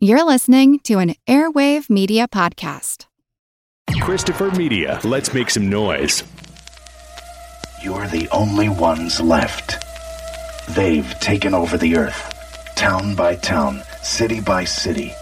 [0.00, 3.06] You're listening to an Airwave Media Podcast.
[4.00, 6.22] Christopher Media, let's make some noise.
[7.82, 9.84] You're the only ones left.
[10.68, 15.12] They've taken over the earth, town by town, city by city,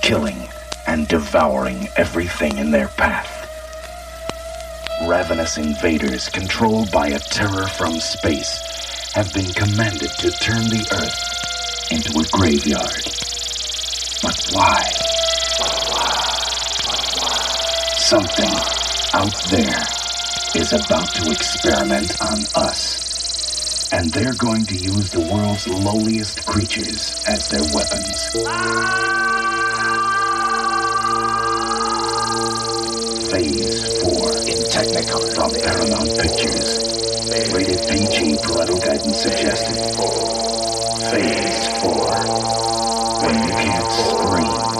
[0.00, 0.46] killing
[0.86, 3.32] and devouring everything in their path.
[5.08, 11.90] Ravenous invaders controlled by a terror from space have been commanded to turn the earth
[11.90, 13.13] into a graveyard.
[14.24, 14.82] But why?
[17.92, 18.48] Something
[19.12, 19.82] out there
[20.56, 23.92] is about to experiment on us.
[23.92, 28.32] And they're going to use the world's lowliest creatures as their weapons.
[33.28, 36.80] Phase 4 in Technicolor from Paramount Pictures.
[37.52, 39.76] Rated PG, parental guidance suggested.
[41.10, 42.83] Phase 4
[43.22, 44.74] when you can't scream.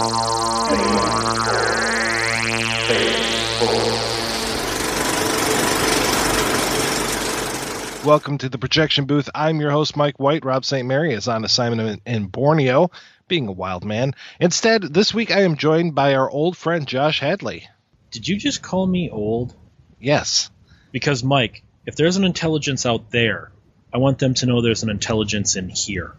[8.05, 9.29] Welcome to the projection booth.
[9.33, 10.45] I'm your host, Mike White.
[10.45, 10.87] Rob St.
[10.87, 12.91] Mary is on assignment in Borneo,
[13.27, 14.13] being a wild man.
[14.39, 17.67] Instead, this week I am joined by our old friend Josh Hadley.
[18.11, 19.55] Did you just call me old?
[19.99, 20.51] Yes.
[20.91, 23.51] Because, Mike, if there's an intelligence out there,
[23.93, 26.15] I want them to know there's an intelligence in here.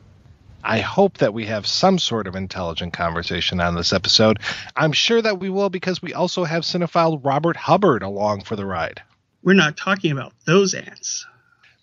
[0.68, 4.40] I hope that we have some sort of intelligent conversation on this episode.
[4.74, 8.66] I'm sure that we will because we also have cinephile Robert Hubbard along for the
[8.66, 9.00] ride.
[9.44, 11.24] We're not talking about those ants.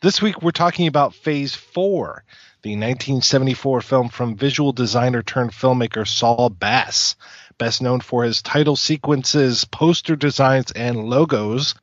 [0.01, 2.25] This week we're talking about Phase 4,
[2.61, 7.15] the 1974 film from visual designer turned filmmaker Saul Bass,
[7.57, 11.73] best known for his title sequences, poster designs, and logos.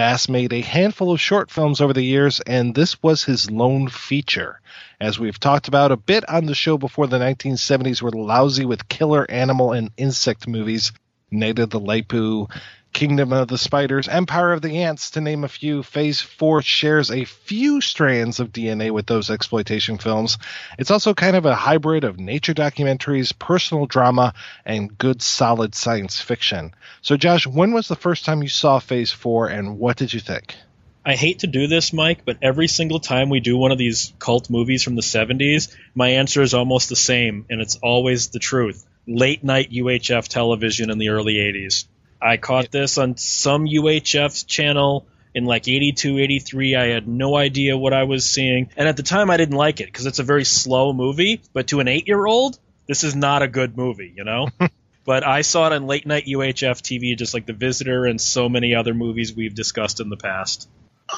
[0.00, 3.86] Bass made a handful of short films over the years, and this was his lone
[3.86, 4.58] feature.
[4.98, 8.88] As we've talked about a bit on the show before, the 1970s were lousy with
[8.88, 10.92] killer animal and insect movies.
[11.30, 12.48] Of the Lepus,
[12.92, 15.82] Kingdom of the Spiders, Empire of the Ants, to name a few.
[15.82, 20.38] Phase 4 shares a few strands of DNA with those exploitation films.
[20.78, 24.34] It's also kind of a hybrid of nature documentaries, personal drama,
[24.64, 26.74] and good solid science fiction.
[27.00, 30.20] So, Josh, when was the first time you saw Phase 4 and what did you
[30.20, 30.56] think?
[31.04, 34.12] I hate to do this, Mike, but every single time we do one of these
[34.18, 38.38] cult movies from the 70s, my answer is almost the same, and it's always the
[38.38, 38.84] truth.
[39.06, 41.86] Late night UHF television in the early 80s.
[42.20, 46.74] I caught this on some UHF channel in like 82, 83.
[46.74, 48.70] I had no idea what I was seeing.
[48.76, 51.40] And at the time, I didn't like it because it's a very slow movie.
[51.52, 54.48] But to an eight year old, this is not a good movie, you know?
[55.04, 58.48] but I saw it on late night UHF TV, just like The Visitor and so
[58.48, 60.68] many other movies we've discussed in the past.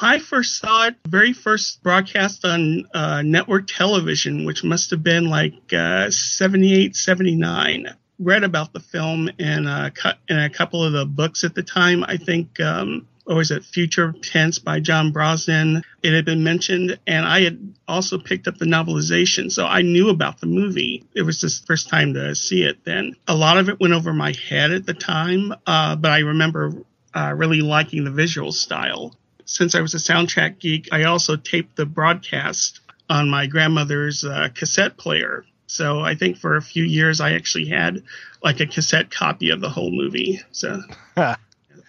[0.01, 5.29] I first saw it very first broadcast on uh, network television, which must have been
[5.29, 7.95] like uh, 78, 79.
[8.23, 9.91] Read about the film in a,
[10.27, 12.03] in a couple of the books at the time.
[12.03, 15.83] I think, um, or was it Future Tense by John Brosnan?
[16.01, 20.09] It had been mentioned, and I had also picked up the novelization, so I knew
[20.09, 21.05] about the movie.
[21.13, 23.15] It was the first time to see it then.
[23.27, 26.73] A lot of it went over my head at the time, uh, but I remember
[27.13, 31.75] uh, really liking the visual style since I was a soundtrack geek, I also taped
[31.75, 32.79] the broadcast
[33.09, 35.45] on my grandmother's uh, cassette player.
[35.73, 38.03] So I think for a few years I actually had
[38.43, 40.39] like a cassette copy of the whole movie.
[40.51, 40.79] So
[41.17, 41.35] I,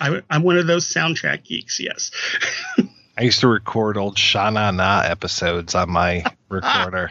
[0.00, 1.78] am one of those soundtrack geeks.
[1.78, 2.11] Yes.
[3.19, 7.11] I used to record old Sha Na Na episodes on my recorder.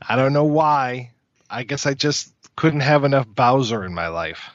[0.00, 1.10] I don't know why.
[1.50, 4.48] I guess I just couldn't have enough Bowser in my life.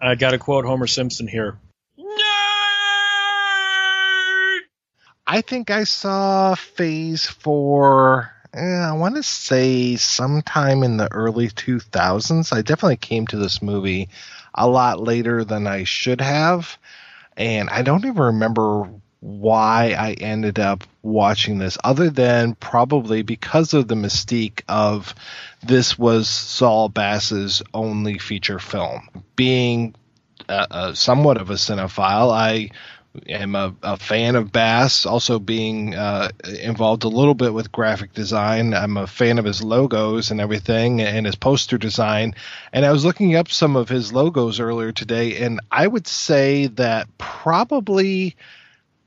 [0.00, 1.56] I got to quote Homer Simpson here.
[5.26, 11.48] I think I saw Phase 4, eh, I want to say sometime in the early
[11.48, 12.52] 2000s.
[12.52, 14.08] I definitely came to this movie
[14.54, 16.76] a lot later than I should have.
[17.36, 18.90] And I don't even remember
[19.20, 25.14] why I ended up watching this, other than probably because of the mystique of
[25.62, 29.08] this was Saul Bass's only feature film.
[29.36, 29.94] Being
[30.48, 32.70] a, a somewhat of a cinephile, I
[33.28, 36.30] am a, a, fan of Bass, also being uh,
[36.62, 38.74] involved a little bit with graphic design.
[38.74, 42.34] I'm a fan of his logos and everything and his poster design.
[42.72, 46.68] And I was looking up some of his logos earlier today, and I would say
[46.68, 48.36] that probably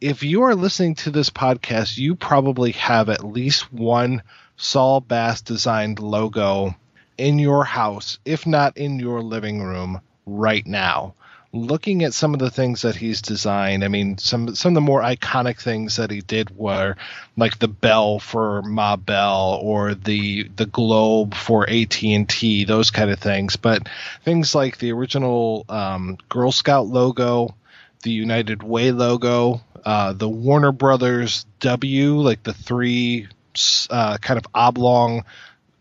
[0.01, 4.21] if you are listening to this podcast, you probably have at least one
[4.57, 6.75] Saul Bass designed logo
[7.17, 11.15] in your house, if not in your living room right now.
[11.55, 14.81] Looking at some of the things that he's designed, I mean, some some of the
[14.81, 16.95] more iconic things that he did were
[17.37, 22.91] like the bell for Ma Bell or the the globe for AT and T, those
[22.91, 23.55] kind of things.
[23.55, 23.87] But
[24.23, 27.55] things like the original um, Girl Scout logo,
[28.03, 33.27] the United Way logo, uh, the Warner Brothers W, like the three
[33.89, 35.23] uh, kind of oblong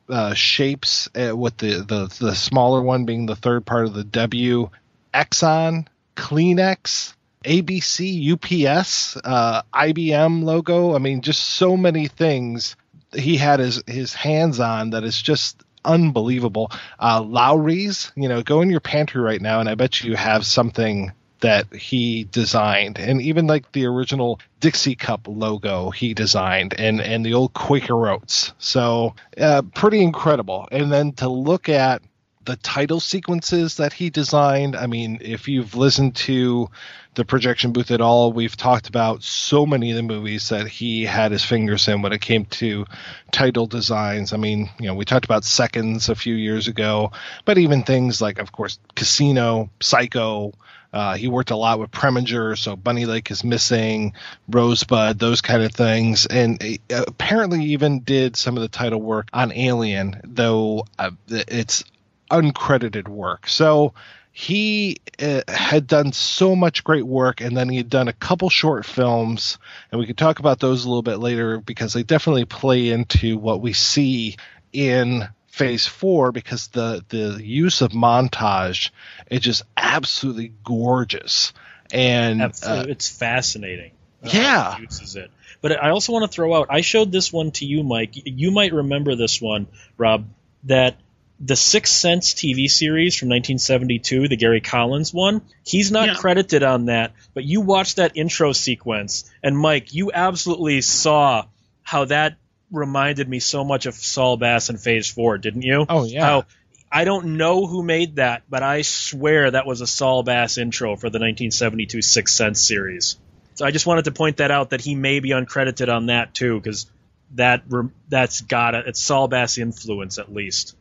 [0.09, 4.05] uh, shapes, uh, with the, the the smaller one being the third part of the
[4.05, 4.71] W.
[5.15, 7.15] Exxon, Kleenex,
[7.45, 10.95] ABC, UPS, uh, IBM logo.
[10.95, 12.77] I mean, just so many things
[13.15, 16.71] he had his his hands on that is just unbelievable.
[16.99, 20.47] Uh, Lawry's, you know, go in your pantry right now, and I bet you have
[20.47, 27.01] something that he designed, and even like the original Dixie Cup logo he designed, and
[27.01, 28.53] and the old Quaker Oats.
[28.59, 30.67] So uh, pretty incredible.
[30.73, 32.03] And then to look at
[32.45, 34.77] the title sequences that he designed.
[34.77, 36.71] I mean, if you've listened to
[37.15, 41.05] the projection booth at all, we've talked about so many of the movies that he
[41.05, 42.87] had his fingers in when it came to
[43.31, 44.33] title designs.
[44.33, 47.13] I mean, you know, we talked about Seconds a few years ago,
[47.45, 50.53] but even things like, of course, Casino, Psycho,
[50.93, 54.13] uh, he worked a lot with Preminger, so Bunny Lake is missing,
[54.49, 59.29] Rosebud, those kind of things, and uh, apparently even did some of the title work
[59.33, 61.83] on Alien, though uh, it's
[62.31, 63.49] uncredited work.
[63.49, 63.95] So
[64.33, 68.51] he uh, had done so much great work, and then he had done a couple
[68.51, 69.59] short films,
[69.91, 73.39] and we could talk about those a little bit later because they definitely play into
[73.39, 74.37] what we see
[74.73, 78.91] in phase four because the the use of montage
[79.31, 81.53] is just absolutely gorgeous.
[81.93, 83.93] And uh, it's fascinating
[84.25, 84.79] yeah.
[84.79, 85.31] uses it.
[85.61, 88.11] But i also want to throw out i showed this one to you mike.
[88.15, 89.67] You might remember this one
[89.97, 90.27] rob
[90.65, 90.99] that
[91.45, 96.15] the Sixth Sense TV series from 1972, the Gary Collins one, he's not yeah.
[96.15, 101.45] credited on that, but you watched that intro sequence, and Mike, you absolutely saw
[101.83, 102.37] how that
[102.73, 105.85] reminded me so much of Saul Bass in Phase Four, didn't you?
[105.87, 106.25] Oh yeah.
[106.25, 106.45] How
[106.91, 110.97] I don't know who made that, but I swear that was a Saul Bass intro
[110.97, 113.19] for the 1972 Sixth Sense series.
[113.55, 116.35] So I just wanted to point that out that he may be uncredited on that
[116.35, 116.87] too, because
[117.33, 117.65] that
[118.09, 120.75] that's got a, it's Saul Bass influence at least.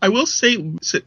[0.00, 0.56] I will say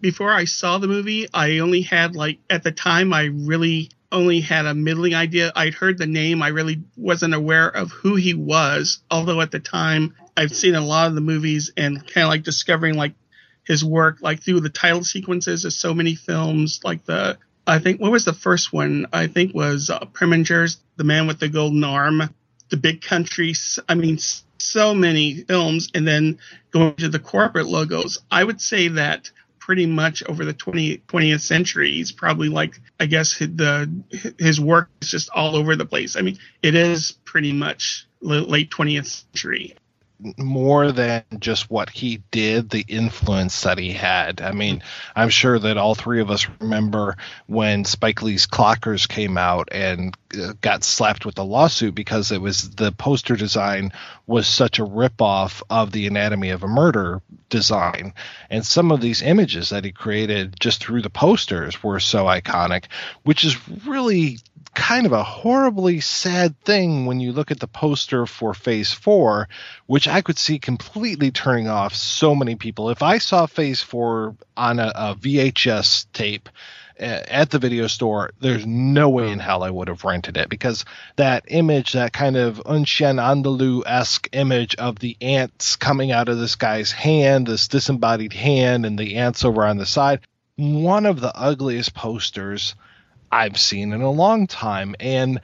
[0.02, 4.42] before I saw the movie, I only had like at the time I really only
[4.42, 5.52] had a middling idea.
[5.56, 6.42] I'd heard the name.
[6.42, 9.00] I really wasn't aware of who he was.
[9.10, 12.44] Although at the time I've seen a lot of the movies and kind of like
[12.44, 13.14] discovering like
[13.64, 18.02] his work, like through the title sequences of so many films, like the, I think,
[18.02, 19.06] what was the first one?
[19.14, 22.24] I think was uh, Preminger's The Man with the Golden Arm,
[22.70, 23.54] The Big Country.
[23.88, 24.18] I mean,
[24.58, 26.40] so many films and then
[26.72, 28.20] going to the corporate logos.
[28.30, 29.30] I would say that
[29.60, 33.92] pretty much over the 20, 20th century, he's probably like, I guess the,
[34.40, 36.16] his work is just all over the place.
[36.16, 39.76] I mean, it is pretty much late 20th century
[40.38, 44.42] more than just what he did, the influence that he had.
[44.42, 44.84] I mean,
[45.16, 50.16] I'm sure that all three of us remember when Spike Lee's Clockers came out and
[50.40, 53.92] uh, got slapped with a lawsuit because it was the poster design
[54.28, 58.14] was such a ripoff of the Anatomy of a Murder design.
[58.50, 62.86] And some of these images that he created just through the posters were so iconic,
[63.24, 64.38] which is really
[64.74, 69.50] kind of a horribly sad thing when you look at the poster for phase four,
[69.86, 72.90] which I could see completely turning off so many people.
[72.90, 76.50] If I saw phase four on a, a VHS tape,
[77.02, 80.86] at the video store, there's no way in hell I would have rented it because
[81.16, 86.30] that image, that kind of Un Chien Andalou esque image of the ants coming out
[86.30, 90.20] of this guy's hand, this disembodied hand, and the ants over on the side,
[90.58, 92.76] one of the ugliest posters
[93.32, 94.96] I've seen in a long time.
[95.00, 95.42] And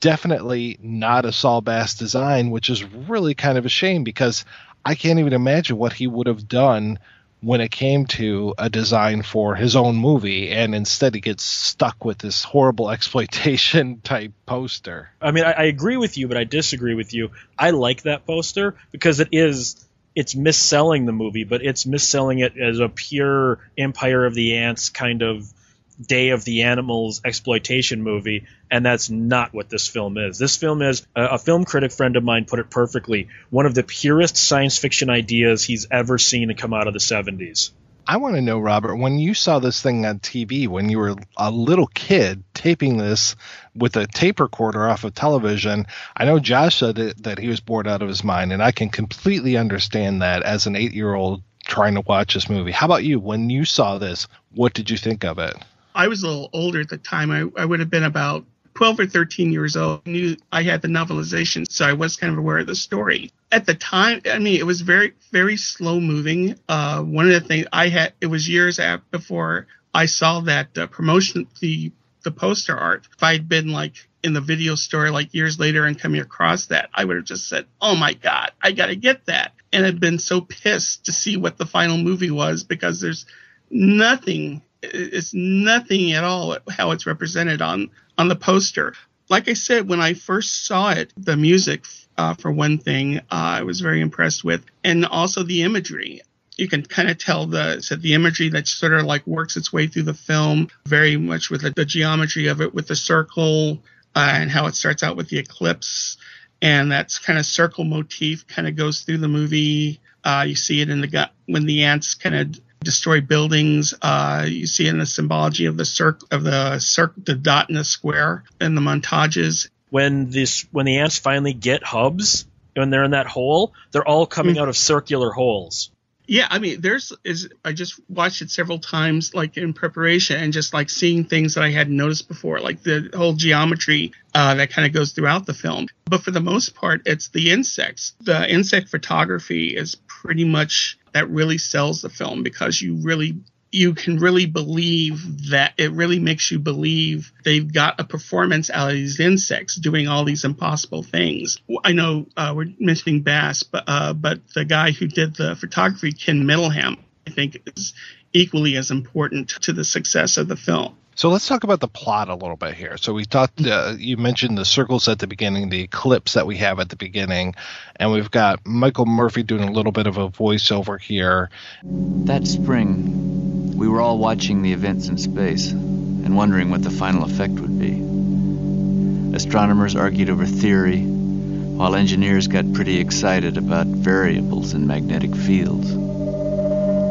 [0.00, 4.44] definitely not a Saul Bass design, which is really kind of a shame because
[4.84, 6.98] I can't even imagine what he would have done
[7.40, 12.04] when it came to a design for his own movie and instead he gets stuck
[12.04, 16.44] with this horrible exploitation type poster i mean I, I, agree with you but i
[16.44, 21.62] disagree with you i like that poster because it is it's misselling the movie but
[21.62, 25.52] it's misselling it as a pure empire of the ants kind of
[26.00, 30.38] Day of the Animals exploitation movie, and that's not what this film is.
[30.38, 33.74] This film is a, a, film critic friend of mine put it perfectly one of
[33.74, 37.70] the purest science fiction ideas he's ever seen to come out of the 70s.
[38.08, 41.16] I want to know, Robert, when you saw this thing on TV when you were
[41.36, 43.34] a little kid taping this
[43.74, 45.86] with a tape recorder off of television,
[46.16, 48.70] I know Josh said that, that he was bored out of his mind, and I
[48.70, 52.70] can completely understand that as an eight year old trying to watch this movie.
[52.70, 53.18] How about you?
[53.18, 55.56] When you saw this, what did you think of it?
[55.96, 57.30] I was a little older at the time.
[57.30, 60.02] I, I would have been about 12 or 13 years old.
[60.06, 63.32] I knew I had the novelization, so I was kind of aware of the story.
[63.50, 66.56] At the time, I mean, it was very, very slow moving.
[66.68, 70.76] Uh, one of the things I had, it was years after, before I saw that
[70.76, 71.90] uh, promotion, the
[72.22, 73.06] the poster art.
[73.16, 76.90] If I'd been like in the video store like years later and coming across that,
[76.92, 80.00] I would have just said, "Oh my god, I got to get that." And I'd
[80.00, 83.24] been so pissed to see what the final movie was because there's
[83.70, 84.60] nothing
[84.92, 88.94] it's nothing at all how it's represented on on the poster.
[89.28, 91.84] Like I said, when I first saw it, the music,
[92.16, 96.22] uh, for one thing, uh, I was very impressed with, and also the imagery.
[96.56, 99.72] You can kind of tell the so the imagery that sort of like works its
[99.72, 103.82] way through the film, very much with the, the geometry of it, with the circle
[104.14, 106.16] uh, and how it starts out with the eclipse,
[106.62, 110.00] and that's kind of circle motif kind of goes through the movie.
[110.24, 113.92] Uh, you see it in the gut when the ants kind of destroy buildings.
[114.00, 117.74] Uh, you see in the symbology of the circle of the circle, the dot in
[117.74, 119.68] the square, in the montages.
[119.90, 124.26] When this, when the ants finally get hubbs, when they're in that hole, they're all
[124.26, 124.62] coming mm-hmm.
[124.62, 125.90] out of circular holes.
[126.28, 130.52] Yeah, I mean, there's is I just watched it several times, like in preparation, and
[130.52, 134.70] just like seeing things that I hadn't noticed before, like the whole geometry uh, that
[134.70, 135.86] kind of goes throughout the film.
[136.04, 138.14] But for the most part, it's the insects.
[138.20, 143.38] The insect photography is pretty much that really sells the film because you really
[143.72, 148.90] you can really believe that it really makes you believe they've got a performance out
[148.90, 151.58] of these insects doing all these impossible things.
[151.82, 156.12] I know uh, we're mentioning Bass, but uh, but the guy who did the photography,
[156.12, 157.94] Ken Middleham, I think is
[158.34, 160.96] equally as important to the success of the film.
[161.16, 162.98] So let's talk about the plot a little bit here.
[162.98, 166.58] So we talked, uh, you mentioned the circles at the beginning, the eclipse that we
[166.58, 167.54] have at the beginning,
[167.96, 171.48] and we've got Michael Murphy doing a little bit of a voiceover here.
[171.84, 177.24] That spring, we were all watching the events in space and wondering what the final
[177.24, 179.34] effect would be.
[179.34, 185.90] Astronomers argued over theory, while engineers got pretty excited about variables in magnetic fields.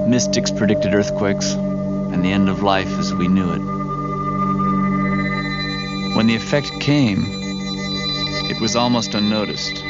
[0.07, 3.74] Mystics predicted earthquakes and the end of life as we knew it.
[6.15, 7.25] When the effect came,
[8.49, 9.83] it was almost unnoticed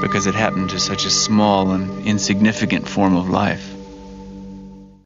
[0.00, 3.72] because it happened to such a small and insignificant form of life.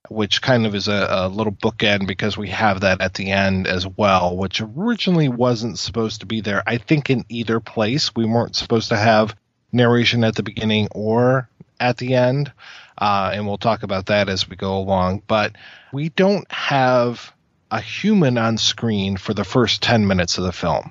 [0.09, 3.67] Which kind of is a, a, little bookend because we have that at the end
[3.67, 6.63] as well, which originally wasn't supposed to be there.
[6.67, 9.37] I think in either place, we weren't supposed to have
[9.71, 11.47] narration at the beginning or
[11.79, 12.51] at the end.
[12.97, 15.23] Uh, and we'll talk about that as we go along.
[15.27, 15.57] But
[15.93, 17.35] we don't have
[17.71, 20.91] a human on screen for the first 10 minutes of the film.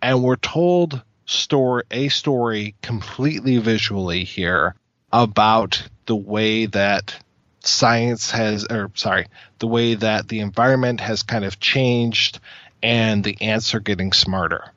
[0.00, 4.74] And we're told story a story completely visually here
[5.12, 7.14] about the way that
[7.60, 9.26] science has or sorry,
[9.58, 12.38] the way that the environment has kind of changed
[12.82, 14.72] and the ants are getting smarter.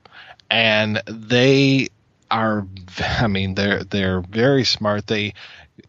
[0.50, 1.90] And they
[2.32, 2.66] are
[3.00, 5.08] I mean they're they're very smart.
[5.08, 5.34] They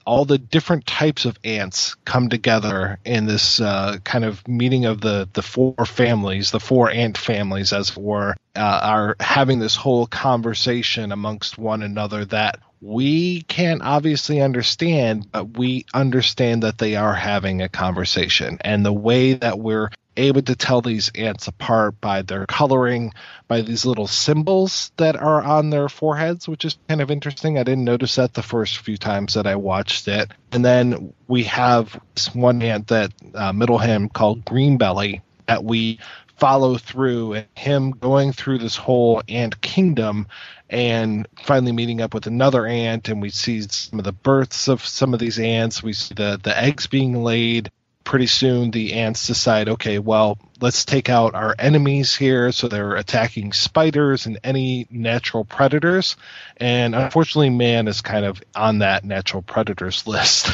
[0.04, 5.00] all the different types of ants come together in this uh, kind of meeting of
[5.00, 9.76] the the four families, the four ant families, as it were, uh, are having this
[9.76, 16.95] whole conversation amongst one another that we can't obviously understand, but we understand that they
[16.95, 22.01] are having a conversation, and the way that we're able to tell these ants apart
[22.01, 23.13] by their coloring,
[23.47, 27.59] by these little symbols that are on their foreheads, which is kind of interesting.
[27.59, 30.31] I didn't notice that the first few times that I watched it.
[30.53, 35.99] And then we have this one ant that uh, Middleham called Greenbelly that we
[36.39, 40.27] follow through and him going through this whole ant kingdom
[40.71, 44.85] and finally meeting up with another ant and we see some of the births of
[44.85, 47.71] some of these ants we see the the eggs being laid
[48.09, 52.50] pretty soon the ants decide, okay, well, let's take out our enemies here.
[52.53, 56.17] So they're attacking spiders and any natural predators.
[56.57, 60.49] And unfortunately, man is kind of on that natural predators list.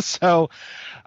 [0.00, 0.50] so,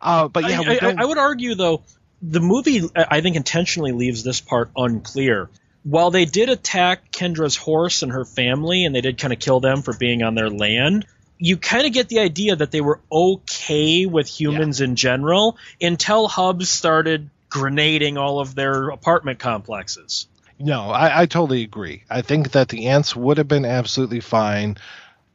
[0.01, 1.83] uh, but yeah, I, I, I would argue though,
[2.21, 5.49] the movie I think intentionally leaves this part unclear.
[5.83, 9.59] While they did attack Kendra's horse and her family, and they did kind of kill
[9.59, 11.05] them for being on their land,
[11.37, 14.85] you kind of get the idea that they were okay with humans yeah.
[14.85, 20.27] in general until Hubbs started grenading all of their apartment complexes.
[20.57, 22.03] No, I, I totally agree.
[22.09, 24.77] I think that the ants would have been absolutely fine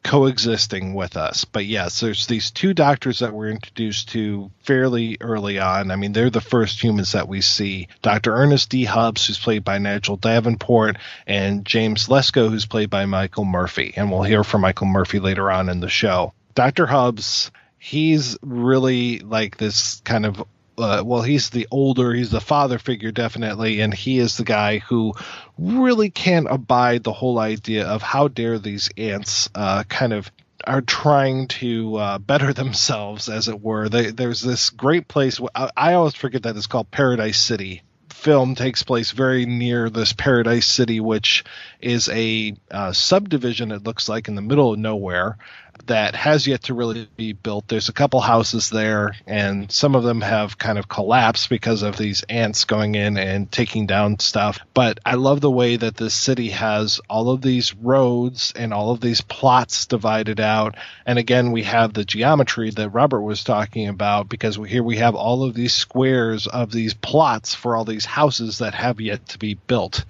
[0.03, 1.45] coexisting with us.
[1.45, 5.91] But yes, there's these two doctors that we're introduced to fairly early on.
[5.91, 7.89] I mean, they're the first humans that we see.
[8.03, 8.35] Dr.
[8.35, 8.85] Ernest D.
[8.85, 13.93] Hubbs, who's played by Nigel Davenport, and James Lesko, who's played by Michael Murphy.
[13.97, 16.33] And we'll hear from Michael Murphy later on in the show.
[16.55, 16.87] Dr.
[16.87, 20.43] Hubbs, he's really like this kind of
[20.81, 24.79] uh, well, he's the older, he's the father figure definitely, and he is the guy
[24.79, 25.13] who
[25.61, 30.31] really can't abide the whole idea of how dare these ants uh, kind of
[30.67, 33.89] are trying to uh, better themselves, as it were.
[33.89, 35.41] They, there's this great place.
[35.55, 37.83] I, I always forget that it's called Paradise City.
[38.09, 41.45] Film takes place very near this Paradise City, which
[41.81, 43.73] is a uh, subdivision.
[43.73, 45.39] It looks like in the middle of nowhere,
[45.87, 47.69] that has yet to really be built.
[47.69, 51.97] There's a couple houses there, and some of them have kind of collapsed because of
[51.97, 54.59] these ants going in and taking down stuff.
[54.75, 58.91] But I love the way that this city has all of these roads and all
[58.91, 60.77] of these plots divided out.
[61.07, 65.15] And again, we have the geometry that Robert was talking about because here we have
[65.15, 69.39] all of these squares of these plots for all these houses that have yet to
[69.39, 70.05] be built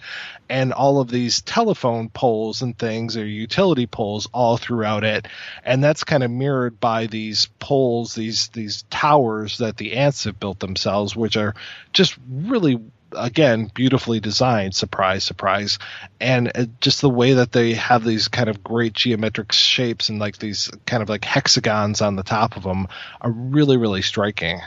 [0.51, 5.29] and all of these telephone poles and things or utility poles all throughout it.
[5.65, 10.41] And that's kind of mirrored by these poles these these towers that the ants have
[10.41, 11.55] built themselves which are
[11.93, 12.81] just really
[13.13, 14.75] again beautifully designed.
[14.75, 15.79] Surprise surprise.
[16.21, 20.19] And uh, just the way that they have these kind of great geometric shapes and
[20.19, 22.89] like these kind of like hexagons on the top of them
[23.21, 24.61] are really really striking.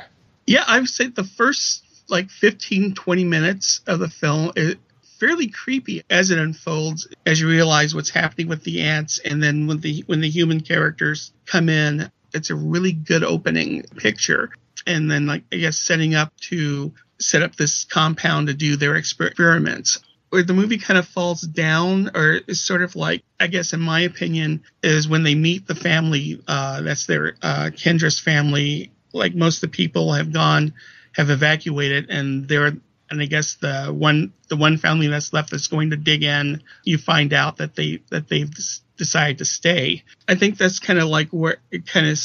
[0.46, 4.78] Yeah i would say the first like 15 20 minutes of the film it,
[5.24, 9.68] fairly creepy as it unfolds as you realize what's happening with the ants and then
[9.68, 14.52] when the when the human characters come in it's a really good opening picture.
[14.86, 18.96] And then like i guess setting up to set up this compound to do their
[18.96, 20.00] experiments.
[20.30, 23.80] Where the movie kind of falls down or is sort of like i guess in
[23.80, 29.36] my opinion is when they meet the family uh, that's their uh, kendra's family like
[29.36, 30.74] most of the people have gone
[31.14, 32.74] have evacuated and they're
[33.14, 36.64] and I guess the one the one family that's left that's going to dig in,
[36.84, 38.52] you find out that they that they've
[38.98, 40.04] decided to stay.
[40.28, 42.20] I think that's kind of like where it kind of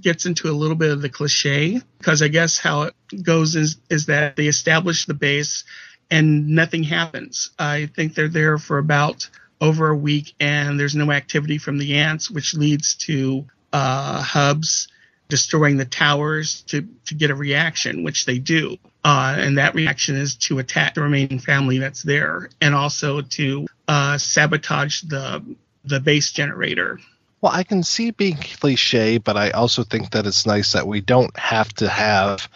[0.00, 3.76] gets into a little bit of the cliche because I guess how it goes is
[3.88, 5.64] is that they establish the base
[6.10, 7.50] and nothing happens.
[7.58, 9.28] I think they're there for about
[9.60, 14.88] over a week and there's no activity from the ants, which leads to uh, hubbs
[15.28, 18.76] destroying the towers to, to get a reaction, which they do.
[19.06, 23.64] Uh, and that reaction is to attack the remaining family that's there and also to
[23.86, 25.40] uh, sabotage the
[25.84, 26.98] the base generator.
[27.40, 31.00] Well, I can see being cliche, but I also think that it's nice that we
[31.00, 32.48] don't have to have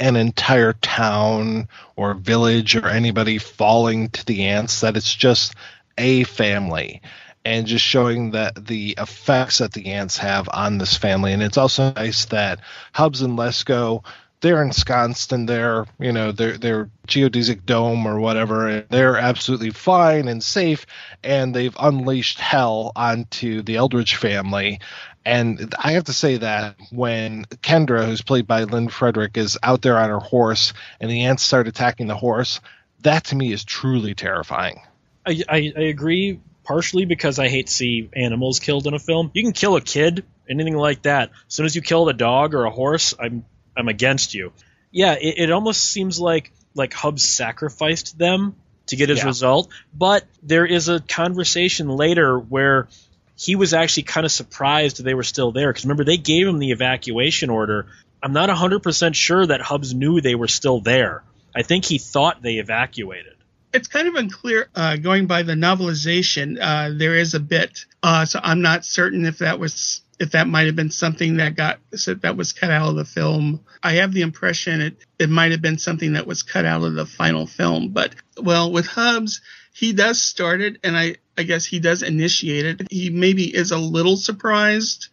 [0.00, 5.54] an entire town or village or anybody falling to the ants, that it's just
[5.98, 7.02] a family
[7.44, 11.34] and just showing that the effects that the ants have on this family.
[11.34, 12.60] And it's also nice that
[12.94, 14.04] Hubbs and Lesko
[14.42, 20.28] they're ensconced in their you know their their geodesic dome or whatever they're absolutely fine
[20.28, 20.84] and safe
[21.24, 24.80] and they've unleashed hell onto the eldridge family
[25.24, 29.80] and i have to say that when kendra who's played by lynn frederick is out
[29.80, 32.60] there on her horse and the ants start attacking the horse
[33.00, 34.80] that to me is truly terrifying
[35.24, 39.32] i, I, I agree partially because I hate to see animals killed in a film.
[39.34, 41.30] You can kill a kid, anything like that.
[41.48, 43.44] As soon as you kill a dog or a horse, I'm
[43.76, 44.52] I'm against you.
[44.90, 48.56] Yeah, it, it almost seems like like Hubbs sacrificed them
[48.86, 49.26] to get his yeah.
[49.26, 52.88] result, but there is a conversation later where
[53.36, 56.58] he was actually kind of surprised they were still there because remember they gave him
[56.58, 57.86] the evacuation order.
[58.22, 61.24] I'm not 100% sure that Hubbs knew they were still there.
[61.54, 63.36] I think he thought they evacuated
[63.72, 66.58] it's kind of unclear uh, going by the novelization.
[66.60, 70.46] Uh, there is a bit, uh, so I'm not certain if that was if that
[70.46, 73.64] might have been something that got that was cut out of the film.
[73.82, 76.94] I have the impression it it might have been something that was cut out of
[76.94, 77.88] the final film.
[77.88, 79.40] But well, with Hubbs,
[79.74, 82.92] he does start it, and I I guess he does initiate it.
[82.92, 85.08] He maybe is a little surprised.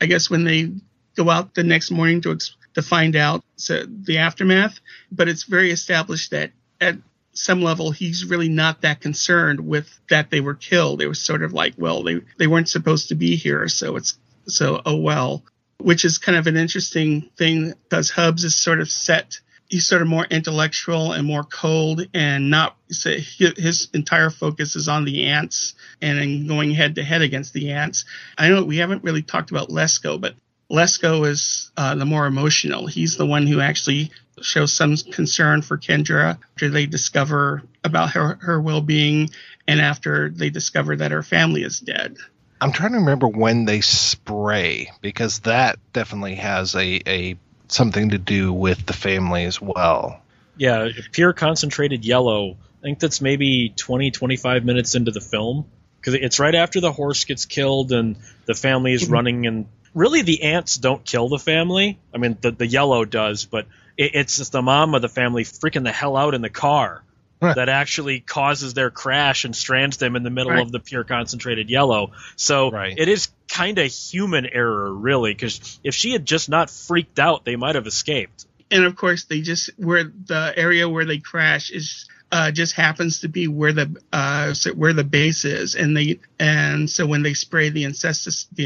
[0.00, 0.72] I guess when they
[1.16, 2.38] go out the next morning to
[2.74, 6.96] to find out so the aftermath, but it's very established that at
[7.34, 11.00] some level he's really not that concerned with that they were killed.
[11.00, 14.18] It was sort of like, well, they they weren't supposed to be here, so it's
[14.46, 15.44] so oh well.
[15.78, 19.40] Which is kind of an interesting thing because Hubbs is sort of set.
[19.68, 25.04] He's sort of more intellectual and more cold, and not his entire focus is on
[25.04, 28.04] the ants and going head to head against the ants.
[28.38, 30.34] I know we haven't really talked about Lesko, but
[30.70, 32.86] Lesko is uh, the more emotional.
[32.86, 38.38] He's the one who actually shows some concern for Kendra after they discover about her,
[38.40, 39.30] her well being
[39.68, 42.16] and after they discover that her family is dead.
[42.62, 48.18] I'm trying to remember when they spray because that definitely has a, a something to
[48.18, 50.22] do with the family as well.
[50.56, 52.52] Yeah, pure concentrated yellow.
[52.52, 55.64] I think that's maybe 20, 25 minutes into the film
[56.00, 59.12] because it's right after the horse gets killed and the family is mm-hmm.
[59.12, 61.98] running and really the ants don't kill the family.
[62.14, 65.42] I mean, the the yellow does, but it, it's just the mom of the family
[65.42, 67.02] freaking the hell out in the car
[67.42, 67.56] Right.
[67.56, 70.62] that actually causes their crash and strands them in the middle Right.
[70.62, 72.12] of the pure concentrated yellow.
[72.36, 72.94] So Right.
[72.96, 77.44] it is kind of human error, really, because if she had just not freaked out,
[77.44, 78.46] they might have escaped.
[78.70, 83.20] and of course they just where the area where they crash is uh, just happens
[83.20, 87.34] to be where the uh, where the base is, and they and so when they
[87.34, 88.64] spray the incestus the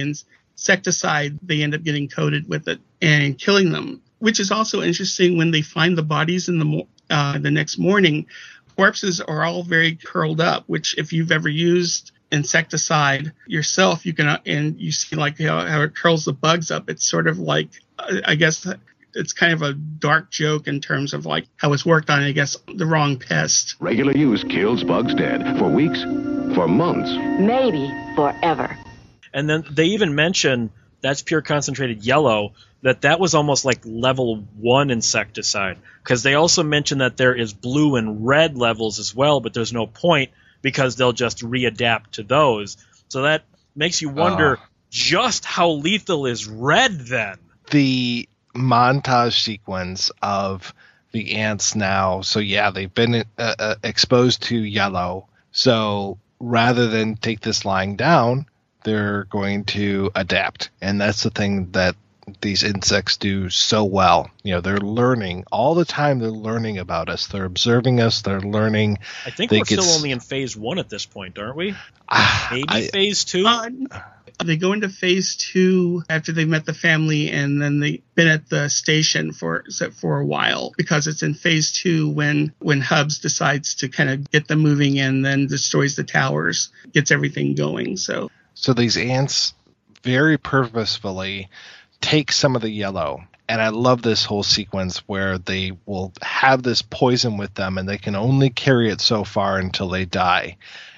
[0.57, 4.01] insecticide, they end up getting coated with it and killing them.
[4.21, 7.77] Which is also interesting when they find the bodies in the mo- uh, the next
[7.79, 8.27] morning.
[8.77, 14.27] Corpses are all very curled up, which if you've ever used insecticide yourself, you can
[14.29, 16.91] uh, and you see like how, how it curls the bugs up.
[16.91, 18.67] It's sort of like uh, I guess
[19.15, 22.33] it's kind of a dark joke in terms of like how it's worked on, I
[22.33, 23.77] guess, the wrong pest.
[23.81, 26.03] Regular use kills bugs dead for weeks,
[26.55, 27.11] for months.
[27.41, 28.77] Maybe forever.
[29.33, 30.71] And then they even mention
[31.07, 35.79] that's pure concentrated yellow, that that was almost like level one insecticide.
[36.03, 39.73] Because they also mention that there is blue and red levels as well, but there's
[39.73, 40.31] no point
[40.63, 42.77] because they'll just readapt to those.
[43.09, 44.67] So that makes you wonder Ah.
[44.91, 47.39] just how lethal is red then?
[47.71, 50.73] the montage sequence of
[51.11, 52.21] the ants now.
[52.21, 55.27] So yeah, they've been uh, uh, exposed to yellow.
[55.51, 58.47] So rather than take this lying down,
[58.87, 61.97] they're going to adapt, and that's the thing that
[62.41, 64.31] these insects do so well.
[64.43, 66.19] You know, they're learning all the time.
[66.19, 67.27] They're learning about us.
[67.27, 68.23] They're observing us.
[68.23, 68.99] They're learning.
[69.27, 71.57] I think They we're still get s- only in phase one at this point, aren't
[71.57, 71.75] we?
[72.09, 73.45] Ah, Maybe I- phase two?
[73.47, 73.69] Uh,
[74.45, 78.49] they go into phase two after they met the family, and then they've been at
[78.51, 83.77] the station for for a while because it's in phase two when when Hubbs decides
[83.77, 87.97] to kind of get them moving and then destroys the towers, gets everything going.
[87.97, 89.53] So So these ants
[90.03, 91.51] very purposefully
[92.01, 93.23] take some of the yellow.
[93.49, 97.89] And I love this whole sequence where they will have this poison with them and
[97.89, 100.57] they can only carry it so far until they die.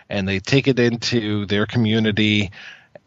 [0.09, 2.53] And they take it into their community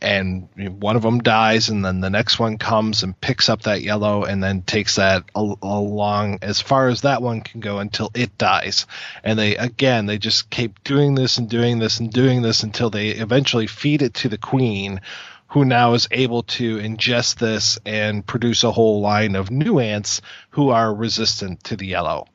[0.02, 0.50] and
[0.82, 4.24] one of them dies and then the next one comes and picks up that yellow
[4.24, 8.38] and then takes that al- along as far as that one can go until it
[8.38, 8.88] dies.
[9.24, 12.90] And they again they just keep doing this and doing this and doing this until
[12.90, 15.02] they eventually feed it to the queen
[15.48, 20.22] who now is able to ingest this and produce a whole line of new ants
[20.52, 22.26] who are resistant to the yellow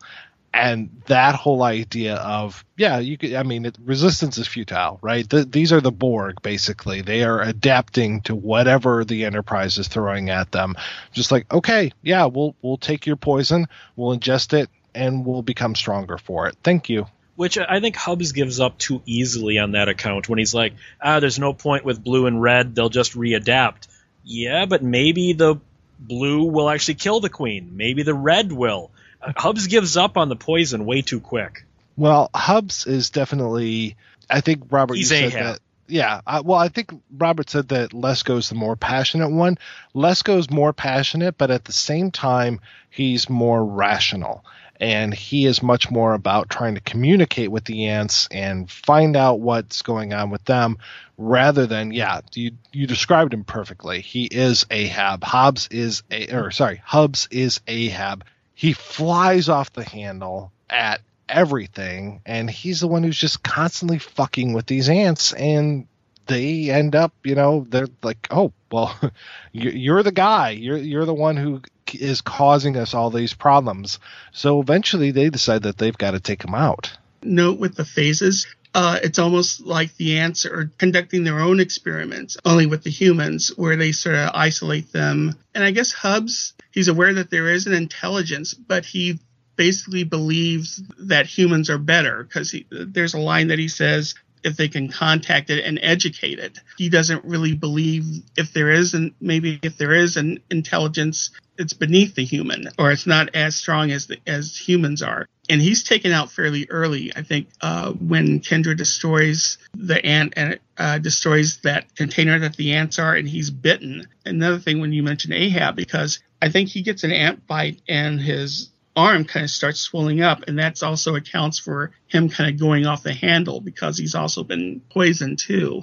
[0.56, 5.28] and that whole idea of yeah you could i mean it, resistance is futile right
[5.28, 10.30] Th- these are the borg basically they are adapting to whatever the enterprise is throwing
[10.30, 10.74] at them
[11.12, 13.66] just like okay yeah we'll we'll take your poison
[13.96, 18.32] we'll ingest it and we'll become stronger for it thank you Which I think Hubbs
[18.32, 22.02] gives up too easily on that account when he's like, ah, there's no point with
[22.02, 23.88] blue and red, they'll just readapt.
[24.24, 25.56] Yeah, but maybe the
[25.98, 27.76] blue will actually kill the queen.
[27.76, 28.90] Maybe the red will.
[29.36, 31.64] Hubbs gives up on the poison way too quick.
[31.96, 33.96] well hubbs is definitely
[34.30, 35.44] i think robert He's you said Ahab.
[35.54, 39.56] that yeah I, well i think robert said that lesko's the more passionate one.
[39.94, 42.60] Lesko's more passionate but at the same time
[42.90, 44.44] he's more rational.
[44.78, 49.40] And he is much more about trying to communicate with the ants and find out
[49.40, 50.76] what's going on with them
[51.16, 54.02] rather than yeah you you described him perfectly.
[54.02, 55.24] He is ahab.
[55.24, 58.24] Hobbs is a or sorry hubbs is ahab
[58.56, 64.52] he flies off the handle at everything and he's the one who's just constantly fucking
[64.52, 65.86] with these ants and
[66.26, 68.96] they end up you know they're like oh well
[69.52, 71.60] you- you're the guy you're you're the one who
[71.94, 73.98] is causing us all these problems
[74.32, 78.46] so eventually they decide that they've got to take him out note with the phases.
[78.76, 83.48] Uh, it's almost like the ants are conducting their own experiments, only with the humans,
[83.56, 85.34] where they sort of isolate them.
[85.54, 89.18] And I guess Hubbs, he's aware that there is an intelligence, but he
[89.56, 94.68] basically believes that humans are better because there's a line that he says if they
[94.68, 96.60] can contact it and educate it.
[96.76, 98.04] He doesn't really believe
[98.36, 102.92] if there is, and maybe if there is an intelligence, it's beneath the human or
[102.92, 105.26] it's not as strong as the, as humans are.
[105.48, 110.58] And he's taken out fairly early, I think, uh, when Kendra destroys the ant and
[110.76, 114.08] uh, destroys that container that the ants are, and he's bitten.
[114.24, 118.20] Another thing when you mention Ahab, because I think he gets an ant bite and
[118.20, 122.58] his arm kind of starts swelling up, and that's also accounts for him kind of
[122.58, 125.82] going off the handle because he's also been poisoned too.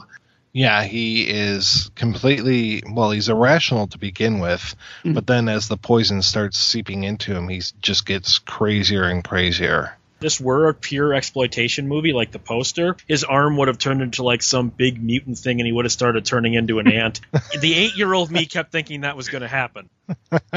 [0.53, 5.15] Yeah he is completely well he's irrational to begin with Mhm.
[5.15, 9.97] but then as the poison starts seeping into him he just gets crazier and crazier
[10.19, 14.23] This were a pure exploitation movie like the poster, his arm would have turned into
[14.23, 17.19] like some big mutant thing and he would have started turning into an ant.
[17.59, 19.89] the eight year old me kept thinking that was going to happen.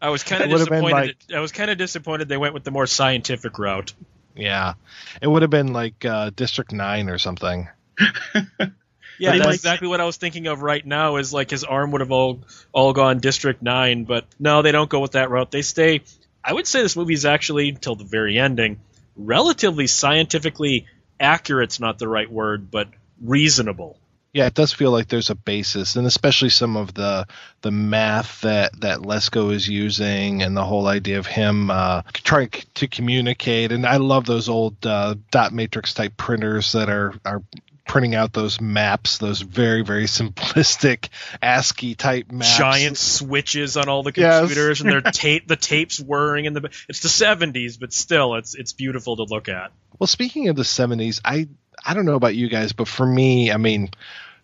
[0.00, 1.16] I was kind of It would've disappointed.
[1.34, 3.92] I was kind of disappointed they went with the more scientific route.
[4.34, 4.74] Yeah,
[5.20, 7.68] it would have been like uh, District Nine or something.
[9.18, 11.16] Yeah, that's might- exactly what I was thinking of right now.
[11.16, 12.40] Is like his arm would have all
[12.72, 15.50] all gone District Nine, but no, they don't go with that route.
[15.50, 16.02] They stay.
[16.42, 18.80] I would say this movie is actually until the very ending,
[19.16, 20.86] relatively scientifically
[21.18, 22.88] accurate's not the right word, but
[23.20, 23.98] reasonable.
[24.32, 27.28] Yeah, it does feel like there's a basis, and especially some of the
[27.62, 32.50] the math that that Lesko is using, and the whole idea of him uh, trying
[32.74, 33.70] to communicate.
[33.70, 37.44] And I love those old uh, dot matrix type printers that are are
[37.86, 41.08] printing out those maps, those very very simplistic
[41.42, 42.56] ASCII type maps.
[42.56, 44.40] Giant switches on all the Yes.
[44.40, 46.70] computers, and their tape the tapes whirring in the.
[46.88, 49.72] It's the '70s, but still, it's it's beautiful to look at.
[49.98, 51.48] Well, speaking of the 70s, I
[51.84, 53.90] I don't know about you guys, but for me, I mean,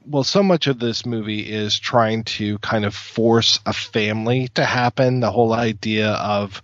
[0.07, 4.65] well, so much of this movie is trying to kind of force a family to
[4.65, 5.21] happen.
[5.21, 6.63] The whole idea of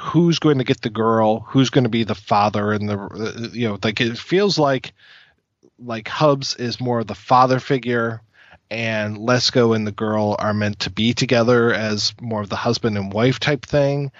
[0.00, 3.48] who's going to get the girl, who's going to be the father, and the uh,
[3.52, 4.92] you know, like it feels like
[5.84, 8.22] like Hubbs is more of the father figure.
[8.70, 12.96] And Lesko and the girl are meant to be together as more of the husband
[12.96, 14.12] and wife type thing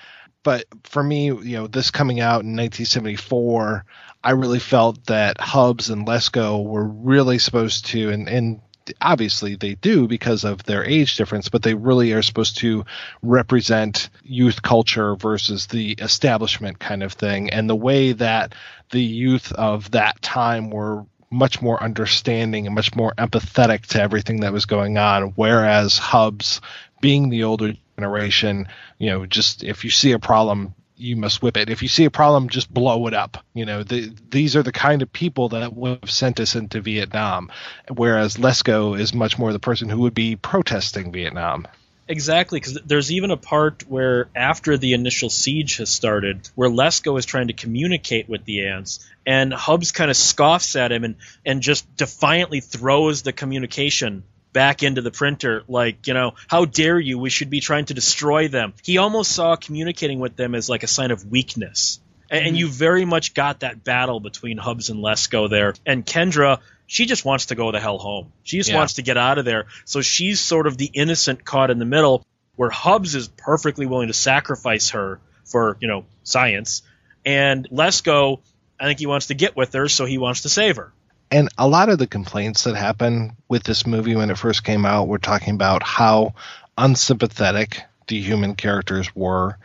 [0.42, 3.84] but for me, you know, this coming out in 1974,
[4.24, 8.60] I really felt that Hubbs and Lesko were really supposed to, and, and
[9.00, 12.84] obviously they do because of their age difference, but they really are supposed to
[13.22, 17.50] represent youth culture versus the establishment kind of thing.
[17.50, 18.54] And the way that
[18.90, 24.40] the youth of that time were much more understanding and much more empathetic to everything
[24.40, 26.60] that was going on, whereas Hubbs,
[27.00, 28.68] being the older generation,
[28.98, 31.70] you know, just if you see a problem, you must whip it.
[31.70, 33.44] If you see a problem, just blow it up.
[33.54, 36.80] You know, the, these are the kind of people that would have sent us into
[36.80, 37.50] Vietnam,
[37.92, 41.66] whereas Lesko is much more the person who would be protesting Vietnam.
[42.08, 47.18] Exactly, because there's even a part where after the initial siege has started, where Lesko
[47.18, 51.16] is trying to communicate with the ants, and Hubbs kind of scoffs at him and
[51.44, 56.98] and just defiantly throws the communication back into the printer, like you know, how dare
[56.98, 57.18] you?
[57.18, 58.74] We should be trying to destroy them.
[58.82, 62.68] He almost saw communicating with them as like a sign of weakness, and, and you
[62.68, 66.58] very much got that battle between Hubbs and Lesko there, and Kendra.
[66.86, 68.32] She just wants to go the hell home.
[68.42, 68.76] She just Yeah.
[68.76, 69.64] wants to get out of there.
[69.86, 72.22] So she's sort of the innocent caught in the middle,
[72.56, 76.82] where Hubbs is perfectly willing to sacrifice her for, you know, science.
[77.24, 78.40] And Lesko,
[78.82, 80.92] I think he wants to get with her, so he wants to save her.
[81.30, 84.84] and a lot of the complaints that happened with this movie when it first came
[84.84, 86.34] out were talking about how
[86.76, 89.56] unsympathetic the human characters were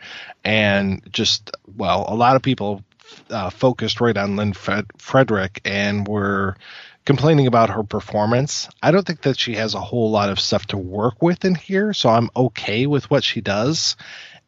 [0.44, 2.82] and just well a lot of people
[3.30, 6.56] uh, focused right on lynn Fred- frederick and were
[7.04, 10.66] complaining about her performance i don't think that she has a whole lot of stuff
[10.66, 13.96] to work with in here so i'm okay with what she does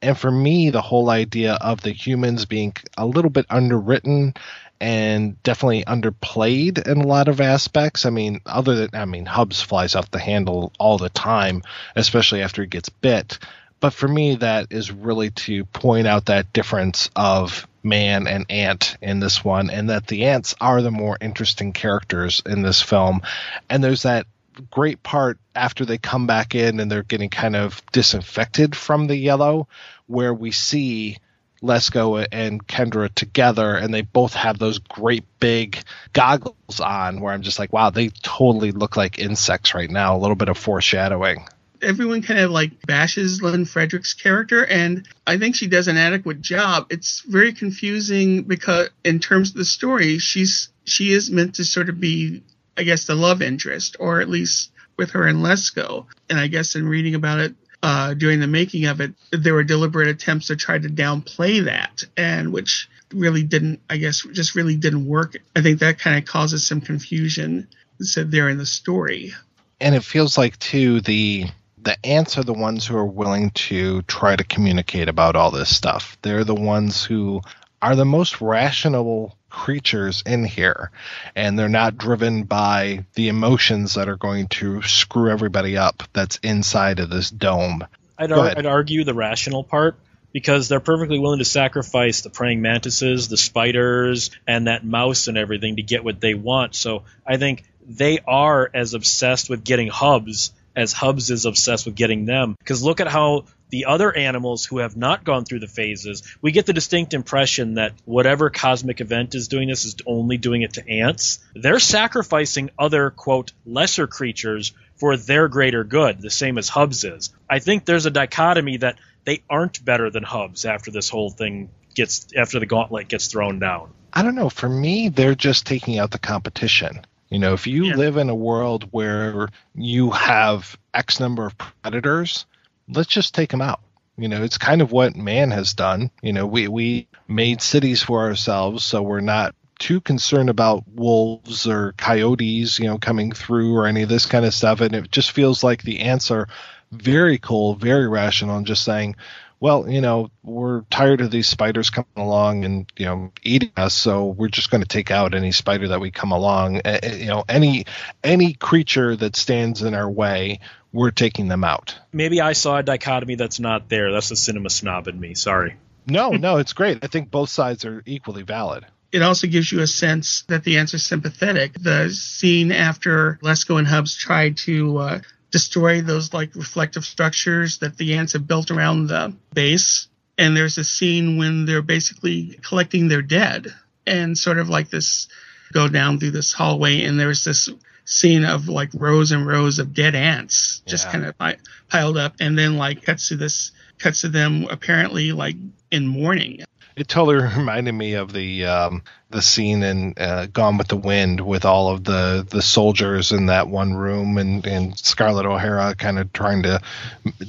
[0.03, 4.35] and for me the whole idea of the humans being a little bit underwritten
[4.81, 8.07] and definitely underplayed in a lot of aspects.
[8.07, 11.63] I mean, other than I mean, Hubbs flies off the handle all the time,
[11.95, 13.39] especially after he gets bit.
[13.81, 18.97] But for me, that is really to point out that difference of man and ant
[19.01, 23.23] in this one, and that the ants are the more interesting characters in this film.
[23.69, 24.27] And there's that
[24.71, 29.17] great part after they come back in and they're getting kind of disinfected from the
[29.17, 29.69] yellow,
[30.07, 31.19] where we see
[31.63, 35.83] Lesko and Kendra together, and they both have those great big
[36.13, 37.21] goggles on.
[37.21, 40.17] Where I'm just like, wow, they totally look like insects right now.
[40.17, 41.45] A little bit of foreshadowing.
[41.83, 46.41] everyone kind of like bashes Lynn Frederick's character, and I think she does an adequate
[46.41, 46.87] job.
[46.91, 51.89] It's very confusing because, in terms of the story, she's she is meant to sort
[51.89, 52.43] of be,
[52.81, 56.07] I guess, the love interest, or at least with her and Lesko.
[56.31, 59.65] And I guess in reading about it uh, during the making of it, there were
[59.65, 64.77] deliberate attempts to try to downplay that, and which really didn't, I guess, just really
[64.77, 65.37] didn't work.
[65.55, 67.69] I think that kind of causes some confusion
[68.01, 69.35] said there in the story.
[69.81, 71.47] and it feels like too the
[71.83, 75.75] the ants are the ones who are willing to try to communicate about all this
[75.75, 76.19] stuff.
[76.23, 77.41] They're the ones who
[77.81, 80.91] are the most rational creatures in here
[81.35, 86.39] and they're not driven by the emotions that are going to screw everybody up that's
[86.43, 87.85] inside of this dome.
[88.17, 89.97] I'd, ar- I'd argue the rational part
[90.33, 95.37] because they're perfectly willing to sacrifice the praying mantises, the spiders, and that mouse and
[95.37, 96.75] everything to get what they want.
[96.75, 101.95] So I think they are as obsessed with getting Hubbs as Hubbs is obsessed with
[101.95, 102.57] getting them.
[102.59, 106.53] Because look at how the other animals who have not gone through the phases, we
[106.53, 110.75] get the distinct impression that whatever cosmic event is doing this is only doing it
[110.75, 111.39] to ants.
[111.55, 117.31] They're sacrificing other, quote, lesser creatures for their greater good, the same as Hubbs is.
[117.49, 121.71] I think there's a dichotomy that they aren't better than Hubbs after this whole thing
[121.95, 123.93] gets after the gauntlet gets thrown down.
[124.13, 124.51] I don't know.
[124.51, 127.05] For me, they're just taking out the competition.
[127.31, 127.95] You know, if you Yeah.
[127.97, 132.47] live in a world where you have X number of predators,
[132.89, 133.81] let's just take them out.
[134.19, 136.11] You know, it's kind of what man has done.
[136.23, 141.67] You know, we we made cities for ourselves, so we're not too concerned about wolves
[141.67, 144.81] or coyotes, you know, coming through or any of this kind of stuff.
[144.83, 146.49] And it just feels like the answer
[146.93, 149.17] very cool, very rational, and just saying,
[149.61, 153.95] well, you know, we're tired of these spiders coming along and you know eating us,
[153.95, 156.81] so we're just going to take out any spider that we come along.
[156.85, 157.85] Uh, you know, any
[158.25, 160.61] any creature that stands in our way,
[160.93, 161.95] we're taking them out.
[162.13, 164.13] Maybe I saw a dichotomy that's not there.
[164.13, 165.35] That's the cinema snob in me.
[165.35, 165.77] Sorry.
[166.07, 167.05] No, no, it's great.
[167.05, 168.87] I think both sides are equally valid.
[169.13, 171.75] it also gives you a sense that the ants are sympathetic.
[171.75, 175.21] The scene after Lesko and Hubbs tried to uh,
[175.51, 180.09] destroy those like reflective structures that the ants have built around the base,
[180.39, 183.67] and there's a scene when they're basically collecting their dead,
[184.07, 185.29] and sort of like this
[185.73, 187.69] go down through this hallway, and there's this
[188.05, 191.13] scene of like rows and rows of dead ants just Yeah.
[191.13, 191.59] kind of pi-
[191.89, 195.57] piled up, and then like cuts to this cuts to them apparently like
[195.91, 196.65] in mourning
[197.01, 201.41] It totally reminded me of the um, the scene in uh, Gone with the Wind
[201.41, 206.19] with all of the, the soldiers in that one room and, and Scarlett O'Hara kind
[206.19, 206.83] of trying to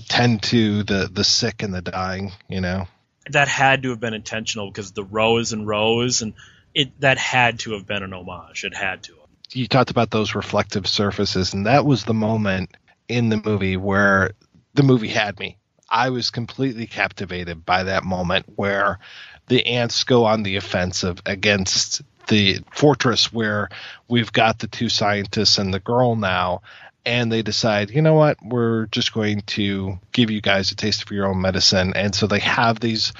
[0.07, 2.87] tend to the, the sick and the dying, you know.
[3.29, 6.33] That had to have been intentional because the rows and rows and
[6.73, 8.63] it that had to have been an homage.
[8.63, 9.15] It had to.
[9.51, 12.77] You talked about those reflective surfaces, and that was the moment
[13.09, 14.31] in the movie where
[14.75, 15.57] the movie had me.
[15.89, 18.99] I was completely captivated by that moment where
[19.47, 23.69] the ants go on the offensive against the fortress where
[24.07, 26.61] we've got the two scientists and the girl now
[27.05, 28.37] and they decide you know what?
[28.43, 31.93] We're just going to give you guys a taste of your own medicine.
[31.95, 33.13] And so they have these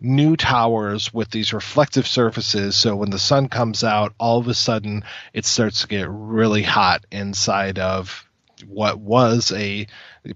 [0.00, 4.52] new towers with these reflective surfaces so when the sun comes out all of a
[4.52, 8.28] sudden it starts to get really hot inside of
[8.66, 9.86] what was a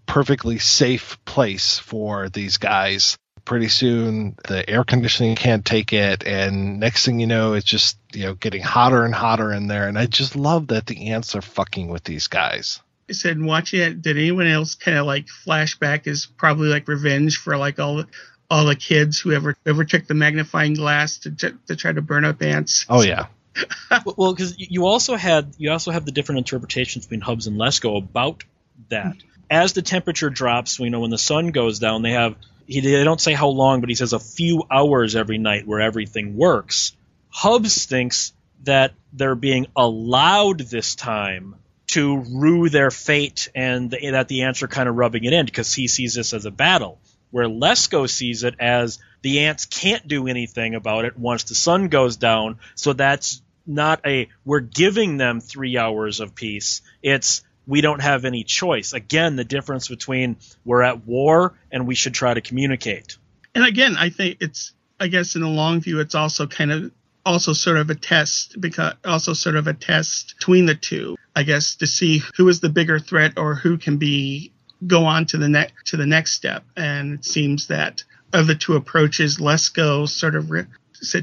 [0.07, 6.81] perfectly safe place for these guys pretty soon the air conditioning can't take it and
[6.81, 9.99] next thing you know it's just you know getting hotter and hotter in there and
[9.99, 14.03] i just love that the ants are fucking with these guys I said watching it,
[14.03, 18.07] did anyone else kind of like flashback is probably like revenge for like all the
[18.49, 22.03] all the kids who ever ever took the magnifying glass to to, to try to
[22.03, 22.87] burn up ants?
[22.89, 23.27] oh yeah
[24.17, 27.99] well, because you also had you also have the different interpretations between Hubbs and Lesko
[27.99, 28.45] about
[28.89, 29.07] that.
[29.07, 29.27] Mm-hmm.
[29.51, 32.37] As the temperature drops, you know, when the sun goes down, they have
[32.71, 35.81] he they don't say how long, but he says a few hours every night where
[35.81, 36.97] everything works.
[37.29, 41.57] Hubbs thinks that they're being allowed this time
[41.89, 45.75] to rue their fate and that the ants are kind of rubbing it in because
[45.75, 47.01] he sees this as a battle.
[47.33, 51.89] Where Lesko sees it as the ants can't do anything about it once the sun
[51.89, 56.83] goes down, so that's not a we're giving them three hours of peace.
[57.03, 58.93] It's we don't have any choice.
[58.93, 63.17] Again, the difference between we're at war and we should try to communicate.
[63.55, 66.91] And again, I think it's I guess in the long view, it's also kind of
[67.25, 71.17] also sort of a test because also sort of a test between the two.
[71.37, 74.53] I guess to see who is the bigger threat or who can be
[74.85, 76.65] go on to the next to the next step.
[76.77, 78.03] And it seems that
[78.33, 80.67] of the two approaches, Lesko sort of re-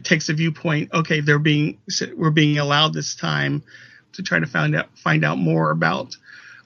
[0.01, 0.93] takes a viewpoint.
[0.93, 1.79] Okay, they're being
[2.15, 3.63] we're being allowed this time
[4.13, 6.15] to try to find out find out more about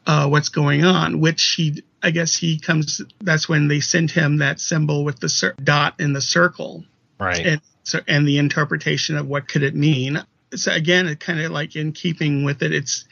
[0.05, 1.19] uh, what's going on.
[1.19, 3.01] Which he, I guess, he comes.
[3.19, 6.83] That's when they send him that symbol with the cir- dot in the circle,
[7.19, 10.23] right and so and the interpretation of what could it mean.
[10.53, 12.73] So again, it kind of like in keeping with it.
[12.73, 13.05] It's,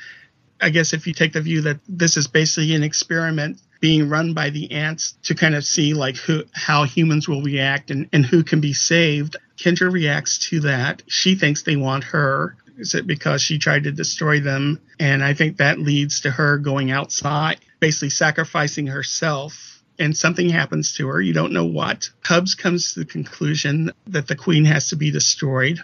[0.62, 4.34] I guess, if you take the view that this is basically an experiment being run
[4.34, 8.25] by the ants to kind of see like who how humans will react and, and
[8.25, 9.38] who can be saved.
[9.58, 11.02] Kendra reacts to that.
[11.08, 12.56] She thinks they want her.
[12.80, 14.80] Is it because she tried to destroy them?
[15.00, 19.84] And I think that leads to her going outside, basically sacrificing herself.
[20.00, 21.22] And something happens to her.
[21.22, 22.10] You don't know what.
[22.24, 25.82] Hubbs comes to the conclusion that the queen has to be destroyed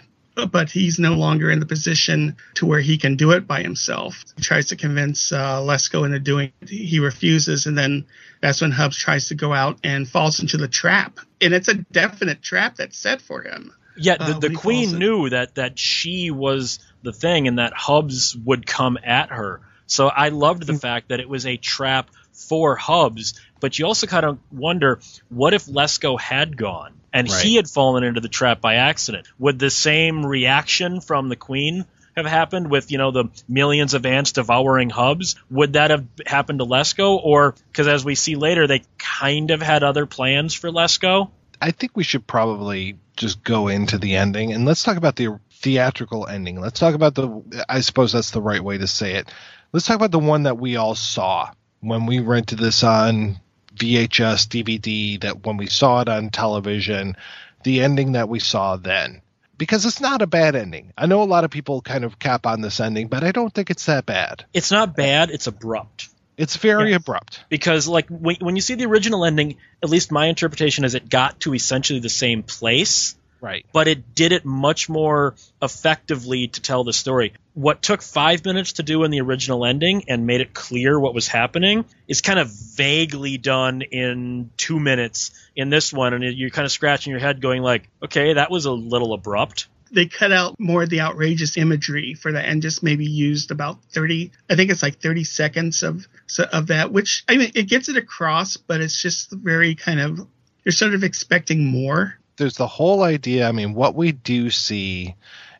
[0.50, 4.22] but he's no longer in the position to where he can do it by himself.
[4.36, 6.68] He tries to convince uh, Lesko into doing it.
[6.68, 8.06] He refuses, and then
[8.42, 11.18] that's when Hubbs tries to go out and falls into the trap.
[11.40, 13.72] And it's a definite trap that's set for him.
[13.96, 18.36] Yeah, the, Uh, the queen knew that that she was the thing and that Hubbs
[18.36, 19.60] would come at her.
[19.86, 24.06] So I loved the fact that it was a trap for Hubbs, but you also
[24.06, 27.42] kind of wonder what if Lesko had gone and Right.
[27.42, 29.26] he had fallen into the trap by accident?
[29.38, 31.86] Would the same reaction from the queen
[32.16, 35.36] have happened with you know the millions of ants devouring hubbs?
[35.50, 39.62] Would that have happened to Lesko, or because as we see later, they kind of
[39.62, 41.30] had other plans for Lesko?
[41.60, 45.38] I think we should probably just go into the ending and let's talk about the
[45.50, 46.60] theatrical ending.
[46.60, 47.64] Let's talk about the.
[47.68, 49.32] I suppose that's the right way to say it.
[49.72, 51.50] Let's talk about the one that we all saw
[51.80, 53.40] when we rented this on
[53.74, 55.20] VHS, DVD.
[55.20, 57.16] That when we saw it on television,
[57.64, 59.22] the ending that we saw then
[59.58, 60.92] because it's not a bad ending.
[60.96, 63.52] I know a lot of people kind of cap on this ending, but I don't
[63.52, 64.44] think it's that bad.
[64.52, 66.08] It's not bad, it's abrupt.
[66.36, 67.00] It's very yes.
[67.00, 67.44] abrupt.
[67.48, 71.08] Because like when, when you see the original ending, at least my interpretation is it
[71.08, 73.16] got to essentially the same place.
[73.40, 73.66] Right.
[73.72, 77.34] But it did it much more effectively to tell the story.
[77.54, 81.14] What took five minutes to do in the original ending and made it clear what
[81.14, 86.50] was happening is kind of vaguely done in two minutes in this one, and you're
[86.50, 90.32] kind of scratching your head, going like, "Okay, that was a little abrupt." They cut
[90.32, 94.32] out more of the outrageous imagery for that, and just maybe used about thirty.
[94.50, 96.06] I think it's like thirty seconds of
[96.52, 100.26] of that, which I mean, it gets it across, but it's just very kind of
[100.64, 103.48] you're sort of expecting more there's the whole idea.
[103.48, 105.14] I mean, what we do see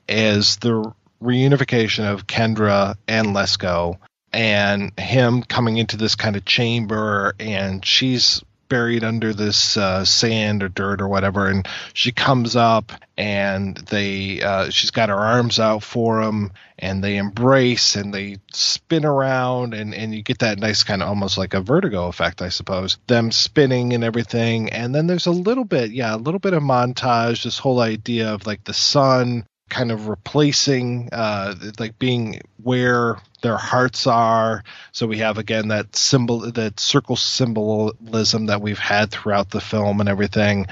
[0.08, 3.98] is the reunification of Kendra and Lesko
[4.32, 10.62] and him coming into this kind of chamber and she's buried under this uh, sand
[10.62, 15.58] or dirt or whatever and she comes up and they uh, she's got her arms
[15.58, 20.58] out for him and they embrace and they spin around and and you get that
[20.58, 22.98] nice kind of almost like a vertigo effect i suppose.
[23.06, 26.62] Them spinning and everything and then there's a little bit yeah a little bit of
[26.62, 33.18] montage this whole idea of like the sun kind of replacing uh like being where
[33.42, 34.64] their hearts are.
[34.92, 40.00] So we have again that symbol that circle symbolism that we've had throughout the film
[40.00, 40.66] and everything.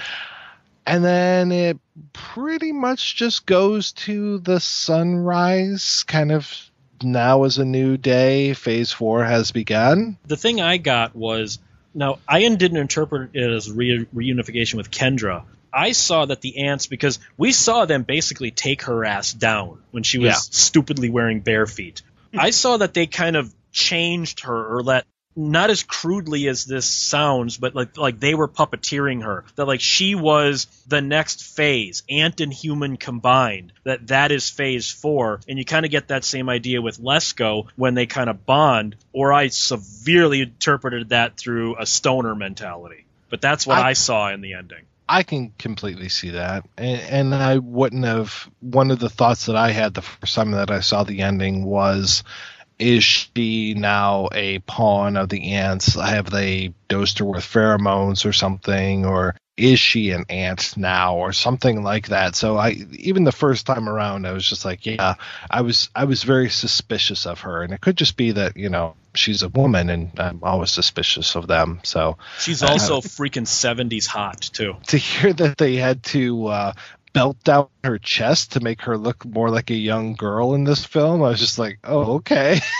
[0.87, 1.79] And then it
[2.13, 6.53] pretty much just goes to the sunrise kind of
[7.03, 10.19] now is a new day phase 4 has begun.
[10.27, 11.59] The thing i got was
[11.95, 16.87] now ian didn't interpret it as re- reunification with kendra I saw that the ants
[16.87, 20.35] because we saw them basically take her ass down when she was yeah.
[20.35, 22.03] stupidly wearing bare feet.
[22.33, 22.41] Hmm.
[22.41, 25.05] I saw that they kind of changed her or let
[25.37, 29.45] not as crudely as this sounds, but like like they were puppeteering her.
[29.57, 33.73] That like she was the next phase, ant and human combined.
[33.85, 37.67] That that is phase four, and you kind of get that same idea with Lesko
[37.77, 38.97] when they kind of bond.
[39.13, 43.05] Or I severely interpreted that through a stoner mentality.
[43.31, 44.85] But that's what I, I saw in the ending.
[45.09, 48.49] I can completely see that, and, and, I wouldn't have.
[48.61, 51.65] One of the thoughts that I had the first time that I saw the ending
[51.65, 52.25] was,
[52.79, 55.95] is she now a pawn of the ants?
[55.95, 61.33] Have they dosed her with pheromones or something, or is she an ant now or
[61.33, 65.15] something like that so i even the first time around i was just like yeah
[65.49, 68.69] i was i was very suspicious of her and it could just be that you
[68.69, 72.19] know she's a woman and i'm always suspicious of them so.
[72.39, 74.75] She's also uh, freaking 70s hot too.
[74.89, 76.73] To hear that they had to uh,
[77.13, 80.85] belt down her chest to make her look more like a young girl in this
[80.85, 82.61] film i was just like oh okay.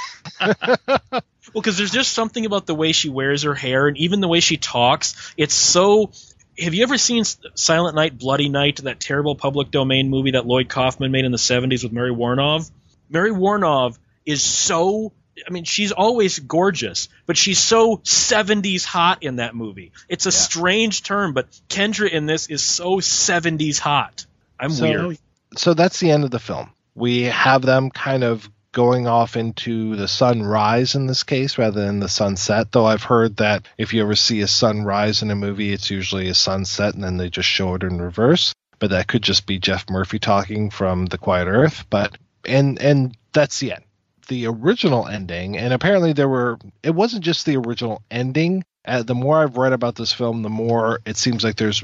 [1.53, 4.27] Well because there's just something about the way she wears her hair and even the
[4.27, 6.11] way she talks it's so
[6.59, 10.69] have you ever seen Silent Night, Bloody Night, that terrible public domain movie that Lloyd
[10.69, 12.71] Kaufman made in the 70s with Mary Woronov?
[13.09, 15.13] Mary Woronov is so
[15.47, 19.93] I mean, she's always gorgeous, but she's so 70s hot in that movie.
[20.09, 20.33] It's a yeah.
[20.33, 24.27] strange term, but Kendra in this is so 70s hot.
[24.59, 25.19] I'm so, weird.
[25.57, 26.71] So that's the end of the film.
[26.95, 32.01] We have them kind of going off into the sunrise in this case rather than
[32.01, 32.73] the sunset.
[32.73, 36.29] Though I've heard that if you ever see a sunrise in a movie, it's usually
[36.29, 38.53] a sunset and then they just show it in reverse.
[38.81, 41.87] But that could just be Geoff Murphy talking from The Quiet Earth.
[41.89, 43.85] But and and that's the end.
[44.27, 46.59] The original ending, and apparently there were.
[46.83, 48.65] It wasn't just the original ending.
[48.87, 51.83] Uh, the more I've read about this film, the more it seems like there's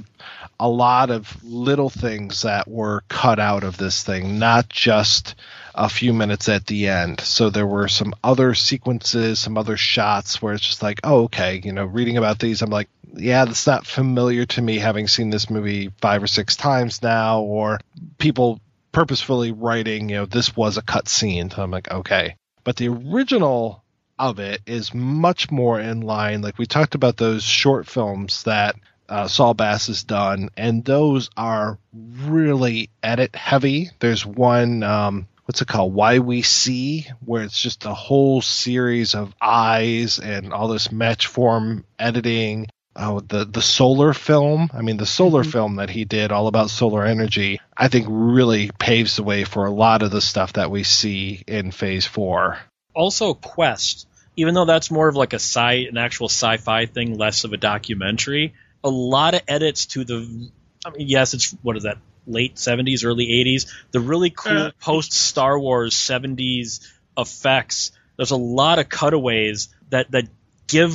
[0.59, 5.35] a lot of little things that were cut out of this thing, not just
[5.75, 7.21] a few minutes at the end.
[7.21, 11.63] So there were some other sequences, some other shots where it's just like, oh, okay,
[11.65, 15.31] you know, reading about these, I'm like, yeah, that's not familiar to me having seen
[15.31, 17.81] this movie five or six times now, or
[18.19, 18.61] people
[18.93, 21.51] purposefully writing, you know, this was a cut scene.
[21.51, 22.37] So I'm like, okay.
[22.65, 23.83] But the original
[24.19, 26.43] of it is much more in line.
[26.43, 28.77] Like we talked about those short films that
[29.09, 33.91] uh, Saul Bass has done, and those are really edit heavy.
[33.99, 35.93] There's one um, what's it called?
[35.93, 41.27] Why We See, where it's just a whole series of eyes and all this match
[41.27, 42.69] form editing.
[42.97, 45.53] Oh the the solar film i mean the solar Mhm.
[45.53, 49.65] film that he did all about solar energy i think really paves the way for
[49.67, 52.59] a lot of the stuff that we see in phase four
[52.95, 57.45] Also, Quest, even though that's more of like a sci, an actual sci-fi thing, less
[57.45, 58.53] of a documentary.
[58.83, 60.51] A lot of edits to the.
[60.85, 61.99] I mean, yes, it's what is that?
[62.27, 63.67] Late '70s, early '80s.
[63.93, 66.81] The really cool Uh, post Star Wars '70s
[67.17, 67.93] effects.
[68.17, 70.25] There's a lot of cutaways that that
[70.67, 70.93] give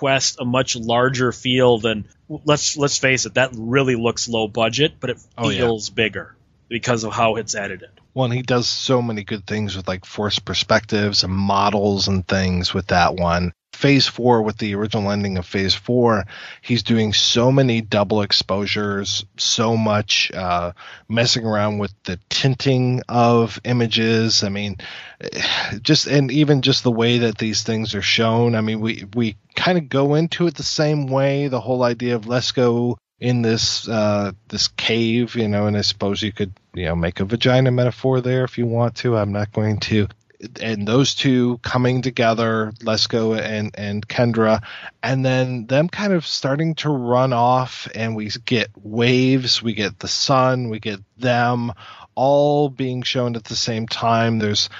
[0.00, 2.08] Quest a much larger feel than.
[2.46, 5.58] Let's let's face it, that really looks low budget, but it Oh, yeah.
[5.58, 6.34] feels bigger
[6.70, 7.90] because of how it's edited.
[8.14, 12.26] Well, and he does so many good things with like forced perspectives and models and
[12.26, 13.52] things with that one.
[13.80, 16.26] Phase four, with the original ending of Phase four,
[16.60, 20.72] he's doing so many double exposures, so much uh,
[21.08, 24.44] messing around with the tinting of images.
[24.44, 24.76] I mean,
[25.80, 28.54] just and even just the way that these things are shown.
[28.54, 31.48] I mean, we we kind of go into it the same way.
[31.48, 35.80] The whole idea of let's go in this uh, this cave, you know, and I
[35.80, 39.16] suppose you could you know make a vagina metaphor there if you want to.
[39.16, 40.06] I'm not going to.
[40.60, 44.62] And those two coming together, Lesko and and Kendra,
[45.02, 49.98] and then them kind of starting to run off, and we get waves, we get
[49.98, 51.72] the sun, we get them
[52.14, 54.38] all being shown at the same time.
[54.38, 54.70] There's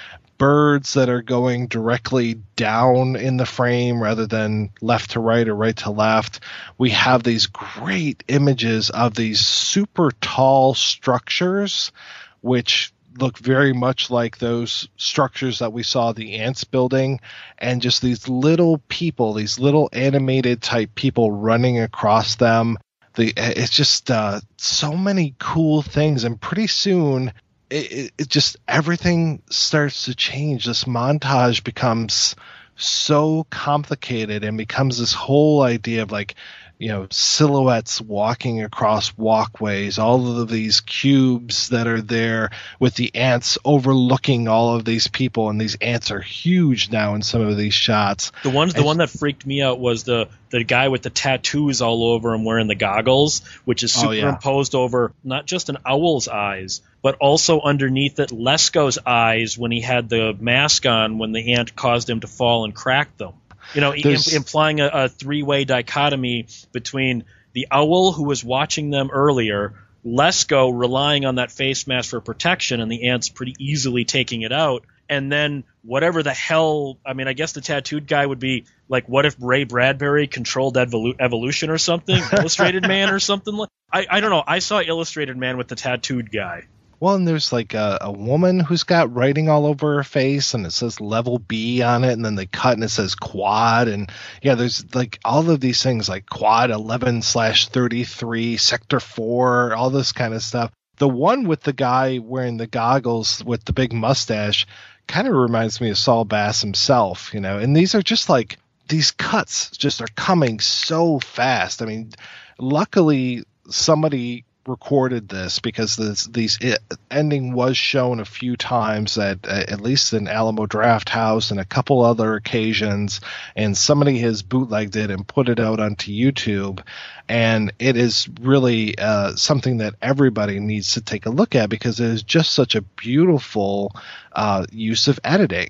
[0.40, 5.54] birds that are going directly down in the frame rather than left to right or
[5.54, 6.40] right to left.
[6.78, 11.92] We have these great images of these super tall structures,
[12.40, 17.20] which look very much like those structures that we saw the ants building
[17.58, 22.78] and just these little people these little animated type people running across them.
[23.14, 26.24] The it's just uh, so many cool things.
[26.24, 27.32] And pretty soon
[27.68, 30.64] it, it, it just everything starts to change.
[30.64, 32.36] This montage becomes
[32.76, 36.34] so complicated and becomes this whole idea of like
[36.80, 43.14] you know silhouettes walking across walkways all of these cubes that are there with the
[43.14, 47.56] ants overlooking all of these people and these ants are huge now in some of
[47.56, 50.88] these shots The ones, the And- one that freaked me out was the the guy
[50.88, 54.22] with the tattoos all over him wearing the goggles, which is Oh, yeah.
[54.22, 59.80] superimposed over not just an owl's eyes, but also underneath it Lesko's eyes when he
[59.80, 63.34] had the mask on when the ant caused him to fall and crack them.
[63.74, 68.90] You know, im- implying a, a three way dichotomy between the owl who was watching
[68.90, 69.74] them earlier.
[70.04, 74.52] Lesko relying on that face mask for protection, and the ants pretty easily taking it
[74.52, 74.84] out.
[75.10, 79.08] And then whatever the hell, I mean, I guess the tattooed guy would be like,
[79.08, 82.22] what if Ray Bradbury controlled evolu- evolution or something?
[82.32, 83.68] Illustrated Man or something like.
[83.92, 84.44] I, I don't know.
[84.46, 86.66] I saw Illustrated Man with the tattooed guy.
[87.00, 90.66] Well, and there's like a, a woman who's got writing all over her face, and
[90.66, 94.10] it says level B on it, and then they cut and it says quad, and
[94.42, 99.88] yeah, there's like all of these things like quad 11 slash 33, sector four, all
[99.88, 100.70] this kind of stuff.
[100.98, 104.66] The one with the guy wearing the goggles with the big mustache
[105.06, 108.58] kind of reminds me of Saul Bass himself, you know, and these are just like
[108.90, 111.80] these cuts just are coming so fast.
[111.80, 112.10] I mean,
[112.58, 116.78] luckily somebody recorded this because this these it,
[117.10, 122.02] ending was shown a few times at at least in Alamo Drafthouse and a couple
[122.02, 123.20] other occasions
[123.54, 126.82] and somebody has bootlegged it and put it out onto YouTube
[127.28, 132.00] and it is really uh, something that everybody needs to take a look at because
[132.00, 133.94] it is just such a beautiful
[134.32, 135.68] uh, use of editing.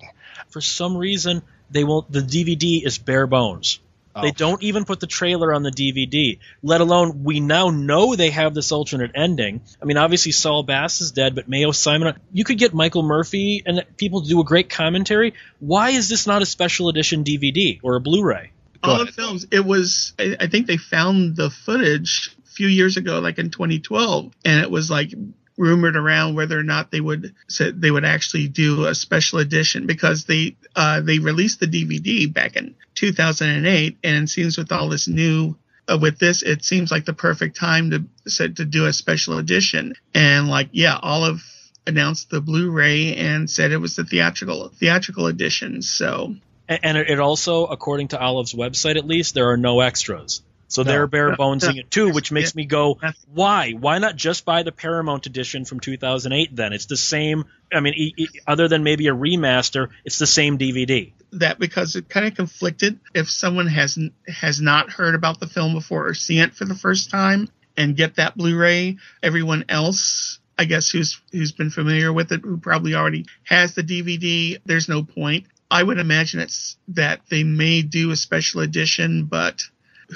[0.49, 2.11] For some reason, they won't.
[2.11, 3.79] The DVD is bare bones.
[4.15, 4.33] They Oh.
[4.37, 8.55] don't even put the trailer on the DVD, let alone we now know they have
[8.55, 9.61] this alternate ending.
[9.81, 13.63] I mean, obviously Saul Bass is dead, but Mayo Simon, you could get Michael Murphy
[13.65, 15.35] and people to do a great commentary.
[15.61, 18.51] Why is this not a special edition DVD or a Blu-ray?
[18.83, 22.67] Go all the films it was I, I think they found the footage a few
[22.67, 25.13] years ago like in 2012 and it was like
[25.59, 29.87] rumored around whether or not they would said they would actually do a special edition
[29.87, 34.89] because they uh they released the dvd back in 2008 and it seems with all
[34.89, 35.57] this new
[35.91, 39.39] uh, with this it seems like the perfect time to said to do a special
[39.39, 41.43] edition and like yeah olive
[41.87, 46.35] announced the blu-ray and said it was the theatrical theatrical edition so
[46.69, 50.43] A- And it also, according to Olive's website at least, there are no extras.
[50.69, 50.91] So No.
[50.93, 51.81] they're bare bonesing No.
[51.81, 53.01] it too, which makes me go,
[53.35, 53.73] why?
[53.73, 56.73] Why not just buy the Paramount edition from 2008 then?
[56.73, 57.47] It's the same.
[57.73, 61.13] I mean, e- e- other than maybe a remaster, it's the same DVD.
[61.33, 65.75] That because it kind of conflicted if someone hasn't has not heard about the film
[65.75, 70.65] before or seen it for the first time and get that Blu-ray everyone else I
[70.65, 75.05] guess who's who's been familiar with it who probably already has the DVD there's no
[75.05, 79.63] point I would imagine it's that they may do a special edition but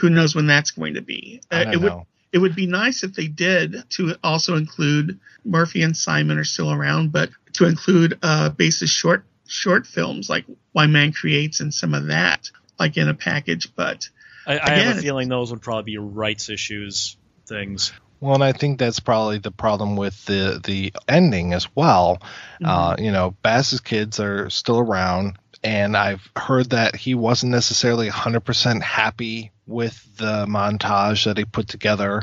[0.00, 1.40] who knows when that's going to be?
[1.52, 2.06] I Uh, don't it would know.
[2.32, 6.72] it would be nice if they did to also include Murphy and Simon are still
[6.72, 11.94] around, but to include uh, Bass's short short films like Why Man Creates and some
[11.94, 13.74] of that, like in a package.
[13.74, 14.08] But
[14.46, 17.16] I, I Again, have a feeling those would probably be rights issues
[17.46, 17.92] things.
[18.20, 22.22] Well, and I think that's probably the problem with the the ending as well.
[22.64, 28.08] Uh, you know, Bass's kids are still around, and I've heard that he wasn't necessarily
[28.08, 32.22] 100% happy with the montage that he put together.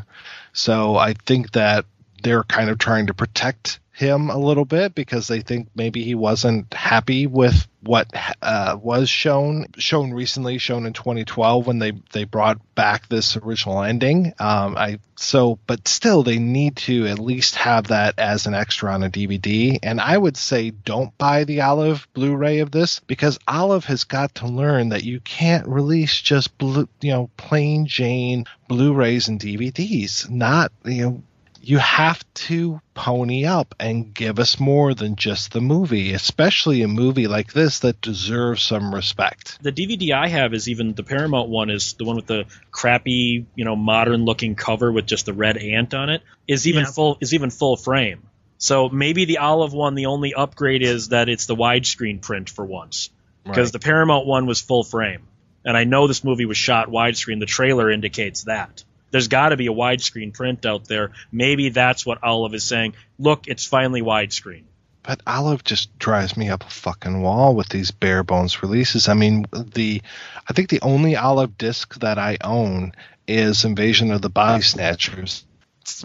[0.54, 1.86] So I think that
[2.24, 6.16] they're kind of trying to protect him a little bit because they think maybe he
[6.16, 8.08] wasn't happy with what
[8.42, 13.82] uh, was shown shown recently shown in 2012 when they they brought back this original
[13.82, 14.34] ending.
[14.40, 18.92] Um i so but still they need to at least have that as an extra
[18.92, 23.38] on a dvd and i would say don't buy the olive blu-ray of this because
[23.48, 28.46] olive has got to learn that you can't release just blue you know plain jane
[28.68, 31.24] blu-rays and dvds not you know
[31.64, 36.88] you have to pony up and give us more than just the movie, especially a
[36.88, 39.60] movie like this that deserves some respect.
[39.62, 43.46] The DVD I have is even the Paramount one is the one with the crappy,
[43.56, 46.92] you know, modern looking cover with just the red ant on it is even Yeah.
[46.92, 48.24] full is even full frame.
[48.58, 52.66] So maybe the olive one, the only upgrade is that it's the widescreen print for
[52.66, 53.10] once,
[53.44, 53.74] because Right.
[53.74, 55.22] the Paramount one was full frame,
[55.64, 57.40] and I know this movie was shot widescreen.
[57.40, 58.84] The trailer indicates that.
[59.12, 61.12] There's got to be a widescreen print out there.
[61.32, 62.96] Maybe that's what Olive is saying.
[63.20, 64.64] Look, it's finally widescreen.
[65.04, 69.10] But Olive just drives me up a fucking wall with these bare bones releases.
[69.10, 70.02] I mean, the
[70.48, 72.94] I think the only Olive disc that I own
[73.28, 75.44] is Invasion of the Body Snatchers.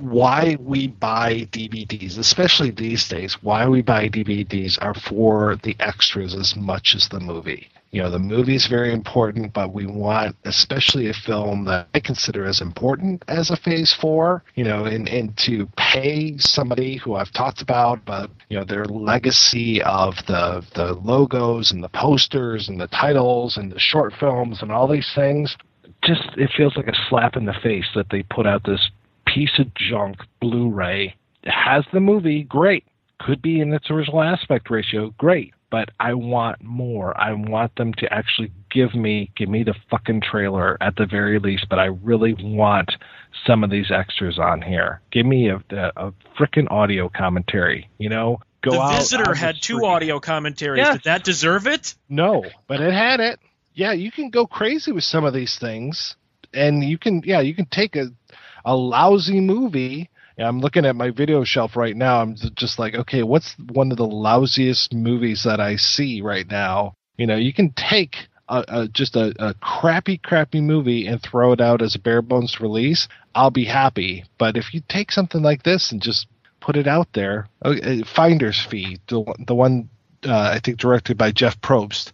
[0.00, 6.34] Why we buy DVDs, especially these days, why we buy DVDs are for the extras
[6.34, 7.68] as much as the movie.
[7.92, 12.00] You know, the movie is very important, but we want, especially a film that I
[12.00, 14.42] consider as important as a Phase Four.
[14.54, 18.84] You know, and and to pay somebody who I've talked about, but you know, their
[18.84, 24.62] legacy of the the logos and the posters and the titles and the short films
[24.62, 25.56] and all these things.
[26.02, 28.90] Just it feels like a slap in the face that they put out this
[29.26, 31.14] piece of junk Blu-ray.
[31.42, 32.84] It has the movie, great.
[33.20, 35.54] Could be in its original aspect ratio, great.
[35.70, 37.18] But I want more.
[37.18, 41.38] I want them to actually give me give me the fucking trailer at the very
[41.38, 41.66] least.
[41.68, 42.92] But I really want
[43.46, 45.00] some of these extras on here.
[45.10, 47.90] Give me a a, a freaking audio commentary.
[47.98, 50.88] You know, go the out Visitor had two audio commentaries.
[50.88, 51.94] Did that deserve it?
[52.08, 53.40] No, but it had it.
[53.74, 56.16] Yeah, you can go crazy with some of these things,
[56.54, 58.08] and you can yeah you can take a
[58.64, 60.10] a lousy movie.
[60.36, 62.20] Yeah, I'm looking at my video shelf right now.
[62.20, 66.92] I'm just like, okay, what's one of the lousiest movies that I see right now?
[67.16, 71.52] You know, you can take a, a just a, a crappy, crappy movie and throw
[71.52, 73.08] it out as a bare bones release.
[73.34, 74.24] I'll be happy.
[74.36, 76.26] But if you take something like this and just
[76.60, 79.88] put it out there, uh, Finder's Fee, the, the one
[80.26, 82.12] uh, I think directed by Jeff Probst.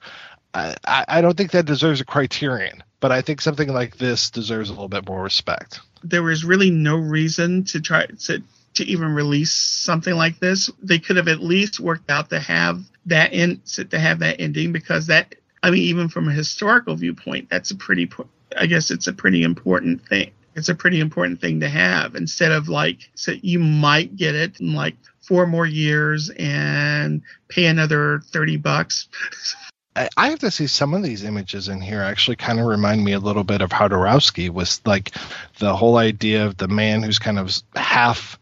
[0.54, 0.76] I
[1.08, 4.72] I don't think that deserves a criterion, but I think something like this deserves a
[4.72, 5.80] little bit more respect.
[6.04, 8.42] There was really no reason to try to
[8.74, 10.70] to even release something like this.
[10.82, 14.72] They could have at least worked out to have that in to have that ending
[14.72, 18.10] because that I mean even from a historical viewpoint that's a pretty
[18.56, 20.30] I guess it's a pretty important thing.
[20.54, 24.60] It's a pretty important thing to have instead of like so you might get it
[24.60, 29.08] in like four more years and pay another 30 bucks.
[29.94, 33.12] I have to see some of these images in here actually kind of remind me
[33.12, 35.12] a little bit of Jodorowsky was like
[35.58, 38.38] the whole idea of the man who's kind of half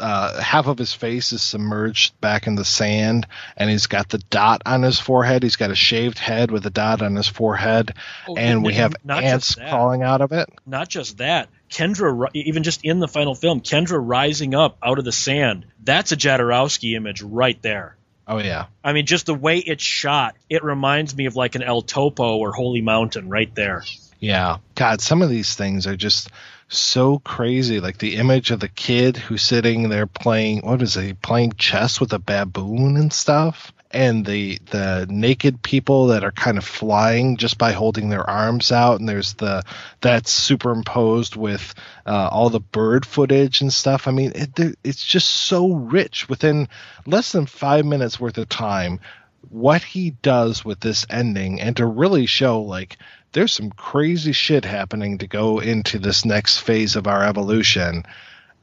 [0.00, 3.26] uh, half of his face is submerged back in the sand
[3.56, 5.42] and he's got the dot on his forehead.
[5.42, 7.94] He's got a shaved head with a dot on his forehead.
[8.28, 10.48] Oh, and we have ants crawling out of it.
[10.66, 15.04] Not just that, Kendra, even just in the final film, Kendra rising up out of
[15.04, 15.66] the sand.
[15.82, 17.96] That's a Jodorowsky image right there.
[18.30, 21.62] Oh yeah I mean, just the way it's shot, it reminds me of like an
[21.62, 23.84] El Topo or Holy Mountain right there.
[24.18, 24.58] Yeah.
[24.74, 26.30] God, some of these things are just
[26.68, 27.80] so crazy.
[27.80, 32.00] Like the image of the kid who's sitting there playing what is he playing chess
[32.00, 33.72] with a baboon and stuff.
[33.92, 38.70] And the the naked people that are kind of flying just by holding their arms
[38.70, 39.64] out, and there's the
[40.00, 41.74] that's superimposed with
[42.06, 44.06] uh, all the bird footage and stuff.
[44.06, 46.68] I mean, it, it's just so rich within
[47.04, 49.00] less than five minutes worth of time
[49.48, 52.98] what he does with this ending and to really show like
[53.32, 58.04] there's some crazy shit happening to go into this next phase of our evolution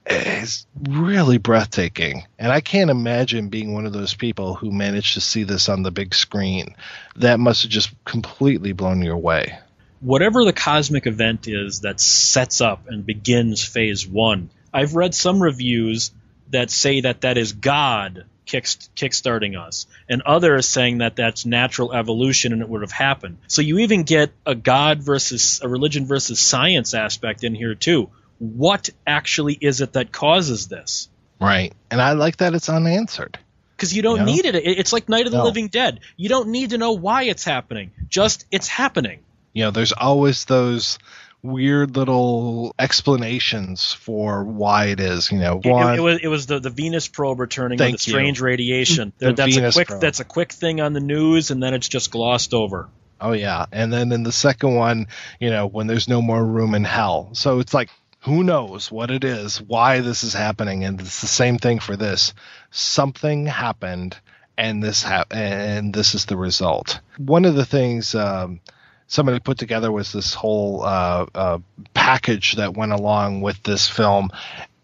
[0.09, 2.23] is really breathtaking.
[2.39, 5.83] And I can't imagine being one of those people who managed to see this on
[5.83, 6.75] the big screen.
[7.17, 9.59] That must have just completely blown you away.
[9.99, 14.49] whatever the cosmic event is that sets up and begins phase one.
[14.73, 16.11] I've read some reviews
[16.51, 21.93] that say that that is God kick, kickstarting us, and others saying that that's natural
[21.93, 23.37] evolution and it would have happened.
[23.47, 28.09] So you even get a God versus a religion versus science aspect in here too.
[28.39, 31.09] What actually is it that causes this?
[31.39, 33.38] Right, and I like that it's unanswered
[33.75, 34.25] because you don't Yeah.
[34.25, 34.55] need it.
[34.55, 35.43] It- It's like Night of the No.
[35.43, 35.99] Living Dead.
[36.17, 37.91] You don't need to know why it's happening.
[38.09, 39.19] Just it's happening.
[39.53, 40.99] you know there's always those
[41.41, 42.75] weird little
[43.11, 46.69] explanations for why it is you know It- one It, was it was the, the
[46.69, 47.97] Venus probe returning with the you.
[47.97, 49.13] strange radiation.
[49.17, 50.01] The that's Venus a quick probe.
[50.01, 52.89] that's a quick thing on the news, and then it's just glossed over.
[53.19, 55.07] Oh yeah, and then in the second one,
[55.39, 57.29] you know, when there's no more room in hell.
[57.33, 57.89] So it's like
[58.22, 61.95] who knows what it is, why this is happening, and it's the same thing for
[61.95, 62.34] this.
[62.72, 64.18] Something happened,
[64.57, 66.99] and this hap- and this is the result.
[67.18, 68.59] One of the things um,
[69.07, 71.59] somebody put together was this whole uh, uh,
[71.93, 74.30] package that went along with this film,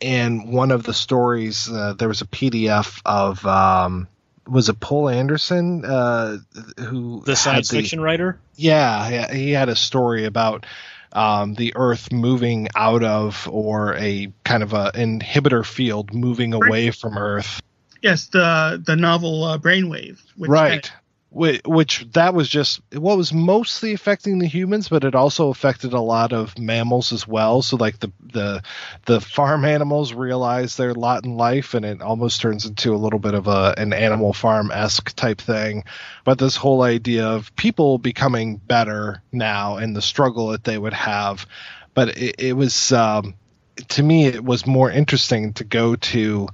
[0.02, 3.46] and one of the stories uh, there was a PDF of.
[3.46, 4.08] Um,
[4.46, 6.36] was it Poul Anderson uh,
[6.78, 8.42] who The science the- fiction writer.
[8.56, 10.66] yeah, yeah, he had a story about
[11.14, 16.92] um, the Earth moving out of, or a kind of a inhibitor field moving away
[16.92, 17.62] from Earth.
[18.02, 20.20] Yes, the the novel uh, Brainwave.
[20.36, 20.92] Which right.
[21.36, 26.00] Which, that was just what was mostly affecting the humans, but it also affected a
[26.00, 27.64] lot of mammals as well.
[27.64, 28.62] So like the the
[29.06, 33.18] the farm animals realize their lot in life, and it almost turns into a little
[33.18, 35.86] bit of a an Animal Farm esque type thing.
[36.24, 40.94] But this whole idea of people becoming better now and the struggle that they would
[40.94, 41.48] have,
[41.96, 43.34] but it, it was um,
[43.90, 46.48] to me it was more interesting to go to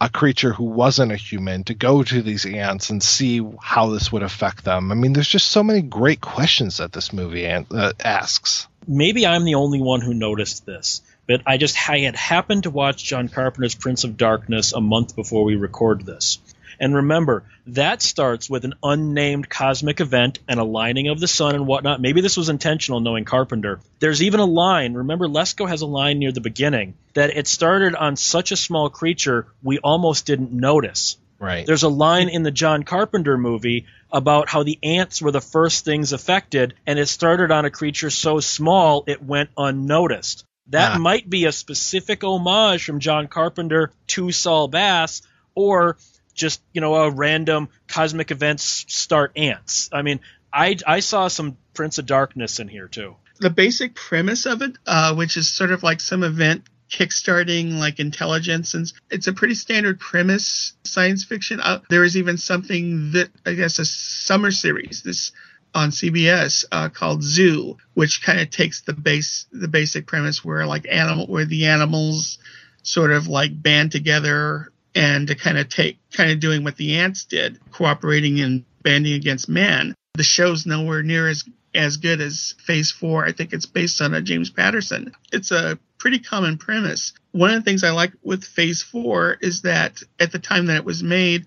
[0.00, 4.12] a creature who wasn't a human to go to these ants and see how this
[4.12, 4.92] would affect them.
[4.92, 8.66] I mean, there's just so many great questions that this movie an- uh, asks.
[8.86, 12.70] Maybe I'm the only one who noticed this, but I just I had happened to
[12.70, 16.38] watch John Carpenter's Prince of Darkness a month before we record this.
[16.78, 21.66] And remember, that starts with an unnamed cosmic event, an aligning of the sun and
[21.66, 22.00] whatnot.
[22.00, 23.80] Maybe this was intentional, knowing Carpenter.
[23.98, 24.94] There's even a line.
[24.94, 28.90] Remember, Lesko has a line near the beginning that it started on such a small
[28.90, 31.16] creature we almost didn't notice.
[31.38, 31.66] Right.
[31.66, 35.84] There's a line in the John Carpenter movie about how the ants were the first
[35.84, 40.44] things affected, and it started on a creature so small it went unnoticed.
[40.70, 40.98] That Ah.
[40.98, 45.22] might be a specific homage from John Carpenter to Saul Bass,
[45.54, 45.96] or
[46.36, 49.88] just you know a random cosmic events start ants.
[49.92, 50.20] I mean,
[50.52, 53.16] I I saw some Prince of Darkness in here too.
[53.40, 57.98] the basic premise of it, uh, which is sort of like some event kickstarting like
[57.98, 61.60] intelligence, and it's a pretty standard premise science fiction.
[61.60, 65.32] Uh, there is even something that I guess a summer series this
[65.74, 70.66] on CBS uh, called Zoo, which kind of takes the base the basic premise where
[70.66, 72.38] like animal where the animals
[72.82, 76.96] sort of like band together and to kind of take kind of doing what the
[76.96, 79.94] ants did, cooperating and banding against man.
[80.14, 81.44] The show's nowhere near as
[81.74, 83.26] as good as Phase Four.
[83.26, 85.12] I think it's based on a James Patterson.
[85.30, 87.12] It's a pretty common premise.
[87.32, 90.76] One of the things I like with Phase Four is that at the time that
[90.76, 91.44] it was made,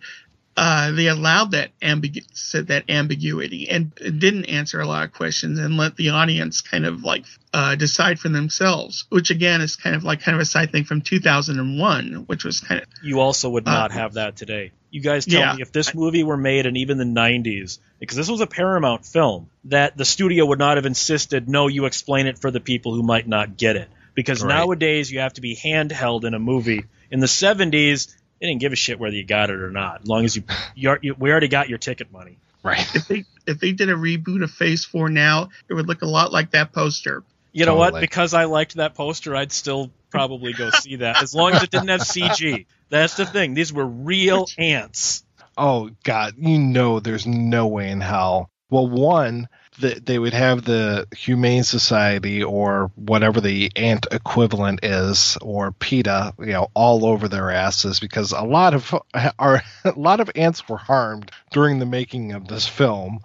[0.61, 5.77] uh, they allowed that ambigu- that ambiguity and didn't answer a lot of questions and
[5.77, 9.05] let the audience kind of like uh, decide for themselves.
[9.09, 12.59] Which again is kind of like kind of a side thing from 2001, which was
[12.59, 14.71] kind of You also would Uh, not have that today.
[14.91, 15.55] You guys tell yeah.
[15.55, 19.05] me if this movie were made in even the 90s, because this was a Paramount
[19.05, 22.93] film, that the studio would not have insisted, no, you explain it for the people
[22.95, 23.87] who might not get it.
[24.15, 24.55] Because Right.
[24.55, 26.85] nowadays you have to be handheld in a movie.
[27.11, 28.07] In the 70s,
[28.39, 30.43] they didn't give a shit whether you got it or not, as long as you,
[30.75, 32.37] you, you we already got your ticket money.
[32.63, 32.93] Right.
[32.95, 36.07] if they if they did a reboot of Phase Four now, it would look a
[36.07, 37.23] lot like that poster.
[37.51, 37.99] You know what?
[37.99, 41.71] Because I liked that poster, I'd still probably go see that, as long as it
[41.71, 42.65] didn't have CG.
[42.89, 43.53] That's the thing.
[43.53, 45.23] These were real ants.
[45.57, 48.49] Oh God, you know, there's no way in hell.
[48.69, 55.37] Well, one that they would have the Humane Society or whatever the ant equivalent is,
[55.41, 58.93] or PETA, you know, all over their asses because a lot of
[59.39, 63.19] our a lot of ants were harmed during the making of this film.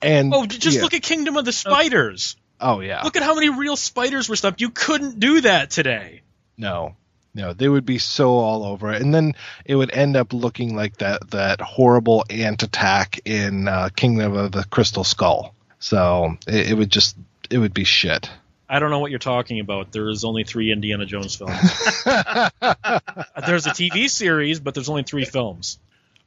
[0.00, 0.82] And Oh, just yeah.
[0.82, 2.36] look at Kingdom of the Spiders.
[2.60, 3.02] Oh yeah.
[3.04, 4.60] Look at how many real spiders were stuffed.
[4.60, 6.22] You couldn't do that today.
[6.56, 6.96] No,
[7.34, 9.34] no, they would be so all over it, and then
[9.64, 14.50] it would end up looking like that that horrible ant attack in uh, Kingdom of
[14.50, 15.54] the Crystal Skull.
[15.78, 17.16] So it, it would just
[17.50, 18.30] it would be shit.
[18.68, 19.92] I don't know what you're talking about.
[19.92, 21.54] There is only three Indiana Jones films.
[22.04, 25.78] there's a TV series, but there's only three films.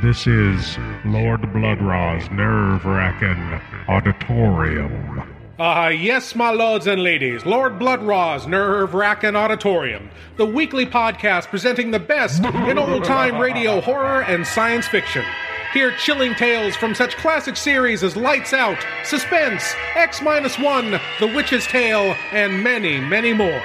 [0.01, 5.30] This is Lord Bloodraw's nerve-wracking auditorium.
[5.64, 11.49] Ah, uh, yes, my lords and ladies, Lord Bloodraw's Nerve Rackin' Auditorium, the weekly podcast
[11.49, 15.24] presenting the best in old time radio horror and science fiction.
[15.72, 21.68] Hear chilling tales from such classic series as Lights Out, Suspense, X 1, The Witch's
[21.68, 23.62] Tale, and many, many more.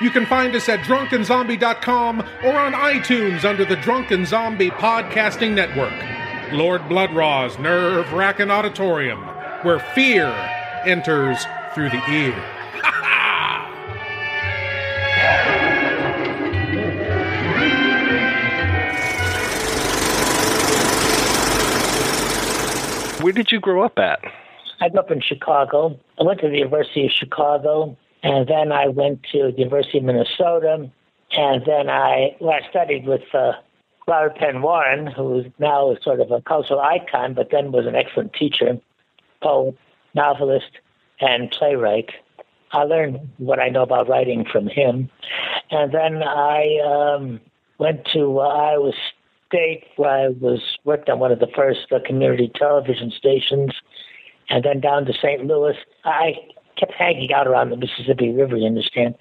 [0.00, 5.94] You can find us at drunkenzombie.com or on iTunes under the Drunken Zombie Podcasting Network.
[6.52, 9.20] Lord Bloodraw's Nerve Rackin' Auditorium,
[9.62, 10.26] where fear
[10.86, 12.32] enters through the ear.
[23.20, 24.20] Where did you grow up at?
[24.80, 25.98] I grew up in Chicago.
[26.20, 30.04] I went to the University of Chicago, and then I went to the University of
[30.04, 30.88] Minnesota,
[31.32, 33.54] and then I well, I studied with uh,
[34.06, 37.96] Robert Penn Warren, who now is sort of a cultural icon, but then was an
[37.96, 38.78] excellent teacher,
[39.42, 39.76] poet,
[40.16, 40.70] novelist,
[41.20, 42.10] and playwright.
[42.72, 45.08] I learned what I know about writing from him,
[45.70, 47.40] and then I um,
[47.78, 48.92] went to uh, Iowa
[49.46, 53.70] State, where I was worked on one of the first uh, community television stations,
[54.48, 55.46] and then down to St.
[55.46, 55.76] Louis.
[56.04, 56.34] I
[56.76, 59.14] kept hanging out around the Mississippi River, you understand,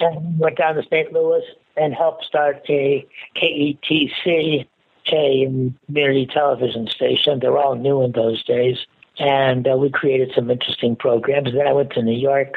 [0.00, 1.12] and went down to St.
[1.12, 1.44] Louis
[1.76, 3.06] and helped start a
[3.36, 4.66] KETC,
[5.12, 7.40] a community television station.
[7.40, 8.78] They were all new in those days,
[9.18, 11.52] and uh, we created some interesting programs.
[11.52, 12.54] Then I went to New York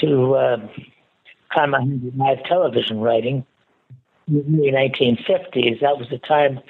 [0.00, 0.68] to uh,
[1.66, 1.80] my
[2.16, 3.46] live television writing.
[4.28, 6.60] In the early 1950s, that was the time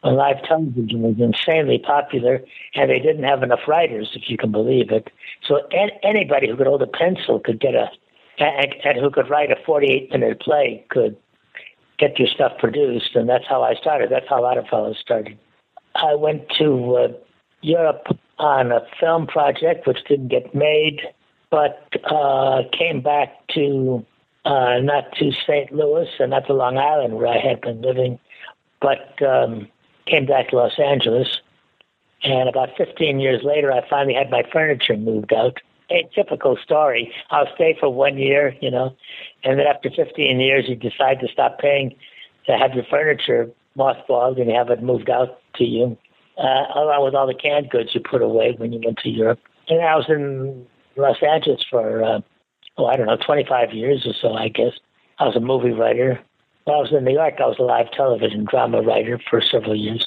[0.00, 2.42] when live television was insanely popular,
[2.74, 5.10] and they didn't have enough writers, if you can believe it.
[5.46, 5.60] So
[6.02, 7.90] anybody who could hold a pencil could get a,
[8.38, 11.16] and, and who could write a 48 minute play could
[11.98, 14.10] get your stuff produced, and that's how I started.
[14.10, 15.38] That's how a lot of fellows started.
[15.94, 17.08] I went to uh,
[17.62, 18.06] Europe
[18.38, 21.00] on a film project which didn't get made,
[21.50, 24.04] but uh, came back to
[24.44, 25.72] uh, not to St.
[25.72, 28.18] Louis and not to Long Island where I had been living,
[28.80, 29.68] but um,
[30.06, 31.40] came back to Los Angeles.
[32.22, 35.58] And about 15 years later, I finally had my furniture moved out.
[35.90, 37.12] A typical story.
[37.30, 38.96] I'll stay for one year, you know,
[39.44, 41.94] and then after 15 years, you decide to stop paying
[42.46, 45.96] to have your furniture mothballed and have it moved out to you,
[46.38, 49.40] uh, along with all the canned goods you put away when you went to Europe.
[49.68, 50.66] And I was in
[50.96, 52.20] Los Angeles for, uh,
[52.78, 54.72] oh, I don't know, 25 years or so, I guess.
[55.18, 56.20] I was a movie writer.
[56.64, 59.76] When I was in New York, I was a live television drama writer for several
[59.76, 60.06] years.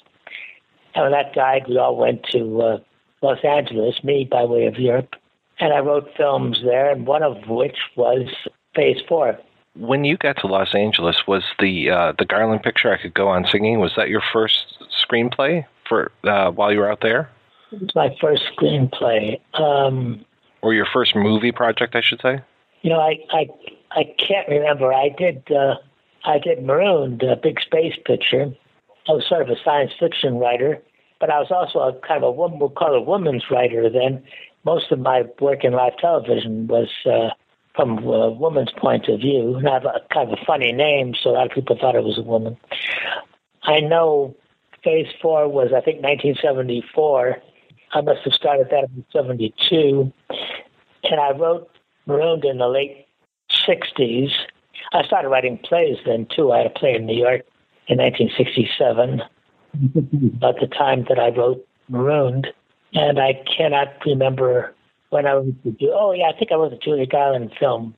[0.93, 2.77] And when that died, we all went to uh,
[3.21, 5.15] Los Angeles, me by way of Europe.
[5.59, 8.27] And I wrote films there, and one of which was
[8.75, 9.38] Phase 4.
[9.75, 13.27] When you got to Los Angeles, was the uh, the Garland picture I Could Go
[13.27, 17.29] On Singing, was that your first screenplay for uh, while you were out there?
[17.71, 19.39] It my first screenplay.
[19.53, 20.25] Um,
[20.61, 22.41] or your first movie project, I should say?
[22.81, 23.47] You know, I, I,
[23.91, 24.93] I can't remember.
[24.93, 25.75] I did, uh,
[26.25, 28.53] I did Marooned, a big space picture.
[29.07, 30.81] I was sort of a science fiction writer,
[31.19, 33.89] but I was also a kind of a woman, we'll call it a woman's writer
[33.89, 34.23] then.
[34.65, 37.29] Most of my work in live television was uh,
[37.75, 39.55] from a woman's point of view.
[39.55, 41.95] And I have a kind of a funny name, so a lot of people thought
[41.95, 42.57] I was a woman.
[43.63, 44.35] I know
[44.84, 47.38] Phase Four was, I think, 1974.
[47.91, 50.11] I must have started that in 72.
[51.03, 51.69] And I wrote
[52.05, 53.07] Marooned in the late
[53.67, 54.32] 60s.
[54.93, 56.51] I started writing plays then, too.
[56.51, 57.41] I had a play in New York
[57.88, 59.21] in 1967,
[60.36, 62.47] about the time that I wrote Marooned.
[62.93, 64.73] And I cannot remember
[65.09, 65.53] when I was.
[65.93, 67.95] Oh, yeah, I think I wrote the Julia Garland film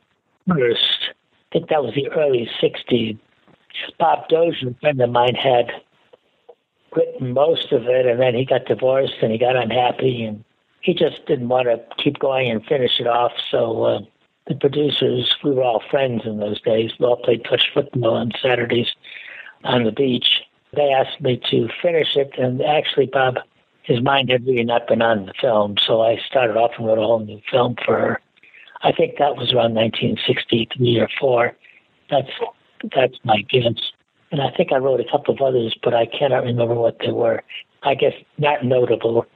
[0.47, 1.09] first.
[1.09, 3.17] I think that was the early 60s.
[3.97, 5.71] Bob Dozier, a friend of mine, had
[6.95, 10.43] written most of it, and then he got divorced and he got unhappy, and
[10.81, 13.33] he just didn't want to keep going and finish it off.
[13.49, 13.99] So uh,
[14.47, 16.91] the producers, we were all friends in those days.
[16.99, 18.91] We all played touch football on Saturdays
[19.63, 20.41] on the beach.
[20.73, 23.35] They asked me to finish it, and actually, Bob,
[23.83, 26.97] his mind had really not been on the film, so I started off and wrote
[26.97, 28.21] a whole new film for her.
[28.83, 31.55] I think that was around 1963 or four.
[32.09, 32.29] That's
[32.95, 33.91] that's my guess.
[34.31, 37.11] And I think I wrote a couple of others, but I cannot remember what they
[37.11, 37.43] were.
[37.83, 39.25] I guess not notable.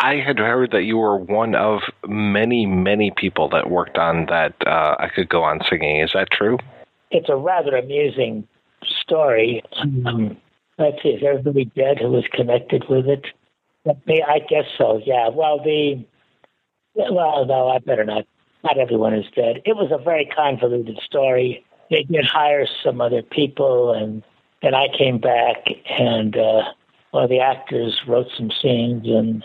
[0.00, 4.54] I had heard that you were one of many, many people that worked on that.
[4.66, 6.00] Uh, I could go on singing.
[6.00, 6.58] Is that true?
[7.12, 8.48] It's a rather amusing
[9.00, 9.62] story.
[9.80, 10.36] Um,
[10.78, 13.26] let's see, is everybody dead who was connected with it?
[13.86, 15.00] I guess so.
[15.04, 15.28] Yeah.
[15.28, 16.04] Well, the
[16.94, 18.24] well, no, I better not.
[18.64, 19.62] Not everyone is dead.
[19.64, 24.22] It was a very convoluted story they did hire some other people, and
[24.62, 26.62] then I came back, and uh,
[27.10, 29.44] one of the actors wrote some scenes, and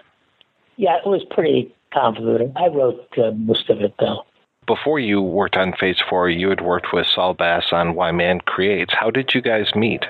[0.77, 2.53] yeah, it was pretty convoluted.
[2.55, 4.23] I wrote uh, most of it though.
[4.65, 8.39] Before you worked on Phase Four, you had worked with Saul Bass on Why Man
[8.41, 8.93] Creates.
[8.93, 10.05] How did you guys meet?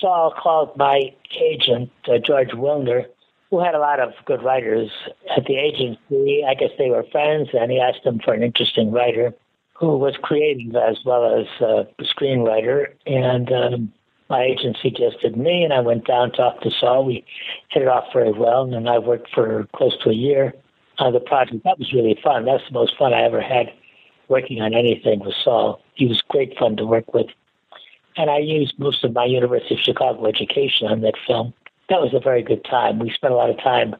[0.00, 3.06] Saul called my agent, uh, George Wilner,
[3.50, 4.90] who had a lot of good writers
[5.36, 6.42] at the agency.
[6.46, 9.34] I guess they were friends, and he asked him for an interesting writer
[9.78, 12.86] who was creative as well as a screenwriter.
[13.06, 13.92] And um,
[14.30, 17.04] my agent suggested me, and I went down, talked to Saul.
[17.04, 17.24] We
[17.70, 20.54] hit it off very well, and I worked for close to a year
[20.98, 21.64] on the project.
[21.64, 22.46] That was really fun.
[22.46, 23.72] That's the most fun I ever had
[24.28, 25.80] working on anything with Saul.
[25.94, 27.26] He was great fun to work with.
[28.16, 31.52] And I used most of my University of Chicago education on that film.
[31.90, 32.98] That was a very good time.
[32.98, 33.94] We spent a lot of time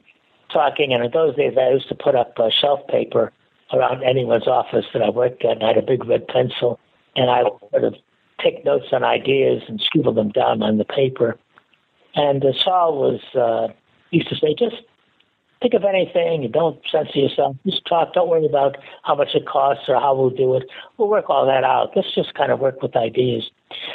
[0.51, 3.31] talking, and in those days I used to put up uh, shelf paper
[3.73, 6.79] around anyone's office that I worked at, and I had a big red pencil,
[7.14, 7.95] and I would sort of
[8.43, 11.39] take notes on ideas and scribble them down on the paper.
[12.14, 13.73] And uh, Saul was uh,
[14.11, 14.77] used to say, just
[15.61, 16.51] think of anything.
[16.51, 17.57] Don't censor yourself.
[17.64, 18.12] Just talk.
[18.12, 20.64] Don't worry about how much it costs or how we'll do it.
[20.97, 21.93] We'll work all that out.
[21.97, 23.51] Let's just kind of work with ideas,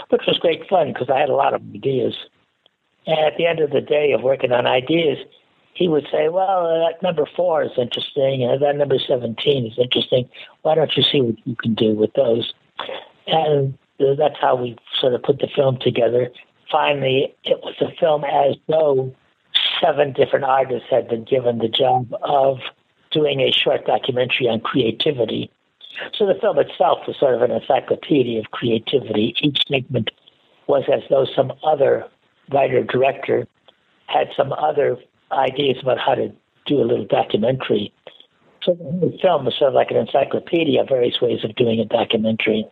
[0.09, 2.15] which was great fun because I had a lot of ideas.
[3.07, 5.17] And at the end of the day of working on ideas,
[5.73, 9.77] he would say, well, uh, that number four is interesting, and that number 17 is
[9.77, 10.29] interesting.
[10.63, 12.53] Why don't you see what you can do with those?
[13.27, 16.29] And that's how we sort of put the film together.
[16.71, 19.13] Finally, it was a film as though
[19.81, 22.59] seven different artists had been given the job of
[23.11, 25.51] doing a short documentary on creativity.
[26.17, 29.35] So the film itself was sort of an encyclopedia of creativity.
[29.41, 30.11] Each segment
[30.67, 32.07] was as though some other
[32.51, 33.47] writer director
[34.07, 34.97] had some other
[35.31, 36.31] ideas about how to
[36.65, 37.93] do a little documentary.
[38.63, 41.85] So the film was sort of like an encyclopedia of various ways of doing a
[41.85, 42.65] documentary,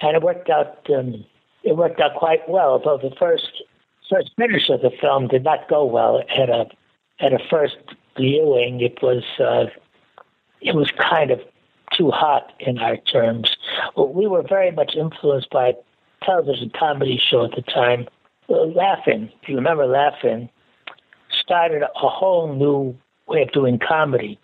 [0.00, 0.86] and it worked out.
[0.90, 1.24] Um,
[1.62, 2.70] it worked out quite well.
[2.70, 3.62] Although the first
[4.10, 6.66] first finish of the film did not go well at a
[7.20, 7.76] at a first
[8.16, 9.66] viewing, it was uh,
[10.60, 11.40] it was kind of
[11.92, 13.56] too hot in our terms.
[13.96, 15.74] We were very much influenced by a
[16.24, 18.08] television comedy show at the time,
[18.48, 19.30] Laugh-In.
[19.42, 20.50] If you remember Laugh-In,
[21.48, 22.94] started a whole new
[23.26, 24.38] way of doing comedy.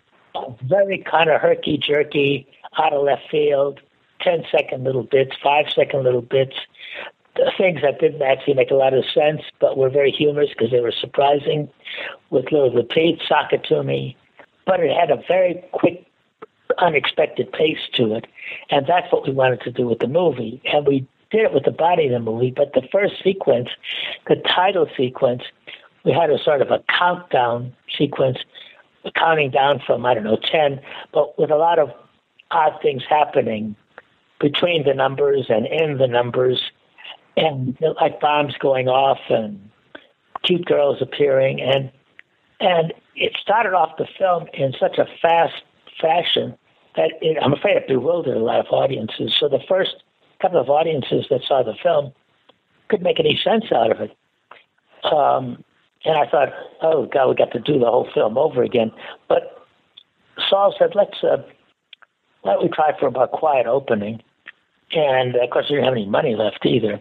[0.63, 2.47] Very kind of herky jerky,
[2.79, 3.79] out of left field,
[4.21, 6.55] 10 second little bits, five second little bits,
[7.57, 10.79] things that didn't actually make a lot of sense, but were very humorous because they
[10.79, 11.69] were surprising,
[12.31, 13.21] with little repeats,
[13.85, 14.17] me.
[14.65, 16.07] But it had a very quick,
[16.79, 18.25] unexpected pace to it.
[18.71, 20.59] And that's what we wanted to do with the movie.
[20.73, 23.69] And we did it with the body of the movie, but the first sequence,
[24.27, 25.43] the title sequence,
[26.05, 28.37] we had a sort of a countdown sequence,
[29.15, 30.79] counting down from, I don't know, 10,
[31.11, 31.89] but with a lot of
[32.51, 33.75] odd things happening
[34.39, 36.61] between the numbers and in the numbers,
[37.35, 39.69] and like bombs going off and
[40.43, 41.59] cute girls appearing.
[41.61, 41.91] And,
[42.59, 45.63] and it started off the film in such a fast
[45.99, 46.55] fashion
[46.95, 49.35] that it, I'm afraid it bewildered a lot of audiences.
[49.37, 50.03] So the first
[50.41, 52.13] couple of audiences that saw the film
[52.89, 54.15] couldn't make any sense out of it.
[55.03, 55.63] Um,
[56.03, 56.49] and I thought,
[56.81, 58.91] oh God, we got to do the whole film over again.
[59.27, 59.65] But
[60.49, 61.37] Saul said, let's uh,
[62.43, 64.21] let we try for a quiet opening.
[64.91, 66.99] And of course, we didn't have any money left either.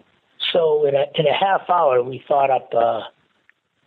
[0.53, 3.03] So in a in a half hour, we thought up uh,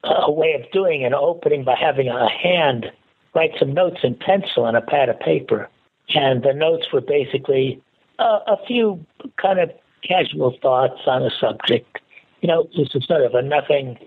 [0.03, 2.91] a way of doing an opening by having a hand
[3.33, 5.69] write some notes in pencil on a pad of paper.
[6.15, 7.81] And the notes were basically
[8.19, 9.05] uh, a few
[9.41, 9.69] kind of
[10.03, 11.99] casual thoughts on a subject.
[12.41, 13.97] You know, this is sort of a nothing,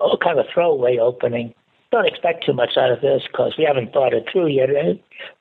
[0.00, 1.54] oh, kind of throwaway opening.
[1.92, 4.68] Don't expect too much out of this because we haven't thought it through yet.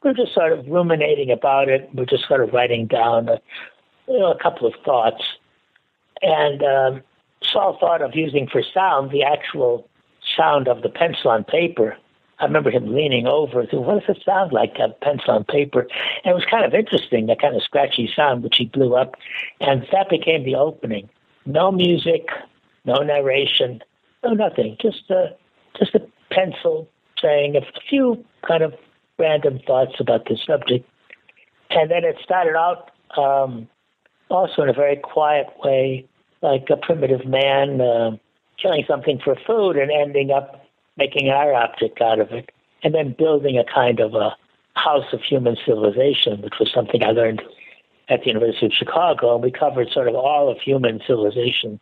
[0.03, 1.89] We're just sort of ruminating about it.
[1.93, 3.39] We're just sort of writing down a,
[4.07, 5.23] you know, a couple of thoughts.
[6.21, 7.01] And um,
[7.43, 9.87] Saul thought of using for sound the actual
[10.35, 11.95] sound of the pencil on paper.
[12.39, 15.81] I remember him leaning over to what does it sound like a pencil on paper?
[16.23, 19.15] And it was kind of interesting, that kind of scratchy sound which he blew up.
[19.59, 21.09] And that became the opening.
[21.45, 22.27] No music,
[22.85, 23.81] no narration,
[24.23, 24.77] no nothing.
[24.81, 25.35] Just a
[25.77, 26.01] just a
[26.31, 26.87] pencil
[27.21, 28.73] saying a few kind of
[29.17, 30.87] random thoughts about the subject.
[31.69, 33.67] And then it started out um,
[34.29, 36.07] also in a very quiet way,
[36.41, 38.11] like a primitive man uh,
[38.61, 40.65] killing something for food and ending up
[40.97, 42.49] making an object out of it,
[42.83, 44.35] and then building a kind of a
[44.75, 47.41] house of human civilization, which was something I learned
[48.09, 49.35] at the University of Chicago.
[49.35, 51.79] And we covered sort of all of human civilization,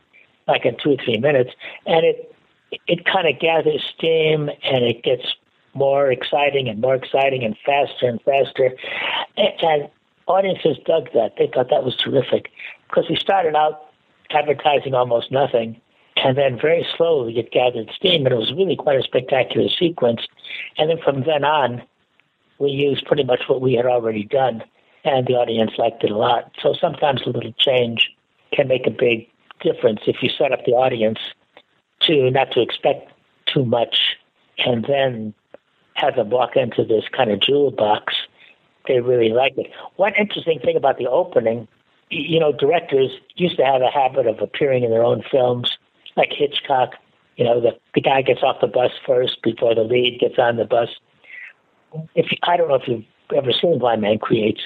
[0.47, 1.51] like in two or three minutes,
[1.85, 2.33] and it
[2.87, 5.23] it kind of gathers steam and it gets
[5.73, 8.71] more exciting and more exciting and faster and faster.
[9.37, 9.89] And,
[10.27, 11.35] audiences dug that.
[11.37, 12.51] They thought that was terrific
[12.89, 13.85] because we started out
[14.31, 15.79] advertising almost nothing.
[16.17, 20.27] And then very slowly it gathered steam, and it was really quite a spectacular sequence.
[20.77, 21.81] And then from then on,
[22.59, 24.63] we used pretty much what we had already done,
[25.05, 26.51] and the audience liked it a lot.
[26.61, 28.09] So sometimes a little change
[28.51, 29.29] can make a big
[29.59, 31.19] difference if you set up the audience
[32.01, 33.11] to not to expect
[33.45, 34.17] too much
[34.57, 35.33] and then
[35.93, 38.15] have them walk into this kind of jewel box.
[38.87, 39.71] They really like it.
[39.95, 41.67] One interesting thing about the opening,
[42.09, 45.77] you know, directors used to have a habit of appearing in their own films,
[46.15, 46.93] like Hitchcock.
[47.35, 50.55] You know, the, the guy gets off the bus first before the lead gets on
[50.55, 50.89] the bus.
[52.15, 53.05] If I don't know if you've
[53.35, 54.61] ever seen Why Man Creates,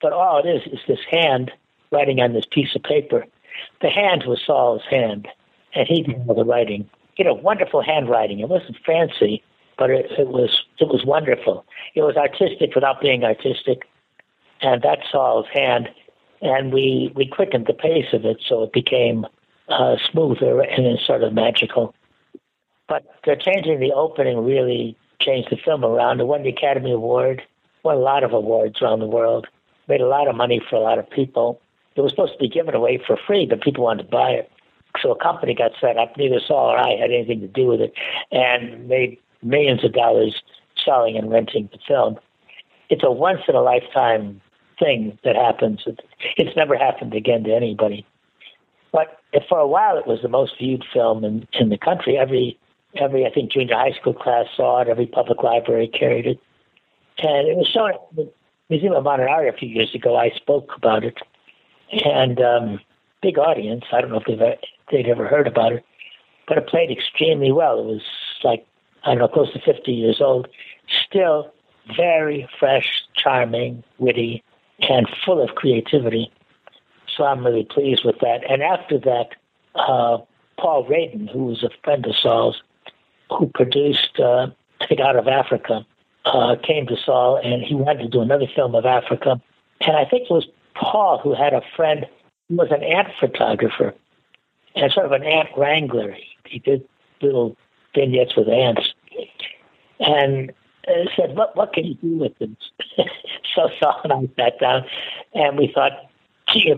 [0.00, 1.50] but all it is is this hand
[1.90, 3.26] writing on this piece of paper.
[3.82, 5.28] The hand was Saul's hand
[5.76, 6.88] and he did all the writing.
[7.16, 8.40] You know, wonderful handwriting.
[8.40, 9.42] It wasn't fancy,
[9.78, 11.64] but it, it was it was wonderful.
[11.94, 13.82] It was artistic without being artistic,
[14.60, 15.88] and that Saul's hand.
[16.42, 19.26] And we we quickened the pace of it so it became
[19.68, 21.94] uh, smoother and sort of magical.
[22.88, 26.20] But the changing the opening really changed the film around.
[26.20, 27.42] It won the Academy Award,
[27.82, 29.46] won a lot of awards around the world,
[29.88, 31.60] made a lot of money for a lot of people.
[31.96, 34.50] It was supposed to be given away for free, but people wanted to buy it.
[35.00, 36.16] So a company got set up.
[36.16, 37.92] Neither Saul or I had anything to do with it,
[38.30, 40.42] and made millions of dollars
[40.82, 42.18] selling and renting the film.
[42.88, 44.40] It's a once in a lifetime
[44.78, 45.86] thing that happens.
[46.36, 48.06] It's never happened again to anybody.
[48.92, 52.16] But for a while, it was the most viewed film in, in the country.
[52.16, 52.58] Every
[52.98, 54.88] every I think junior high school class saw it.
[54.88, 56.40] Every public library carried it,
[57.18, 58.30] and it was shown at the
[58.70, 60.16] Museum of Modern Art a few years ago.
[60.16, 61.18] I spoke about it,
[61.92, 62.80] and um,
[63.22, 63.84] big audience.
[63.92, 64.58] I don't know if they've
[64.90, 65.84] they'd ever heard about it,
[66.48, 67.78] but it played extremely well.
[67.78, 68.02] It was
[68.44, 68.66] like
[69.04, 70.48] I don't know, close to 50 years old,
[71.08, 71.52] still
[71.96, 74.42] very fresh, charming, witty,
[74.80, 76.32] and full of creativity.
[77.06, 78.40] So I'm really pleased with that.
[78.50, 79.28] And after that,
[79.76, 80.18] uh,
[80.58, 82.60] Paul Radin, who was a friend of Saul's,
[83.30, 84.48] who produced uh,
[85.00, 85.86] out of Africa,
[86.24, 89.40] uh, came to Saul and he wanted to do another film of Africa.
[89.82, 90.48] And I think it was
[90.78, 92.06] Paul who had a friend
[92.48, 93.94] who was an ant photographer
[94.74, 96.16] and sort of an ant wrangler.
[96.44, 96.86] He did
[97.20, 97.56] little
[97.94, 98.94] vignettes with ants.
[99.98, 100.52] And
[100.86, 102.56] uh, said, what, what can you do with them?
[103.54, 104.84] so Saul and I sat down
[105.34, 105.92] and we thought,
[106.52, 106.76] gee, a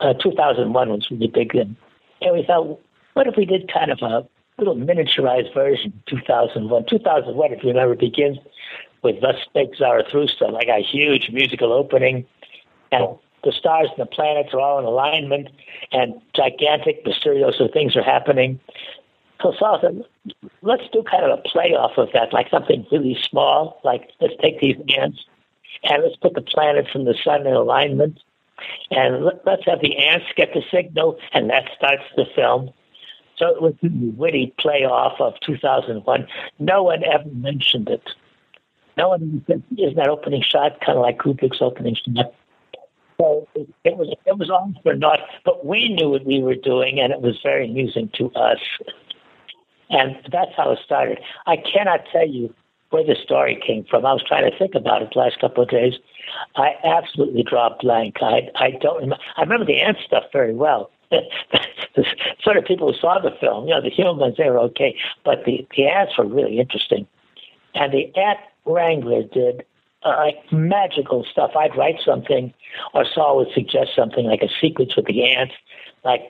[0.00, 1.76] uh, 2001 was really big then.
[2.20, 2.80] And we thought,
[3.14, 4.26] what if we did kind of a
[4.58, 6.86] little miniaturized version of 2001?
[6.88, 8.38] 2001, if you remember, begins
[9.02, 12.26] with Thus Spake Zarathustra, like a huge musical opening.
[12.90, 15.48] And the stars and the planets are all in alignment,
[15.92, 18.58] and gigantic, mysterious things are happening.
[19.40, 20.04] So Saul said,
[20.62, 24.34] let's do kind of a play off of that, like something really small, like let's
[24.42, 25.24] take these ants
[25.84, 28.18] and let's put the planets and the sun in alignment,
[28.90, 32.70] and let's have the ants get the signal, and that starts the film.
[33.36, 36.26] So it was a witty play off of 2001.
[36.58, 38.02] No one ever mentioned it.
[38.96, 42.34] No one said, isn't that opening shot kind of like Kubrick's opening shot?
[43.20, 47.00] So it, was it was all for naught, but we knew what we were doing,
[47.00, 48.58] and it was very amusing to us.
[49.90, 51.18] And that's how it started.
[51.46, 52.54] I cannot tell you
[52.90, 54.06] where the story came from.
[54.06, 55.94] I was trying to think about it the last couple of days.
[56.54, 58.18] I absolutely draw blank.
[58.20, 59.12] I I don't.
[59.36, 60.90] I remember the ant stuff very well.
[62.40, 63.66] sort of people who saw the film.
[63.66, 67.06] You know, the humans they were okay, but the the ants were really interesting,
[67.74, 69.64] and the ant wrangler did
[70.16, 71.52] like magical stuff.
[71.56, 72.52] I'd write something,
[72.94, 75.54] or Saul would suggest something like a sequence with the ants,
[76.04, 76.22] like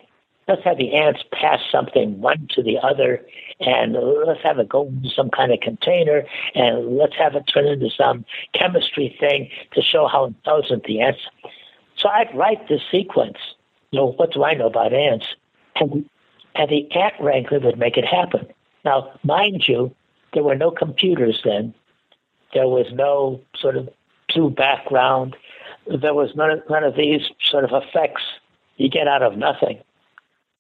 [0.49, 3.25] let's have the ants pass something one to the other,
[3.61, 3.93] and
[4.27, 6.25] let's have it go into some kind of container,
[6.55, 8.25] and let's have it turn into some
[8.55, 11.21] chemistry thing to show how intelligent the ants.
[11.97, 13.37] So I'd write this sequence.
[13.91, 15.27] You know, what do I know about ants?
[15.77, 16.09] And,
[16.55, 18.47] and the ant wrangler would make it happen.
[18.85, 19.95] Now, mind you,
[20.33, 21.75] there were no computers then.
[22.55, 23.89] There was no sort of
[24.33, 25.37] blue background.
[25.87, 28.23] There was none of, none of these sort of effects
[28.77, 29.79] you get out of nothing.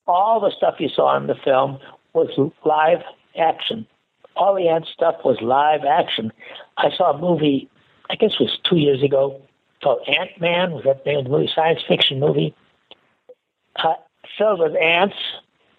[0.06, 1.78] All the stuff you saw in the film
[2.15, 2.28] was
[2.65, 3.02] live
[3.39, 3.86] action.
[4.36, 6.32] All the ant stuff was live action.
[6.77, 7.69] I saw a movie,
[8.10, 9.40] I guess it was two years ago,
[9.82, 10.73] called Ant Man.
[10.73, 11.51] Was that the name of the movie?
[11.55, 12.55] Science fiction movie.
[13.77, 13.94] Uh,
[14.36, 15.16] filled with ants.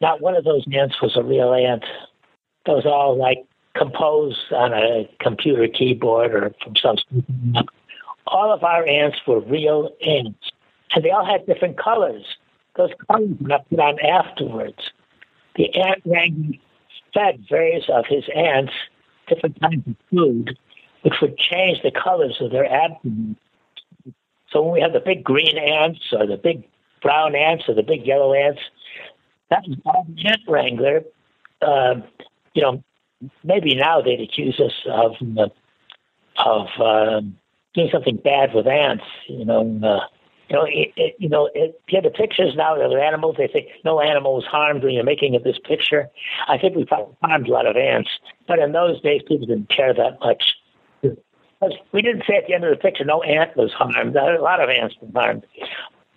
[0.02, 1.84] Not one of those ants was a real ant.
[2.66, 3.46] Those all like
[3.76, 6.98] composed on a computer keyboard or from some.
[8.28, 10.52] All of our ants were real ants,
[10.94, 12.24] and they all had different colors.
[12.76, 14.92] Those colors were put on afterwards.
[15.56, 16.58] The ant wrangler
[17.14, 18.74] fed various of his ants
[19.28, 20.58] different kinds of food,
[21.04, 23.38] which would change the colors of their abdomen.
[24.52, 26.68] So when we have the big green ants or the big
[27.02, 28.62] brown ants or the big yellow ants,
[29.50, 31.04] that was all the ant wrangler.
[31.62, 31.96] Uh,
[32.54, 32.84] you know,
[33.44, 35.16] maybe now they'd accuse us of
[36.38, 37.22] of uh,
[37.74, 39.04] doing something bad with ants.
[39.28, 40.06] You know, uh,
[40.50, 43.36] you know, it, it, you know, it, you the pictures now of the animals.
[43.38, 46.10] They say no animal was harmed when you're making of this picture.
[46.48, 48.10] I think we probably harmed a lot of ants,
[48.48, 50.56] but in those days, people didn't care that much.
[51.92, 54.16] We didn't say at the end of the picture no ant was harmed.
[54.16, 55.46] A lot of ants were harmed,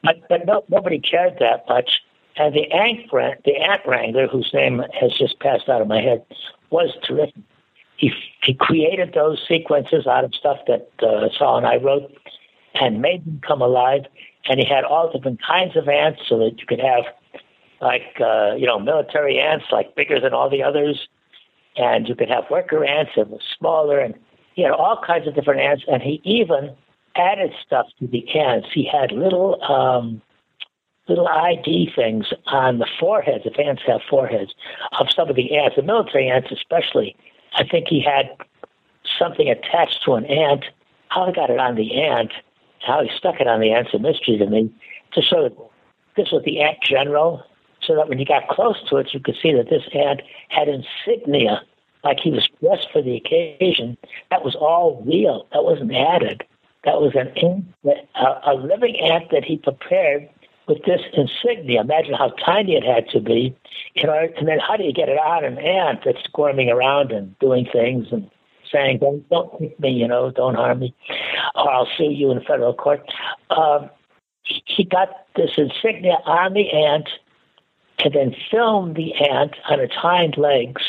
[0.03, 2.01] but but no, nobody cared that much.
[2.37, 3.11] And the ant,
[3.45, 6.25] the ant wrangler, whose name has just passed out of my head,
[6.73, 7.35] was terrific.
[7.97, 8.13] He
[8.43, 12.11] he created those sequences out of stuff that uh, Saul and I wrote,
[12.75, 14.03] and made them come alive.
[14.47, 17.05] And he had all different kinds of ants, so that you could have
[17.81, 21.09] like uh, you know military ants, like bigger than all the others,
[21.77, 24.15] and you could have worker ants that were smaller, and
[24.55, 25.85] he had all kinds of different ants.
[25.87, 26.75] And he even
[27.15, 28.69] added stuff to the ants.
[28.73, 30.23] He had little um,
[31.09, 34.55] little ID things on the foreheads, if ants have foreheads,
[34.99, 37.17] of some of the ants, the military ants especially.
[37.55, 38.31] I think he had
[39.19, 40.65] something attached to an ant.
[41.09, 42.33] How he got it on the ant,
[42.81, 44.73] how he stuck it on the ant's a mystery to me,
[45.13, 45.57] to show that
[46.17, 47.45] this was the ant general,
[47.83, 50.69] so that when you got close to it, you could see that this ant had
[50.69, 51.63] insignia,
[52.05, 53.97] like he was dressed for the occasion.
[54.31, 55.47] That was all real.
[55.53, 56.45] That wasn't added.
[56.85, 57.33] That was an
[57.85, 60.29] a, a living ant that he prepared
[60.67, 61.81] with this insignia.
[61.81, 63.55] Imagine how tiny it had to be.
[63.95, 67.13] You know, and then how do you get it on an ant that's squirming around
[67.13, 68.31] and doing things and
[68.71, 70.95] saying, "Don't don't hit me," you know, "Don't harm me,"
[71.55, 73.07] or I'll sue you in federal court.
[73.51, 73.91] Um,
[74.45, 77.09] he got this insignia on the ant,
[78.05, 80.83] and then filmed the ant on its hind legs.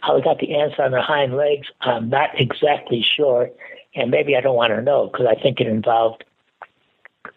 [0.00, 3.50] How he got the ants on their hind legs, I'm not exactly sure,
[3.94, 6.24] and maybe I don't want to know because I think it involved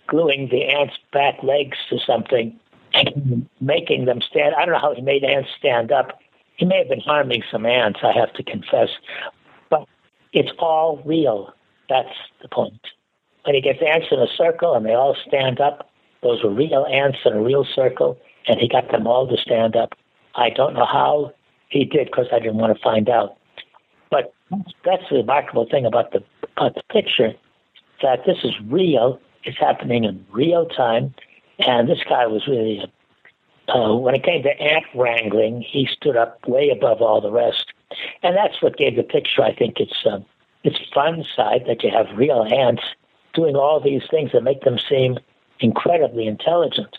[0.07, 2.57] gluing the ant's back legs to something
[2.93, 4.55] and making them stand.
[4.55, 6.19] I don't know how he made ants stand up.
[6.55, 8.89] He may have been harming some ants, I have to confess.
[9.69, 9.87] But
[10.33, 11.53] it's all real.
[11.89, 12.81] That's the point.
[13.43, 15.89] When he gets ants in a circle and they all stand up,
[16.23, 18.17] those were real ants in a real circle,
[18.47, 19.93] and he got them all to stand up.
[20.35, 21.33] I don't know how
[21.69, 23.37] he did because I didn't want to find out.
[24.09, 24.33] But
[24.83, 26.23] that's the remarkable thing about the
[26.55, 27.33] about the picture
[28.01, 31.13] that this is real it's happening in real time.
[31.59, 32.83] And this guy was really,
[33.67, 37.73] uh, when it came to ant wrangling, he stood up way above all the rest.
[38.21, 40.19] And that's what gave the picture, I think, its, uh,
[40.63, 42.83] its fun side that you have real ants
[43.33, 45.17] doing all these things that make them seem
[45.59, 46.97] incredibly intelligent.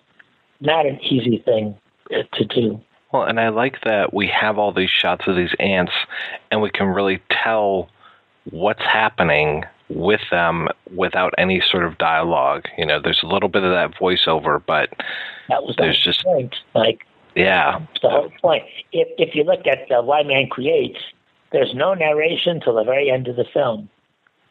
[0.60, 1.76] Not an easy thing
[2.12, 2.80] uh, to do.
[3.12, 5.92] Well, and I like that we have all these shots of these ants,
[6.50, 7.88] and we can really tell
[8.50, 12.65] what's happening with them without any sort of dialogue.
[12.77, 14.90] You know, there's a little bit of that voiceover, but
[15.48, 16.55] that was there's the just point.
[16.74, 18.65] Like, yeah, the whole point.
[18.93, 20.98] If if you look at uh, Why Man Creates,
[21.52, 23.89] there's no narration till the very end of the film.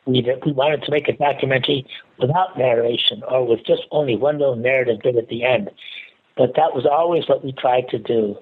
[0.06, 1.86] We we wanted to make a documentary
[2.20, 5.70] without narration or with just only one little narrative bit at the end,
[6.36, 8.38] but that was always what we tried to do.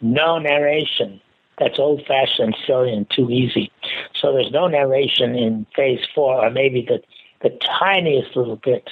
[0.00, 1.20] No narration
[1.58, 3.70] that's old fashioned, silly, and too easy.
[4.20, 7.02] So there's no narration in phase four, or maybe the
[7.42, 8.90] the tiniest little bit.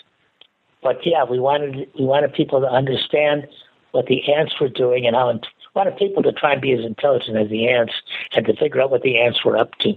[0.83, 3.47] But yeah, we wanted we wanted people to understand
[3.93, 5.41] what the ants were doing and how
[5.75, 7.93] wanted people to try and be as intelligent as the ants
[8.33, 9.95] and to figure out what the ants were up to.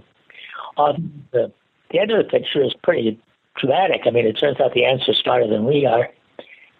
[0.76, 1.52] Um, the,
[1.90, 3.20] the end of the picture is pretty
[3.56, 4.02] dramatic.
[4.06, 6.10] I mean, it turns out the ants are smarter than we are,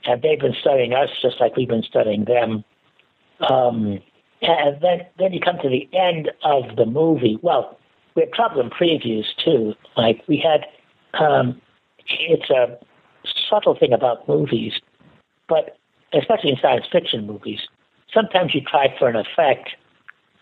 [0.05, 2.65] and they've been studying us just like we've been studying them.
[3.40, 4.01] Um,
[4.43, 7.39] and then, then you come to the end of the movie.
[7.43, 7.78] Well,
[8.15, 9.74] we had trouble in previews too.
[9.97, 10.66] Like we had,
[11.20, 11.61] um,
[12.06, 12.78] it's a
[13.48, 14.74] subtle thing about movies,
[15.48, 15.77] but
[16.12, 17.61] especially in science fiction movies,
[18.12, 19.70] sometimes you try for an effect,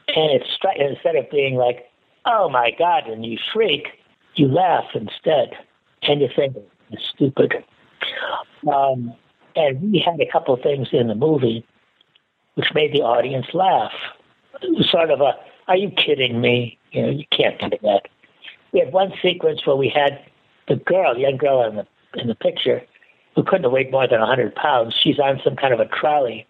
[0.08, 1.88] and it's instead of being like,
[2.26, 3.86] "Oh my God," and you shriek,
[4.34, 5.52] you laugh instead,
[6.02, 6.56] and you think
[6.90, 7.54] it's stupid.
[8.70, 9.14] Um,
[9.56, 11.64] and we had a couple of things in the movie
[12.54, 13.92] which made the audience laugh.
[14.60, 15.34] It was sort of a,
[15.68, 18.08] "Are you kidding me?" You know, you can't do that.
[18.72, 20.20] We had one sequence where we had
[20.68, 22.82] the girl, young girl in the in the picture,
[23.34, 24.94] who couldn't have weighed more than 100 pounds.
[24.94, 26.46] She's on some kind of a trolley,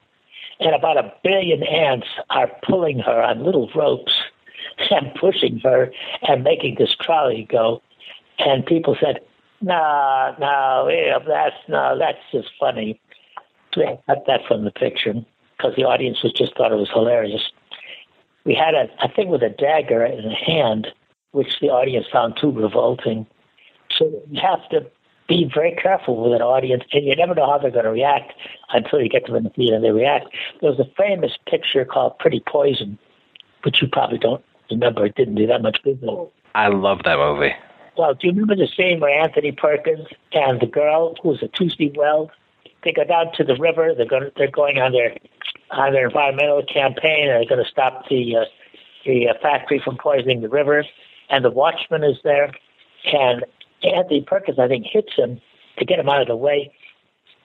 [0.61, 4.13] and about a billion ants are pulling her on little ropes
[4.91, 5.93] and pushing her
[6.23, 7.83] and making this trolley go.
[8.39, 9.21] And people said,
[9.61, 13.01] "No, no, eh, that's no, that's just funny."
[13.73, 15.25] So they cut that from the picture
[15.63, 17.43] because the audience was just thought it was hilarious.
[18.45, 20.89] We had a, a thing with a dagger in a hand,
[21.31, 23.27] which the audience found too revolting.
[23.97, 24.85] So you have to
[25.29, 28.33] be very careful with an audience, and you never know how they're going to react
[28.71, 30.27] until you get to them in the theater and they react.
[30.61, 32.99] There was a famous picture called Pretty Poison,
[33.63, 35.07] which you probably don't remember.
[35.07, 36.29] It didn't do that much business.
[36.55, 37.55] I love that movie.
[37.97, 41.49] Well, do you remember the scene where Anthony Perkins and the girl, who was a
[41.49, 42.31] Tuesday Weld,
[42.85, 43.95] they go down to the river.
[43.97, 44.31] They're going.
[44.37, 45.17] They're going on their
[45.73, 48.45] on their environmental campaign, they're going to stop the uh,
[49.05, 50.85] the uh, factory from poisoning the river.
[51.31, 52.53] And the watchman is there,
[53.13, 53.45] and
[53.83, 55.41] Anthony Perkins, I think, hits him
[55.79, 56.73] to get him out of the way.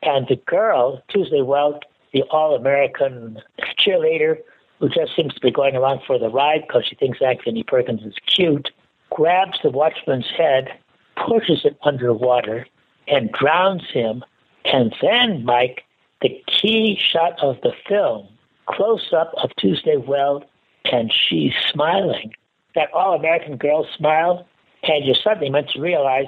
[0.04, 1.84] And the girl, Tuesday Weld,
[2.14, 3.40] the All American
[3.80, 4.38] cheerleader,
[4.80, 8.04] who just seems to be going along for the ride because she thinks Anthony Perkins
[8.04, 8.70] is cute,
[9.10, 10.68] grabs the watchman's head,
[11.16, 12.68] pushes it underwater,
[13.08, 14.24] and drowns him.
[14.66, 15.84] And then, Mike,
[16.22, 18.28] the key shot of the film,
[18.66, 20.46] close up of Tuesday Weld,
[20.92, 22.34] and she's smiling.
[22.76, 24.48] That all American girl smile
[24.84, 26.28] and you're suddenly meant to realize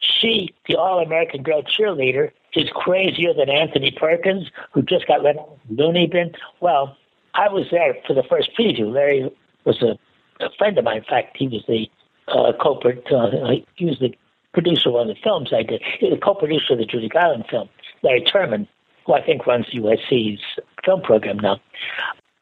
[0.00, 5.38] she, the All American Girl cheerleader, is crazier than Anthony Perkins, who just got let
[5.38, 6.32] out of the loony bin.
[6.60, 6.96] Well,
[7.34, 8.92] I was there for the first preview.
[8.92, 9.30] Larry
[9.64, 9.98] was a,
[10.44, 10.98] a friend of mine.
[10.98, 11.88] In fact, he was the
[12.28, 13.16] uh, co-producer.
[13.16, 14.14] Uh, he was the
[14.52, 15.82] producer of one of the films I did.
[15.98, 17.68] He was the co-producer of the Judy Garland film.
[18.02, 18.66] Larry Turman,
[19.06, 20.40] who I think runs USC's
[20.84, 21.60] film program now.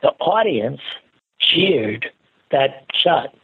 [0.03, 0.81] The audience
[1.39, 2.11] cheered
[2.51, 3.35] that shot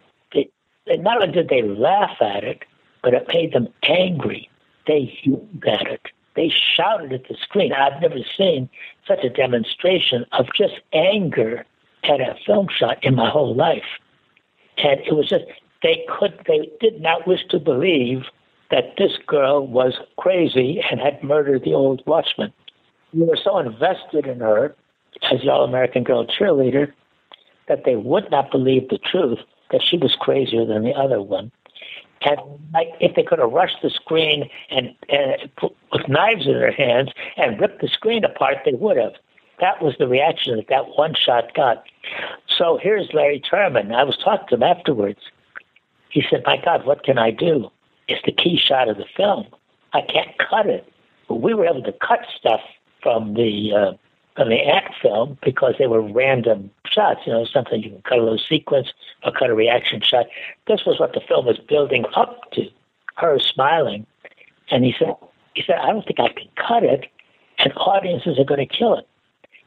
[0.86, 2.62] and not only did they laugh at it,
[3.02, 4.48] but it made them angry.
[4.86, 6.02] They yelled at it.
[6.34, 7.72] They shouted at the screen.
[7.72, 8.68] I've never seen
[9.06, 11.64] such a demonstration of just anger
[12.04, 13.98] at a film shot in my whole life.
[14.76, 15.44] And it was just,
[15.82, 18.24] they could, they did not wish to believe
[18.70, 22.52] that this girl was crazy and had murdered the old watchman.
[23.12, 24.74] We were so invested in her
[25.30, 26.92] as the All American Girl cheerleader
[27.68, 29.38] that they would not believe the truth
[29.70, 31.50] that she was crazier than the other one.
[32.22, 32.40] And
[32.72, 36.72] like, if they could have rushed the screen and, and put, with knives in their
[36.72, 39.12] hands and ripped the screen apart, they would have.
[39.60, 41.84] That was the reaction that that one shot got.
[42.48, 43.94] So here's Larry Turman.
[43.94, 45.20] I was talking to him afterwards.
[46.10, 47.70] He said, "My God, what can I do?
[48.08, 49.46] It's the key shot of the film.
[49.92, 50.90] I can't cut it."
[51.28, 52.60] But we were able to cut stuff
[53.06, 53.92] from the uh,
[54.34, 57.20] from the act film because they were random shots.
[57.24, 58.88] You know, sometimes you can cut a little sequence
[59.22, 60.26] or cut a reaction shot.
[60.66, 62.68] This was what the film was building up to,
[63.14, 64.06] her smiling.
[64.72, 65.14] And he said,
[65.54, 67.06] he said, I don't think I can cut it,
[67.58, 69.06] and audiences are going to kill it.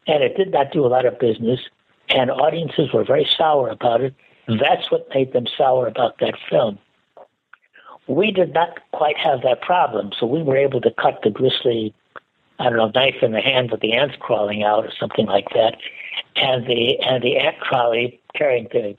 [0.06, 1.62] And it did not do a lot of business,
[2.10, 4.14] and audiences were very sour about it.
[4.50, 6.78] That's what made them sour about that film.
[8.08, 11.94] We did not quite have that problem, so we were able to cut the grisly
[12.60, 15.50] I don't know, knife in the hand with the ants crawling out or something like
[15.54, 15.78] that,
[16.36, 18.98] and the and the ant trolley carrying the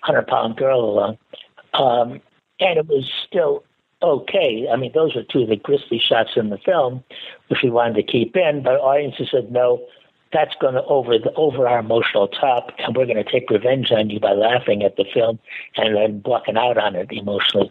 [0.00, 1.18] hundred pound girl along,
[1.74, 2.20] um,
[2.60, 3.64] and it was still
[4.02, 4.66] okay.
[4.70, 7.04] I mean, those were two of the grisly shots in the film,
[7.48, 9.86] which we wanted to keep in, but audiences said no.
[10.32, 13.92] That's going to over the over our emotional top, and we're going to take revenge
[13.92, 15.38] on you by laughing at the film
[15.76, 17.70] and then walking out on it emotionally.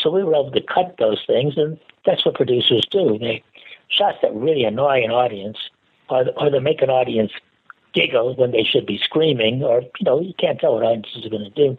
[0.00, 3.18] So we were able to cut those things, and that's what producers do.
[3.18, 3.42] They
[3.88, 5.58] shots that really annoy an audience,
[6.08, 7.32] or, or they make an audience
[7.92, 11.30] giggle when they should be screaming, or you know you can't tell what audiences are
[11.30, 11.78] going to do.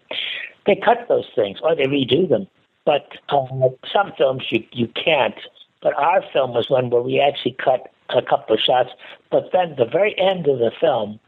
[0.65, 2.47] They cut those things, or they redo them.
[2.85, 3.45] But uh,
[3.91, 5.35] some films you you can't.
[5.81, 8.89] But our film was one where we actually cut a couple of shots.
[9.29, 11.19] But then the very end of the film,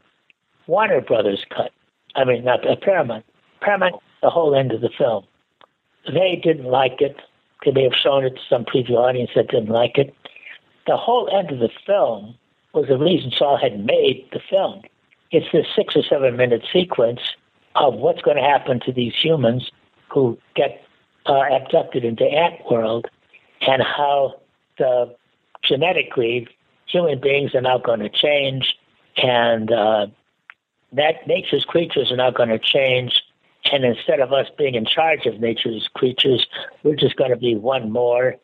[0.66, 1.70] Warner Brothers cut.
[2.16, 3.24] I mean, not uh, Paramount.
[3.60, 5.24] Paramount, the whole end of the film.
[6.06, 7.16] They didn't like it.
[7.64, 10.14] They may have shown it to some preview audience that didn't like it.
[10.90, 12.34] The whole end of the film
[12.74, 14.82] was the reason Saul had made the film.
[15.30, 17.20] It's this six or seven minute sequence
[17.76, 19.70] of what's going to happen to these humans
[20.08, 20.82] who get
[21.26, 23.06] uh, abducted into ant world
[23.60, 24.40] and how
[24.78, 25.14] the
[25.62, 26.48] genetically
[26.86, 28.76] human beings are now going to change
[29.16, 30.08] and uh,
[30.90, 33.22] that nature's creatures are now going to change
[33.70, 36.48] and instead of us being in charge of nature's creatures
[36.82, 38.34] we're just going to be one more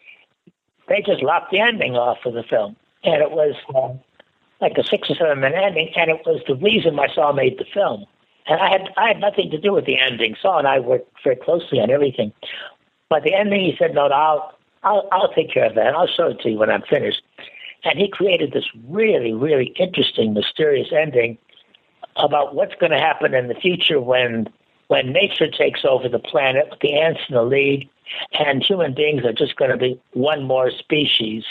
[0.89, 3.93] they just lopped the ending off of the film and it was uh,
[4.61, 7.59] like a six or seven minute ending and it was the reason my Saul made
[7.59, 8.07] the film
[8.47, 10.37] and I had I had nothing to do with the ending.
[10.41, 12.33] Saul and I worked very closely on everything.
[13.09, 14.53] But the ending, he said, "No, I'll
[14.83, 15.95] I'll I'll take care of that.
[15.95, 17.23] I'll show it to you when I'm finished."
[17.85, 21.39] And he created this really, really interesting, mysterious ending
[22.17, 24.49] about what's going to happen in the future when
[24.89, 27.89] when nature takes over the planet with the ants in the lead,
[28.39, 31.45] and human beings are just going to be one more species.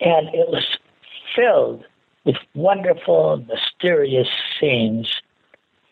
[0.00, 0.78] And it was
[1.34, 1.84] filled
[2.24, 4.28] with wonderful, mysterious
[4.58, 5.22] scenes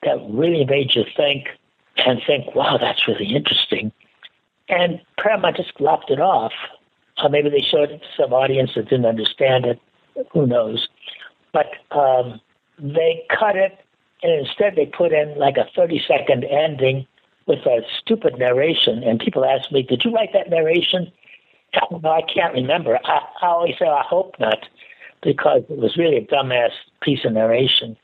[0.03, 1.49] that really made you think
[1.97, 3.93] and think, wow, that's really interesting.
[4.69, 6.53] And Paramount just lopped it off.
[7.23, 9.81] Or maybe they showed it to some audience that didn't understand it.
[10.33, 10.89] Who knows?
[11.53, 12.41] But um,
[12.79, 13.79] they cut it,
[14.23, 17.07] and instead they put in like a 30 second ending
[17.47, 19.03] with a stupid narration.
[19.03, 21.13] And people ask me, Did you write that narration?
[21.91, 22.99] Oh, no, I can't remember.
[23.05, 24.67] I, I always say, I hope not,
[25.23, 26.71] because it was really a dumbass
[27.03, 27.97] piece of narration.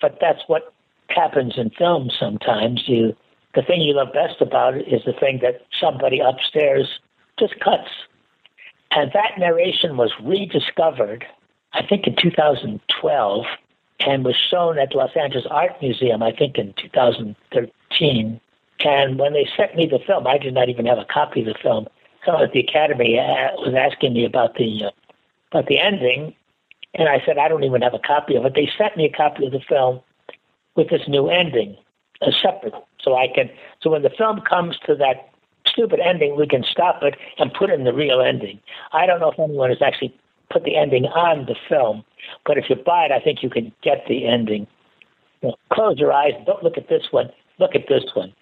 [0.00, 0.72] But that's what
[1.08, 2.82] happens in films sometimes.
[2.86, 3.14] You
[3.54, 7.00] the thing you love best about it is the thing that somebody upstairs
[7.38, 7.90] just cuts.
[8.90, 11.24] And that narration was rediscovered,
[11.72, 13.44] I think, in 2012
[14.00, 18.40] and was shown at the Los Angeles Art Museum, I think, in 2013.
[18.84, 21.46] And when they sent me the film, I did not even have a copy of
[21.46, 21.86] the film.
[22.24, 24.90] Someone at the Academy uh, was asking me about the uh,
[25.50, 26.34] about the ending,
[26.94, 28.54] and I said I don't even have a copy of it.
[28.54, 30.00] They sent me a copy of the film,
[30.76, 31.76] with this new ending,
[32.22, 33.50] a separate, so I can.
[33.80, 35.28] So when the film comes to that
[35.66, 38.60] stupid ending, we can stop it and put in the real ending.
[38.92, 40.14] I don't know if anyone has actually
[40.50, 42.04] put the ending on the film,
[42.44, 44.66] but if you buy it, I think you can get the ending.
[45.42, 46.32] You know, close your eyes.
[46.46, 47.30] Don't look at this one.
[47.58, 48.32] Look at this one.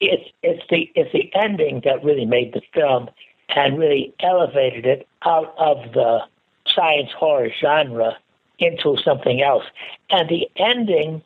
[0.00, 3.08] It's it's the it's the ending that really made the film
[3.48, 6.20] and really elevated it out of the
[6.66, 8.16] science horror genre
[8.58, 9.64] into something else.
[10.10, 11.22] And the ending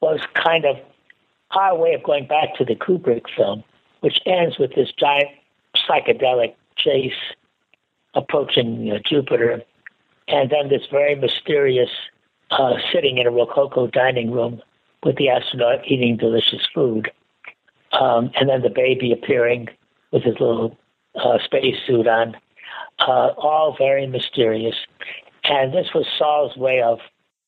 [0.00, 0.76] was kind of
[1.52, 3.64] our way of going back to the Kubrick film,
[4.00, 5.30] which ends with this giant
[5.76, 7.12] psychedelic chase
[8.14, 9.62] approaching uh, Jupiter,
[10.28, 11.90] and then this very mysterious
[12.50, 14.62] uh, sitting in a Rococo dining room
[15.02, 17.10] with the astronaut eating delicious food,
[18.00, 19.68] um, and then the baby appearing
[20.12, 20.76] with his little
[21.16, 22.36] uh, space suit on.
[22.98, 24.76] Uh, all very mysterious.
[25.44, 27.00] And this was Saul's way of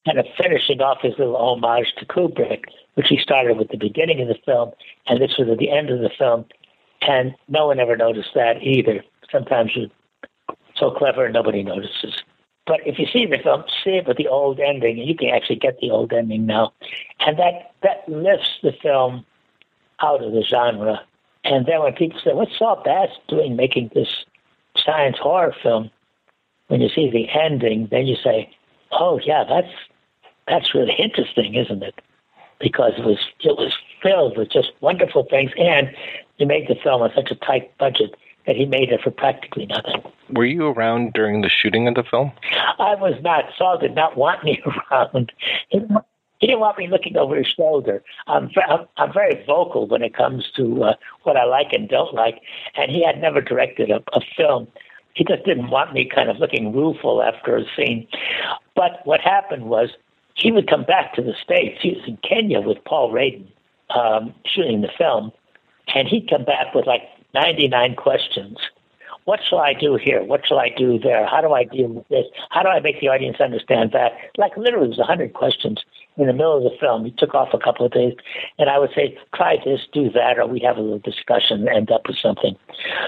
[0.05, 2.65] kind of finishing off his little homage to Kubrick,
[2.95, 4.73] which he started with the beginning of the film,
[5.07, 6.45] and this was at the end of the film.
[7.03, 9.05] And no one ever noticed that either.
[9.31, 9.89] Sometimes you're
[10.77, 12.23] so clever, nobody notices.
[12.67, 15.29] But if you see the film, see it with the old ending, and you can
[15.29, 16.73] actually get the old ending now.
[17.21, 19.25] And that, that lifts the film
[20.03, 21.01] out of the genre.
[21.45, 24.09] And then when people say, what's Saul Bass doing making this
[24.77, 25.91] science horror film?
[26.69, 28.51] when you see the ending, then you say,
[28.93, 29.73] "Oh yeah, that's
[30.49, 31.95] that's really interesting, isn't it?"
[32.61, 35.91] Because it was it was filled with just wonderful things, and
[36.37, 38.15] he made the film on such a tight budget
[38.47, 40.03] that he made it for practically nothing.
[40.31, 42.31] Were you around during the shooting of the film?
[42.79, 43.45] I was not.
[43.59, 44.63] Saul did not want me
[44.93, 45.33] around.
[45.69, 45.81] He,
[46.39, 48.03] he didn't want me looking over his shoulder.
[48.27, 52.15] I'm, I'm, I'm very vocal when it comes to uh, what I like and don't
[52.15, 52.41] like,
[52.75, 54.69] and he had never directed a, a film
[55.17, 58.07] he just didn't want me kind of looking rueful after a scene.
[58.75, 59.89] But what happened was
[60.35, 61.79] he would come back to the States.
[61.81, 63.47] He was in Kenya with Paul Radin
[63.91, 65.33] um, shooting the film,
[65.95, 67.03] and he'd come back with like
[67.33, 68.59] 99 questions.
[69.25, 70.23] What shall I do here?
[70.23, 71.27] What shall I do there?
[71.27, 72.27] How do I deal with this?
[72.51, 74.13] How do I make the audience understand that?
[74.37, 75.83] Like literally, it was 100 questions
[76.17, 77.05] in the middle of the film.
[77.05, 78.15] He took off a couple of days,
[78.59, 81.91] and I would say, try this, do that, or we have a little discussion, end
[81.91, 82.57] up with something.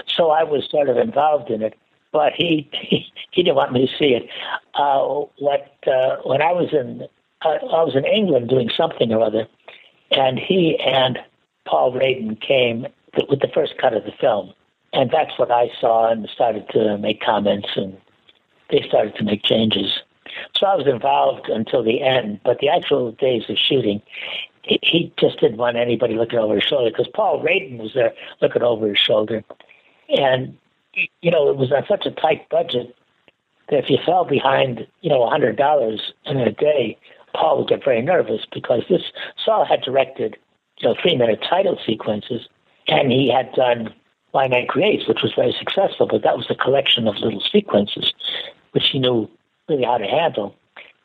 [0.07, 1.75] So I was sort of involved in it
[2.11, 4.27] but he he, he didn't want me to see it.
[4.73, 7.07] Uh, what uh, when I was in
[7.43, 9.47] uh, I was in England doing something or other,
[10.11, 11.19] and he and
[11.65, 12.87] Paul Radin came
[13.29, 14.53] with the first cut of the film,
[14.93, 17.97] and that's what I saw and started to make comments and
[18.71, 19.99] they started to make changes.
[20.55, 24.01] So I was involved until the end, but the actual days of shooting,
[24.63, 28.61] he, just didn't want anybody looking over his shoulder because Paul Radin was there looking
[28.61, 29.43] over his shoulder.
[30.09, 30.57] And,
[31.21, 32.95] you know, it was on such a tight budget
[33.69, 36.97] that if you fell behind, you know, a $100 in a day,
[37.33, 39.03] Paul would get very nervous because this
[39.43, 40.37] Saul had directed,
[40.79, 42.47] you know, three minute title sequences
[42.87, 43.93] and he had done
[44.31, 48.13] Why Man Creates, which was very successful, but that was a collection of little sequences
[48.71, 49.29] which he knew
[49.69, 50.55] really how to handle.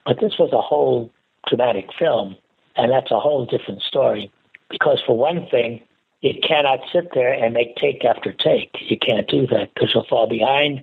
[0.06, 1.10] But this was a whole
[1.48, 2.36] dramatic film,
[2.76, 4.30] and that's a whole different story.
[4.70, 5.80] Because for one thing,
[6.24, 8.70] you cannot sit there and make take after take.
[8.80, 10.82] You can't do that because you'll fall behind,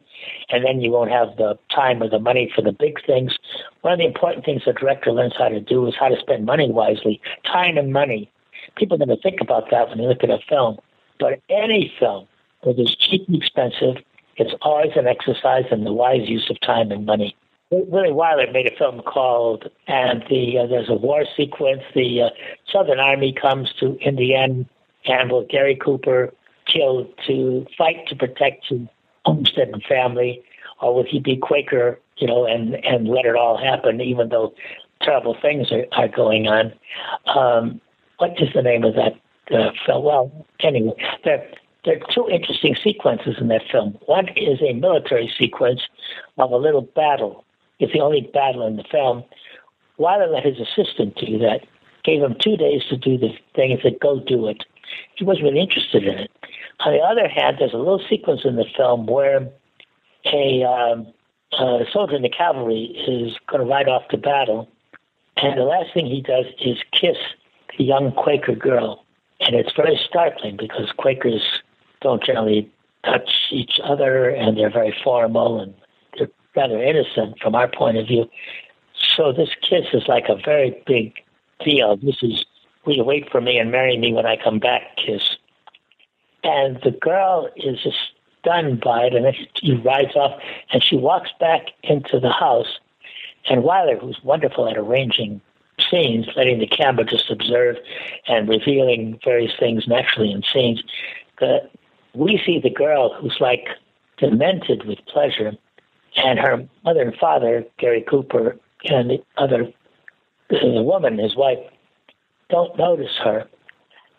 [0.50, 3.36] and then you won't have the time or the money for the big things.
[3.82, 6.46] One of the important things a director learns how to do is how to spend
[6.46, 8.30] money wisely, time and money.
[8.76, 10.78] People never think about that when they look at a film.
[11.20, 12.28] But any film,
[12.62, 13.98] whether it's cheap and expensive,
[14.38, 17.36] it's always an exercise in the wise use of time and money.
[17.72, 21.84] Willie Wyler made a film called, and the uh, there's a war sequence.
[21.96, 22.30] The uh,
[22.70, 24.66] Southern Army comes to Indiana,
[25.06, 26.34] and will Gary Cooper
[26.66, 28.82] killed to fight to protect his
[29.24, 30.44] homestead and family,
[30.82, 34.54] or would he be Quaker, you know, and and let it all happen, even though
[35.02, 36.74] terrible things are, are going on?
[37.26, 37.80] Um,
[38.18, 39.14] what is the name of that
[39.50, 40.04] uh, film?
[40.04, 40.94] Well, anyway,
[41.24, 41.48] there
[41.86, 43.98] there are two interesting sequences in that film.
[44.08, 45.80] One is a military sequence
[46.38, 47.46] of a little battle
[47.82, 49.24] it's the only battle in the film.
[50.00, 51.62] Wyler let his assistant do that,
[52.04, 54.64] gave him two days to do the thing and said, go do it.
[55.16, 56.32] He wasn't really interested in it.
[56.82, 59.50] On the other hand, there's a little sequence in the film where
[60.32, 61.08] a, um,
[61.54, 64.70] a soldier in the cavalry is going to ride off to battle,
[65.38, 67.18] and the last thing he does is kiss
[67.78, 69.04] the young Quaker girl.
[69.40, 71.42] And it's very startling because Quakers
[72.02, 72.72] don't generally
[73.04, 75.74] touch each other, and they're very formal and
[76.56, 78.30] rather innocent from our point of view.
[78.96, 81.14] So this kiss is like a very big
[81.64, 81.98] deal.
[81.98, 82.46] This is,
[82.86, 85.38] will you wait for me and marry me when I come back kiss.
[86.44, 87.98] And the girl is just
[88.42, 90.42] stunned by it, and then he rides off,
[90.72, 92.80] and she walks back into the house.
[93.50, 95.42] And Wyler, who's wonderful at arranging
[95.90, 97.78] scenes, letting the camera just observe
[98.28, 100.84] and revealing various things naturally in scenes,
[101.40, 101.70] the,
[102.14, 103.68] we see the girl who's like
[104.18, 105.54] demented with pleasure
[106.16, 109.72] and her mother and father, Gary Cooper, and the other
[110.50, 111.60] the woman, his wife,
[112.50, 113.48] don't notice her.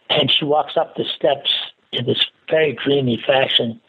[0.09, 1.51] And she walks up the steps
[1.93, 3.81] in this very dreamy fashion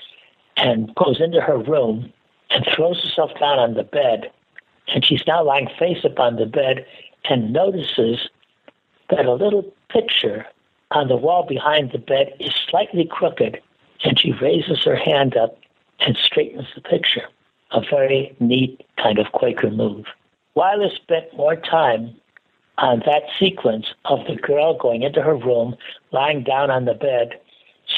[0.58, 2.12] and goes into her room
[2.50, 4.30] and throws herself down on the bed.
[4.90, 6.86] And she's now lying face upon the bed
[7.30, 8.30] and notices
[9.10, 10.46] that a little picture
[10.92, 13.62] on the wall behind the bed is slightly crooked.
[14.04, 15.58] And she raises her hand up
[16.00, 17.28] and straightens the picture
[17.74, 20.06] a very neat kind of Quaker move.
[20.56, 22.16] Wyler spent more time
[22.78, 25.76] on that sequence of the girl going into her room,
[26.12, 27.40] lying down on the bed,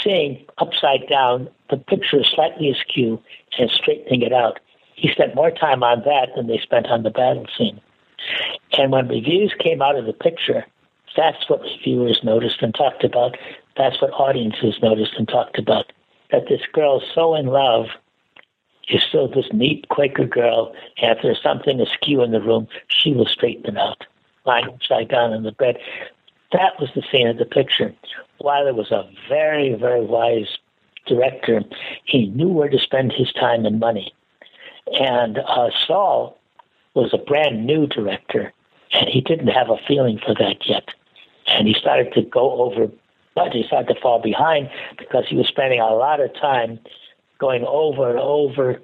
[0.04, 3.22] seeing upside down the picture slightly askew
[3.58, 4.60] and straightening it out.
[4.96, 7.80] He spent more time on that than they spent on the battle scene.
[8.78, 10.66] And when reviews came out of the picture,
[11.16, 13.38] that's what reviewers noticed and talked about.
[13.78, 15.92] That's what audiences noticed and talked about.
[16.32, 17.88] That this girl's so in love
[18.90, 23.26] is still this neat Quaker girl, if there's something askew in the room, she will
[23.26, 24.06] straighten it out,
[24.46, 25.78] lying upside down in the bed.
[26.52, 27.94] That was the scene of the picture.
[28.42, 30.58] Wyler was a very, very wise
[31.06, 31.62] director.
[32.06, 34.14] He knew where to spend his time and money.
[35.00, 36.38] And uh, Saul
[36.94, 38.54] was a brand new director,
[38.94, 40.90] and he didn't have a feeling for that yet.
[41.48, 42.88] And he started to go over,
[43.36, 46.80] but he started to fall behind because he was spending a lot of time
[47.40, 48.82] going over and over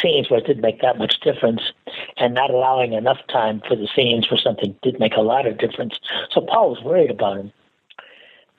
[0.00, 1.60] scenes where it didn't make that much difference
[2.16, 5.58] and not allowing enough time for the scenes where something did make a lot of
[5.58, 5.98] difference.
[6.30, 7.52] So Paul was worried about him.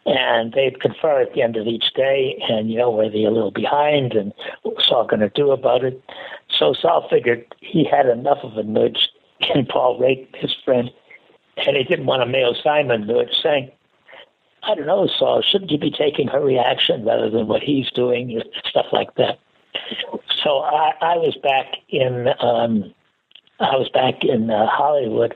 [0.06, 3.30] And they'd confer at the end of each day, and you know, were they a
[3.30, 4.31] little behind, and
[4.61, 6.02] what was Saul going to do about it?
[6.49, 9.10] So Saul figured he had enough of a nudge
[9.53, 10.89] in Paul Rake, his friend,
[11.57, 13.69] and he didn't want a Mayo Simon nudge, saying,
[14.68, 18.41] I don't know, Saul, shouldn't you be taking her reaction rather than what he's doing,
[18.65, 19.39] stuff like that.
[20.44, 22.94] So I, I was back in um,
[23.60, 25.35] I was back in uh, Hollywood,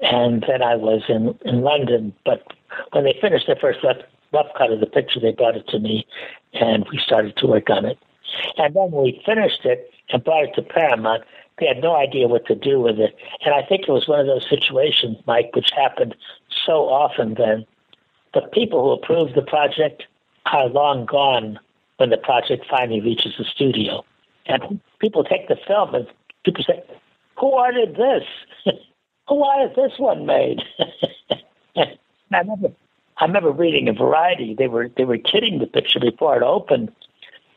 [0.00, 2.14] and then I was in in London.
[2.24, 2.46] But
[2.92, 3.96] when they finished the first rough,
[4.32, 6.06] rough cut of the picture, they brought it to me,
[6.52, 7.98] and we started to work on it.
[8.56, 11.24] And then we finished it and brought it to Paramount.
[11.58, 14.20] They had no idea what to do with it, and I think it was one
[14.20, 16.14] of those situations, Mike, which happened
[16.66, 17.66] so often then
[18.34, 20.04] the people who approved the project
[20.46, 21.58] are long gone
[21.96, 24.04] when the project finally reaches the studio.
[24.46, 26.06] And people take the film and
[26.44, 26.82] people say,
[27.38, 28.24] "Who ordered this?
[29.28, 30.62] Who ordered this one made?"
[31.76, 32.72] I remember,
[33.18, 36.92] I remember reading in Variety they were they were kidding the picture before it opened,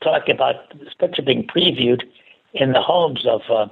[0.02, 2.04] talking about this picture being previewed
[2.54, 3.68] in the homes of uh,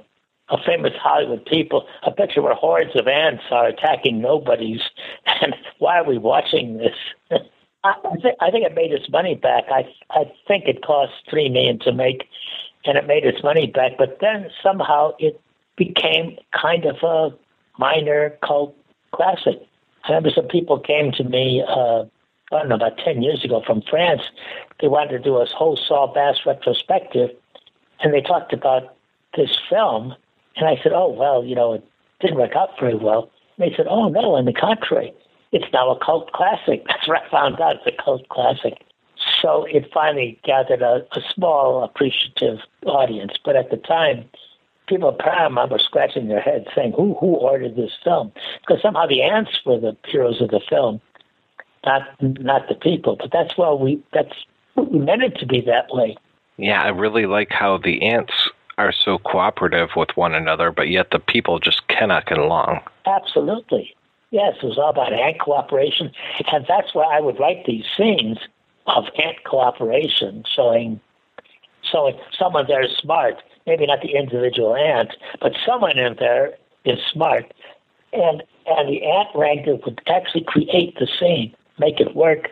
[0.48, 1.86] of famous Hollywood people.
[2.02, 4.80] A picture where hordes of ants are attacking nobodies,
[5.42, 6.96] and why are we watching this?
[7.84, 9.64] I, think I think it made its money back.
[9.70, 12.28] I I think it cost three million to make,
[12.84, 13.92] and it made its money back.
[13.98, 15.40] But then somehow it
[15.76, 17.36] became kind of a
[17.78, 18.74] minor cult
[19.12, 19.60] classic.
[20.04, 22.04] I remember some people came to me, uh,
[22.52, 24.22] I don't know, about 10 years ago from France.
[24.80, 27.30] They wanted to do a whole Saul Bass retrospective,
[28.00, 28.96] and they talked about
[29.36, 30.14] this film.
[30.56, 31.84] And I said, oh, well, you know, it
[32.20, 33.30] didn't work out very well.
[33.56, 35.12] And they said, oh, no, on the contrary,
[35.52, 36.84] it's now a cult classic.
[36.88, 37.76] That's what I found out.
[37.76, 38.74] It's a cult classic.
[39.40, 43.32] So it finally gathered a, a small, appreciative audience.
[43.44, 44.28] But at the time,
[44.88, 48.32] people at were scratching their heads saying, who, who ordered this film?
[48.60, 51.00] Because somehow the ants were the heroes of the film,
[51.84, 53.16] not not the people.
[53.16, 54.34] But that's well, we that's
[54.76, 56.16] we meant it to be that way.
[56.56, 58.32] Yeah, I really like how the ants
[58.78, 62.80] are so cooperative with one another, but yet the people just cannot get along.
[63.06, 63.94] Absolutely.
[64.30, 66.10] Yes, it was all about ant cooperation.
[66.52, 68.38] And that's why I would write these scenes
[68.86, 71.00] of ant cooperation, showing
[71.90, 76.54] showing someone there is smart, maybe not the individual ant, but someone in there
[76.84, 77.52] is smart.
[78.12, 82.48] And and the ant wrangler would actually create the scene, make it work.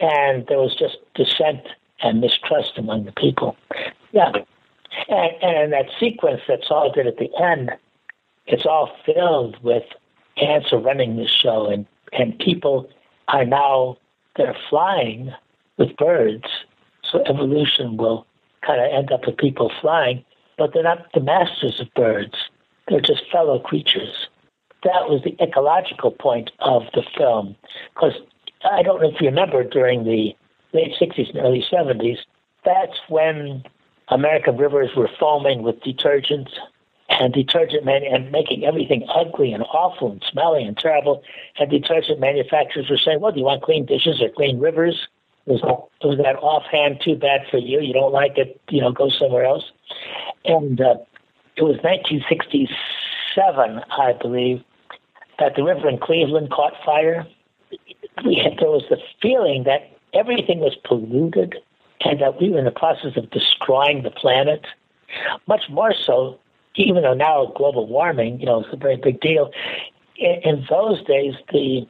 [0.00, 1.62] And there was just dissent
[2.02, 3.56] and mistrust among the people.
[4.12, 4.32] Yeah.
[5.08, 7.70] And, and that sequence that Saul did at the end,
[8.46, 9.84] it's all filled with
[10.36, 12.88] ants are running this show, and, and people
[13.28, 13.96] are now
[14.36, 15.32] they're flying
[15.78, 16.44] with birds.
[17.02, 18.26] So evolution will
[18.66, 20.24] kind of end up with people flying,
[20.58, 22.34] but they're not the masters of birds.
[22.88, 24.28] They're just fellow creatures.
[24.82, 27.56] That was the ecological point of the film.
[27.94, 28.14] Because
[28.70, 30.34] I don't know if you remember during the
[30.72, 32.18] late 60s and early 70s,
[32.64, 33.62] that's when
[34.08, 36.52] American rivers were foaming with detergents
[37.08, 41.22] and detergent man and making everything ugly and awful and smelly and terrible.
[41.58, 45.08] And detergent manufacturers were saying, "Well, do you want clean dishes or clean rivers?"
[45.46, 47.80] Was that, was that offhand too bad for you?
[47.80, 49.70] You don't like it, you know, go somewhere else.
[50.46, 50.96] And uh,
[51.56, 54.64] it was 1967, I believe,
[55.38, 57.26] that the river in Cleveland caught fire.
[58.24, 61.56] We had, there was the feeling that everything was polluted
[62.04, 64.64] and that we were in the process of destroying the planet.
[65.46, 66.38] Much more so,
[66.74, 69.50] even though now global warming, you know, is a very big deal.
[70.16, 71.86] In, in those days, the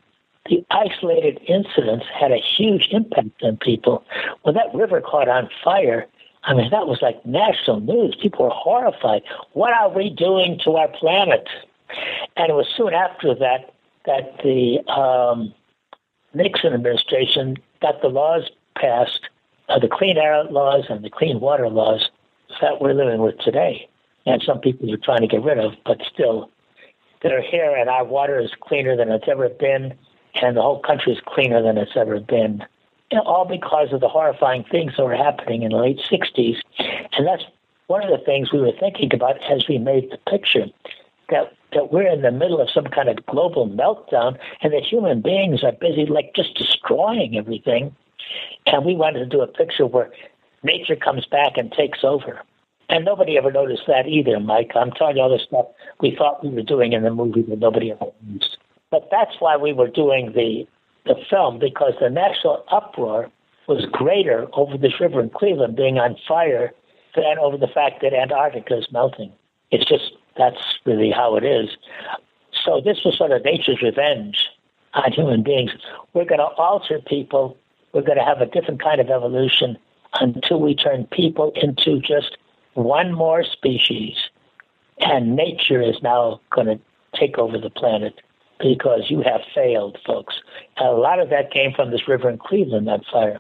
[0.47, 4.05] the isolated incidents had a huge impact on people.
[4.43, 6.07] When that river caught on fire,
[6.43, 8.15] I mean, that was like national news.
[8.21, 9.23] People were horrified.
[9.53, 11.49] What are we doing to our planet?
[12.37, 13.73] And it was soon after that
[14.05, 15.55] that the um,
[16.35, 19.29] Nixon administration got the laws passed,
[19.69, 22.11] uh, the clean air laws and the clean water laws
[22.61, 23.89] that we're living with today.
[24.27, 26.51] And some people are trying to get rid of, but still,
[27.23, 29.95] they're here, and our water is cleaner than it's ever been
[30.43, 32.65] and the whole country is cleaner than it's ever been.
[33.11, 36.57] You know, all because of the horrifying things that were happening in the late 60s.
[36.79, 37.45] And that's
[37.87, 40.67] one of the things we were thinking about as we made the picture
[41.31, 45.21] that, that we're in the middle of some kind of global meltdown and that human
[45.21, 47.95] beings are busy, like, just destroying everything.
[48.67, 50.11] And we wanted to do a picture where
[50.63, 52.41] nature comes back and takes over.
[52.89, 54.73] And nobody ever noticed that either, Mike.
[54.75, 55.67] I'm telling you all the stuff
[56.01, 58.59] we thought we were doing in the movie that nobody ever noticed.
[58.91, 60.67] But that's why we were doing the
[61.07, 63.31] the film because the national uproar
[63.67, 66.73] was greater over this river in Cleveland being on fire
[67.15, 69.33] than over the fact that Antarctica is melting.
[69.71, 71.71] It's just that's really how it is.
[72.65, 74.49] So this was sort of nature's revenge
[74.95, 75.73] on human beings.
[76.13, 77.57] We're going to alter people.
[77.95, 79.79] We're going to have a different kind of evolution
[80.21, 82.37] until we turn people into just
[82.75, 84.17] one more species.
[84.99, 86.79] And nature is now going to
[87.19, 88.21] take over the planet
[88.59, 90.35] because you have failed, folks.
[90.77, 93.39] And a lot of that came from this river in Cleveland, that fire,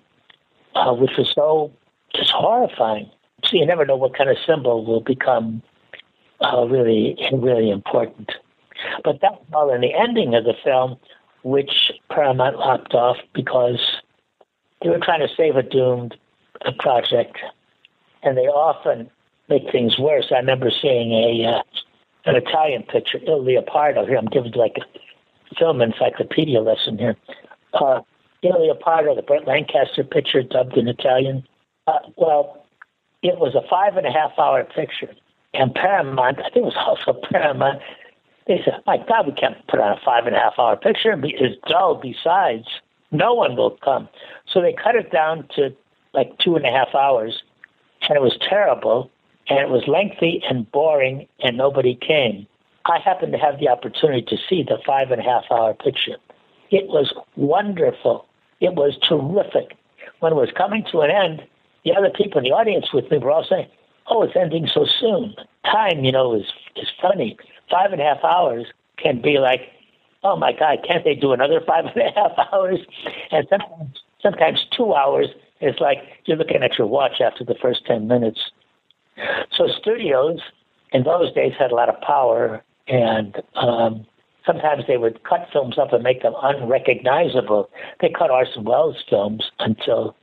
[0.75, 1.73] uh, which was so
[2.15, 3.11] just horrifying.
[3.45, 5.63] So you never know what kind of symbol will become
[6.41, 8.33] uh, really, really important.
[9.03, 10.97] But that was all in the ending of the film,
[11.43, 13.81] which Paramount lopped off because
[14.85, 16.15] they were trying to save a doomed
[16.79, 17.39] project,
[18.23, 19.11] and they often
[19.49, 20.27] make things worse.
[20.31, 21.63] I remember seeing a uh,
[22.27, 24.07] an Italian picture, Il Leopardo.
[24.07, 27.17] Here, I'm giving like a film encyclopedia lesson here.
[27.73, 28.01] Uh,
[28.43, 31.45] Il Leopardo, the Burt Lancaster picture dubbed in Italian.
[31.87, 32.65] Uh, well,
[33.23, 35.15] it was a five and a half hour picture,
[35.55, 37.81] And Paramount, I think it was also Paramount,
[38.47, 41.19] they said, my God, we can't put on a five and a half hour picture.
[41.25, 42.67] It's dull besides.
[43.15, 44.09] No one will come.
[44.53, 45.75] So they cut it down to
[46.13, 47.43] like two and a half hours.
[48.09, 49.11] And it was terrible.
[49.49, 52.47] And it was lengthy and boring, and nobody came.
[52.87, 56.17] I happened to have the opportunity to see the five and a half hour picture.
[56.71, 58.27] It was wonderful.
[58.61, 59.77] It was terrific.
[60.21, 61.45] When it was coming to an end,
[61.85, 63.69] the other people in the audience with me were all saying,
[64.07, 65.35] "Oh, it's ending so soon."
[65.65, 67.37] Time, you know, is is funny.
[67.71, 68.67] Five and a half hours
[68.97, 69.71] can be like,
[70.25, 72.81] "Oh my God, can't they do another five and a half hours?"
[73.31, 75.29] And sometimes, sometimes two hours
[75.61, 78.41] is like you're looking at your watch after the first ten minutes.
[79.53, 80.41] So studios
[80.93, 84.07] in those days had a lot of power, and um,
[84.47, 87.71] sometimes they would cut films up and make them unrecognizable.
[88.01, 90.17] They cut Orson Welles films until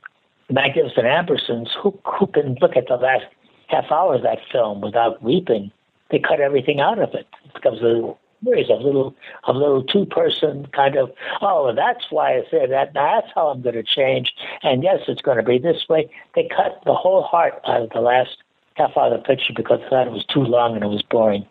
[0.50, 1.68] Magnificent Ambersons.
[1.82, 3.24] Who who can look at the last
[3.68, 5.70] half hour of that film without weeping?
[6.10, 7.26] They cut everything out of it.
[7.44, 9.14] It becomes a series of little
[9.44, 11.10] of little two person kind of
[11.40, 14.32] oh that's why I said that that's how I'm going to change
[14.62, 16.10] and yes it's going to be this way.
[16.34, 18.38] They cut the whole heart out of the last
[18.74, 21.02] half hour of the picture because they thought it was too long and it was
[21.02, 21.46] boring.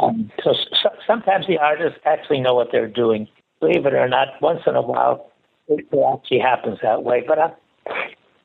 [0.00, 3.28] Um, so, so sometimes the artists actually know what they're doing.
[3.60, 5.30] Believe it or not, once in a while
[5.68, 7.24] it, it actually happens that way.
[7.26, 7.52] But I,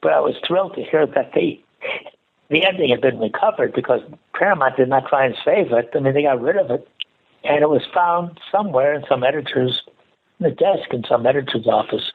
[0.01, 1.61] but I was thrilled to hear that the
[2.49, 4.01] the ending had been recovered because
[4.33, 5.89] Paramount did not try and save it.
[5.95, 6.85] I mean, they got rid of it,
[7.43, 9.83] and it was found somewhere in some editor's
[10.39, 12.11] the desk in some editor's office.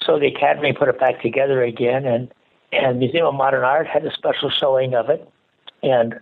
[0.00, 2.32] So the Academy put it back together again, and
[2.72, 5.26] and Museum of Modern Art had a special showing of it,
[5.82, 6.20] and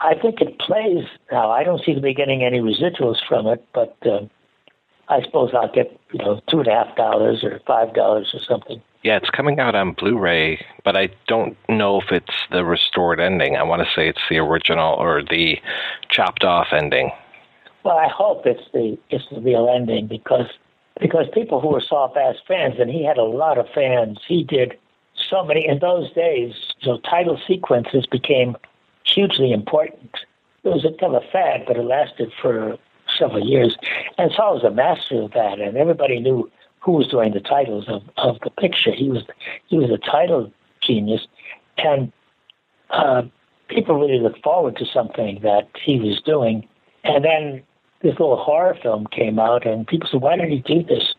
[0.00, 1.50] I think it plays now.
[1.50, 4.20] I don't seem to be getting any residuals from it, but uh,
[5.08, 8.40] I suppose I'll get you know two and a half dollars or five dollars or
[8.40, 8.82] something.
[9.02, 13.54] Yeah, it's coming out on Blu-ray, but I don't know if it's the restored ending.
[13.54, 15.58] I want to say it's the original or the
[16.08, 17.12] chopped off ending.
[17.84, 20.48] Well, I hope it's the it's the real ending because
[21.00, 24.18] because people who were Saul Bass fans, and he had a lot of fans.
[24.26, 24.78] He did
[25.14, 26.54] so many in those days.
[26.80, 28.56] So title sequences became
[29.04, 30.10] hugely important.
[30.62, 32.78] It was a kind of a fad, but it lasted for
[33.18, 33.76] several years.
[34.16, 36.50] And Saul was a master of that, and everybody knew
[36.80, 38.92] who was doing the titles of, of the picture.
[38.92, 39.24] He was
[39.66, 40.50] he was a title
[40.80, 41.26] genius,
[41.76, 42.10] and
[42.90, 43.22] uh,
[43.68, 46.66] people really looked forward to something that he was doing.
[47.04, 47.62] And then
[48.04, 51.14] this little horror film came out, and people said, "Why did he do this?"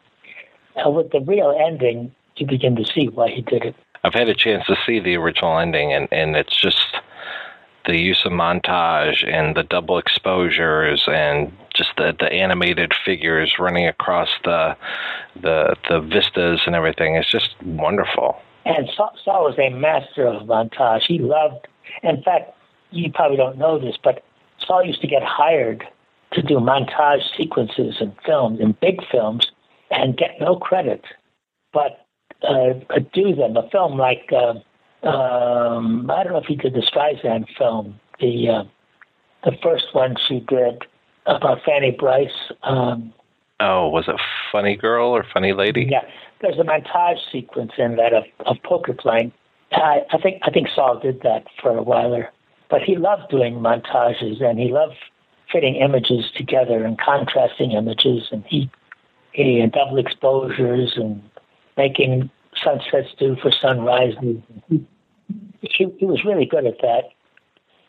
[0.76, 3.76] And with the real ending, you begin to see why he did it.
[4.03, 6.98] I've had a chance to see the original ending, and, and it's just
[7.88, 13.88] the use of montage and the double exposures and just the, the animated figures running
[13.88, 14.78] across the
[15.41, 17.16] the the vistas and everything.
[17.16, 18.38] It's just wonderful.
[18.66, 21.02] And Saul, Saul was a master of montage.
[21.07, 21.68] He loved.
[22.03, 22.52] In fact,
[22.91, 24.24] you probably don't know this, but
[24.66, 25.84] Saul used to get hired
[26.34, 29.52] to do montage sequences in films, in big films,
[29.91, 31.03] and get no credit,
[31.73, 32.06] but
[32.47, 32.73] uh,
[33.14, 33.56] do them.
[33.57, 38.49] A film like uh, um, I don't know if he did the Streisand film, the
[38.49, 38.64] uh,
[39.43, 40.84] the first one she did
[41.26, 42.30] about Fanny Brice.
[42.64, 43.14] Um,
[43.60, 44.19] oh, was it
[44.52, 45.88] Funny Girl or Funny Lady?
[45.89, 46.02] Yeah,
[46.41, 49.31] there's a montage sequence in that of, of poker playing.
[49.72, 52.14] I, I think I think Saul did that for a while
[52.69, 54.95] but he loved doing montages and he loved
[55.56, 58.69] fitting images together and contrasting images, and he
[59.32, 61.23] he and double exposures and
[61.77, 62.30] making
[62.61, 64.18] sunsets do for sunrises.
[64.68, 64.86] He,
[65.61, 67.03] he, he was really good at that,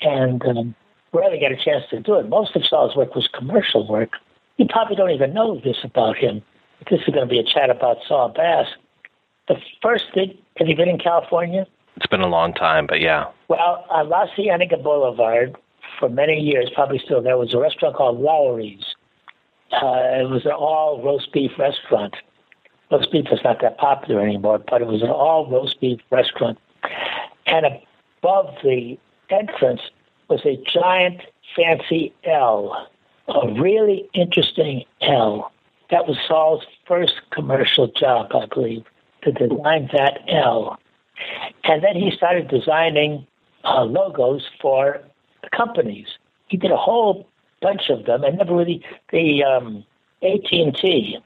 [0.01, 0.75] and um,
[1.13, 2.29] rarely got a chance to do it.
[2.29, 4.13] Most of Saul's work was commercial work.
[4.59, 6.43] You probably don't even know this about him.
[6.89, 8.69] This is going to be a chat about Saul Bass.
[9.49, 11.67] The first thing, have you been in California?
[11.97, 13.25] It's been a long time, but yeah.
[13.49, 15.57] Well, on La Cienega Boulevard,
[15.99, 18.95] for many years, probably still, there was a restaurant called Lawry's.
[19.73, 22.15] Uh, it was an all roast beef restaurant.
[22.91, 26.59] Roast beef is not that popular anymore, but it was an all roast beef restaurant.
[27.47, 27.67] And
[28.23, 28.99] above the
[29.31, 29.81] entrance
[30.29, 31.23] was a giant
[31.55, 32.89] fancy L,
[33.29, 35.53] a really interesting L.
[35.91, 38.85] That was Saul's first commercial job, I believe,
[39.23, 40.79] to design that L.
[41.65, 43.27] And then he started designing
[43.65, 45.01] uh, logos for
[45.51, 46.07] companies.
[46.49, 47.29] He did a whole
[47.61, 49.85] bunch of them, and never really the um,
[50.23, 51.19] AT&T,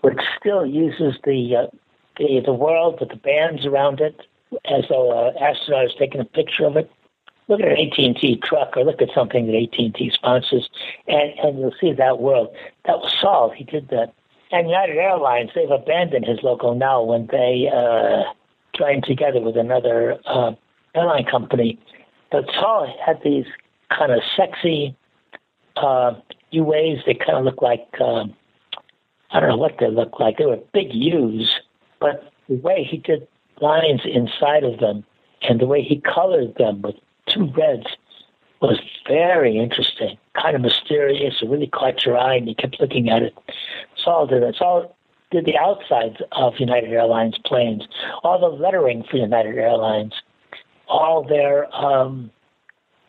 [0.00, 1.76] which still uses the uh,
[2.18, 4.20] the the world with the bands around it,
[4.64, 6.90] as though an astronaut is taking a picture of it
[7.50, 10.70] look at an AT&T truck or look at something that AT&T sponsors,
[11.08, 12.54] and, and you'll see that world.
[12.86, 13.50] That was Saul.
[13.50, 14.14] He did that.
[14.52, 18.32] And United Airlines, they've abandoned his logo now when they uh,
[18.76, 20.52] joined together with another uh,
[20.94, 21.78] airline company.
[22.30, 23.46] But Saul had these
[23.96, 24.96] kind of sexy
[25.76, 26.14] uh,
[26.52, 27.04] UAs.
[27.06, 28.34] They kind of look like um,
[29.32, 30.38] I don't know what they look like.
[30.38, 31.50] They were big U's,
[32.00, 33.26] but the way he did
[33.60, 35.04] lines inside of them
[35.42, 36.96] and the way he colored them with
[37.26, 37.86] two reds
[38.60, 41.36] was very interesting, kind of mysterious.
[41.40, 43.34] It really caught your eye, and you kept looking at it.
[43.96, 44.56] Saul did it.
[44.56, 44.94] Saul
[45.30, 47.84] did the outsides of United Airlines planes,
[48.22, 50.12] all the lettering for United Airlines,
[50.90, 52.30] all their um,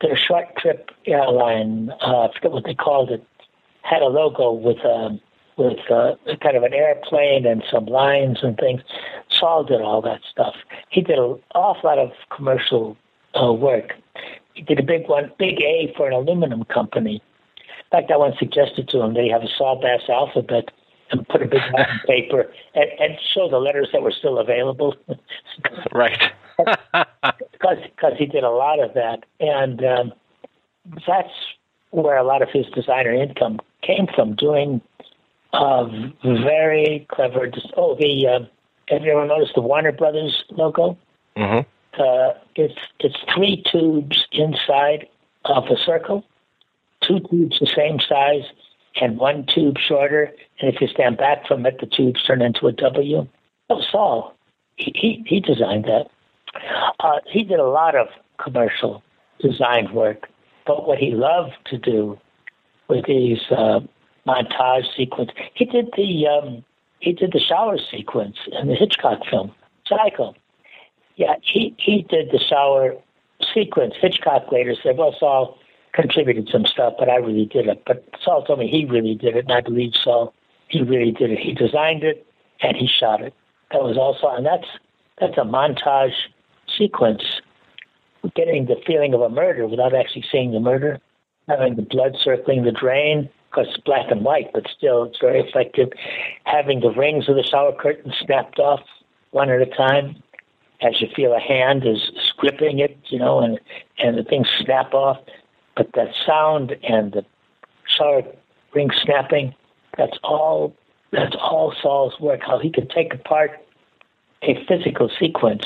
[0.02, 1.92] their short trip airline.
[2.02, 3.26] Uh, I forget what they called it.
[3.82, 5.20] Had a logo with um,
[5.58, 8.82] with uh, kind of an airplane and some lines and things.
[9.30, 10.56] Saul did all that stuff.
[10.90, 12.98] He did an awful lot of commercial
[13.42, 13.94] uh, work.
[14.54, 17.22] He did a big one, big A for an aluminum company.
[17.58, 20.72] In fact, I once suggested to him that he have a Saul Bass alphabet
[21.12, 24.96] and put a big on paper and, and show the letters that were still available.
[25.94, 26.32] right.
[26.64, 30.14] Because he did a lot of that, and um,
[31.08, 31.34] that's
[31.92, 34.82] where a lot of his designer income came from, doing
[35.54, 35.86] uh,
[36.24, 37.52] very clever.
[37.78, 38.40] Oh, the uh,
[38.88, 40.98] have you ever noticed the Warner Brothers logo?
[41.38, 42.02] Mm-hmm.
[42.02, 45.08] Uh, it's it's three tubes inside
[45.46, 46.26] of a circle,
[47.02, 48.44] two tubes the same size,
[49.00, 50.32] and one tube shorter.
[50.60, 53.28] And if you stand back from it, the tubes turn into a W.
[53.70, 54.36] Oh, Saul,
[54.76, 56.08] he he, he designed that.
[57.00, 58.08] Uh, he did a lot of
[58.42, 59.04] commercial
[59.40, 60.30] design work,
[60.66, 62.20] but what he loved to do
[62.88, 63.80] with these uh,
[64.28, 66.64] montage sequence, he did the um,
[67.00, 69.52] he did the shower sequence in the Hitchcock film
[69.88, 70.36] Psycho.
[71.16, 72.96] Yeah, he he did the shower
[73.54, 73.96] sequence.
[74.00, 75.58] Hitchcock later said, "Well, Saul
[75.94, 79.36] contributed some stuff, but I really did it." But Saul told me he really did
[79.36, 80.34] it, and I believe Saul.
[80.68, 81.40] He really did it.
[81.40, 82.26] He designed it
[82.62, 83.34] and he shot it.
[83.72, 84.68] That was also, and that's
[85.20, 86.14] that's a montage
[86.78, 87.24] sequence,
[88.36, 91.00] getting the feeling of a murder without actually seeing the murder,
[91.48, 95.40] having the blood circling the drain, because it's black and white, but still it's very
[95.42, 95.90] effective.
[96.46, 98.82] Having the rings of the shower curtain snapped off
[99.32, 100.22] one at a time,
[100.82, 103.60] as you feel a hand is gripping it, you know, and
[103.98, 105.18] and the things snap off.
[105.76, 107.26] But that sound and the
[107.86, 108.24] shower
[108.74, 109.54] ring snapping,
[109.98, 110.76] that's all
[111.12, 112.42] that's all Saul's work.
[112.46, 113.52] How he could take apart
[114.44, 115.66] a physical sequence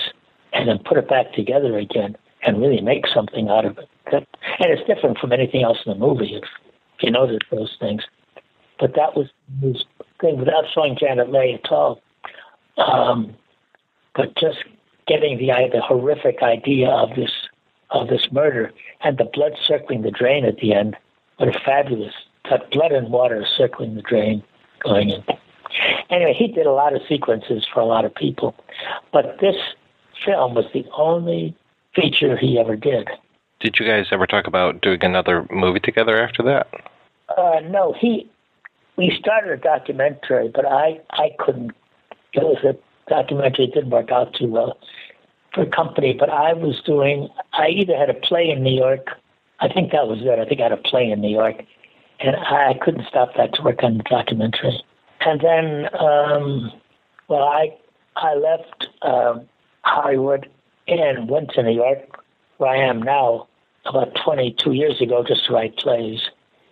[0.55, 3.89] and then put it back together again and really make something out of it.
[4.11, 4.27] That,
[4.59, 6.43] and it's different from anything else in the movie, if,
[7.01, 8.03] you notice those things.
[8.79, 9.27] But that was
[9.61, 9.83] his
[10.21, 12.01] thing without showing Janet Leigh at all.
[12.77, 13.35] Um,
[14.15, 14.59] but just
[15.07, 17.31] getting the the horrific idea of this
[17.91, 18.71] of this murder
[19.01, 20.95] and the blood circling the drain at the end.
[21.37, 22.13] What a fabulous
[22.49, 24.43] that blood and water circling the drain
[24.83, 25.23] going in.
[26.09, 28.55] Anyway, he did a lot of sequences for a lot of people,
[29.11, 29.55] but this
[30.23, 31.55] film was the only
[31.93, 33.09] feature he ever did.
[33.59, 36.67] Did you guys ever talk about doing another movie together after that?
[37.37, 38.29] Uh, no, he.
[38.97, 41.71] We started a documentary, but I I couldn't.
[42.33, 42.75] It was a
[43.09, 44.77] documentary It didn't work out too well
[45.53, 49.07] for company, but I was doing, I either had a play in New York,
[49.59, 51.63] I think that was it, I think I had a play in New York,
[52.19, 54.83] and I couldn't stop that to work on the documentary.
[55.21, 56.71] And then, um,
[57.29, 57.75] well, I
[58.17, 59.47] I left um,
[59.85, 60.49] Hollywood
[60.87, 62.23] and went to New York,
[62.57, 63.47] where I am now,
[63.85, 66.19] about 22 years ago, just to write plays.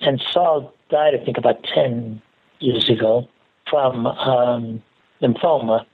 [0.01, 2.21] And Saul died, I think, about 10
[2.59, 3.27] years ago
[3.69, 4.83] from um,
[5.21, 5.85] lymphoma.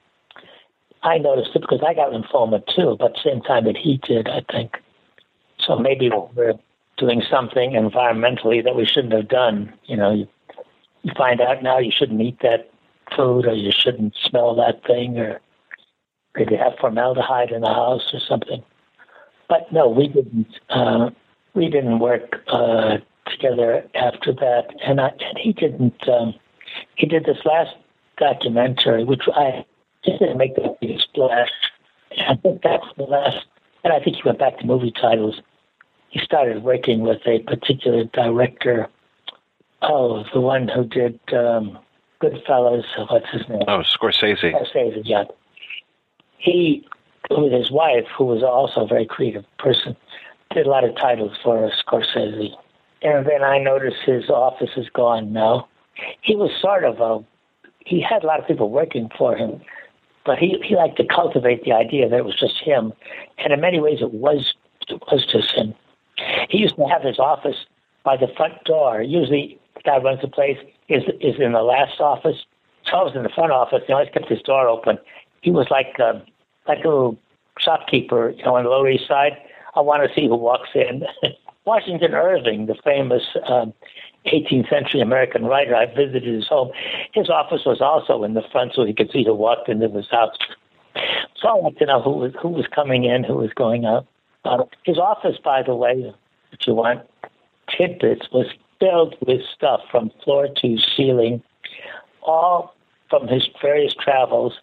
[1.04, 4.42] I noticed it because I got lymphoma too, but same time that he did, I
[4.52, 4.78] think.
[5.60, 6.54] So maybe we're
[6.98, 9.74] doing something environmentally that we shouldn't have done.
[9.86, 10.28] You know, you,
[11.04, 12.70] you find out now you shouldn't eat that
[13.16, 15.42] food or you shouldn't smell that thing or
[16.36, 18.64] did you have formaldehyde in the house or something?
[19.48, 20.60] But no, we didn't.
[20.70, 21.10] Uh,
[21.56, 26.08] we didn't work uh, together after that, and I, and he didn't.
[26.08, 26.36] Um,
[26.96, 27.76] he did this last
[28.18, 29.66] documentary, which I
[30.06, 31.50] just didn't make the big splash.
[32.28, 33.46] I think that's the last,
[33.84, 35.42] and I think he went back to movie titles.
[36.10, 38.88] He started working with a particular director.
[39.82, 41.80] Oh, the one who did um,
[42.22, 42.84] Goodfellas.
[43.10, 43.64] What's his name?
[43.68, 44.52] Oh, Scorsese.
[44.54, 45.24] Scorsese, yeah.
[46.40, 46.88] He,
[47.30, 49.96] with his wife, who was also a very creative person,
[50.54, 52.52] did a lot of titles for Scorsese.
[53.02, 55.68] And then I noticed his office is gone now.
[56.22, 57.24] He was sort of a,
[57.86, 59.62] he had a lot of people working for him,
[60.26, 62.94] but he, he liked to cultivate the idea that it was just him.
[63.38, 64.54] And in many ways, it was,
[64.88, 65.74] it was just him.
[66.50, 67.66] He used to have his office
[68.04, 69.02] by the front door.
[69.02, 70.58] Usually, the guy runs the place
[70.88, 72.46] is, is in the last office.
[72.86, 73.82] So I was in the front office.
[73.88, 74.98] He always kept his door open.
[75.42, 76.20] He was like, uh,
[76.68, 77.18] like a little
[77.60, 79.34] shopkeeper, you know, on the Lower East Side.
[79.76, 81.04] I want to see who walks in.
[81.66, 83.74] Washington Irving, the famous um,
[84.26, 86.72] 18th century American writer, I visited his home.
[87.14, 90.10] His office was also in the front, so he could see who walked into his
[90.10, 90.36] house.
[91.36, 94.08] So I wanted to know who was who was coming in, who was going out.
[94.44, 96.14] Uh, his office, by the way,
[96.52, 97.02] if you want
[97.70, 98.48] tidbits, was
[98.80, 101.44] filled with stuff from floor to ceiling,
[102.22, 102.74] all
[103.10, 104.60] from his various travels,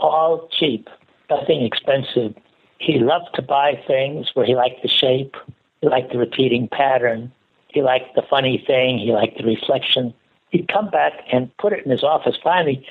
[0.00, 0.88] all cheap,
[1.28, 2.34] nothing expensive.
[2.78, 5.36] He loved to buy things where he liked the shape,
[5.80, 7.32] he liked the repeating pattern,
[7.68, 10.14] he liked the funny thing, he liked the reflection.
[10.50, 12.36] He'd come back and put it in his office.
[12.42, 12.84] Finally,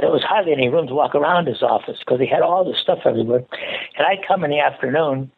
[0.00, 2.80] there was hardly any room to walk around his office because he had all this
[2.80, 3.44] stuff everywhere.
[3.96, 5.30] And I'd come in the afternoon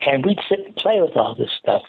[0.00, 1.82] and we'd sit and play with all this stuff.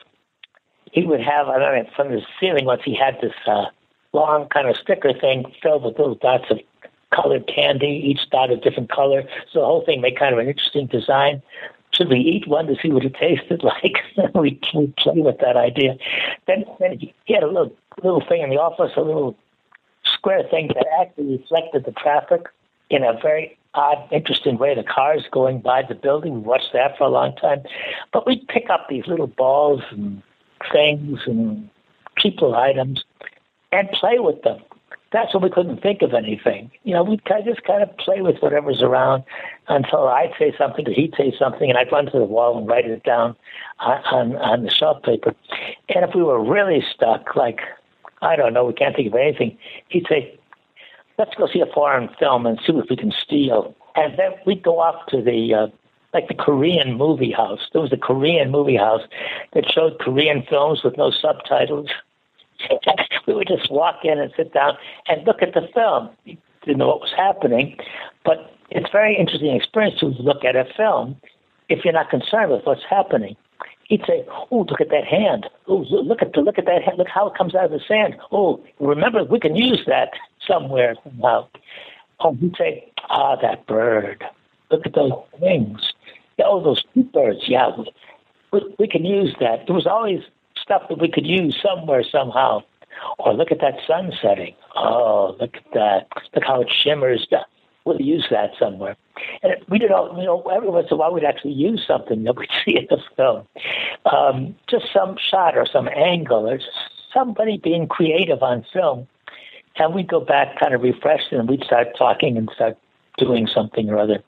[0.91, 3.65] He would have, I don't know, from the ceiling once he had this uh,
[4.14, 6.60] long kind of sticker thing filled with little dots of
[7.14, 9.24] colored candy, each dot a different color.
[9.52, 11.42] So the whole thing made kind of an interesting design.
[11.94, 13.98] Should we eat one to see what it tasted like?
[14.36, 15.98] we we play with that idea.
[16.48, 19.38] Then then he had a little little thing in the office, a little
[20.04, 22.48] square thing that actually reflected the traffic
[22.90, 24.76] in a very odd, interesting way.
[24.76, 26.34] The cars going by the building.
[26.36, 27.64] We watched that for a long time.
[28.12, 30.22] But we'd pick up these little balls and
[30.72, 31.70] things and
[32.24, 33.04] little items
[33.72, 34.60] and play with them.
[35.14, 36.70] That's when we couldn't think of anything.
[36.84, 39.24] You know, we'd kind of just kind of play with whatever's around
[39.70, 42.68] until I'd say something or he'd say something, and I'd run to the wall and
[42.68, 43.36] write it down
[43.80, 45.34] on, on, the shelf paper.
[45.90, 47.62] And if we were really stuck, like,
[48.22, 49.58] I don't know, we can't think of anything,
[49.88, 50.38] he'd say,
[51.18, 53.76] let's go see a foreign film and see what we can steal.
[53.96, 55.68] And then we'd go off to the, uh,
[56.14, 57.60] like the Korean movie house.
[57.72, 59.02] There was a Korean movie house
[59.54, 61.90] that showed Korean films with no subtitles.
[63.28, 64.78] we would just walk in and sit down
[65.08, 66.10] and look at the film.
[66.26, 67.78] We didn't know what was happening,
[68.26, 71.16] but it's very interesting experience to look at a film
[71.70, 73.36] if you're not concerned with what's happening.
[73.84, 75.48] He'd say, "Oh, look at that hand!
[75.68, 76.98] Oh, look at the look at that hand!
[76.98, 78.18] Look how it comes out of the sand!
[78.32, 80.12] Oh, remember we can use that
[80.46, 81.48] somewhere somehow."
[82.20, 84.26] Oh, he'd say, "Ah, that bird!
[84.72, 85.94] Look at those wings!
[86.44, 87.48] Oh, those birds!
[87.48, 87.72] Yeah,
[88.52, 90.22] we, we can use that." There was always
[90.68, 92.61] stuff that we could use somewhere somehow.
[93.19, 94.56] Or look at that sun setting.
[94.76, 96.07] Oh, look at that!
[96.34, 97.27] Look how it shimmers
[97.88, 98.95] we'll use that somewhere.
[99.41, 102.23] And we did all, you know, every once in a while we'd actually use something
[102.26, 103.48] that we'd see in the film.
[104.06, 106.60] Um, just some shot or some angle or
[107.14, 109.07] somebody being creative on film.
[109.77, 112.77] And we'd go back kind of refreshed and we'd start talking and start
[113.18, 114.23] doing something or other.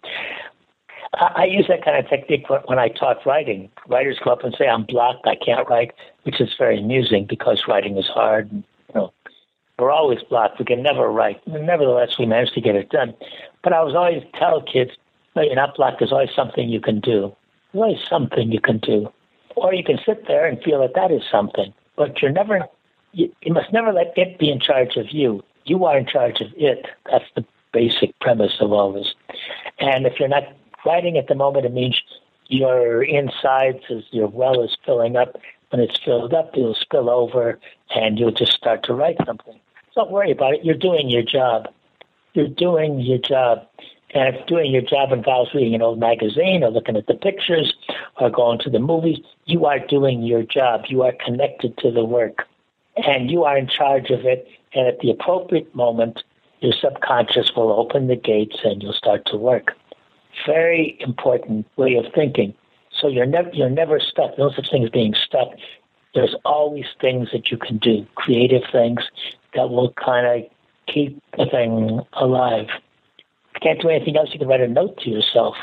[1.13, 3.69] I, use that kind of technique when I taught writing.
[3.87, 5.91] Writers come up and say, I'm blocked, I can't write,
[6.23, 8.51] which is very amusing because writing is hard.
[8.51, 9.13] And, you know,
[9.79, 10.59] we're always blocked.
[10.59, 11.45] We can never write.
[11.47, 13.15] Nevertheless, we managed to get it done.
[13.63, 14.91] But I was always tell kids,
[15.35, 15.99] no, you're not blocked.
[15.99, 17.35] There's always something you can do.
[17.73, 19.11] There's always something you can do.
[19.55, 21.73] Or you can sit there and feel that that is something.
[21.95, 22.67] But you're never,
[23.13, 25.43] you, you must never let it be in charge of you.
[25.65, 26.85] You are in charge of it.
[27.11, 29.13] That's the basic premise of all this.
[29.79, 30.43] And if you're not
[30.85, 32.01] writing at the moment, it means
[32.47, 35.37] your insides as your well is filling up.
[35.69, 37.59] When it's filled up, it'll spill over
[37.95, 39.59] and you'll just start to write something.
[39.95, 40.65] Don't worry about it.
[40.65, 41.67] You're doing your job.
[42.33, 43.67] You're doing your job.
[44.11, 47.75] And if doing your job involves reading an old magazine or looking at the pictures
[48.19, 50.85] or going to the movies, you are doing your job.
[50.87, 52.47] You are connected to the work.
[52.95, 54.47] And you are in charge of it.
[54.73, 56.23] And at the appropriate moment,
[56.61, 59.75] your subconscious will open the gates and you'll start to work.
[60.45, 62.53] Very important way of thinking.
[62.91, 64.37] So you're never you're never stuck.
[64.37, 65.49] No such thing as being stuck.
[66.13, 69.01] There's always things that you can do, creative things
[69.53, 70.49] that will kind of
[70.91, 72.67] keep the thing alive.
[73.17, 75.55] If you can't do anything else, you can write a note to yourself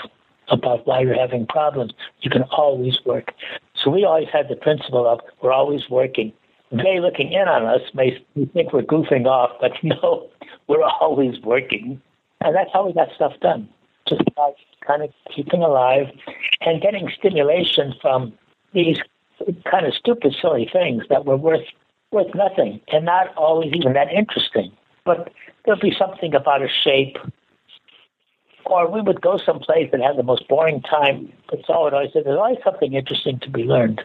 [0.49, 1.93] about why you're having problems.
[2.21, 3.33] You can always work.
[3.75, 6.33] So we always had the principle of we're always working.
[6.71, 8.19] They looking in on us may
[8.53, 10.29] think we're goofing off, but no,
[10.69, 12.01] we're always working.
[12.41, 13.69] And that's how we got stuff done.
[14.09, 14.53] Just by
[14.87, 16.07] kind of keeping alive
[16.61, 18.33] and getting stimulation from
[18.73, 18.99] these
[19.71, 21.67] kind of stupid, silly things that were worth
[22.13, 24.73] worth nothing and not always even that interesting.
[25.05, 25.33] But
[25.65, 27.17] there'll be something about a shape.
[28.65, 32.13] Or we would go someplace and have the most boring time, but Saul would always
[32.13, 34.03] say there's always something interesting to be learned.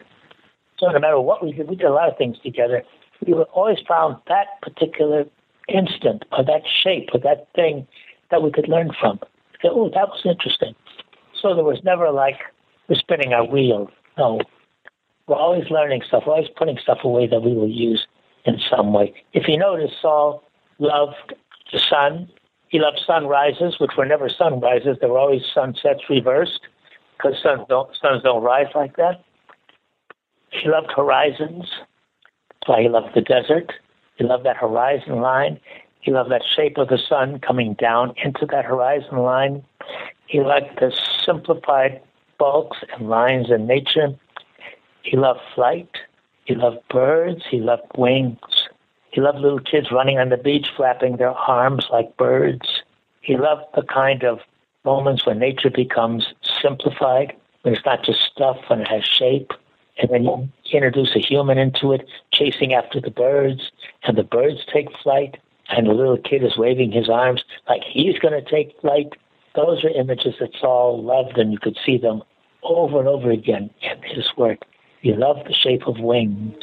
[0.78, 2.82] So no matter what we did, we did a lot of things together.
[3.26, 5.24] We always found that particular
[5.68, 7.86] instant or that shape or that thing
[8.30, 9.18] that we could learn from.
[9.64, 10.74] Oh, that was interesting.
[11.40, 12.38] So there was never like
[12.88, 13.88] we're spinning our wheels.
[14.18, 14.40] No,
[15.26, 16.24] we're always learning stuff.
[16.26, 18.06] We're always putting stuff away that we will use
[18.44, 19.14] in some way.
[19.32, 20.42] If you notice, Saul
[20.78, 21.34] loved
[21.72, 22.28] the sun.
[22.68, 24.96] He loved sunrises, which were never sunrises.
[25.00, 26.60] They were always sunsets reversed
[27.16, 29.22] because suns don't suns don't rise like that.
[30.50, 31.66] He loved horizons.
[32.48, 33.72] That's why he loved the desert.
[34.16, 35.60] He loved that horizon line.
[36.02, 39.64] He loved that shape of the sun coming down into that horizon line.
[40.26, 40.92] He liked the
[41.24, 42.00] simplified
[42.38, 44.08] bulks and lines in nature.
[45.02, 45.90] He loved flight.
[46.44, 47.42] He loved birds.
[47.48, 48.68] He loved wings.
[49.12, 52.82] He loved little kids running on the beach, flapping their arms like birds.
[53.20, 54.40] He loved the kind of
[54.84, 59.52] moments when nature becomes simplified, when it's not just stuff and it has shape.
[59.98, 63.70] And then you introduce a human into it, chasing after the birds,
[64.02, 65.36] and the birds take flight,
[65.72, 69.12] and the little kid is waving his arms like he's going to take flight.
[69.54, 72.22] Those are images that Saul loved, and you could see them
[72.62, 74.60] over and over again in his work.
[75.00, 76.54] He loved the shape of wings.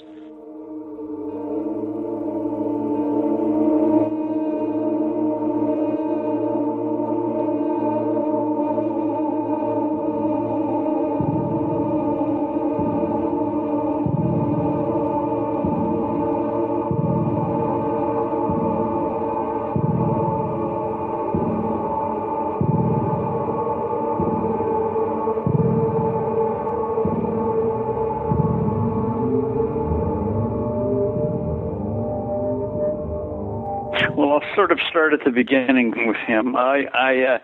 [35.19, 36.55] At the beginning with him.
[36.55, 37.37] I, I, uh,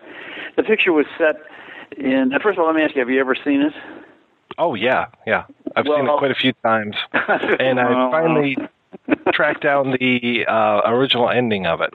[0.56, 1.36] the picture was set
[1.96, 2.32] in.
[2.34, 3.72] uh, First of all, let me ask you: Have you ever seen it?
[4.58, 5.44] Oh yeah, yeah.
[5.74, 8.56] I've seen it quite a few times, and I finally
[9.34, 11.92] tracked down the uh, original ending of it.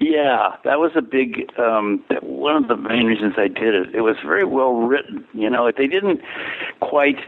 [0.00, 3.94] Yeah, that was a big um one of the main reasons I did it.
[3.94, 5.24] It was very well written.
[5.34, 6.20] You know, they didn't
[6.80, 7.18] quite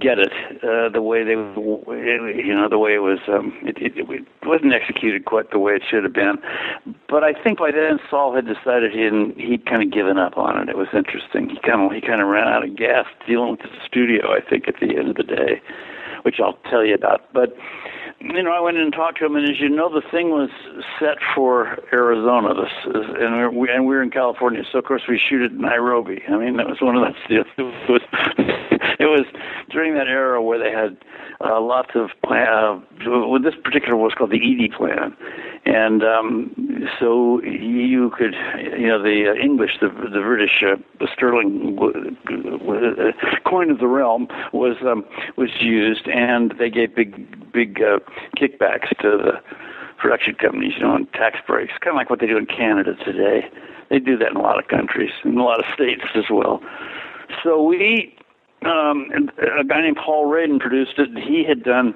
[0.00, 3.92] get it uh, the way they you know the way it was um it, it,
[3.96, 6.38] it wasn't executed quite the way it should have been.
[7.08, 10.36] But i think by then saul had decided he didn't he'd kind of given up
[10.36, 10.68] on it.
[10.68, 11.48] It was interesting.
[11.48, 14.40] He kind of he kind of ran out of gas dealing with the studio i
[14.40, 15.62] think at the end of the day
[16.22, 17.32] which i'll tell you about.
[17.32, 17.56] But
[18.32, 20.30] you know, I went in and talked to him, and as you know, the thing
[20.30, 20.50] was
[20.98, 25.18] set for Arizona, this is, and we're and we're in California, so of course we
[25.18, 26.22] shoot it in Nairobi.
[26.28, 27.14] I mean, that was one of those.
[27.56, 28.02] It was
[28.98, 29.26] it was
[29.70, 30.96] during that era where they had
[31.40, 32.46] uh, lots of plan.
[32.48, 35.16] Uh, this particular was called the Eady Plan,
[35.66, 38.34] and um, so you could,
[38.78, 43.88] you know, the uh, English, the the British, uh, the sterling uh, coin of the
[43.88, 45.04] realm was um,
[45.36, 47.98] was used, and they gave big big uh,
[48.36, 49.40] kickbacks to the
[49.98, 52.94] production companies, you know, and tax breaks, kind of like what they do in Canada
[53.04, 53.48] today.
[53.90, 56.62] They do that in a lot of countries, in a lot of states as well.
[57.42, 58.14] So we,
[58.62, 61.08] um, a guy named Paul Radin produced it.
[61.18, 61.94] He had done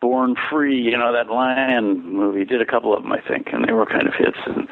[0.00, 2.44] Born Free, you know, that lion movie.
[2.44, 4.38] Did a couple of them, I think, and they were kind of hits.
[4.46, 4.68] And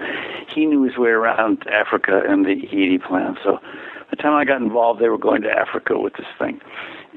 [0.53, 3.37] he knew his way around Africa and the Eady plan.
[3.43, 6.61] So by the time I got involved, they were going to Africa with this thing.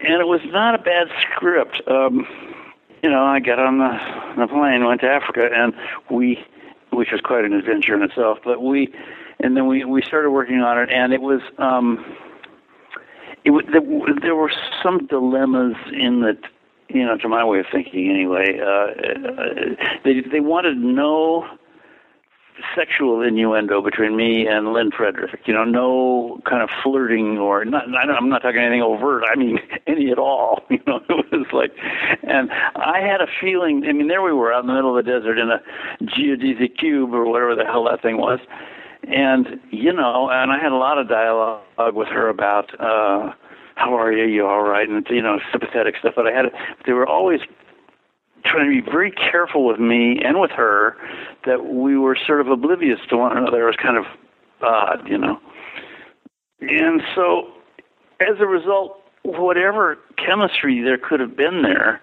[0.04, 1.82] And it was not a bad script.
[1.88, 2.28] Um,
[3.04, 3.98] you know, I got on the,
[4.38, 5.74] the plane, went to Africa, and
[6.10, 6.44] we,
[6.92, 8.40] which was quite an adventure in itself.
[8.44, 8.94] But we,
[9.40, 12.06] and then we we started working on it, and it was, um,
[13.44, 13.66] it was,
[14.22, 14.52] there, were
[14.84, 16.40] some dilemmas in that,
[16.90, 18.60] you know, to my way of thinking anyway.
[18.60, 21.48] Uh, uh, they they wanted no
[22.76, 25.42] sexual innuendo between me and Lynne Frederick.
[25.46, 27.84] You know, no kind of flirting or not.
[27.88, 29.24] I'm not talking anything overt.
[29.28, 30.64] I mean, any at all.
[30.72, 31.72] You know, it was like,
[32.24, 33.84] and I had a feeling.
[33.88, 35.62] I mean, there we were out in the middle of the desert in a
[36.04, 38.40] geodesic cube or whatever the hell that thing was.
[39.04, 43.34] And you know, and I had a lot of dialogue with her about uh
[43.76, 44.26] how are you?
[44.26, 44.88] You all right?
[44.88, 46.14] And you know, sympathetic stuff.
[46.16, 46.46] But I had,
[46.86, 47.42] they were always
[48.44, 50.96] trying to be very careful with me and with her
[51.46, 53.64] that we were sort of oblivious to one another.
[53.64, 54.06] It was kind of
[54.62, 55.40] odd, you know.
[56.62, 57.52] And so,
[58.20, 62.02] as a result, whatever chemistry there could have been there,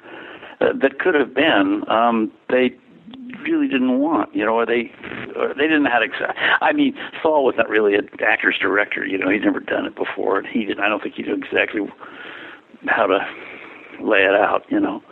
[0.61, 2.75] uh, that could have been, um, they
[3.43, 4.91] really didn't want, you know, or they
[5.37, 6.35] or they didn't know how.
[6.61, 9.31] I mean, Saul was not really an actor's director, you know.
[9.31, 10.81] He'd never done it before, and he didn't.
[10.83, 11.83] I don't think he knew exactly
[12.87, 13.19] how to
[14.01, 15.03] lay it out, you know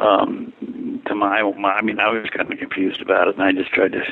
[0.00, 0.52] um
[1.06, 3.72] to my, my I mean I was kind of confused about it and I just
[3.72, 4.02] tried to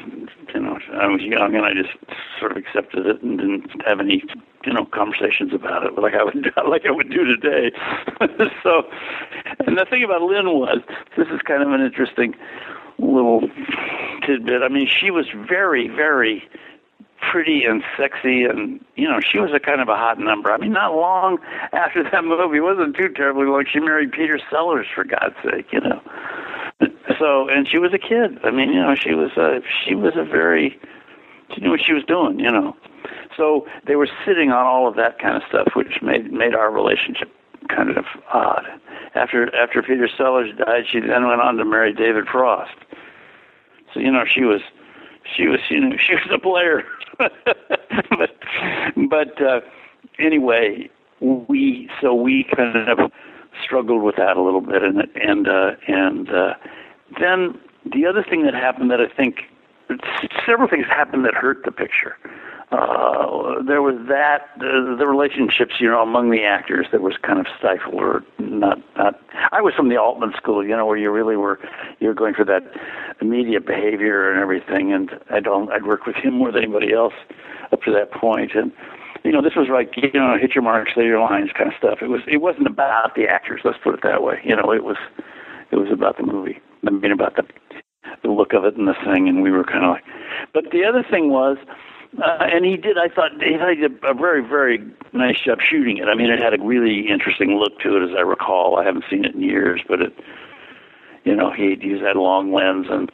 [0.55, 1.95] you know I was young and I just
[2.39, 4.23] sort of accepted it and didn't have any
[4.65, 7.73] you know conversations about it like I would like I would do today.
[8.63, 8.83] So
[9.67, 10.79] and the thing about Lynne was
[11.17, 12.35] this is kind of an interesting
[12.99, 13.43] little
[14.27, 14.63] tidbit.
[14.63, 16.49] I mean she was very very
[17.31, 20.51] pretty and sexy and you know she was a kind of a hot number.
[20.51, 21.39] I mean not long
[21.73, 23.65] after that movie it wasn't too terribly long.
[23.71, 26.01] She married peter sellers for god's sake you know.
[27.19, 28.39] So and she was a kid.
[28.45, 30.79] I mean you know she was a she was a very
[31.55, 32.77] she knew what she was doing you know.
[33.37, 36.71] So they were sitting on all of that kind of stuff, which made made our
[36.71, 37.31] relationship
[37.69, 38.65] kind of odd.
[39.15, 42.75] After after Peter Sellers died, she then went on to marry David Frost.
[43.93, 44.61] So you know she was
[45.25, 46.85] she was you know she was a player.
[47.19, 48.37] but
[49.09, 49.61] but uh,
[50.19, 50.89] anyway,
[51.21, 53.11] we so we kind of
[53.63, 56.55] struggled with that a little bit, and and uh, and uh,
[57.21, 57.59] then
[57.93, 59.43] the other thing that happened that I think
[60.47, 62.17] several things happened that hurt the picture.
[62.73, 67.39] Uh, there was that uh, the relationships, you know, among the actors that was kind
[67.39, 68.79] of stifled or not.
[68.97, 69.21] Not.
[69.53, 71.59] I was from the Altman school, you know, where you really were
[72.01, 72.63] you were going for that
[73.21, 74.93] immediate behavior and everything.
[74.93, 75.71] And I don't.
[75.71, 77.15] I'd worked with him more than anybody else
[77.73, 78.73] up to that point, and
[79.25, 81.77] you know, this was like you know, hit your marks say your lines, kind of
[81.79, 81.99] stuff.
[82.03, 82.23] It was.
[82.27, 83.61] It wasn't about the actors.
[83.65, 84.41] Let's put it that way.
[84.45, 84.97] You know, it was.
[85.71, 86.61] It was about the movie.
[86.87, 87.45] I mean, about the
[88.23, 90.05] the look of it and the thing, and we were kind of like.
[90.53, 91.57] But the other thing was,
[92.23, 92.97] uh, and he did.
[92.99, 94.79] I thought he did a very, very
[95.13, 96.09] nice job shooting it.
[96.09, 98.77] I mean, it had a really interesting look to it, as I recall.
[98.79, 100.13] I haven't seen it in years, but it,
[101.25, 103.11] you know, he'd use that long lens and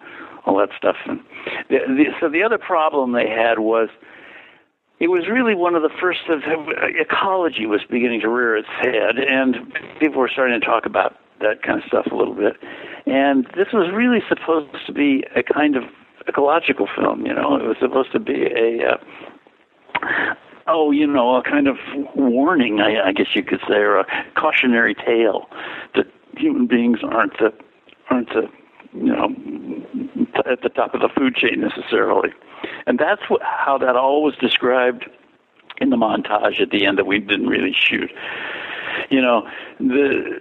[0.47, 0.97] all that stuff.
[1.07, 1.21] And
[1.69, 3.89] the, the, so the other problem they had was.
[5.03, 6.43] It was really one of the first of
[7.01, 9.57] ecology was beginning to rear its head, and
[9.99, 12.57] people were starting to talk about that kind of stuff a little bit.
[13.07, 15.85] And this was really supposed to be a kind of
[16.31, 17.27] ecological film.
[17.27, 20.35] You know, it was supposed to be a uh,
[20.67, 21.77] oh, you know, a kind of
[22.15, 25.49] warning, I, I guess you could say, or a cautionary tale
[25.95, 27.53] that human beings aren't the
[28.09, 28.49] aren't the
[28.93, 29.29] you know
[30.51, 32.31] at the top of the food chain necessarily,
[32.87, 35.09] and that's what, how that all was described
[35.81, 38.11] in the montage at the end that we didn't really shoot.
[39.11, 39.49] You know,
[39.79, 40.41] the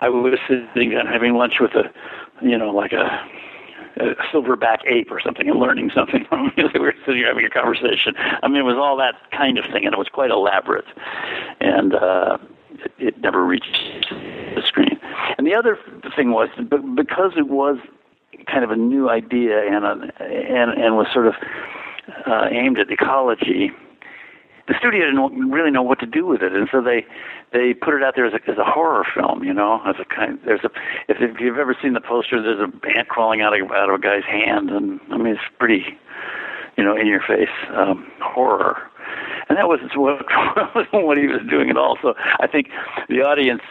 [0.00, 1.90] I was sitting and having lunch with a,
[2.42, 3.26] you know, like a
[3.96, 8.14] a silverback ape or something and learning something from we were sitting having a conversation.
[8.42, 10.86] I mean, it was all that kind of thing, and it was quite elaborate,
[11.60, 12.38] and uh,
[12.84, 14.98] it, it never reached the screen.
[15.38, 15.78] And the other
[16.16, 16.48] thing was
[16.94, 17.78] because it was
[18.46, 21.34] kind of a new idea and a, and and was sort of
[22.26, 23.72] uh, aimed at ecology
[24.66, 27.04] the studio didn't really know what to do with it, and so they
[27.52, 29.44] they put it out there as a, as a horror film.
[29.44, 30.38] You know, as a kind.
[30.44, 30.70] There's a
[31.08, 33.96] if, if you've ever seen the poster, there's a ant crawling out of out of
[33.96, 35.84] a guy's hand, and I mean it's pretty,
[36.78, 38.78] you know, in your face um, horror.
[39.48, 40.24] And that wasn't what
[40.92, 41.98] what he was doing at all.
[42.00, 42.68] So I think
[43.08, 43.62] the audience.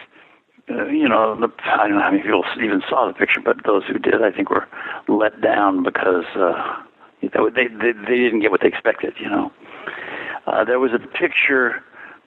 [0.70, 3.58] Uh, you know, the, I don't know how many people even saw the picture, but
[3.66, 4.66] those who did, I think, were
[5.10, 6.82] let down because uh,
[7.22, 9.14] they, they they didn't get what they expected.
[9.20, 9.52] You know.
[10.48, 11.84] Uh, there was a picture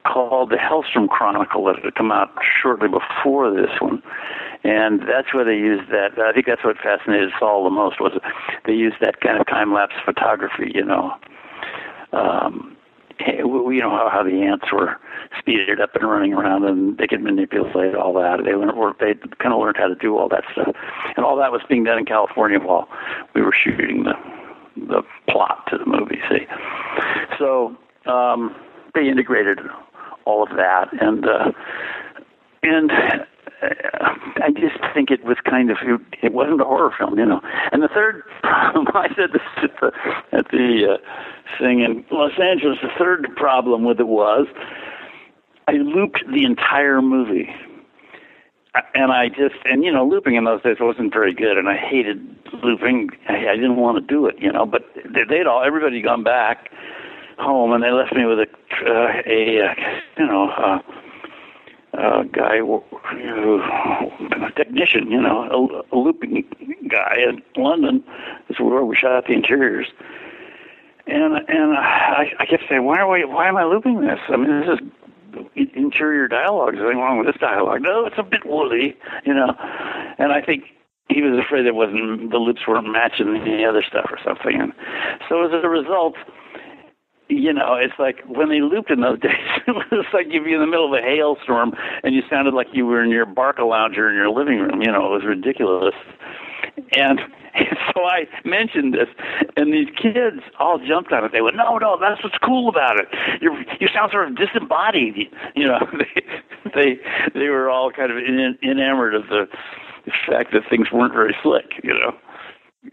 [0.07, 2.31] called the Hellstrom Chronicle that had come out
[2.63, 4.03] shortly before this one,
[4.65, 6.19] and that's where they used that.
[6.19, 8.13] I think that's what fascinated Saul the most was
[8.65, 10.71] they used that kind of time lapse photography.
[10.75, 11.13] You know,
[12.13, 12.77] um,
[13.19, 14.97] you know how, how the ants were
[15.39, 18.41] speeded up and running around, and they could manipulate all that.
[18.45, 20.75] They learned, or they kind of learned how to do all that stuff,
[21.17, 22.89] and all that was being done in California while
[23.35, 24.15] we were shooting the
[24.77, 26.21] the plot to the movie.
[26.29, 26.47] See,
[27.39, 27.75] so
[28.09, 28.55] um,
[28.95, 29.61] they integrated
[30.25, 31.53] all of that, and uh,
[32.63, 33.25] and uh,
[34.43, 35.79] I just think it was kind of
[36.23, 37.41] it, wasn't a horror film, you know.
[37.73, 39.93] And the third problem, I said this at the
[40.33, 42.79] at the uh, thing in Los Angeles.
[42.83, 44.47] The third problem with it was
[45.69, 47.51] I looped the entire movie
[48.95, 51.77] and I just and you know looping in those days wasn't very good, and I
[51.77, 52.19] hated
[52.63, 53.11] looping.
[53.29, 54.67] I, I didn't want to do it, you know.
[54.67, 54.83] But
[55.29, 56.71] they'd all everybody gone back,
[57.39, 58.47] home, and they left me with a
[58.87, 59.75] uh, a uh,
[60.19, 60.79] you know uh,
[61.97, 66.45] a guy, a technician, you know, a, a looping
[66.89, 68.05] guy in London.
[68.49, 69.87] Is where we shot the interiors.
[71.07, 73.25] And and I, I kept saying, why are we?
[73.25, 74.19] Why am I looping this?
[74.29, 74.79] I mean, this
[75.57, 76.75] is interior dialogue.
[76.75, 77.83] There's nothing wrong with this dialogue.
[77.83, 79.55] No, it's a bit woolly, you know.
[80.19, 80.65] And I think
[81.09, 84.61] he was afraid it wasn't the loops weren't matching the other stuff or something.
[84.61, 84.73] And
[85.29, 86.15] so as a result,
[87.29, 89.33] you know, it's like when they looped in those days,
[89.67, 92.69] it was like you'd be in the middle of a hailstorm and you sounded like
[92.73, 94.81] you were in your Barcalounger in your living room.
[94.83, 95.95] You know, it was ridiculous.
[96.97, 97.21] And
[97.95, 99.09] so I mentioned this,
[99.57, 101.33] and these kids all jumped on it.
[101.33, 103.09] They went, "No, no, that's what's cool about it.
[103.41, 107.01] You you sound sort of disembodied." You know, they they
[107.35, 109.49] they were all kind of in, enamored of the
[110.29, 111.81] fact that things weren't very slick.
[111.83, 112.15] You know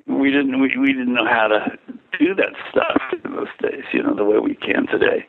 [0.08, 1.78] we didn't we, we didn't know how to
[2.20, 5.26] do that stuff in those days, you know, the way we can today.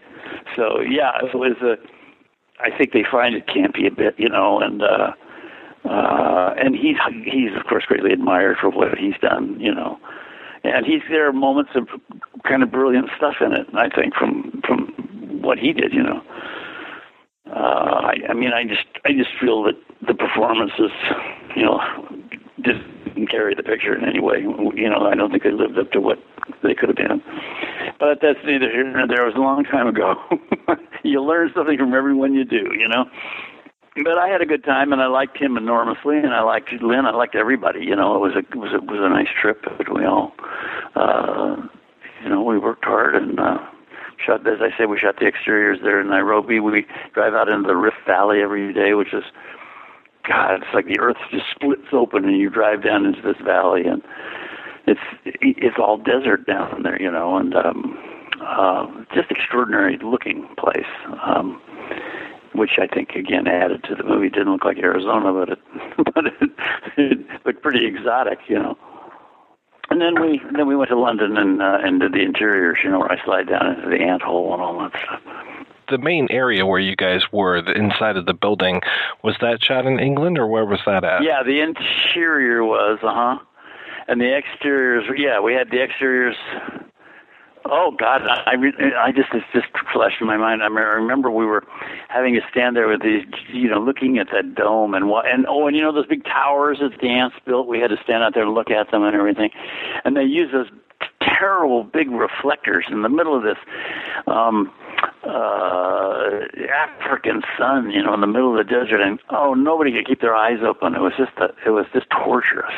[0.57, 1.77] So yeah, it was a.
[2.61, 5.13] I think they find it campy a bit, you know, and uh,
[5.89, 9.99] uh, and he's he's of course greatly admired for what he's done, you know,
[10.63, 11.89] and he's there are moments of
[12.49, 13.67] kind of brilliant stuff in it.
[13.75, 14.87] I think from from
[15.43, 16.23] what he did, you know.
[17.47, 19.75] Uh, I, I mean, I just I just feel that
[20.07, 20.91] the performances,
[21.55, 21.81] you know,
[22.65, 24.41] didn't carry the picture in any way.
[24.41, 26.19] You know, I don't think they lived up to what
[26.63, 27.23] they could have been.
[28.01, 29.23] But that's neither here nor there.
[29.23, 30.15] It was a long time ago.
[31.05, 33.05] you learn something from everyone you do, you know.
[34.03, 37.07] But I had a good time, and I liked him enormously, and I liked Lynne.
[37.07, 37.85] I liked everybody.
[37.85, 39.63] You know, it was a it was a, it was a nice trip.
[39.63, 40.33] But we all,
[40.97, 41.57] uh,
[42.23, 43.39] you know, we worked hard and.
[43.39, 43.59] uh
[44.25, 46.61] shot as I say we shot the exteriors there in Nairobi.
[46.61, 49.25] We drive out into the Rift Valley every day, which is
[50.29, 53.85] God, it's like the earth just splits open and you drive down into this valley
[53.85, 54.03] and
[54.87, 57.99] it's it's all desert down there, you know, and um
[58.43, 60.87] uh just extraordinary looking place.
[61.25, 61.61] Um
[62.55, 64.31] which I think again added to the movie.
[64.31, 65.59] Didn't look like Arizona, but it
[66.15, 66.51] but it,
[66.97, 68.79] it looked pretty exotic, you know.
[69.91, 72.91] And then we then we went to London and uh, and did the interiors, you
[72.91, 75.21] know, where I slide down into the ant hole and all that stuff.
[75.95, 78.81] The main area where you guys were, the inside of the building,
[79.23, 81.23] was that shot in England or where was that at?
[81.23, 83.39] Yeah, the interior was, uh huh,
[84.09, 85.05] and the exteriors.
[85.17, 86.35] Yeah, we had the exteriors.
[87.65, 88.55] Oh God, I
[88.99, 90.65] I just it's just flashed in my mind.
[90.65, 91.63] I remember we were
[92.09, 93.23] having to stand there with these,
[93.53, 96.25] you know, looking at that dome and what, and oh, and you know those big
[96.25, 97.69] towers that the ants built.
[97.69, 99.51] We had to stand out there and look at them and everything,
[100.05, 100.67] and they use those
[101.21, 103.59] terrible big reflectors in the middle of this
[104.27, 104.73] um
[105.25, 106.41] uh
[106.73, 110.21] African sun, you know, in the middle of the desert and oh nobody could keep
[110.21, 110.95] their eyes open.
[110.95, 112.75] It was just a, it was just torturous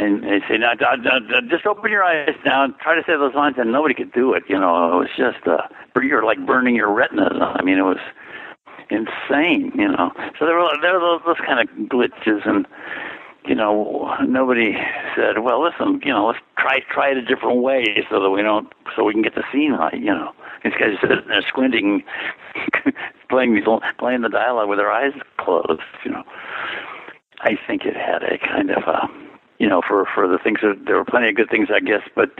[0.00, 0.72] and they say, now,
[1.50, 4.32] just open your eyes now and try to say those lines, and nobody could do
[4.32, 4.44] it.
[4.48, 5.68] You know, it was just, uh,
[6.02, 7.36] you're like burning your retinas.
[7.38, 8.00] I mean, it was
[8.88, 9.72] insane.
[9.74, 12.66] You know, so there were there were those, those kind of glitches, and
[13.46, 14.76] you know, nobody
[15.16, 18.42] said, well, listen, you know, let's try try it a different way so that we
[18.42, 19.94] don't, so we can get the scene right.
[19.94, 22.02] You know, these guys are they're squinting,
[23.30, 23.64] playing these
[23.98, 25.80] playing the dialogue with their eyes closed.
[26.04, 26.24] You know,
[27.40, 29.08] I think it had a kind of a
[29.60, 32.00] you know, for for the things that there were plenty of good things, I guess,
[32.16, 32.30] but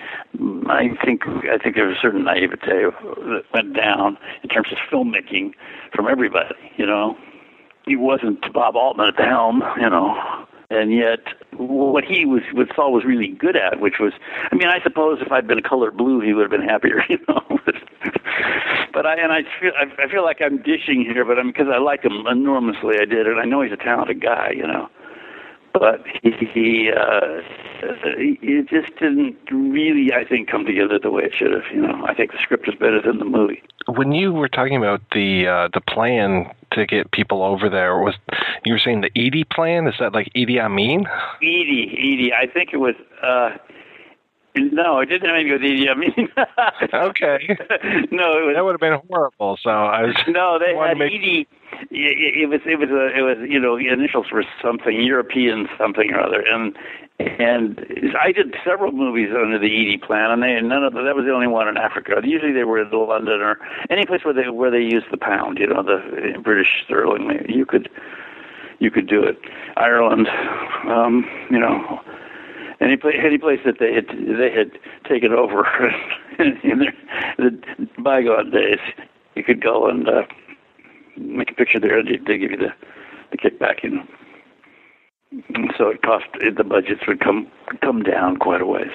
[0.68, 4.78] I think I think there was a certain naivete that went down in terms of
[4.90, 5.52] filmmaking
[5.94, 6.55] from everybody.
[6.78, 7.18] You know,
[7.85, 9.62] he wasn't Bob Altman at the helm.
[9.78, 11.20] You know, and yet
[11.56, 14.12] what he was what Saul was really good at, which was,
[14.51, 17.05] I mean, I suppose if I'd been a color blue, he would have been happier.
[17.10, 17.59] You know,
[18.92, 21.78] but I and I feel I feel like I'm dishing here, but I'm because I
[21.78, 22.97] like him enormously.
[23.01, 24.52] I did, and I know he's a talented guy.
[24.56, 24.88] You know
[25.72, 27.42] but he, he uh,
[27.82, 31.62] it just didn't really, I think, come together the way it should have.
[31.72, 33.62] You know, I think the script is better than the movie.
[33.88, 38.14] When you were talking about the uh, the plan to get people over there, was
[38.64, 39.86] you were saying the Eady plan?
[39.86, 41.06] Is that like Idi Amin?
[41.42, 42.32] Eady, Eady.
[42.32, 42.94] I think it was.
[43.22, 43.56] uh
[44.56, 46.28] no, it didn't have anything with Idi Amin.
[46.92, 47.56] okay.
[48.10, 49.56] no, it was, that would have been horrible.
[49.62, 50.16] So I was.
[50.26, 51.01] No, they had.
[51.01, 51.47] Eady.
[51.90, 56.12] It, it was it was a, it was you know initials were something European something
[56.12, 56.76] or other and
[57.18, 57.80] and
[58.18, 61.24] I did several movies under the Eady plan and they none of the, that was
[61.26, 62.20] the only one in Africa.
[62.24, 65.59] Usually they were in London or any place where they where they used the pound.
[65.59, 67.44] You know the British sterling.
[67.48, 67.88] You could
[68.78, 69.38] you could do it.
[69.76, 70.28] Ireland,
[70.88, 72.01] um, you know
[72.80, 74.72] any place, any place that they had they had
[75.09, 75.64] taken over
[76.38, 76.92] in their
[77.38, 78.78] the bygone days,
[79.34, 80.22] you could go and uh,
[81.20, 82.72] make a picture there, and they give you the
[83.30, 84.06] the kickback, you know.
[85.55, 87.47] And so it cost the budgets would come
[87.80, 88.90] come down quite a ways.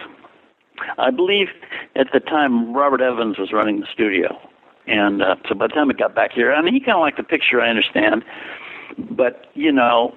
[0.98, 1.48] I believe
[1.96, 4.38] at the time Robert Evans was running the studio,
[4.88, 7.02] and uh, so by the time it got back here, I mean he kind of
[7.02, 8.26] liked the picture, I understand,
[8.98, 10.16] but you know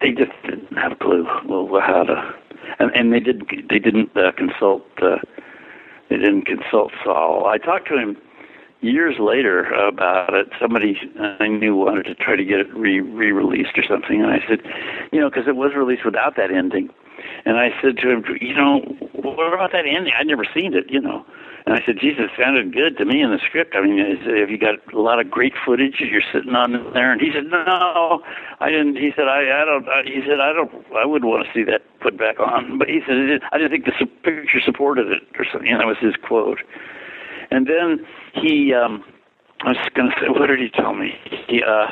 [0.00, 2.34] they just didn't have a clue how to
[2.78, 5.16] and and they did they didn't uh, consult uh,
[6.08, 7.46] they didn't consult Saul.
[7.46, 8.16] I talked to him
[8.80, 10.48] years later about it.
[10.60, 10.96] Somebody
[11.40, 14.40] I knew wanted to try to get it re re released or something, and I
[14.48, 14.60] said,
[15.12, 16.90] you know, because it was released without that ending,
[17.44, 18.80] and I said to him, you know,
[19.14, 20.12] what about that ending?
[20.18, 21.24] I'd never seen it, you know.
[21.66, 23.74] And I said, Jesus, sounded good to me in the script.
[23.74, 27.10] I mean, have you got a lot of great footage you're sitting on there?
[27.10, 28.22] And he said, No,
[28.60, 28.94] I didn't.
[28.94, 29.88] He said, I, I don't.
[29.88, 30.70] I, he said, I don't.
[30.94, 32.78] I wouldn't want to see that put back on.
[32.78, 35.66] But he said, I didn't think the picture supported it, or something.
[35.68, 36.62] And that was his quote.
[37.50, 38.06] And then
[38.40, 39.04] he, um,
[39.62, 41.14] I was to say, what did he tell me?
[41.48, 41.88] He, uh,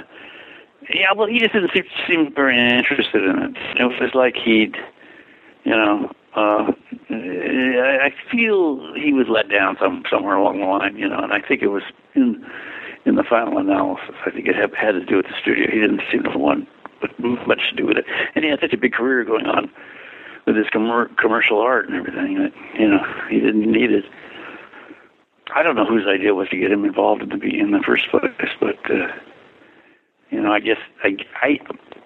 [0.92, 3.56] yeah, well, he just didn't seem, seem very interested in it.
[3.80, 4.76] It was like he'd,
[5.64, 6.72] you know, uh,
[7.10, 11.40] I feel he was let down some somewhere along the line, you know, and I
[11.40, 11.84] think it was
[12.14, 12.44] in
[13.06, 14.14] in the final analysis.
[14.26, 15.70] I think it had, had to do with the studio.
[15.70, 16.68] He didn't seem to want
[17.46, 18.04] much to do with it,
[18.34, 19.70] and he had such a big career going on
[20.46, 22.42] with his commer- commercial art and everything.
[22.42, 24.04] That, you know, he didn't need it.
[25.54, 28.08] I don't know whose idea was to get him involved in the in the first
[28.10, 29.06] place, but uh,
[30.30, 31.58] you know, I guess I I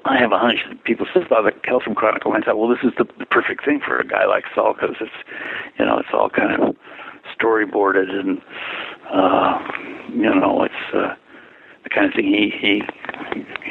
[0.04, 2.84] I have a hunch that people saw the Hellstrom Chronicle and I thought, well, this
[2.84, 5.10] is the, the perfect thing for a guy like Saul because it's
[5.78, 6.76] you know it's all kind of
[7.40, 8.38] storyboarded and
[9.10, 9.58] uh,
[10.12, 11.14] you know it's uh,
[11.84, 12.82] the kind of thing he he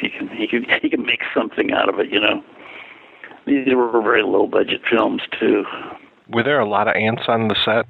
[0.00, 2.10] he can he can he can make something out of it.
[2.10, 2.42] You know,
[3.46, 5.64] these were very low budget films too.
[6.30, 7.86] Were there a lot of ants on the set?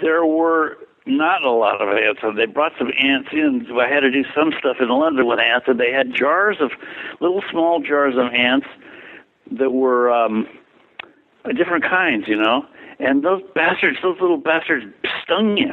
[0.00, 0.76] There were
[1.06, 2.20] not a lot of ants.
[2.20, 3.66] So they brought some ants in.
[3.78, 6.72] I had to do some stuff in London with ants, and they had jars of
[7.20, 8.66] little small jars of ants
[9.52, 10.46] that were um,
[11.56, 12.66] different kinds, you know.
[12.98, 14.86] And those bastards, those little bastards,
[15.22, 15.72] stung you.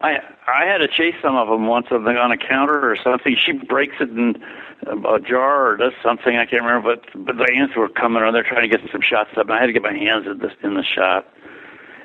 [0.00, 2.96] I I had to chase some of them once on the on a counter or
[2.96, 3.36] something.
[3.36, 4.42] She breaks it in
[4.86, 8.34] a jar or does something I can't remember, but but the ants were coming around.
[8.34, 9.46] They're trying to get some shots up.
[9.46, 11.26] And I had to get my hands in this in the shot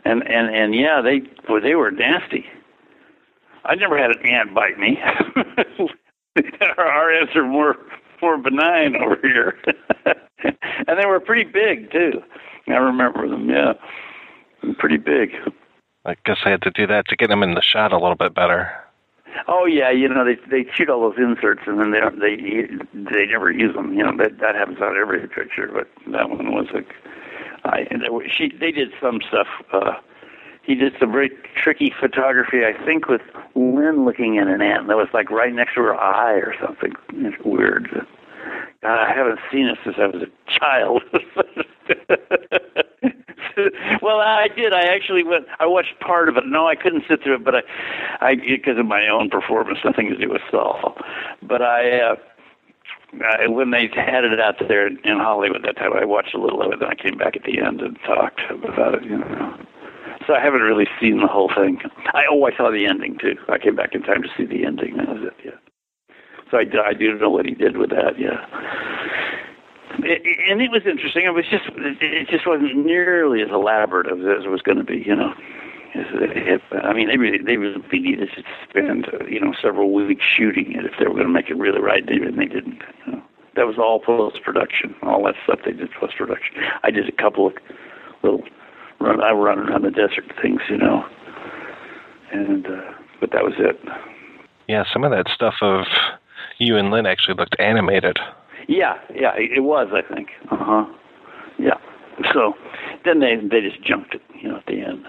[0.05, 2.45] and and and yeah, they well, they were nasty.
[3.65, 4.97] I never had an ant bite me.
[6.77, 7.75] Our ants are more
[8.21, 9.57] more benign over here,
[10.87, 12.21] and they were pretty big too.
[12.67, 13.49] I remember them.
[13.49, 13.73] Yeah,
[14.77, 15.31] pretty big.
[16.05, 18.15] I guess I had to do that to get them in the shot a little
[18.15, 18.71] bit better.
[19.47, 22.35] Oh yeah, you know they they shoot all those inserts and then they don't they
[22.93, 23.93] they never use them.
[23.93, 26.89] You know that that happens on every picture, but that one was like
[27.65, 29.47] I and there were, she they did some stuff.
[29.71, 29.93] Uh,
[30.63, 33.21] he did some very tricky photography, I think, with
[33.55, 36.93] Lynne looking at an ant that was like right next to her eye or something.
[37.13, 37.89] It's weird.
[38.81, 41.03] God, I haven't seen it since I was a child.
[44.01, 44.73] well, I did.
[44.73, 45.45] I actually went.
[45.59, 46.45] I watched part of it.
[46.45, 47.61] No, I couldn't sit through it, but I,
[48.21, 50.97] I because of my own performance, nothing to do with Saul.
[51.41, 52.15] But I, uh,
[53.13, 56.61] uh, when they had it out there in Hollywood that time, I watched a little
[56.61, 56.79] of it.
[56.79, 59.03] Then I came back at the end and talked about it.
[59.03, 59.57] You know,
[60.27, 61.79] so I haven't really seen the whole thing.
[62.13, 63.35] I oh, I saw the ending too.
[63.49, 64.97] I came back in time to see the ending.
[64.97, 65.33] That was it.
[65.43, 66.15] Yeah.
[66.51, 68.17] So I, I do know what he did with that.
[68.17, 68.45] Yeah.
[69.99, 71.25] It, and it was interesting.
[71.25, 75.03] It was just it just wasn't nearly as elaborate as it was going to be.
[75.05, 75.33] You know.
[75.93, 80.73] If, I mean, they really, they really needed to spend, you know, several weeks shooting
[80.73, 82.81] it if they were going to make it really right, and they didn't.
[83.05, 83.23] You know,
[83.55, 84.95] that was all post production.
[85.03, 86.55] All that stuff they did post production.
[86.83, 87.53] I did a couple of
[88.23, 88.43] little
[88.99, 89.21] run.
[89.21, 91.05] I run around the desert things, you know,
[92.31, 93.79] and uh, but that was it.
[94.67, 95.85] Yeah, some of that stuff of
[96.59, 98.19] you and Lynne actually looked animated.
[98.67, 99.87] Yeah, yeah, it was.
[99.91, 100.29] I think.
[100.51, 100.85] Uh huh.
[101.57, 101.77] Yeah.
[102.33, 102.53] So
[103.05, 105.05] then they they just junked it, you know, at the end.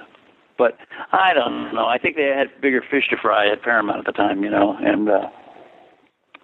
[0.61, 0.77] But
[1.13, 1.87] I don't know.
[1.87, 4.77] I think they had bigger fish to fry at Paramount at the time, you know,
[4.79, 5.31] and uh,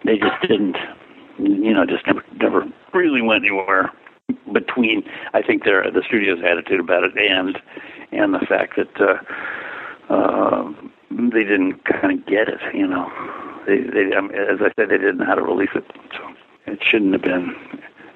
[0.05, 0.75] they just didn't,
[1.37, 2.65] you know, just never never
[2.95, 3.91] really went anywhere
[4.51, 5.03] between.
[5.35, 7.59] I think their the studio's attitude about it and
[8.11, 10.73] and the fact that uh, uh,
[11.11, 13.07] they didn't kind of get it, you know.
[13.67, 16.27] They, they, um, as I said, they didn't know how to release it, so
[16.65, 17.53] it shouldn't have been,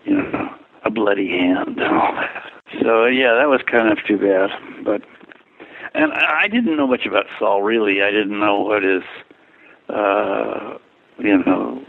[0.06, 0.50] you know,
[0.84, 2.52] a bloody hand and all that.
[2.82, 4.50] So yeah, that was kind of too bad,
[4.84, 5.04] but
[5.94, 8.02] and I didn't know much about Saul really.
[8.02, 9.04] I didn't know what his,
[9.90, 10.78] uh,
[11.20, 11.84] you know,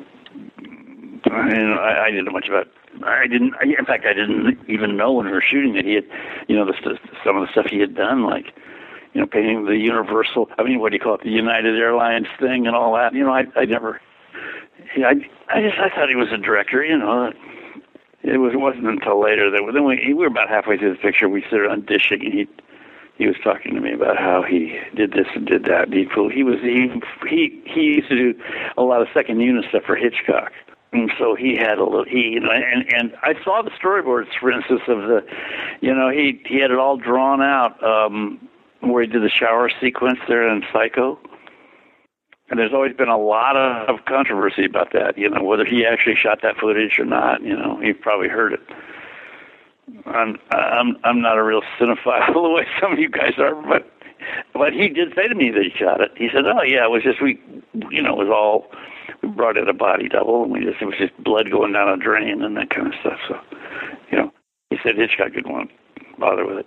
[1.30, 2.68] I, I didn't know much about.
[3.04, 3.54] I didn't.
[3.60, 6.04] I, in fact, I didn't even know when we were shooting that he had,
[6.48, 8.52] you know, the, some of the stuff he had done, like,
[9.14, 10.50] you know, painting the Universal.
[10.58, 13.14] I mean, what do you call it, the United Airlines thing and all that.
[13.14, 14.00] You know, I I never.
[14.96, 16.84] Yeah, I I just I thought he was a director.
[16.84, 17.32] You know,
[18.22, 21.28] it was wasn't until later that then we we were about halfway through the picture.
[21.28, 22.48] We started undishing, and he
[23.18, 25.92] he was talking to me about how he did this and did that.
[25.92, 26.90] He he was he
[27.28, 28.40] he he used to do
[28.76, 30.52] a lot of second unit stuff for Hitchcock.
[30.94, 34.82] And so he had a little, he, and, and I saw the storyboards, for instance,
[34.88, 35.24] of the,
[35.80, 38.46] you know, he, he had it all drawn out, um,
[38.80, 41.18] where he did the shower sequence there in Psycho.
[42.50, 46.16] And there's always been a lot of controversy about that, you know, whether he actually
[46.16, 48.60] shot that footage or not, you know, you've probably heard it.
[50.06, 53.90] I'm I'm I'm not a real cinephile the way some of you guys are, but
[54.52, 56.12] but he did say to me that he shot it.
[56.16, 57.40] He said, "Oh yeah, it was just we,
[57.90, 58.70] you know, it was all
[59.22, 61.88] we brought in a body double, and we just it was just blood going down
[61.88, 63.40] a drain and that kind of stuff." So,
[64.10, 64.32] you know,
[64.70, 66.66] he said Hitchcock didn't want to bother with it.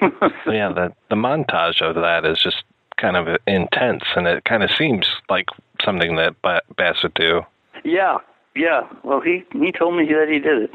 [0.46, 2.64] yeah, the the montage of that is just
[2.96, 5.46] kind of intense, and it kind of seems like
[5.84, 7.42] something that Bass would do.
[7.84, 8.18] Yeah,
[8.56, 8.82] yeah.
[9.04, 10.70] Well, he he told me that he did it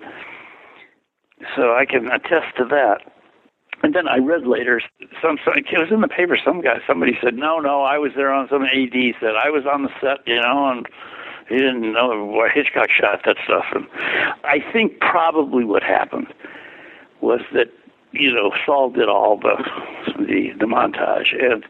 [1.56, 3.02] so I can attest to that.
[3.84, 4.82] And then I read later,
[5.22, 6.38] some, some it was in the paper.
[6.44, 9.66] Some guy, somebody said, "No, no, I was there on some AD said I was
[9.72, 10.88] on the set, you know, and
[11.48, 13.88] he didn't know why Hitchcock shot that stuff." And
[14.44, 16.34] I think probably what happened
[17.22, 17.72] was that
[18.14, 19.64] you know Saul did all the
[20.18, 21.64] the the montage and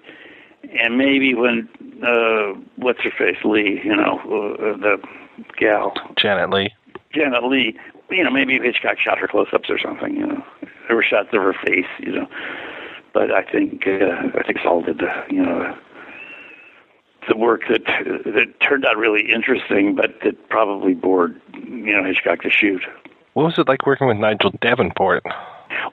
[0.80, 1.68] and maybe when
[2.04, 4.98] uh what's her face Leigh you know uh, the
[5.58, 6.74] gal Janet Leigh.
[7.14, 7.76] Janet Leigh
[8.10, 10.44] you know maybe Hitchcock shot her close-ups or something you know
[10.88, 12.28] there were shots of her face you know
[13.14, 15.76] but I think uh, I think Saul did the you know
[17.28, 22.42] the work that that turned out really interesting but that probably bored you know Hitchcock
[22.42, 22.82] to shoot.
[23.34, 25.24] What was it like working with Nigel Davenport?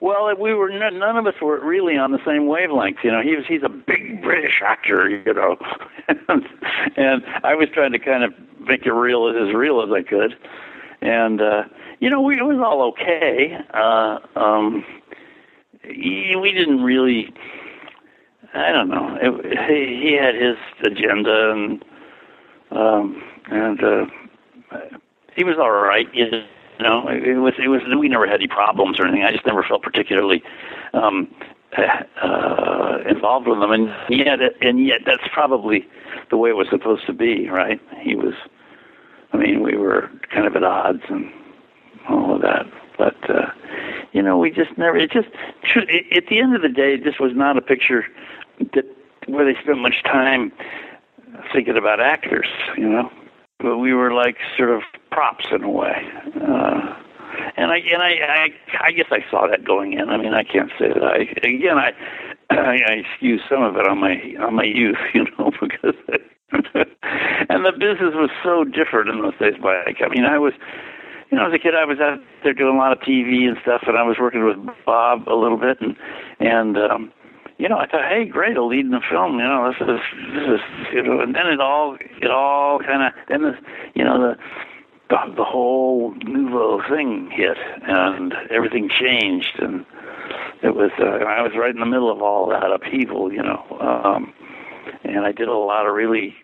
[0.01, 2.99] Well, we were none none of us were really on the same wavelength.
[3.03, 5.09] You know, he was he's a big British actor.
[5.09, 5.57] You know,
[6.09, 6.19] and,
[6.97, 10.36] and I was trying to kind of make it real as real as I could,
[11.05, 11.62] and uh,
[12.01, 13.56] you know, we, it was all okay.
[13.72, 14.85] Uh, um,
[15.85, 17.32] we didn't really.
[18.55, 19.18] I don't know.
[19.20, 21.85] It, he, he had his agenda, and
[22.70, 24.06] um, and uh,
[25.36, 26.06] he was all right.
[26.14, 26.31] You
[26.81, 29.24] know, it was it was we never had any problems or anything.
[29.24, 30.43] I just never felt particularly
[30.94, 31.28] um,
[31.76, 35.86] uh, involved with him, and yet and yet that's probably
[36.31, 37.81] the way it was supposed to be, right?
[38.01, 38.35] He was.
[39.35, 41.31] I mean, we were kind of at odds and
[42.09, 42.66] all of that,
[42.97, 43.51] but uh,
[44.12, 44.97] you know, we just never.
[44.97, 45.28] It just
[45.77, 48.06] at the end of the day, this was not a picture
[48.59, 48.85] that
[49.27, 50.52] where they spent much time
[51.52, 52.47] thinking about actors,
[52.77, 53.11] you know.
[53.59, 56.06] But we were like sort of props in a way.
[56.36, 56.97] Uh,
[57.56, 58.48] and I and I, I
[58.81, 60.11] I guess I saw that going in.
[60.11, 61.93] I mean, I can't say that I again I
[62.51, 65.97] I, I excuse some of it on my on my youth, you know, because
[67.48, 69.55] and the business was so different in those days.
[69.60, 70.52] Mike, I mean, I was
[71.31, 73.56] you know, as a kid, I was out there doing a lot of TV and
[73.62, 74.56] stuff, and I was working with
[74.86, 75.97] Bob a little bit, and
[76.39, 77.12] and um,
[77.59, 79.39] you know, I thought, hey, great, I'll lead in the film.
[79.39, 80.01] You know, this is
[80.32, 80.60] this is
[80.93, 83.56] you know, and then it all it all kind of then the
[83.94, 84.36] you know the
[85.10, 89.85] the, the whole nouveau thing hit, and everything changed, and
[90.62, 93.64] it was uh, I was right in the middle of all that upheaval, you know,
[93.81, 94.32] um,
[95.02, 96.35] and I did a lot of really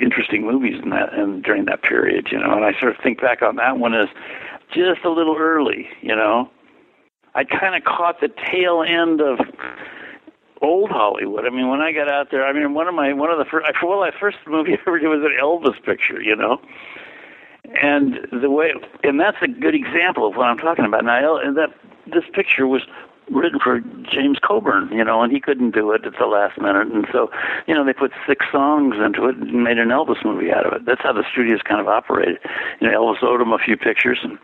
[0.00, 3.20] interesting movies in that and during that period, you know, and I sort of think
[3.20, 4.08] back on that one as
[4.72, 6.50] just a little early, you know.
[7.34, 9.40] I kind of caught the tail end of
[10.62, 11.46] old Hollywood.
[11.46, 13.44] I mean, when I got out there, I mean, one of my one of the
[13.44, 16.60] first well, my first movie I ever did was an Elvis picture, you know.
[17.80, 21.04] And the way, and that's a good example of what I'm talking about.
[21.04, 21.70] Now, that
[22.06, 22.82] this picture was
[23.30, 23.80] written for
[24.10, 27.30] James Coburn, you know, and he couldn't do it at the last minute, and so,
[27.66, 30.72] you know, they put six songs into it and made an Elvis movie out of
[30.72, 30.86] it.
[30.86, 32.38] That's how the studios kind of operated.
[32.80, 34.38] You know, Elvis owed him a few pictures, and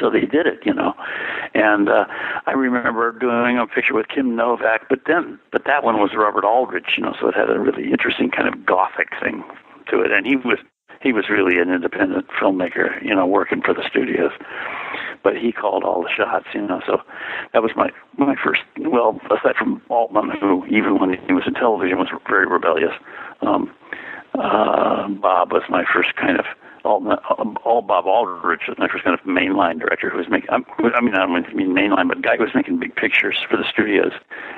[0.00, 0.94] so they did it, you know.
[1.54, 2.04] And uh,
[2.46, 6.44] I remember doing a picture with Kim Novak, but then, but that one was Robert
[6.44, 9.44] Aldrich, you know, so it had a really interesting kind of gothic thing
[9.90, 10.58] to it, and he was
[11.04, 14.32] he was really an independent filmmaker, you know, working for the studios.
[15.22, 16.80] But he called all the shots, you know.
[16.86, 17.02] So
[17.52, 18.62] that was my my first.
[18.78, 22.92] Well, aside from Altman, who even when he was in television was very rebellious.
[23.42, 23.72] Um,
[24.34, 26.46] uh, Bob was my first kind of
[26.84, 27.02] all,
[27.64, 30.50] all Bob Aldrich was first kind of mainline director who was making.
[30.50, 30.58] I
[31.00, 34.12] mean, I don't mean mainline, but guy who was making big pictures for the studios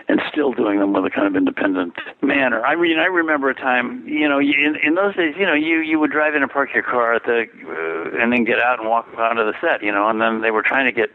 [0.09, 2.65] and still doing them with a kind of independent manner.
[2.65, 5.78] I mean, I remember a time, you know, in, in those days, you know, you
[5.78, 8.81] you would drive in and park your car at the, uh, and then get out
[8.81, 11.11] and walk onto the set, you know, and then they were trying to get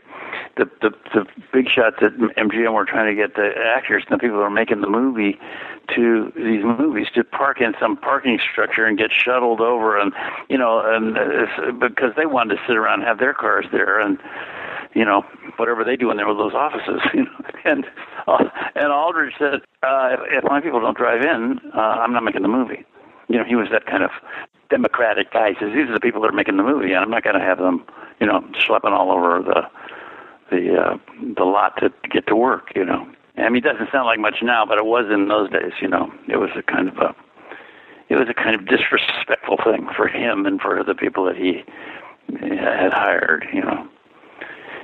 [0.58, 4.22] the the the big shots that MGM were trying to get the actors and the
[4.22, 5.38] people who were making the movie
[5.96, 10.14] to these movies to park in some parking structure and get shuttled over and
[10.50, 14.00] you know and uh, because they wanted to sit around and have their cars there
[14.00, 14.18] and
[14.94, 15.24] you know
[15.58, 17.86] whatever they do in there with those offices you know and
[18.28, 18.44] uh,
[18.76, 22.42] and Aldrich said uh, if, if my people don't drive in uh, I'm not making
[22.42, 22.86] the movie
[23.28, 24.12] you know he was that kind of
[24.70, 27.10] democratic guy he says these are the people that are making the movie and I'm
[27.10, 27.86] not going to have them
[28.20, 29.68] you know schlepping all over the
[30.52, 30.98] the uh,
[31.36, 32.72] the lot to get to work.
[32.76, 33.08] You know,
[33.38, 35.72] I mean, it doesn't sound like much now, but it was in those days.
[35.82, 37.16] You know, it was a kind of a
[38.12, 41.64] it was a kind of disrespectful thing for him and for the people that he
[42.42, 43.48] had hired.
[43.54, 43.88] You know.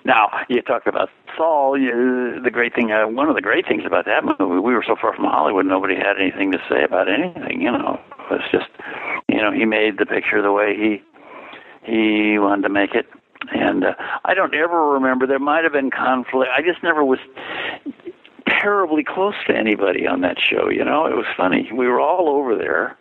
[0.05, 1.77] Now you talk about Saul.
[1.77, 4.83] You, the great thing, uh, one of the great things about that movie, we were
[4.87, 7.61] so far from Hollywood, nobody had anything to say about anything.
[7.61, 7.99] You know,
[8.31, 8.69] it was just,
[9.27, 11.03] you know, he made the picture the way he
[11.83, 13.07] he wanted to make it,
[13.53, 13.93] and uh,
[14.23, 15.27] I don't ever remember.
[15.27, 16.49] There might have been conflict.
[16.57, 17.19] I just never was
[18.47, 20.69] terribly close to anybody on that show.
[20.69, 21.69] You know, it was funny.
[21.73, 22.97] We were all over there.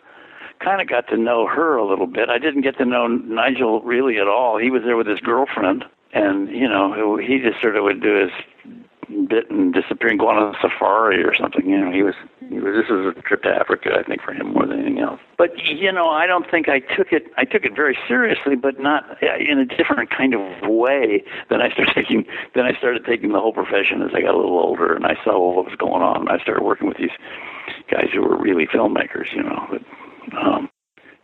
[0.59, 2.29] Kind of got to know her a little bit.
[2.29, 4.57] I didn't get to know Nigel really at all.
[4.57, 8.15] He was there with his girlfriend, and you know, he just sort of would do
[8.15, 8.31] his
[9.29, 11.69] bit and disappear and go on a safari or something.
[11.69, 12.15] You know, he was,
[12.49, 12.73] he was.
[12.75, 15.19] This was a trip to Africa, I think, for him more than anything else.
[15.37, 17.31] But you know, I don't think I took it.
[17.37, 21.69] I took it very seriously, but not in a different kind of way than I
[21.71, 22.25] started taking.
[22.55, 25.15] Then I started taking the whole profession as I got a little older, and I
[25.23, 26.27] saw what was going on.
[26.27, 27.15] I started working with these
[27.89, 29.31] guys who were really filmmakers.
[29.33, 29.79] You know.
[30.35, 30.69] Um,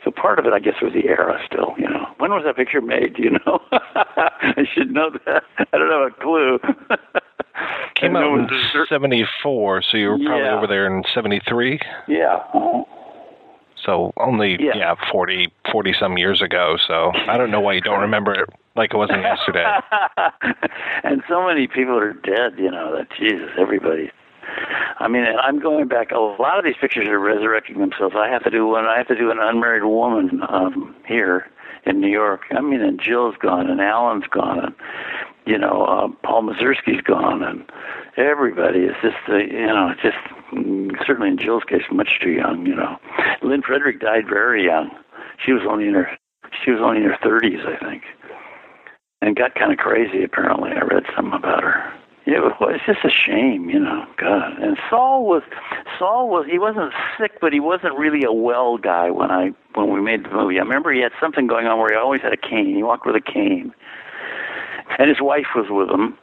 [0.03, 2.07] so part of it, I guess, was the era still, you know.
[2.17, 3.15] When was that picture made?
[3.15, 3.59] Do you know?
[3.71, 5.43] I should know that.
[5.57, 6.59] I don't have a clue.
[7.95, 8.49] Came out in
[8.89, 10.57] 74, so you were probably Yeah.
[10.57, 11.79] over there in 73.
[12.07, 12.39] Yeah.
[13.85, 16.77] So only, yeah, 40, 40 some years ago.
[16.85, 19.65] So I don't know why you don't remember it like it wasn't yesterday.
[21.03, 24.11] and so many people are dead, you know, that Jesus, everybody.
[24.99, 26.11] I mean, I'm going back.
[26.11, 28.15] A lot of these pictures are resurrecting themselves.
[28.17, 28.85] I have to do one.
[28.85, 31.49] I have to do an unmarried woman um, here
[31.85, 32.41] in New York.
[32.51, 34.75] I mean, and Jill's gone, and Alan's gone, and
[35.45, 37.69] you know, uh, Paul Mazursky's gone, and
[38.15, 40.17] everybody is just, uh, you know, just
[40.53, 42.65] mm, certainly in Jill's case, much too young.
[42.65, 42.97] You know,
[43.41, 44.89] Lynne Frederick died very young.
[45.45, 46.09] She was only in her
[46.63, 48.03] she was only in her 30s, I think,
[49.21, 50.23] and got kind of crazy.
[50.23, 51.93] Apparently, I read something about her.
[52.25, 54.05] It was just a shame, you know.
[54.17, 54.57] God.
[54.61, 55.43] And Saul was
[55.99, 59.91] Saul was he wasn't sick, but he wasn't really a well guy when I when
[59.91, 60.57] we made the movie.
[60.57, 62.75] I remember he had something going on where he always had a cane.
[62.75, 63.73] He walked with a cane,
[64.97, 66.17] and his wife was with him,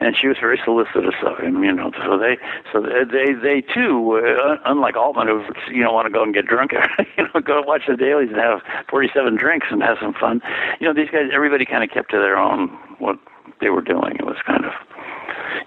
[0.00, 1.64] and she was very solicitous of him.
[1.64, 2.36] You know, so they
[2.70, 6.44] so they they, too, uh, unlike Altman, who you know want to go and get
[6.44, 6.72] drunk,
[7.16, 8.60] you know, go watch the dailies and have
[8.90, 10.42] 47 drinks and have some fun.
[10.78, 12.68] You know, these guys, everybody kind of kept to their own
[12.98, 13.18] what
[13.62, 14.16] they were doing.
[14.18, 14.72] It was kind of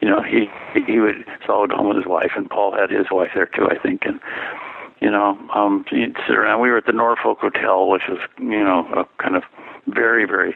[0.01, 0.49] you know, he
[0.85, 3.77] he would go home with his wife, and Paul had his wife there too, I
[3.77, 4.19] think, and
[5.01, 6.61] you know, um, he'd sit around.
[6.61, 9.43] We were at the Norfolk Hotel, which was you know a kind of
[9.87, 10.55] very very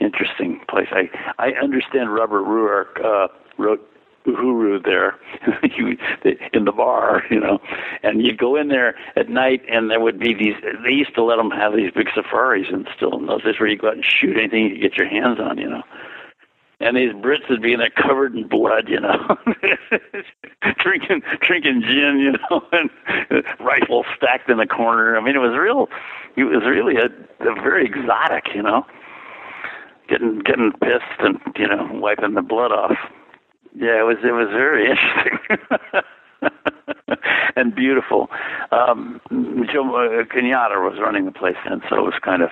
[0.00, 0.88] interesting place.
[0.90, 3.86] I I understand Robert Ruark uh, wrote
[4.26, 5.16] Uhuru there
[6.52, 7.60] in the bar, you know,
[8.02, 10.54] and you'd go in there at night, and there would be these.
[10.84, 13.68] They used to let them have these big safaris, and still in those days where
[13.68, 15.82] you go out and shoot anything you could get your hands on, you know
[16.80, 19.36] and these Brits would be in there covered in blood, you know,
[20.78, 22.90] drinking drinking gin, you know, and
[23.60, 25.16] rifles stacked in the corner.
[25.16, 25.88] I mean, it was real.
[26.36, 27.06] It was really a,
[27.48, 28.86] a very exotic, you know,
[30.08, 32.96] getting getting pissed and you know wiping the blood off.
[33.74, 34.90] Yeah, it was it was very
[36.42, 36.72] interesting.
[37.56, 38.28] and beautiful.
[38.72, 39.20] Um,
[39.72, 42.50] Joe uh, Kenyatta was running the place then, so it was kind of,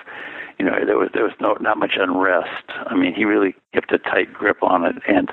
[0.59, 2.65] you know, there was there was no not much unrest.
[2.69, 4.95] I mean, he really kept a tight grip on it.
[5.07, 5.31] And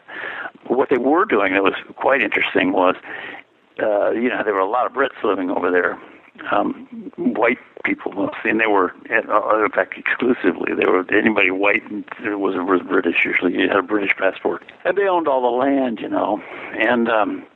[0.66, 2.94] what they were doing that was quite interesting was,
[3.82, 5.98] uh, you know, there were a lot of Brits living over there,
[6.52, 10.72] um, white people mostly, and they were, uh, in fact, exclusively.
[10.74, 12.04] They were anybody white and
[12.40, 13.54] was was British usually.
[13.54, 16.42] You had a British passport, and they owned all the land, you know,
[16.78, 17.08] and.
[17.08, 17.46] um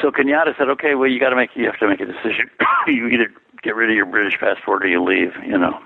[0.00, 2.50] so Kenyatta said, "Okay, well, you got to make you have to make a decision.
[2.86, 3.28] you either
[3.62, 5.32] get rid of your British passport or you leave.
[5.44, 5.78] You know,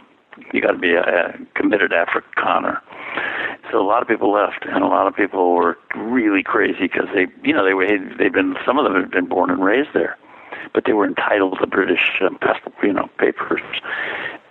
[0.53, 2.81] you got to be a, a committed Afrikaner."
[3.71, 7.09] So a lot of people left, and a lot of people were really crazy because
[7.15, 7.87] they, you know, they were
[8.19, 10.17] they've been some of them had been born and raised there,
[10.73, 13.63] but they were entitled to British um, passport, you know, papers,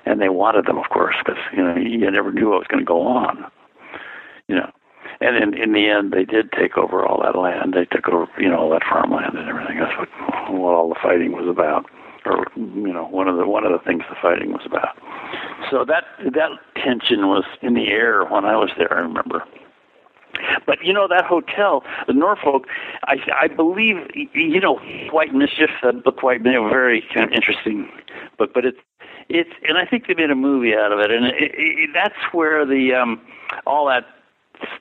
[0.06, 2.84] and they wanted them, of course, because you know you never knew what was going
[2.84, 3.46] to go on.
[4.48, 4.72] You know,
[5.22, 7.74] and in in the end, they did take over all that land.
[7.74, 9.80] They took over, you know, all that farmland and everything.
[9.80, 10.10] That's what
[10.52, 11.86] what all the fighting was about,
[12.26, 14.98] or you know, one of the one of the things the fighting was about.
[15.70, 18.94] So that that tension was in the air when I was there.
[18.94, 19.44] I remember.
[20.66, 22.68] But you know that hotel, the Norfolk,
[23.06, 23.96] I I believe
[24.34, 24.80] you know
[25.12, 27.90] White Mischief, that book White Mischief, very kind of interesting
[28.38, 28.52] book.
[28.54, 28.80] But it's
[29.30, 32.34] it's and I think they made a movie out of it, and it, it, that's
[32.34, 33.22] where the um
[33.66, 34.04] all that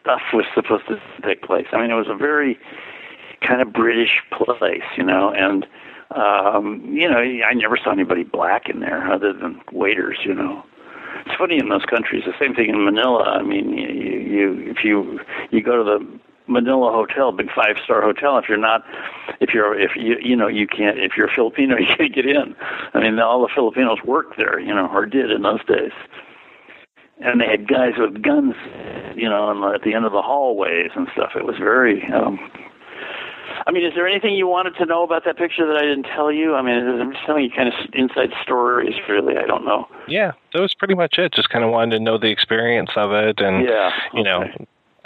[0.01, 1.67] stuff was supposed to take place.
[1.73, 2.59] I mean, it was a very
[3.47, 5.67] kind of British place, you know, and
[6.11, 10.65] um, you know, I never saw anybody black in there other than waiters, you know.
[11.27, 12.25] It's funny in those countries.
[12.27, 13.23] The same thing in Manila.
[13.23, 15.21] I mean, you, you if you
[15.51, 18.37] you go to the Manila hotel, big five star hotel.
[18.39, 18.85] If you're not,
[19.41, 22.55] if you're if you you know you can't if you're Filipino you can't get in.
[22.93, 25.93] I mean, all the Filipinos worked there, you know, or did in those days
[27.25, 28.55] and they had guys with guns,
[29.17, 31.33] you know, at the end of the hallways and stuff.
[31.35, 32.05] It was very.
[32.13, 32.39] Um,
[33.67, 36.07] I mean, is there anything you wanted to know about that picture that I didn't
[36.15, 36.55] tell you?
[36.55, 39.37] I mean, I'm just telling you kind of inside stories, really.
[39.39, 39.87] I don't know.
[40.07, 41.33] Yeah, that was pretty much it.
[41.33, 44.45] Just kind of wanted to know the experience of it, and Yeah, you know,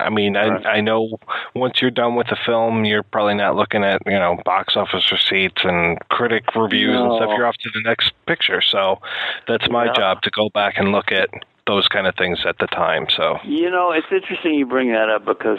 [0.01, 1.19] I mean, I I know
[1.55, 5.13] once you're done with the film, you're probably not looking at you know box office
[5.13, 7.31] receipts and critic reviews and stuff.
[7.37, 8.61] You're off to the next picture.
[8.63, 9.01] So
[9.47, 9.93] that's my Yeah.
[9.93, 11.29] job to go back and look at
[11.69, 13.07] those kind of things at the time.
[13.15, 15.59] So You know, it's interesting you bring that up because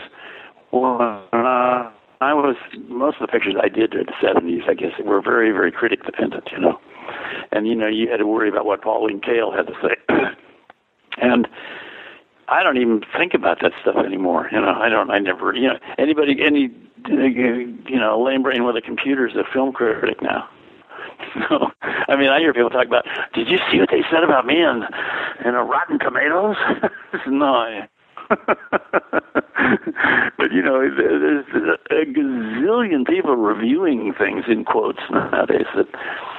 [0.71, 0.99] Well,
[1.31, 1.89] uh,
[2.21, 2.57] I was
[2.89, 6.03] most of the pictures I did in the '70s, I guess, were very, very critic
[6.03, 6.49] dependent.
[6.51, 6.79] You know,
[7.51, 9.95] and you know you had to worry about what Pauline Kael had to say,
[11.21, 11.47] and
[12.49, 14.49] I don't even think about that stuff anymore.
[14.51, 15.09] You know, I don't.
[15.11, 15.53] I never.
[15.53, 16.69] You know, anybody, any,
[17.07, 20.49] you know, lame brain with a computer is a film critic now.
[21.49, 23.05] So, I mean, I hear people talk about.
[23.33, 24.83] Did you see what they said about me in,
[25.45, 26.55] in a Rotten Tomatoes?
[27.27, 27.81] no.
[30.37, 31.45] But you know, there's
[31.91, 35.67] a gazillion people reviewing things in quotes nowadays.
[35.75, 35.87] That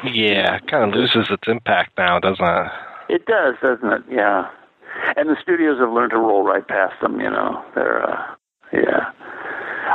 [0.04, 2.72] yeah, kind of loses its impact now, doesn't it?
[3.08, 4.02] It does, doesn't it?
[4.10, 4.48] Yeah.
[5.16, 7.20] And the studios have learned to roll right past them.
[7.20, 8.34] You know, they're uh,
[8.72, 9.12] yeah.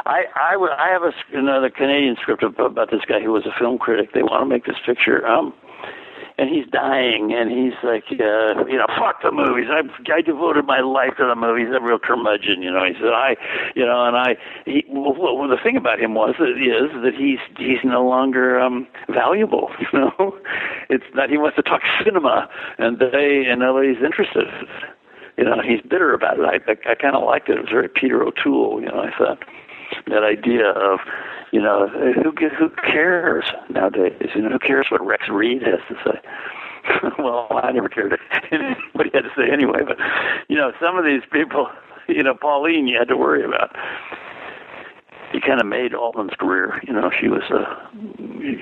[0.06, 4.14] I I, have a, another Canadian script about this guy who was a film critic.
[4.14, 5.26] They want to make this picture.
[5.28, 5.54] Um,
[6.38, 9.68] and he's dying, and he's like, uh, you know, fuck the movies.
[9.70, 11.68] I I devoted my life to the movies.
[11.74, 12.84] I'm a real curmudgeon, you know.
[12.84, 13.38] He said, I,
[13.74, 14.36] you know, and I.
[14.66, 18.60] He, well, well, the thing about him was that is that he's he's no longer
[18.60, 19.72] um valuable.
[19.94, 20.36] You know,
[20.90, 22.50] it's that he wants to talk cinema,
[22.80, 24.48] and they and nobody's interested.
[25.38, 26.44] You know, he's bitter about it.
[26.44, 27.58] I I, I kind of liked it.
[27.58, 28.82] It was very Peter O'Toole.
[28.82, 29.40] You know, I thought
[30.08, 31.00] that idea of
[31.51, 34.30] you know who who cares nowadays?
[34.35, 36.19] You know who cares what Rex Reed has to say?
[37.17, 38.11] Well I never cared
[38.93, 39.98] what he had to say anyway but
[40.50, 41.67] you know some of these people
[42.08, 43.75] you know Pauline you had to worry about.
[45.32, 47.66] He kind of made Altman's career you know she was uh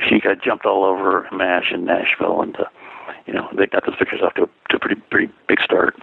[0.07, 2.65] she got jumped all over MASH in Nashville and uh,
[3.25, 5.95] you know they got those pictures off to, to a pretty pretty big start.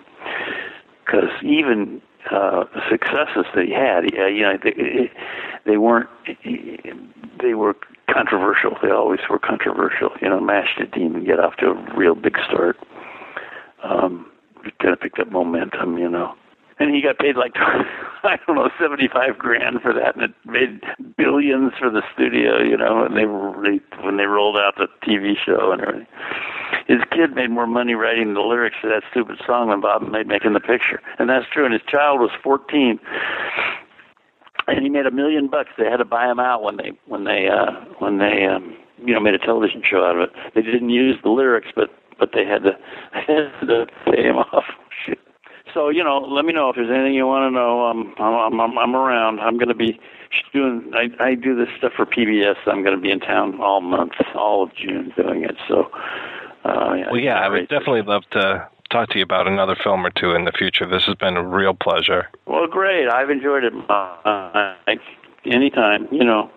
[1.06, 5.10] Because even uh, successes that he had, uh, you know, they,
[5.64, 6.08] they weren't,
[7.42, 7.74] they were
[8.12, 8.76] controversial.
[8.82, 10.10] They always were controversial.
[10.20, 12.76] You know, MASH didn't even get off to a real big start.
[13.82, 14.30] Um,
[14.80, 16.34] kind of picked up momentum, you know.
[16.78, 17.52] And he got paid like
[18.24, 20.80] I don't know seventy five grand for that, and it made
[21.16, 23.04] billions for the studio, you know.
[23.04, 26.06] And they, they when they rolled out the TV show and everything
[26.90, 30.26] his kid made more money writing the lyrics to that stupid song than Bob made
[30.26, 31.00] making the picture.
[31.20, 31.64] And that's true.
[31.64, 32.98] And his child was 14.
[34.66, 35.70] And he made a million bucks.
[35.78, 37.70] They had to buy him out when they when they uh
[38.00, 40.30] when they um you know made a television show out of it.
[40.56, 42.72] They didn't use the lyrics but but they had to
[43.12, 44.64] had to pay him off.
[45.72, 47.86] So you know, let me know if there's anything you want to know.
[47.86, 49.38] Um, I'm I'm I'm around.
[49.38, 50.00] I'm going to be
[50.52, 50.90] doing.
[50.92, 52.56] I I do this stuff for PBS.
[52.66, 55.56] I'm going to be in town all month, all of June doing it.
[55.68, 55.88] So
[56.64, 60.04] uh, yeah, well, yeah, I would definitely love to talk to you about another film
[60.04, 60.86] or two in the future.
[60.86, 62.28] This has been a real pleasure.
[62.46, 63.08] Well, great.
[63.08, 63.72] I've enjoyed it.
[63.88, 64.74] Uh,
[65.46, 66.50] anytime, you know.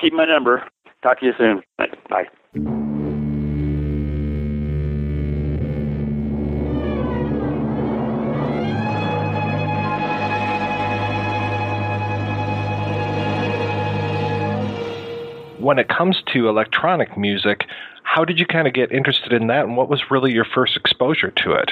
[0.00, 0.68] Keep my number.
[1.02, 1.62] Talk to you soon.
[2.08, 2.26] Bye.
[15.62, 17.66] When it comes to electronic music,
[18.02, 20.76] how did you kind of get interested in that, and what was really your first
[20.76, 21.70] exposure to it?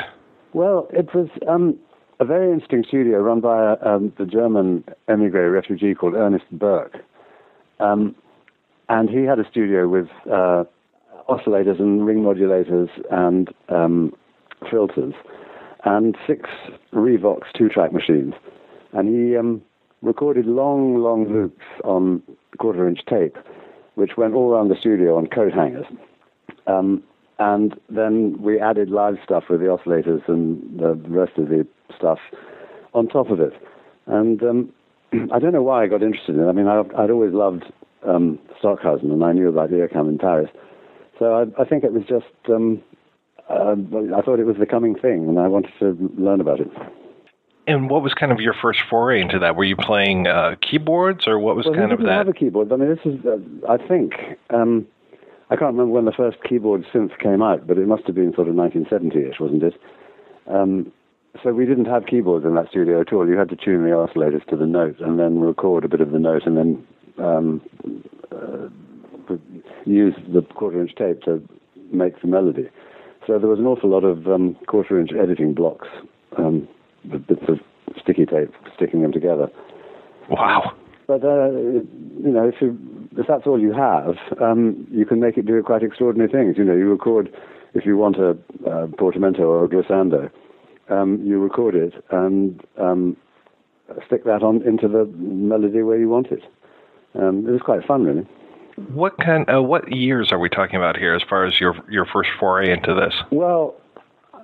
[0.52, 1.76] Well, it was um,
[2.20, 6.98] a very interesting studio run by um, the German emigre refugee called Ernest Berk.
[7.80, 8.14] Um,
[8.88, 10.62] and he had a studio with uh,
[11.28, 14.14] oscillators and ring modulators and um,
[14.70, 15.14] filters
[15.84, 16.48] and six
[16.92, 18.34] Revox two track machines.
[18.92, 19.62] And he um,
[20.00, 22.22] recorded long, long loops on
[22.58, 23.36] quarter inch tape,
[23.94, 25.86] which went all around the studio on coat hangers.
[26.66, 27.02] Um,
[27.38, 32.18] and then we added live stuff with the oscillators and the rest of the stuff
[32.92, 33.54] on top of it.
[34.06, 34.72] And um,
[35.32, 36.48] I don't know why I got interested in it.
[36.48, 37.64] I mean, I, would always loved
[38.06, 40.50] um, Stockhausen, and I knew about IRCAM in Paris.
[41.18, 42.82] So I, I think it was just, um,
[43.48, 43.74] uh,
[44.16, 46.70] I thought it was the coming thing, and I wanted to learn about it.
[47.70, 49.54] And what was kind of your first foray into that?
[49.54, 52.06] Were you playing uh, keyboards, or what was well, kind of that?
[52.06, 52.26] that?
[52.26, 52.72] have a keyboard.
[52.72, 54.14] I mean, this is, uh, I think,
[54.50, 54.86] um,
[55.50, 58.34] I can't remember when the first keyboard synth came out, but it must have been
[58.34, 59.74] sort of 1970-ish, wasn't it?
[60.48, 60.92] Um,
[61.44, 63.28] so we didn't have keyboards in that studio at all.
[63.28, 66.10] You had to tune the oscillators to the note and then record a bit of
[66.10, 66.86] the note and then
[67.18, 67.60] um,
[68.32, 69.34] uh,
[69.84, 71.40] use the quarter-inch tape to
[71.92, 72.68] make the melody.
[73.28, 75.86] So there was an awful lot of um, quarter-inch editing blocks,
[76.36, 76.66] um,
[77.04, 77.58] bits of
[78.00, 79.50] sticky tape sticking them together.
[80.28, 80.74] Wow.
[81.06, 82.78] But uh, you know, if you
[83.16, 86.56] if that's all you have, um, you can make it do quite extraordinary things.
[86.56, 87.32] You know, you record
[87.74, 88.36] if you want a,
[88.68, 90.30] a portamento or a glissando,
[90.88, 93.16] um, you record it and um,
[94.06, 96.42] stick that on into the melody where you want it.
[97.14, 98.26] Um, it was quite fun, really.
[98.94, 99.48] What kind?
[99.52, 102.70] Uh, what years are we talking about here, as far as your your first foray
[102.72, 103.14] into this?
[103.30, 103.74] Well,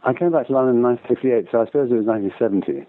[0.07, 2.87] I came back to London in 1968, so I suppose it was 1970.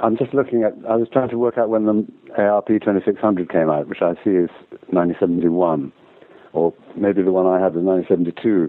[0.00, 0.74] I'm just looking at.
[0.90, 2.04] I was trying to work out when the
[2.36, 4.50] ARP 2600 came out, which I see is
[4.90, 5.92] 1971,
[6.52, 8.68] or maybe the one I had was 1972.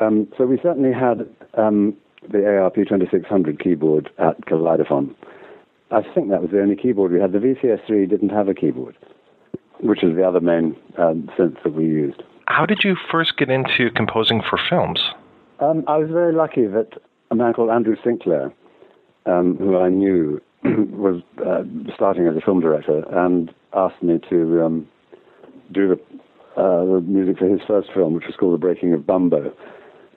[0.00, 1.22] Um, so we certainly had
[1.54, 1.96] um,
[2.28, 5.14] the ARP 2600 keyboard at Kaleidophon.
[5.92, 7.32] I think that was the only keyboard we had.
[7.32, 8.96] The VCS3 didn't have a keyboard,
[9.80, 12.24] which is the other main um, synth that we used.
[12.48, 15.00] How did you first get into composing for films?
[15.60, 16.98] Um, I was very lucky that
[17.30, 18.52] a man called Andrew Sinclair,
[19.26, 21.62] um, who I knew, was uh,
[21.94, 24.88] starting as a film director and asked me to um,
[25.72, 29.06] do the, uh, the music for his first film, which was called The Breaking of
[29.06, 29.54] Bumbo.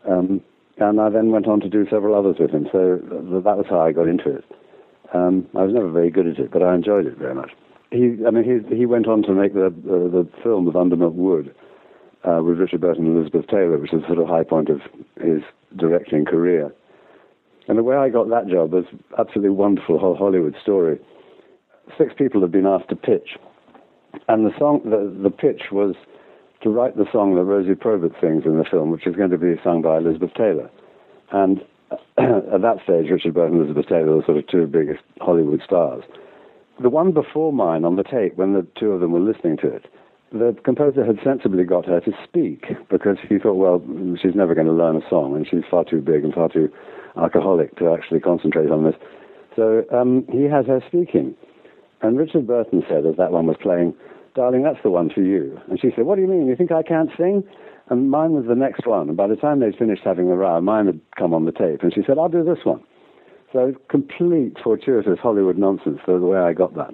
[0.09, 0.41] Um,
[0.77, 2.67] and I then went on to do several others with him.
[2.71, 4.43] So that was how I got into it.
[5.13, 7.51] Um, I was never very good at it, but I enjoyed it very much.
[7.91, 10.95] He, I mean, he he went on to make the the, the film of Under
[10.95, 11.53] Milk Wood
[12.23, 14.81] uh, with Richard Burton and Elizabeth Taylor, which was the sort of high point of
[15.21, 15.43] his
[15.77, 16.73] directing career.
[17.67, 18.85] And the way I got that job was
[19.17, 20.99] absolutely wonderful whole Hollywood story.
[21.97, 23.37] Six people had been asked to pitch,
[24.27, 25.95] and the song, the the pitch was
[26.61, 29.37] to write the song that Rosie Probert sings in the film, which is going to
[29.37, 30.69] be sung by Elizabeth Taylor.
[31.31, 31.59] And
[32.17, 36.03] at that stage, Richard Burton and Elizabeth Taylor were sort of two biggest Hollywood stars.
[36.81, 39.67] The one before mine on the tape, when the two of them were listening to
[39.67, 39.85] it,
[40.31, 43.83] the composer had sensibly got her to speak because he thought, well,
[44.19, 46.71] she's never going to learn a song and she's far too big and far too
[47.17, 48.95] alcoholic to actually concentrate on this.
[49.55, 51.35] So um, he has her speaking.
[52.01, 53.93] And Richard Burton said, as that one was playing,
[54.35, 55.59] darling, that's the one for you.
[55.69, 56.47] And she said, what do you mean?
[56.47, 57.43] You think I can't sing?
[57.89, 59.09] And mine was the next one.
[59.09, 61.81] And by the time they'd finished having the row, mine had come on the tape.
[61.81, 62.81] And she said, I'll do this one.
[63.51, 66.91] So complete fortuitous Hollywood nonsense, the way I got that.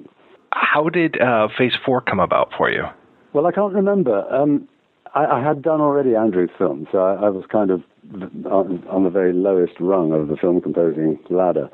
[0.52, 2.84] How did uh, Phase 4 come about for you?
[3.34, 4.26] Well, I can't remember.
[4.34, 4.68] Um,
[5.16, 7.82] I, I, had done already Andrew's film, so I, I was kind of
[8.14, 11.70] on, on, the very lowest rung of the film composing ladder.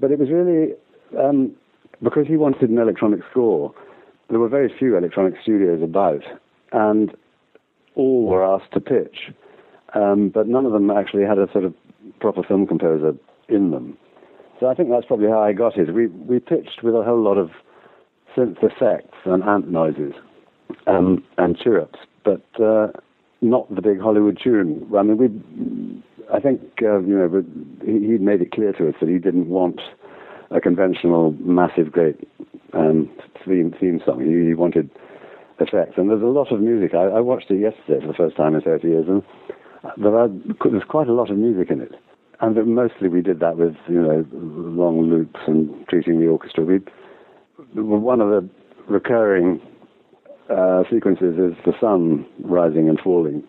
[0.00, 0.74] But it was really
[1.18, 1.54] um,
[2.02, 3.74] because he wanted an electronic score.
[4.30, 6.22] There were very few electronic studios about,
[6.72, 7.14] and
[7.94, 9.30] all were asked to pitch,
[9.94, 11.74] um, but none of them actually had a sort of
[12.20, 13.14] proper film composer
[13.48, 13.96] in them.
[14.58, 15.92] So I think that's probably how I got it.
[15.92, 17.50] We we pitched with a whole lot of
[18.36, 20.14] synth effects and ant noises
[20.86, 22.88] um, and chirrups, but uh,
[23.42, 24.88] not the big Hollywood tune.
[24.96, 27.44] I mean, we, I think, uh, you know,
[27.84, 29.80] he, made it clear to us that he didn't want
[30.50, 32.16] a conventional, massive, great
[32.72, 33.10] um,
[33.44, 34.20] theme theme song.
[34.20, 34.90] He, he, wanted
[35.58, 36.94] effects, and there's a lot of music.
[36.94, 39.22] I, I, watched it yesterday for the first time in 30 years, and
[39.96, 41.92] there are, there's quite a lot of music in it.
[42.40, 46.64] And mostly we did that with, you know, long loops and treating the orchestra.
[46.64, 46.80] We,
[47.74, 48.48] one of the
[48.88, 49.60] recurring
[50.52, 53.42] uh, sequences is the sun rising and falling.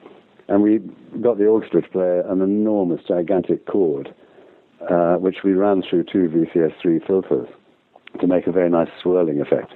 [0.47, 0.79] And we
[1.21, 4.13] got the orchestra to play an enormous, gigantic chord,
[4.89, 7.47] uh, which we ran through two VCS3 filters
[8.19, 9.73] to make a very nice swirling effect.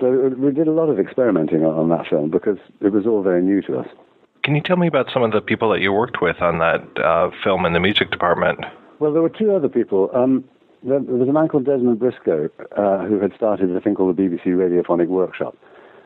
[0.00, 3.42] So we did a lot of experimenting on, that film because it was all very
[3.42, 3.88] new to us.
[4.42, 6.82] Can you tell me about some of the people that you worked with on that
[7.02, 8.60] uh, film in the music department?
[8.98, 10.10] Well, there were two other people.
[10.14, 10.44] Um,
[10.82, 14.22] there, was a man called Desmond Briscoe uh, who had started a thing called the
[14.22, 15.56] BBC Radiophonic Workshop,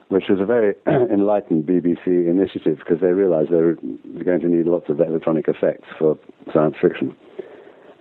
[0.08, 3.76] which was a very enlightened BBC initiative because they realized they were
[4.24, 6.18] going to need lots of electronic effects for
[6.52, 7.14] science fiction.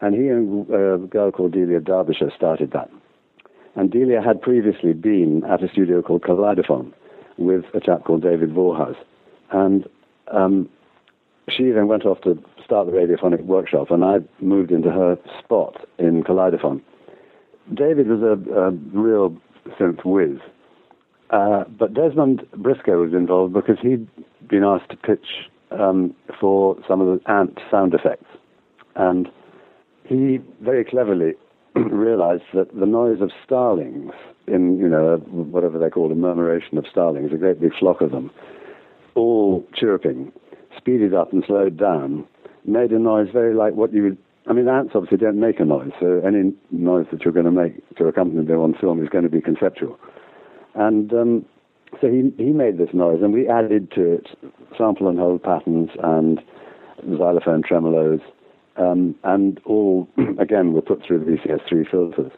[0.02, 2.90] And he and uh, a girl called Delia Derbyshire started that.
[3.76, 6.94] And Delia had previously been at a studio called Kaleidophon
[7.38, 8.96] with a chap called David Vorhaus.
[9.52, 9.86] And
[10.32, 10.70] um,
[11.50, 15.88] she then went off to start the radiophonic workshop, and I moved into her spot
[15.98, 16.82] in Kaleidophon.
[17.74, 19.36] David was a, a real
[19.80, 20.40] synth whiz.
[21.30, 24.08] Uh, but Desmond Briscoe was involved because he'd
[24.48, 28.30] been asked to pitch um, for some of the ant sound effects.
[28.96, 29.28] And
[30.04, 31.34] he very cleverly
[31.76, 34.12] realized that the noise of starlings,
[34.48, 38.12] in, you know, whatever they're called, a murmuration of starlings, a great big flock of
[38.12, 38.32] them,
[39.16, 40.32] all chirping,
[40.78, 42.26] speeded up and slowed down,
[42.66, 44.18] made a noise very like what you would.
[44.48, 47.52] I mean, ants obviously don't make a noise, so any noise that you're going to
[47.52, 49.98] make to accompany them on film is going to be conceptual.
[50.76, 51.46] And um,
[52.02, 54.28] so he, he made this noise, and we added to it
[54.78, 56.40] sample and hold patterns and
[57.18, 58.22] xylophone tremolos,
[58.78, 60.08] um, and all,
[60.40, 62.32] again, were put through the VCS3 filters.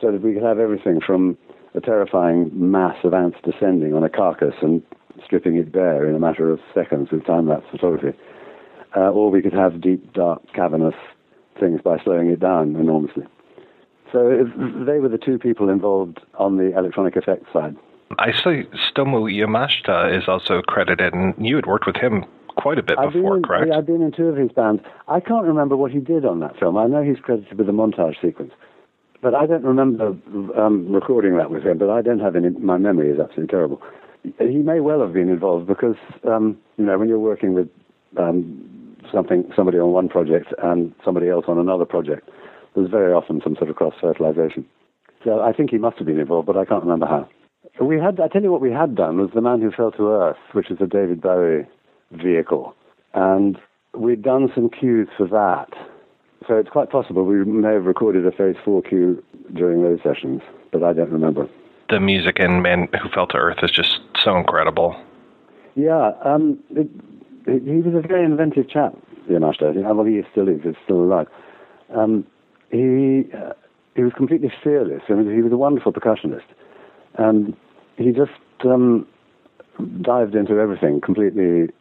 [0.00, 1.38] So that we could have everything from
[1.74, 4.82] a terrifying mass of ants descending on a carcass and
[5.24, 8.18] stripping it bare in a matter of seconds with time-lapse photography,
[8.96, 10.94] uh, or we could have deep, dark, cavernous
[11.58, 13.24] things by slowing it down enormously.
[14.12, 14.48] So
[14.86, 17.76] they were the two people involved on the electronic effects side.
[18.18, 22.24] I see Stomu Yamashita is also credited, and you had worked with him
[22.56, 23.72] quite a bit I've before, in, correct?
[23.72, 24.82] I've been in two of his bands.
[25.08, 26.76] I can't remember what he did on that film.
[26.78, 28.52] I know he's credited with the montage sequence.
[29.22, 30.16] but I don't remember
[30.56, 31.78] um, recording that with him.
[31.78, 32.50] But I don't have any.
[32.50, 33.82] My memory is absolutely terrible.
[34.38, 35.96] He may well have been involved because
[36.28, 37.68] um, you know when you're working with
[38.16, 42.28] um, something somebody on one project and somebody else on another project,
[42.76, 44.64] there's very often some sort of cross fertilization.
[45.24, 47.28] So I think he must have been involved, but I can't remember how.
[47.84, 48.20] We had.
[48.20, 50.70] I tell you what we had done was the Man Who Fell to Earth, which
[50.70, 51.66] is a David Bowie
[52.12, 52.74] vehicle,
[53.14, 53.58] and
[53.94, 55.68] we'd done some cues for that.
[56.46, 59.22] So it's quite possible we may have recorded a Phase 4 cue
[59.54, 61.48] during those sessions, but I don't remember.
[61.88, 64.96] The music in Man Who Fell to Earth is just so incredible.
[65.74, 66.88] Yeah, um, it,
[67.46, 69.82] it, he was a very inventive chap, Ashton.
[69.82, 70.60] Well, he still is.
[70.62, 71.26] He's still alive.
[71.94, 72.26] Um,
[72.70, 73.52] he uh,
[73.94, 75.02] he was completely fearless.
[75.08, 76.44] I mean, he was a wonderful percussionist,
[77.14, 77.56] and
[77.96, 78.32] he just
[78.64, 79.06] um,
[80.02, 81.72] dived into everything completely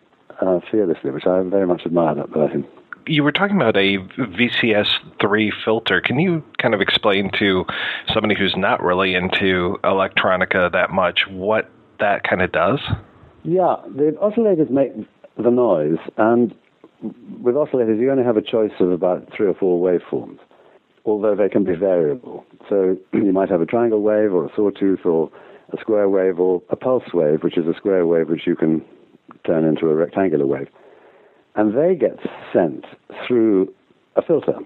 [0.42, 2.66] uh, fearlessly, which I very much admire about him.
[3.08, 4.88] You were talking about a VCS
[5.22, 6.02] 3 filter.
[6.02, 7.66] Can you kind of explain to
[8.12, 12.80] somebody who's not really into electronica that much what that kind of does?
[13.44, 14.92] Yeah, the oscillators make
[15.38, 16.56] the noise, and
[17.42, 20.40] with oscillators, you only have a choice of about three or four waveforms,
[21.06, 22.46] although they can be variable.
[22.70, 25.32] So you might have a triangle wave, or a sawtooth, or
[25.74, 28.84] a square wave, or a pulse wave, which is a square wave which you can
[29.46, 30.68] turn into a rectangular wave
[31.56, 32.20] and they get
[32.54, 32.86] sent
[33.28, 33.74] through
[34.16, 34.58] a filter.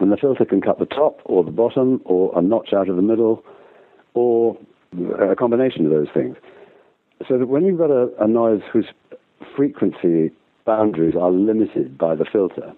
[0.00, 2.96] And the filter can cut the top or the bottom or a notch out of
[2.96, 3.44] the middle
[4.14, 4.56] or
[5.30, 6.36] a combination of those things.
[7.28, 8.86] So that when you've got a, a noise whose
[9.54, 12.72] frequency boundaries are limited by the filter,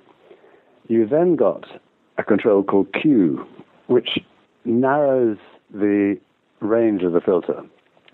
[0.89, 1.65] you then got
[2.19, 3.47] a control called Q,
[3.87, 4.19] which
[4.65, 5.39] narrows
[5.73, 6.19] the
[6.61, 7.63] range of the filter.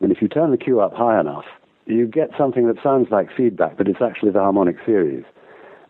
[0.00, 1.44] And if you turn the Q up high enough,
[1.86, 5.24] you get something that sounds like feedback, but it's actually the harmonic series.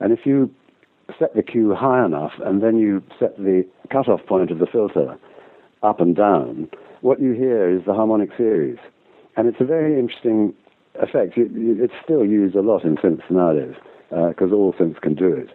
[0.00, 0.50] And if you
[1.18, 5.18] set the Q high enough and then you set the cutoff point of the filter
[5.82, 6.68] up and down,
[7.00, 8.78] what you hear is the harmonic series.
[9.36, 10.54] And it's a very interesting
[10.96, 11.34] effect.
[11.36, 13.74] it's still used a lot in synths nowadays
[14.10, 15.50] because uh, all synths can do it.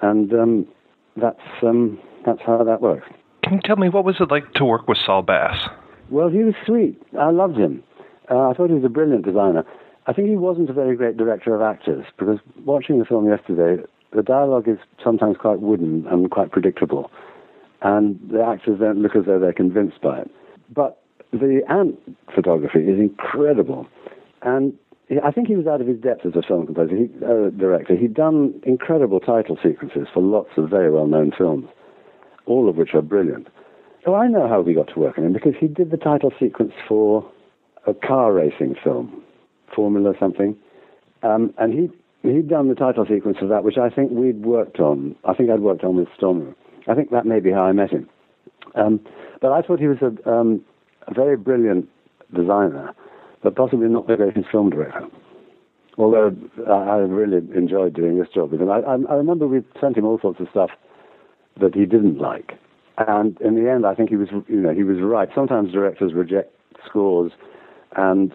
[0.00, 0.66] And um,
[1.16, 3.08] that's, um, that's how that works.
[3.42, 5.68] Can you tell me what was it like to work with Saul Bass?
[6.10, 7.00] Well, he was sweet.
[7.18, 7.82] I loved him.
[8.30, 9.64] Uh, I thought he was a brilliant designer.
[10.06, 13.82] I think he wasn't a very great director of actors because watching the film yesterday,
[14.14, 17.10] the dialogue is sometimes quite wooden and quite predictable,
[17.82, 20.30] and the actors don't look as though they're convinced by it.
[20.74, 21.00] But
[21.32, 21.98] the ant
[22.34, 23.86] photography is incredible,
[24.42, 24.74] and
[25.22, 27.96] I think he was out of his depth as a film composer, he, uh, director.
[27.96, 31.68] He'd done incredible title sequences for lots of very well-known films,
[32.46, 33.48] all of which are brilliant.
[34.04, 36.32] So I know how we got to work on him because he did the title
[36.40, 37.30] sequence for
[37.86, 39.22] a car racing film
[39.74, 40.56] Formula something.
[41.22, 41.90] Um, and he
[42.28, 45.16] he'd done the title sequence of that, which I think we'd worked on.
[45.24, 46.54] I think I'd worked on with Stoner.
[46.88, 48.08] I think that may be how I met him.
[48.74, 49.00] Um,
[49.40, 50.64] but I thought he was a, um,
[51.06, 51.88] a very brilliant
[52.34, 52.94] designer,
[53.42, 55.06] but possibly not the greatest film director.
[55.98, 56.34] Although
[56.70, 58.70] I, really enjoyed doing this job with him.
[58.70, 60.70] I, I, I remember we sent him all sorts of stuff
[61.60, 62.52] that he didn't like,
[62.96, 65.28] and in the end, I think he was, you know, he was right.
[65.34, 66.54] Sometimes directors reject
[66.88, 67.32] scores,
[67.94, 68.34] and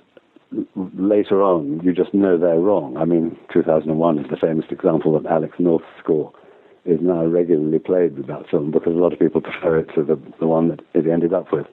[0.93, 2.95] later on, you just know they're wrong.
[2.97, 6.31] I mean, 2001 is the famous example of Alex North's score
[6.85, 10.03] is now regularly played with that film because a lot of people prefer it to
[10.03, 11.65] the, the one that it ended up with.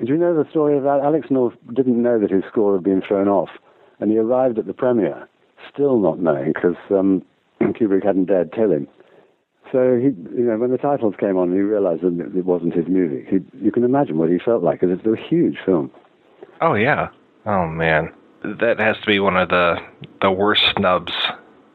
[0.00, 1.00] Do you know the story of that?
[1.02, 3.50] Alex North didn't know that his score had been thrown off,
[3.98, 5.28] and he arrived at the premiere
[5.72, 7.22] still not knowing because um,
[7.60, 8.88] Kubrick hadn't dared tell him.
[9.70, 10.06] So he,
[10.36, 13.26] you know, when the titles came on, he realized that it wasn't his music.
[13.28, 15.90] He, you can imagine what he felt like because it's a huge film.
[16.60, 17.10] Oh yeah.
[17.46, 18.10] Oh man
[18.42, 19.76] that has to be one of the
[20.20, 21.12] the worst snubs.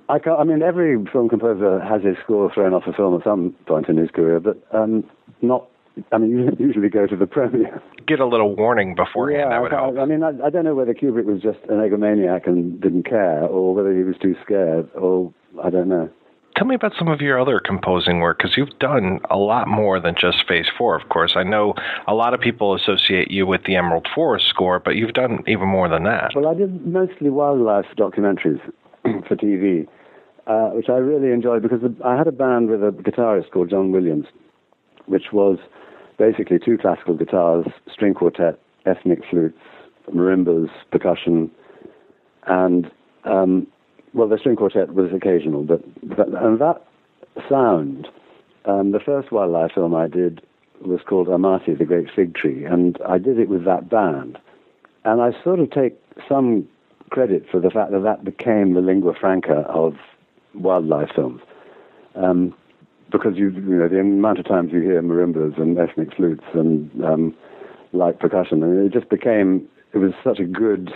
[0.08, 3.24] I, can't, I mean, every film composer has his score thrown off a film at
[3.24, 5.04] some point in his career, but um,
[5.42, 5.68] not.
[6.12, 7.82] I mean, you usually go to the premiere.
[8.08, 9.52] Get a little warning beforehand.
[9.52, 9.98] Yeah, would I, help.
[9.98, 13.44] I mean, I, I don't know whether Kubrick was just an egomaniac and didn't care,
[13.44, 15.34] or whether he was too scared, or
[15.64, 16.10] I don't know
[16.56, 20.00] tell me about some of your other composing work because you've done a lot more
[20.00, 21.34] than just Phase 4, of course.
[21.36, 21.74] I know
[22.08, 25.68] a lot of people associate you with the Emerald Forest score, but you've done even
[25.68, 26.32] more than that.
[26.36, 28.62] Well, I did mostly wildlife documentaries
[29.28, 29.88] for TV,
[30.48, 33.92] uh, which I really enjoyed because I had a band with a guitarist called John
[33.92, 34.28] Williams,
[35.08, 35.58] which was
[36.18, 39.58] basically two classical guitars, string quartet, ethnic flutes,
[40.14, 41.52] marimbas, percussion,
[42.48, 42.92] and
[43.24, 43.68] um,
[44.14, 45.82] well, the string quartet was occasional, but,
[46.16, 46.82] but and that
[47.50, 48.08] sound,
[48.66, 50.42] um, the first wildlife film I did
[50.82, 54.38] was called Amate, the Great Fig Tree, and I did it with that band.
[55.04, 56.68] And I sort of take some
[57.10, 59.94] credit for the fact that that became the lingua franca of
[60.54, 61.42] wildlife films.
[62.16, 62.56] Um,
[63.12, 66.90] because you you know the amount of times you hear marimbas and ethnic flutes and
[67.04, 67.36] um,
[67.94, 70.92] light percussion, and it just became it was such a good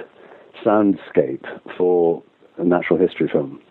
[0.66, 1.46] soundscape
[1.78, 2.22] for
[2.58, 3.62] a natural history film.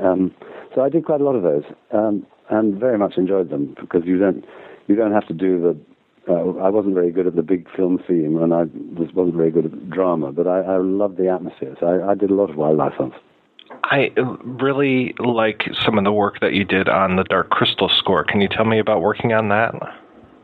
[0.00, 0.34] Um,
[0.74, 4.02] so I did quite a lot of those, um, and very much enjoyed them because
[4.04, 4.44] you don't
[4.86, 5.78] you don't have to do the.
[6.28, 8.62] Uh, I wasn't very good at the big film theme, and I
[8.96, 11.76] was, wasn't very good at drama, but I, I loved the atmosphere.
[11.80, 13.14] So I, I did a lot of wildlife films.
[13.84, 18.24] I really like some of the work that you did on the Dark Crystal score.
[18.24, 19.74] Can you tell me about working on that?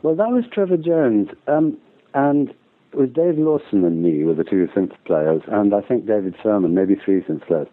[0.03, 1.77] Well, that was Trevor Jones, um,
[2.15, 2.51] and
[2.93, 6.35] it was Dave Lawson and me were the two synth players, and I think David
[6.43, 7.69] Furman, maybe three synth players.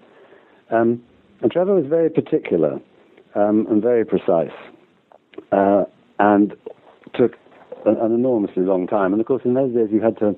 [0.72, 1.04] Um,
[1.42, 2.80] and Trevor was very particular
[3.36, 4.56] um, and very precise,
[5.52, 5.84] uh,
[6.20, 6.56] and
[7.14, 7.34] took
[7.86, 9.12] an, an, enormously long time.
[9.12, 10.36] And of course, in those days, you had to.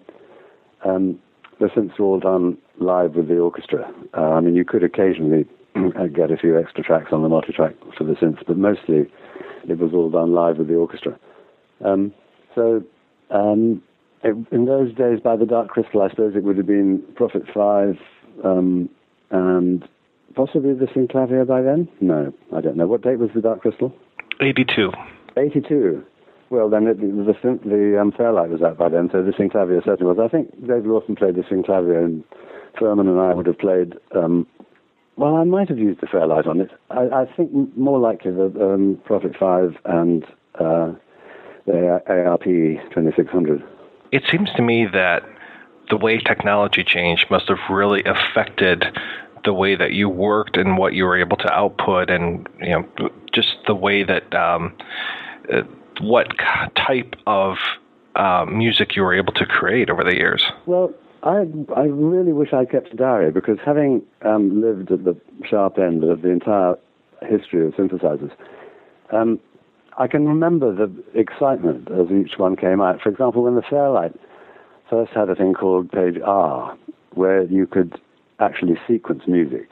[0.84, 1.20] Um,
[1.60, 3.92] the synths were all done live with the orchestra.
[4.16, 5.46] Uh, I mean, you could occasionally
[6.14, 9.10] get a few extra tracks on the multi-track for the synths, but mostly
[9.68, 11.18] it was all done live with the orchestra.
[11.84, 12.14] Um,
[12.56, 12.84] so
[13.30, 13.82] um,
[14.24, 17.44] it, in those days, by the Dark Crystal, I suppose it would have been Prophet
[17.54, 17.98] Five
[18.44, 18.90] um,
[19.32, 19.88] and
[20.36, 21.88] possibly the Synclavier by then.
[22.02, 22.88] No, I don't know.
[22.88, 23.94] What date was the Dark Crystal?
[24.42, 24.92] Eighty-two.
[25.38, 26.04] Eighty-two.
[26.50, 29.84] Well, then it, the the, the um, Fairlight was out by then, so the Synclavier
[29.84, 30.18] certainly was.
[30.24, 32.24] I think Dave Lawson played the Synclavier, and
[32.80, 33.94] Furman and I would have played.
[34.16, 34.48] Um,
[35.18, 36.72] well, I might have used the Fairlight on it.
[36.92, 40.24] I, I think more likely the um, Prophet Five and
[40.56, 40.94] uh,
[41.66, 43.64] the ARP 2600.
[44.12, 45.24] It seems to me that
[45.90, 48.86] the way technology changed must have really affected
[49.44, 53.10] the way that you worked and what you were able to output, and you know,
[53.34, 54.76] just the way that um,
[55.52, 55.62] uh,
[56.02, 56.28] what
[56.76, 57.58] type of
[58.16, 60.44] uh, music you were able to create over the years.
[60.66, 60.94] Well,
[61.28, 61.44] I
[61.76, 66.06] I really wish I kept a diary because having um, lived at the sharp end
[66.06, 66.76] of the entire
[67.22, 68.32] history of synthesizers,
[69.12, 69.38] um,
[69.98, 73.02] I can remember the excitement as each one came out.
[73.02, 74.14] For example, when the Fairlight
[74.90, 76.78] first had a thing called page R,
[77.14, 78.00] where you could
[78.40, 79.68] actually sequence music.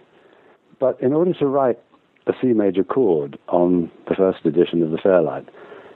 [0.78, 1.80] But in order to write
[2.28, 5.48] a C major chord on the first edition of the Fairlight,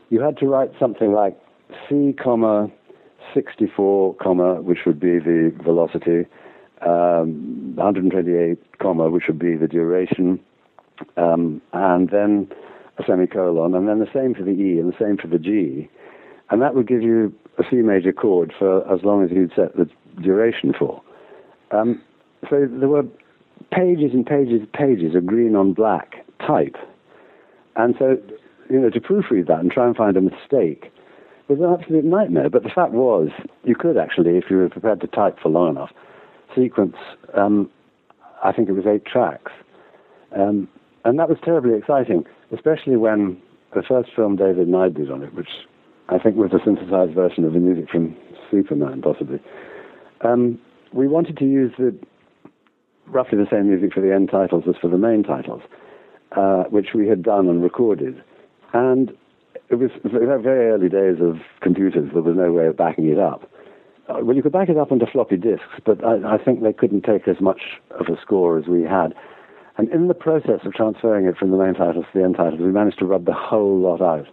[0.09, 1.37] you had to write something like
[1.89, 2.71] C, comma
[3.33, 6.25] 64, comma, which would be the velocity,
[6.81, 10.39] um, 128, comma, which would be the duration,
[11.17, 12.47] um, and then
[12.97, 15.89] a semicolon, and then the same for the E and the same for the G.
[16.49, 19.75] And that would give you a C major chord for as long as you'd set
[19.75, 19.89] the
[20.21, 21.01] duration for.
[21.71, 22.01] Um,
[22.49, 23.03] so there were
[23.71, 26.75] pages and pages and pages of green on black type.
[27.75, 28.17] And so,
[28.69, 30.91] you know, to proofread that and try and find a mistake
[31.49, 32.49] was an absolute nightmare.
[32.49, 33.29] But the fact was,
[33.63, 35.91] you could actually, if you were prepared to type for long enough,
[36.55, 36.95] sequence,
[37.35, 37.69] um,
[38.43, 39.51] I think it was eight tracks.
[40.35, 40.67] Um,
[41.03, 43.41] and that was terribly exciting, especially when
[43.73, 45.49] the first film David and I did on it, which
[46.09, 48.15] I think was a synthesized version of the music from
[48.51, 49.39] Superman, possibly.
[50.21, 50.59] Um,
[50.93, 51.95] we wanted to use the
[53.07, 55.61] roughly the same music for the end titles as for the main titles,
[56.35, 58.23] uh, which we had done and recorded.
[58.73, 59.11] And
[59.69, 62.09] it was very early days of computers.
[62.13, 63.49] There was no way of backing it up.
[64.07, 66.73] Uh, well, you could back it up onto floppy disks, but I, I think they
[66.73, 69.13] couldn't take as much of a score as we had.
[69.77, 72.59] And in the process of transferring it from the main titles to the end titles,
[72.59, 74.27] we managed to rub the whole lot out.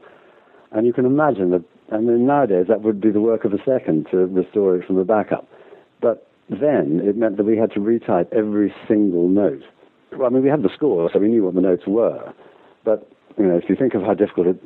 [0.72, 3.58] And you can imagine that, I mean, nowadays that would be the work of a
[3.64, 5.46] second to restore it from the backup.
[6.00, 9.62] But then it meant that we had to retype every single note.
[10.12, 12.32] Well, I mean, we had the score, so we knew what the notes were.
[12.84, 13.08] But
[13.38, 14.60] you know, if you think of how difficult it,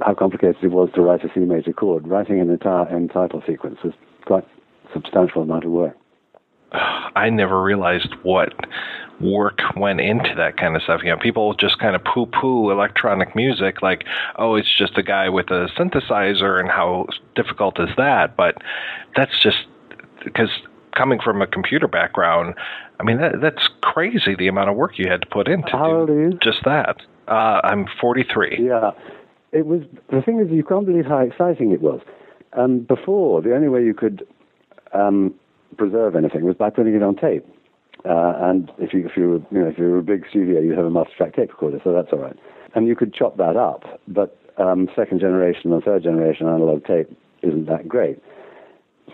[0.00, 3.42] how complicated it was to write a C major chord, writing an entire end title
[3.46, 3.94] sequence was
[4.26, 5.96] quite a substantial amount of work.
[6.72, 8.52] I never realized what
[9.20, 11.00] work went into that kind of stuff.
[11.02, 14.04] You know, people just kind of poo poo electronic music like,
[14.36, 18.36] oh, it's just a guy with a synthesizer and how difficult is that?
[18.36, 18.56] But
[19.16, 19.58] that's just
[20.24, 20.50] because
[20.96, 22.54] coming from a computer background,
[22.98, 25.70] I mean, that, that's crazy the amount of work you had to put into
[26.42, 26.96] just that.
[27.30, 28.58] Uh, I'm 43.
[28.60, 28.90] Yeah.
[29.52, 32.00] It was the thing is you can't believe how exciting it was.
[32.52, 34.26] Um, before, the only way you could
[34.92, 35.34] um,
[35.76, 37.46] preserve anything was by putting it on tape.
[38.04, 40.60] Uh, and if you if you were you know if you were a big studio,
[40.60, 42.36] you'd have a master track tape recorder, so that's all right.
[42.74, 44.00] And you could chop that up.
[44.08, 48.18] But um, second generation and third generation analog tape isn't that great.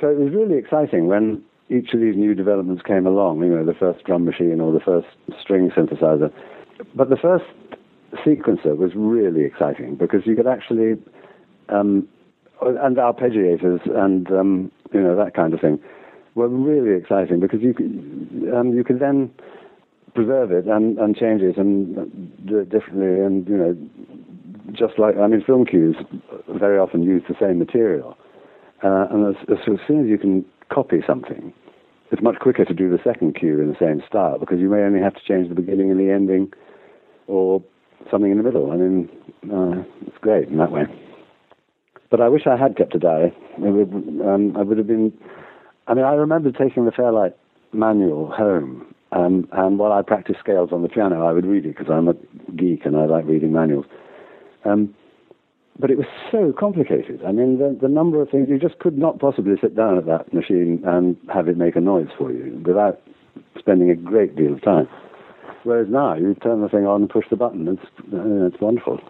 [0.00, 3.42] So it was really exciting when each of these new developments came along.
[3.42, 5.08] You know, the first drum machine or the first
[5.40, 6.32] string synthesizer.
[6.94, 7.44] But the first
[8.16, 10.94] sequencer was really exciting because you could actually,
[11.68, 12.08] um,
[12.60, 15.78] and arpeggiators and um, you know that kind of thing
[16.34, 19.30] were really exciting because you could um, you could then
[20.14, 21.94] preserve it and, and change it and
[22.46, 23.76] do it differently and you know
[24.72, 25.96] just like, I mean, film cues
[26.48, 28.16] very often use the same material.
[28.82, 31.52] Uh, and as, as, soon as you can copy something,
[32.10, 34.80] it's much quicker to do the second cue in the same style because you may
[34.80, 36.52] only have to change the beginning and the ending
[37.26, 37.62] or
[38.10, 38.70] something in the middle.
[38.70, 39.08] I mean,
[39.52, 40.82] uh, it's great in that way.
[42.10, 43.36] But I wish I had kept a diary.
[43.58, 43.92] Would,
[44.26, 45.12] um, I would have been.
[45.88, 47.36] I mean, I remember taking the Fairlight
[47.72, 51.76] manual home, um, and while I practiced scales on the piano, I would read it
[51.76, 52.14] because I'm a
[52.56, 53.86] geek and I like reading manuals.
[54.64, 54.94] Um,
[55.78, 57.20] but it was so complicated.
[57.26, 60.06] I mean, the, the number of things you just could not possibly sit down at
[60.06, 63.00] that machine and have it make a noise for you without
[63.58, 64.88] spending a great deal of time.
[65.66, 67.66] Whereas now you turn the thing on and push the button.
[67.66, 69.00] It's uh, it's wonderful.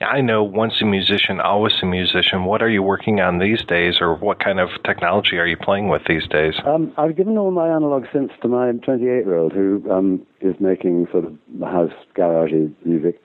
[0.00, 2.46] I know once a musician, always a musician.
[2.46, 5.88] What are you working on these days, or what kind of technology are you playing
[5.88, 6.54] with these days?
[6.66, 11.26] Um, I've given all my analog synths to my 28-year-old, who um, is making sort
[11.26, 13.22] of house garagey music.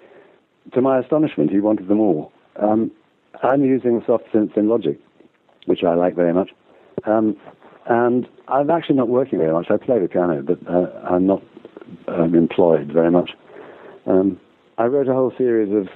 [0.74, 2.32] To my astonishment, he wanted them all.
[2.62, 2.92] Um,
[3.42, 5.00] I'm using soft synths in Logic,
[5.66, 6.52] which I like very much.
[7.06, 7.36] Um,
[7.88, 9.72] and I'm actually not working very much.
[9.72, 11.42] I play the piano, but uh, I'm not
[12.08, 13.32] um, employed very much.
[14.06, 14.40] Um,
[14.78, 15.88] I wrote a whole series of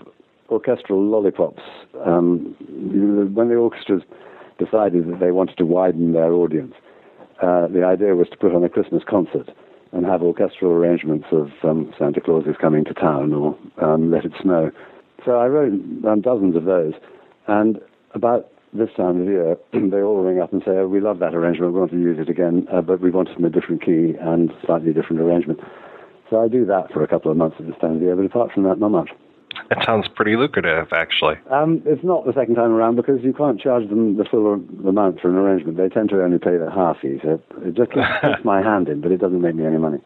[0.50, 1.62] orchestral lollipops.
[2.06, 2.56] Um,
[3.34, 4.04] when the orchestras
[4.58, 6.74] decided that they wanted to widen their audience,
[7.42, 9.50] uh, the idea was to put on a Christmas concert
[9.92, 14.26] and have orchestral arrangements of um, Santa Claus is coming to town or um, Let
[14.26, 14.72] It Snow.
[15.26, 15.74] So I wrote
[16.06, 16.94] um, dozens of those,
[17.48, 17.80] and
[18.14, 21.34] about this time of year, they all ring up and say, oh, we love that
[21.34, 23.84] arrangement, we want to use it again, uh, but we want it in a different
[23.84, 25.60] key and slightly different arrangement.
[26.30, 28.26] So I do that for a couple of months at this time of year, but
[28.26, 29.10] apart from that, not much.
[29.72, 31.36] It sounds pretty lucrative, actually.
[31.52, 34.54] Um, it's not the second time around because you can't charge them the full
[34.88, 35.78] amount for an arrangement.
[35.78, 38.06] They tend to only pay the half fee, so it just keeps
[38.44, 40.00] my hand in, but it doesn't make me any money.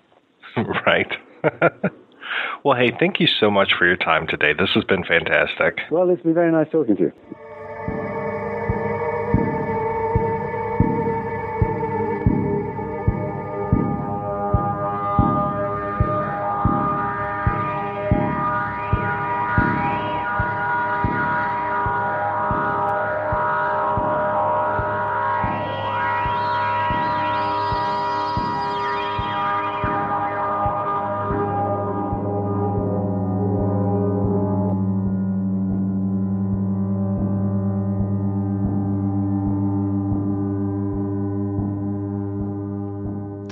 [0.85, 1.11] right.
[2.64, 4.53] well, hey, thank you so much for your time today.
[4.53, 5.82] This has been fantastic.
[5.92, 7.14] Well, it's been very nice talking to you.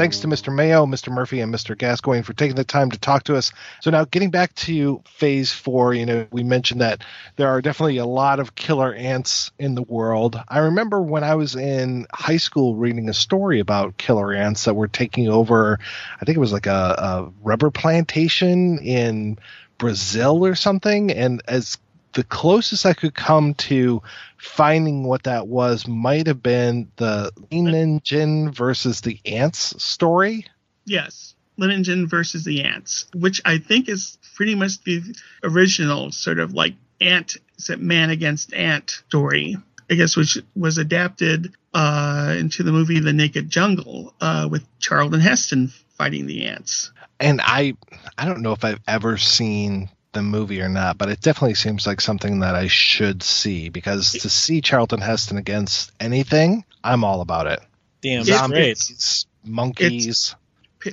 [0.01, 0.51] Thanks to Mr.
[0.51, 1.13] Mayo, Mr.
[1.13, 1.77] Murphy, and Mr.
[1.77, 3.51] Gascoigne for taking the time to talk to us.
[3.81, 7.03] So now getting back to phase four, you know, we mentioned that
[7.35, 10.41] there are definitely a lot of killer ants in the world.
[10.47, 14.73] I remember when I was in high school reading a story about killer ants that
[14.73, 15.77] were taking over,
[16.19, 19.37] I think it was like a, a rubber plantation in
[19.77, 21.11] Brazil or something.
[21.11, 21.77] And as
[22.13, 24.01] the closest I could come to
[24.37, 30.45] finding what that was might have been the Leiningen versus the ants story.
[30.85, 35.01] Yes, Leiningen versus the ants, which I think is pretty much the
[35.43, 37.37] original sort of like ant,
[37.77, 39.57] man against ant story.
[39.89, 45.19] I guess which was adapted uh, into the movie The Naked Jungle uh, with Charlton
[45.19, 45.67] Heston
[45.97, 46.91] fighting the ants.
[47.19, 47.75] And I,
[48.17, 51.87] I don't know if I've ever seen the movie or not, but it definitely seems
[51.87, 57.21] like something that I should see because to see Charlton Heston against anything, I'm all
[57.21, 57.59] about it.
[58.01, 60.07] Damn, Zombies, monkeys.
[60.07, 60.35] It's,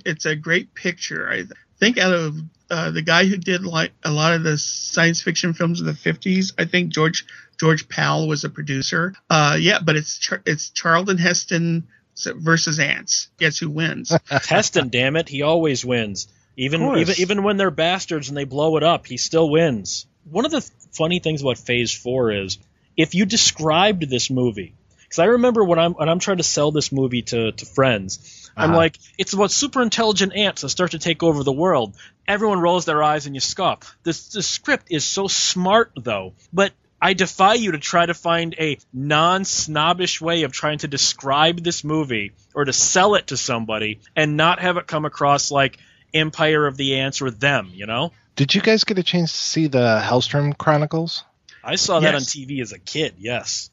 [0.04, 1.28] it's, a great picture.
[1.30, 1.44] I
[1.78, 2.36] think out of
[2.70, 5.92] uh, the guy who did like a lot of the science fiction films of the
[5.92, 7.26] 50s, I think George
[7.58, 9.14] George Pal was a producer.
[9.28, 11.88] Uh, yeah, but it's Char- it's Charlton Heston
[12.24, 13.28] versus ants.
[13.38, 14.16] Guess who wins?
[14.28, 16.28] Heston, damn it, he always wins.
[16.58, 20.06] Even even even when they're bastards and they blow it up, he still wins.
[20.28, 22.58] One of the th- funny things about Phase Four is
[22.96, 26.72] if you described this movie, because I remember when I'm when I'm trying to sell
[26.72, 28.66] this movie to to friends, uh-huh.
[28.66, 31.94] I'm like, it's about super intelligent ants that start to take over the world.
[32.26, 33.96] Everyone rolls their eyes and you scoff.
[34.02, 38.56] This the script is so smart though, but I defy you to try to find
[38.58, 43.36] a non snobbish way of trying to describe this movie or to sell it to
[43.36, 45.78] somebody and not have it come across like
[46.14, 48.12] Empire of the Ants or them, you know?
[48.36, 51.24] Did you guys get a chance to see the Hellstrom Chronicles?
[51.62, 52.36] I saw that yes.
[52.36, 53.70] on TV as a kid, yes.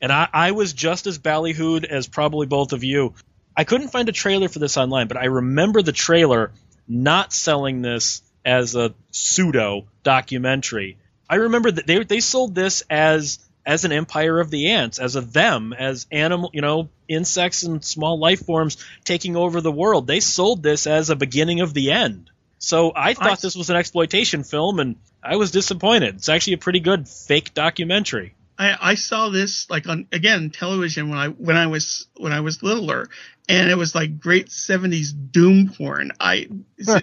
[0.00, 3.14] and I, I was just as ballyhooed as probably both of you.
[3.56, 6.52] I couldn't find a trailer for this online, but I remember the trailer
[6.86, 10.98] not selling this as a pseudo documentary.
[11.28, 15.16] I remember that they they sold this as as an empire of the ants, as
[15.16, 20.06] a them, as animal, you know, insects and small life forms taking over the world.
[20.06, 22.30] They sold this as a beginning of the end.
[22.58, 26.16] So I thought I- this was an exploitation film, and I was disappointed.
[26.16, 28.34] It's actually a pretty good fake documentary.
[28.58, 32.40] I, I saw this like on again television when I when I was when I
[32.40, 33.08] was littler,
[33.48, 36.12] and it was like great seventies doom porn.
[36.20, 36.48] I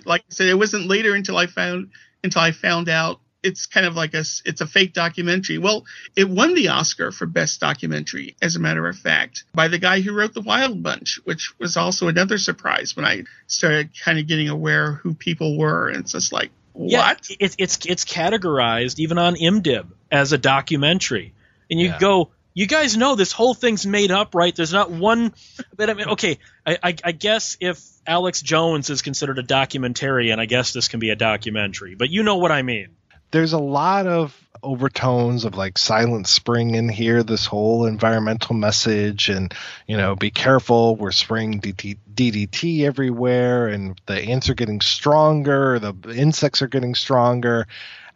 [0.06, 1.92] like I said, it wasn't later until I found
[2.24, 5.58] until I found out it's kind of like a s- it's a fake documentary.
[5.58, 9.80] Well, it won the Oscar for best documentary, as a matter of fact, by the
[9.80, 14.20] guy who wrote The Wild Bunch, which was also another surprise when I started kind
[14.20, 15.90] of getting aware who people were.
[15.90, 17.28] And it's just like Yeah, what?
[17.40, 21.34] it's it's it's categorized even on IMDb as a documentary,
[21.70, 21.98] and you Yeah.
[22.00, 24.54] go, you guys know this whole thing's made up, right?
[24.56, 25.34] There's not one.
[25.76, 30.38] But I mean, okay, I, I, I guess if Alex Jones is considered a documentarian,
[30.38, 31.96] I guess this can be a documentary.
[31.96, 32.90] But you know what I mean.
[33.32, 39.28] There's a lot of overtones of like silent spring in here this whole environmental message
[39.28, 39.52] and
[39.88, 45.80] you know be careful we're spraying DT, ddt everywhere and the ants are getting stronger
[45.80, 47.68] the insects are getting stronger.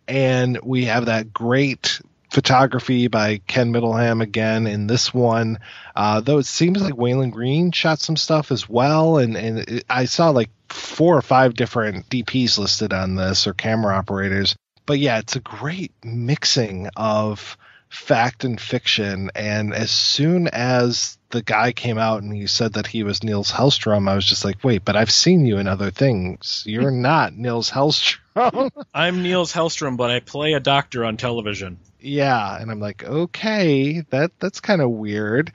[0.08, 2.00] And we have that great
[2.36, 5.60] photography by ken middleham again in this one.
[5.96, 9.86] Uh, though it seems like Walon Green shot some stuff as well, and and it,
[9.90, 14.56] I saw like four or five different DPs listed on this or camera operators.
[14.86, 17.58] But yeah, it's a great mixing of
[17.90, 19.32] fact and fiction.
[19.36, 23.52] And as soon as the guy came out and he said that he was Niels
[23.52, 26.64] Hellstrom, I was just like, wait, but I've seen you in other things.
[26.66, 28.20] You're not Niels Hellstrom.
[28.94, 31.78] I'm Niels Hellstrom, but I play a doctor on television.
[32.02, 35.52] yeah and i'm like okay that that's kind of weird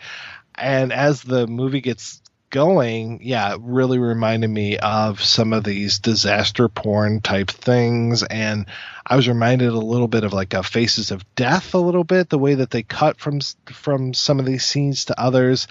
[0.57, 2.21] and as the movie gets
[2.51, 8.67] going yeah it really reminded me of some of these disaster porn type things and
[9.07, 12.29] i was reminded a little bit of like a faces of death a little bit
[12.29, 13.41] the way that they cut from
[13.73, 15.69] from some of these scenes to others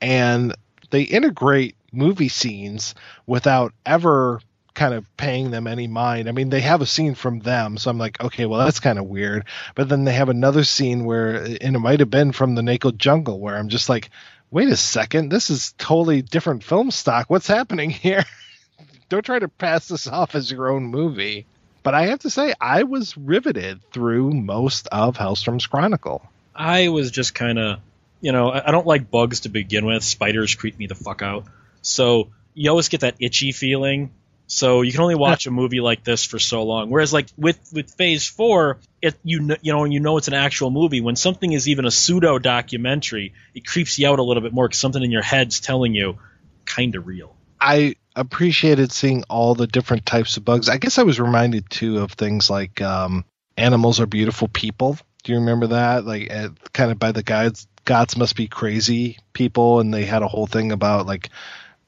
[0.00, 0.54] and
[0.90, 2.94] they integrate movie scenes
[3.26, 4.40] without ever
[4.78, 6.28] kind of paying them any mind.
[6.28, 8.98] I mean, they have a scene from them, so I'm like, okay, well, that's kind
[8.98, 9.44] of weird.
[9.74, 12.96] But then they have another scene where, and it might have been from the Naked
[12.96, 14.10] Jungle, where I'm just like,
[14.50, 17.28] wait a second, this is totally different film stock.
[17.28, 18.24] What's happening here?
[19.08, 21.46] Don't try to pass this off as your own movie.
[21.82, 26.22] But I have to say, I was riveted through most of Hellstrom's Chronicle.
[26.54, 27.78] I was just kind of,
[28.20, 30.02] you know, I, I don't like bugs to begin with.
[30.02, 31.44] Spiders creep me the fuck out.
[31.80, 34.10] So you always get that itchy feeling.
[34.48, 36.90] So you can only watch a movie like this for so long.
[36.90, 40.34] Whereas like with with Phase Four, it you know you know you know it's an
[40.34, 41.00] actual movie.
[41.00, 44.66] When something is even a pseudo documentary, it creeps you out a little bit more
[44.66, 46.18] because something in your head's telling you,
[46.64, 47.36] kind of real.
[47.60, 50.68] I appreciated seeing all the different types of bugs.
[50.68, 53.24] I guess I was reminded too of things like um,
[53.56, 54.96] animals are beautiful people.
[55.24, 56.04] Do you remember that?
[56.04, 60.22] Like uh, kind of by the gods, gods must be crazy people, and they had
[60.22, 61.30] a whole thing about like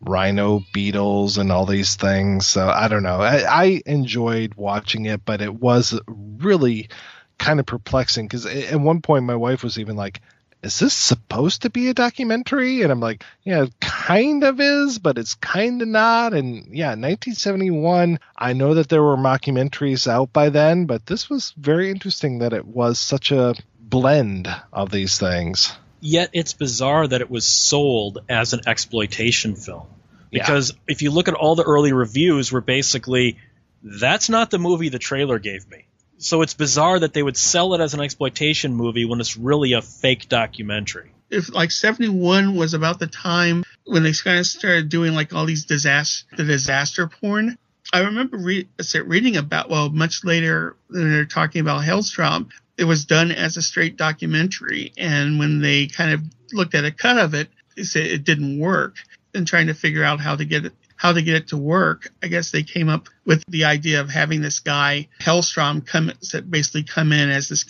[0.01, 2.47] rhino beetles and all these things.
[2.47, 3.21] So I don't know.
[3.21, 6.89] I, I enjoyed watching it, but it was really
[7.39, 10.21] kind of perplexing because at one point my wife was even like,
[10.63, 12.83] is this supposed to be a documentary?
[12.83, 16.35] And I'm like, yeah, it kind of is, but it's kind of not.
[16.35, 21.55] And yeah, 1971, I know that there were mockumentaries out by then, but this was
[21.57, 25.73] very interesting that it was such a blend of these things.
[26.01, 29.87] Yet it's bizarre that it was sold as an exploitation film.
[30.31, 30.43] Yeah.
[30.43, 33.39] Because if you look at all the early reviews, were basically,
[33.83, 35.87] that's not the movie the trailer gave me.
[36.19, 39.73] So it's bizarre that they would sell it as an exploitation movie when it's really
[39.73, 41.13] a fake documentary.
[41.31, 45.47] if like 71 was about the time when they kind of started doing like all
[45.47, 47.57] these disaster the disaster porn
[47.93, 48.69] i remember re-
[49.05, 53.63] reading about well much later when they're talking about hellstrom it was done as a
[53.63, 58.07] straight documentary and when they kind of looked at a cut of it they said
[58.07, 58.97] it didn't work
[59.35, 62.11] and trying to figure out how to get it how to get it to work
[62.23, 66.11] i guess they came up with the idea of having this guy hellstrom come
[66.49, 67.65] basically come in as this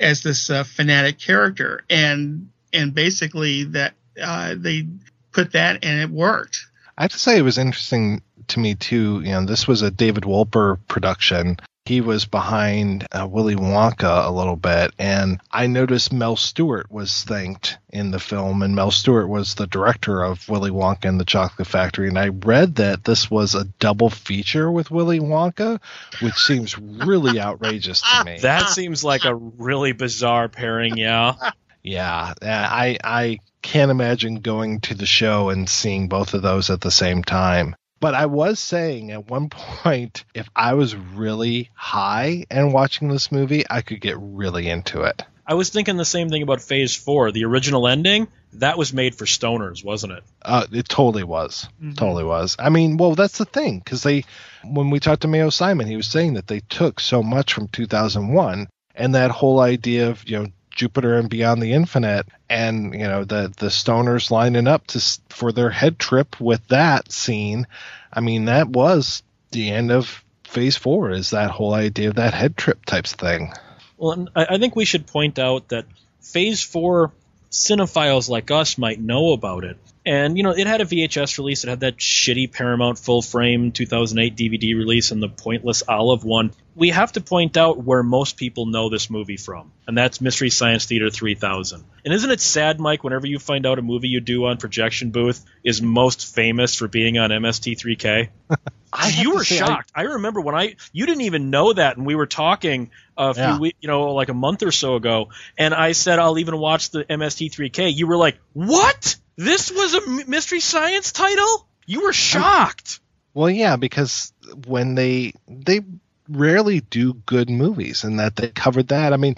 [0.00, 4.86] as this uh, fanatic character and and basically that uh, they
[5.32, 6.66] put that and it worked.
[6.96, 9.20] I have to say it was interesting to me too.
[9.20, 11.58] You know, this was a David Wolper production.
[11.88, 17.24] He was behind uh, Willy Wonka a little bit, and I noticed Mel Stuart was
[17.24, 21.24] thanked in the film, and Mel Stuart was the director of Willy Wonka and the
[21.24, 22.08] Chocolate Factory.
[22.08, 25.80] And I read that this was a double feature with Willy Wonka,
[26.20, 28.38] which seems really outrageous to me.
[28.40, 31.52] That seems like a really bizarre pairing, yeah.
[31.82, 36.68] Yeah, uh, I I can't imagine going to the show and seeing both of those
[36.68, 37.76] at the same time.
[38.00, 43.32] But I was saying at one point, if I was really high and watching this
[43.32, 45.22] movie, I could get really into it.
[45.46, 47.32] I was thinking the same thing about Phase 4.
[47.32, 50.24] The original ending, that was made for stoners, wasn't it?
[50.42, 51.68] Uh, it totally was.
[51.82, 51.96] Mhm.
[51.96, 52.54] Totally was.
[52.58, 54.24] I mean, well, that's the thing because they,
[54.62, 57.68] when we talked to Mayo Simon, he was saying that they took so much from
[57.68, 60.46] 2001 and that whole idea of you know
[60.78, 65.52] Jupiter and Beyond the Infinite, and you know the the stoners lining up to for
[65.52, 67.66] their head trip with that scene.
[68.12, 71.10] I mean, that was the end of Phase Four.
[71.10, 73.52] Is that whole idea of that head trip types thing?
[73.98, 75.84] Well, I, think we should point out that
[76.22, 77.12] Phase 4
[77.50, 79.76] cinephiles like us might know about it.
[80.08, 81.64] And, you know, it had a VHS release.
[81.64, 86.52] It had that shitty Paramount full frame 2008 DVD release and the pointless Olive one.
[86.74, 90.48] We have to point out where most people know this movie from, and that's Mystery
[90.48, 91.84] Science Theater 3000.
[92.06, 95.10] And isn't it sad, Mike, whenever you find out a movie you do on Projection
[95.10, 98.28] Booth is most famous for being on MST3K?
[99.18, 99.92] you were say, I- shocked.
[99.94, 103.42] I, remember when I you didn't even know that, and we were talking a few
[103.42, 103.58] Yeah.
[103.58, 105.28] weeks, you know, like a month or so ago,
[105.58, 107.94] and I said I'll even watch the MST3K.
[107.94, 109.16] You were like, "What?
[109.38, 113.00] This was a Mystery Science title?" You were shocked.
[113.32, 114.32] Well, yeah, because
[114.66, 115.80] when they they
[116.28, 119.12] rarely do good movies, and that they covered that.
[119.12, 119.36] I mean,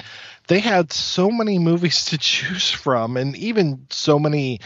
[0.49, 4.61] they had so many movies to choose from, and even so many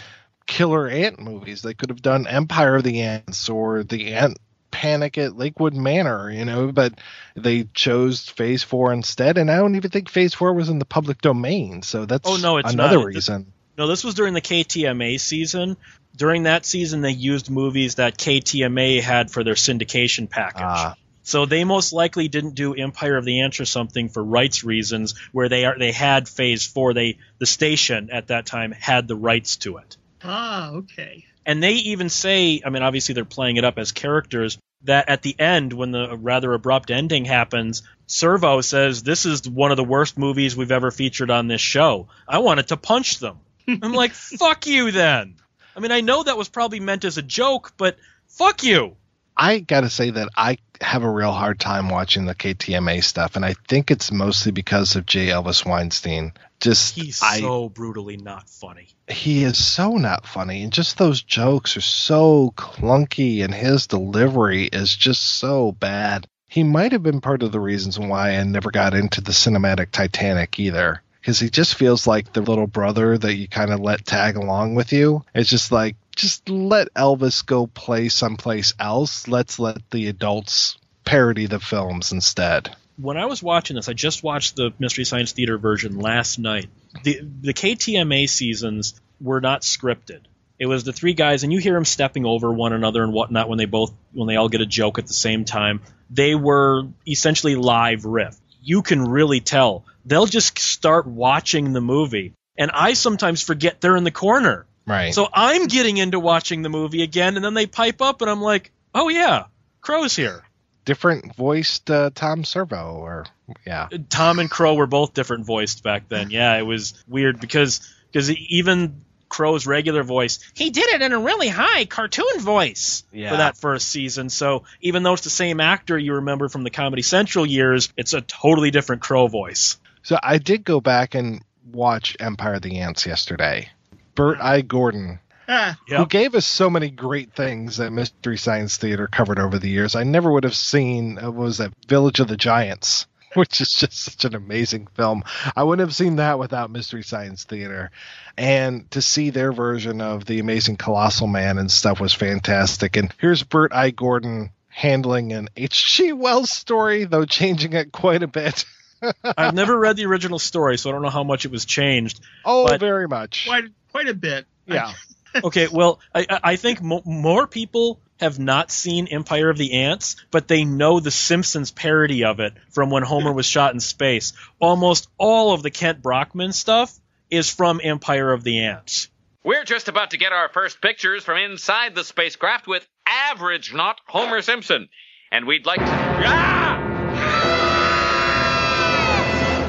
[0.46, 1.62] killer ant movies.
[1.62, 4.38] They could have done Empire of the Ants or the Ant
[4.70, 6.94] Panic at Lakewood Manor, you know, but
[7.36, 9.38] they chose Phase Four instead.
[9.38, 12.36] And I don't even think Phase Four was in the public domain, so that's Oh
[12.36, 13.06] no, it's another not.
[13.06, 13.52] reason.
[13.76, 15.76] No, this was during the KTMA season.
[16.16, 20.62] During that season, they used movies that KTMA had for their syndication package.
[20.62, 20.94] Ah.
[21.24, 25.14] So they most likely didn't do Empire of the Ants or something for rights reasons,
[25.32, 26.92] where they are they had Phase Four.
[26.92, 29.96] They the station at that time had the rights to it.
[30.22, 31.24] Ah, okay.
[31.46, 35.22] And they even say, I mean, obviously they're playing it up as characters, that at
[35.22, 39.84] the end, when the rather abrupt ending happens, Servo says, This is one of the
[39.84, 42.08] worst movies we've ever featured on this show.
[42.28, 43.38] I wanted to punch them.
[43.68, 45.36] I'm like, Fuck you then.
[45.76, 47.96] I mean, I know that was probably meant as a joke, but
[48.28, 48.96] fuck you.
[49.36, 53.34] I got to say that I have a real hard time watching the KTMA stuff,
[53.34, 55.26] and I think it's mostly because of J.
[55.28, 56.32] Elvis Weinstein.
[56.60, 58.88] Just He's I, so brutally not funny.
[59.08, 64.64] he is so not funny, and just those jokes are so clunky, and his delivery
[64.66, 66.28] is just so bad.
[66.46, 69.90] He might have been part of the reasons why I never got into the cinematic
[69.90, 71.02] Titanic either.
[71.24, 74.74] Because he just feels like the little brother that you kind of let tag along
[74.74, 75.24] with you.
[75.34, 79.26] It's just like, just let Elvis go play someplace else.
[79.26, 82.76] Let's let the adults parody the films instead.
[82.96, 86.68] when I was watching this, I just watched the Mystery Science Theater version last night.
[87.04, 90.20] The the KTMA seasons were not scripted.
[90.58, 93.48] It was the three guys, and you hear them stepping over one another and whatnot
[93.48, 95.80] when they both when they all get a joke at the same time.
[96.10, 98.36] They were essentially live riff.
[98.64, 99.84] You can really tell.
[100.04, 104.66] They'll just start watching the movie, and I sometimes forget they're in the corner.
[104.86, 105.14] Right.
[105.14, 108.42] So I'm getting into watching the movie again, and then they pipe up, and I'm
[108.42, 109.44] like, oh yeah,
[109.80, 110.42] Crow's here.
[110.84, 113.26] Different voiced uh, Tom Servo, or
[113.66, 113.88] yeah.
[114.10, 116.30] Tom and Crow were both different voiced back then.
[116.30, 117.80] Yeah, it was weird because
[118.12, 119.02] because even
[119.34, 123.30] Crow's regular voice, he did it in a really high cartoon voice Yeah.
[123.30, 124.30] for that first season.
[124.30, 128.12] So even though it's the same actor you remember from the Comedy Central years, it's
[128.14, 129.78] a totally different Crow voice.
[130.04, 133.70] So I did go back and watch Empire of the Ants yesterday.
[134.14, 134.60] Burt I.
[134.60, 139.58] Gordon, Ah, who gave us so many great things that Mystery Science Theater covered over
[139.58, 139.96] the years.
[139.96, 143.06] I never would have seen uh, what was that Village of the Giants,
[143.38, 145.24] which is just such an amazing film.
[145.56, 147.90] I wouldn't have seen that without Mystery Science Theater.
[148.36, 152.96] And to see their version of the Amazing Colossal Man and stuff was fantastic.
[152.96, 153.90] And here's Burt I.
[153.90, 156.12] Gordon handling an H.G.
[156.12, 158.64] Wells story, though changing it quite a bit.
[159.36, 162.20] I've never read the original story, so I don't know how much it was changed.
[162.44, 163.46] Oh, very much.
[163.46, 164.46] quite quite a bit.
[164.66, 164.92] Yeah.
[165.44, 169.72] okay, well, I, I- I think mo- more people have not seen Empire of the
[169.72, 173.80] Ants, but they know the Simpsons parody of it from when Homer was shot in
[173.80, 174.32] space.
[174.58, 176.92] Almost all of the Kent Brockman stuff
[177.30, 179.08] is from Empire of the Ants.
[179.44, 184.00] We're just about to get our first pictures from inside the spacecraft with average not
[184.06, 184.88] Homer Simpson.
[185.30, 185.84] And we'd like to.
[185.86, 186.80] Ah!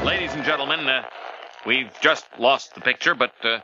[0.04, 1.02] Ladies and gentlemen, uh,
[1.66, 3.58] we've just lost the picture, but uh,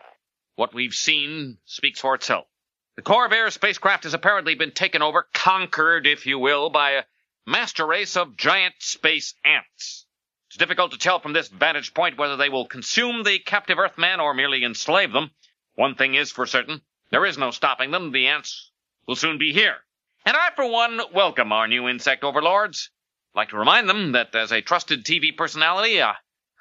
[0.56, 2.46] what we've seen speaks for itself.
[2.94, 7.04] The Corvair spacecraft has apparently been taken over, conquered, if you will, by a
[7.46, 10.04] master race of giant space ants.
[10.48, 14.20] It's difficult to tell from this vantage point whether they will consume the captive Earthmen
[14.20, 15.30] or merely enslave them.
[15.74, 18.12] One thing is for certain there is no stopping them.
[18.12, 18.70] The ants
[19.06, 19.78] will soon be here.
[20.26, 22.90] And I, for one, welcome our new insect overlords.
[23.34, 26.12] I'd like to remind them that as a trusted TV personality, uh,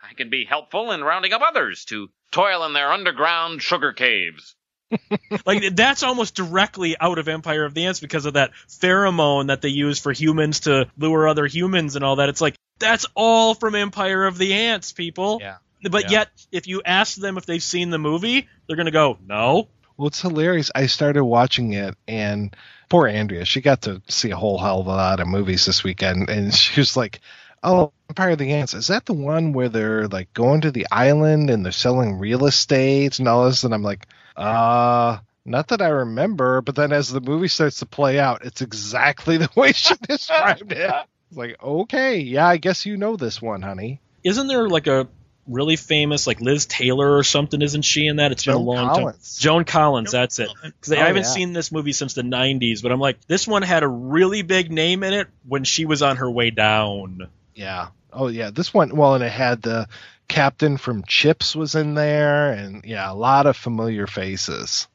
[0.01, 4.55] I can be helpful in rounding up others to toil in their underground sugar caves.
[5.45, 9.61] like that's almost directly out of Empire of the Ants because of that pheromone that
[9.61, 12.29] they use for humans to lure other humans and all that.
[12.29, 15.39] It's like that's all from Empire of the Ants, people.
[15.41, 15.57] Yeah.
[15.89, 16.11] But Yeah.
[16.11, 20.07] yet, if you ask them if they've seen the movie, they're gonna go, "No." Well,
[20.07, 20.71] it's hilarious.
[20.73, 22.55] I started watching it, and
[22.89, 25.83] poor Andrea, she got to see a whole hell of a lot of movies this
[25.83, 27.21] weekend, and she was like,
[27.63, 30.87] "Oh, Empire of the Ants, is that the one where they're like going to the
[30.91, 35.81] island and they're selling real estate and all this?" And I'm like, "Uh." Not that
[35.81, 39.71] I remember, but then as the movie starts to play out, it's exactly the way
[39.71, 40.91] she described it.
[41.29, 44.01] It's like, okay, yeah, I guess you know this one, honey.
[44.23, 45.07] Isn't there like a
[45.47, 47.59] really famous like Liz Taylor or something?
[47.59, 48.31] Isn't she in that?
[48.31, 49.35] It's been a long Collins.
[49.37, 49.41] time.
[49.41, 50.49] Joan Collins, that's it.
[50.63, 51.29] Because Oh, I haven't yeah.
[51.29, 54.71] seen this movie since the '90s, but I'm like, this one had a really big
[54.71, 57.29] name in it when she was on her way down.
[57.55, 57.87] Yeah.
[58.13, 58.95] Oh yeah, this one.
[58.95, 59.87] Well, and it had the
[60.31, 64.87] captain from Chips was in there, and yeah, a lot of familiar faces.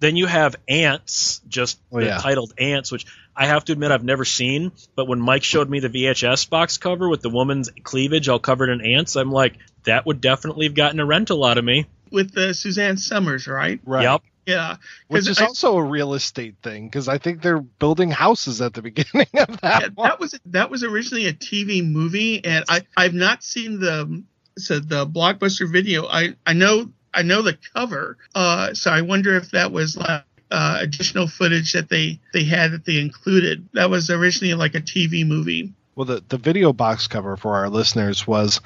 [0.00, 2.18] Then you have Ants, just Oh, yeah.
[2.18, 3.04] titled Ants, which
[3.36, 4.72] I have to admit I've never seen.
[4.96, 8.70] But when Mike showed me the VHS box cover with the woman's cleavage all covered
[8.70, 11.86] in ants, I'm like, that would definitely have gotten a rental out of me.
[12.10, 13.78] With uh, Suzanne Somers, right?
[13.84, 14.02] Right.
[14.04, 14.22] Yep.
[14.46, 14.68] Yeah.
[14.68, 14.78] 'Cause
[15.08, 18.72] Which is I- also a real estate thing because I think they're building houses at
[18.72, 19.82] the beginning of that.
[19.82, 24.24] yeah, that was that was originally a TV movie, and I I've not seen the
[24.58, 26.06] so the blockbuster video.
[26.06, 30.24] I I know I know the cover, uh, so I wonder if that was like
[30.50, 33.68] uh, additional footage that they they had that they included.
[33.74, 35.72] That was originally like a TV movie.
[35.96, 38.60] Well, the, the video box cover for our listeners was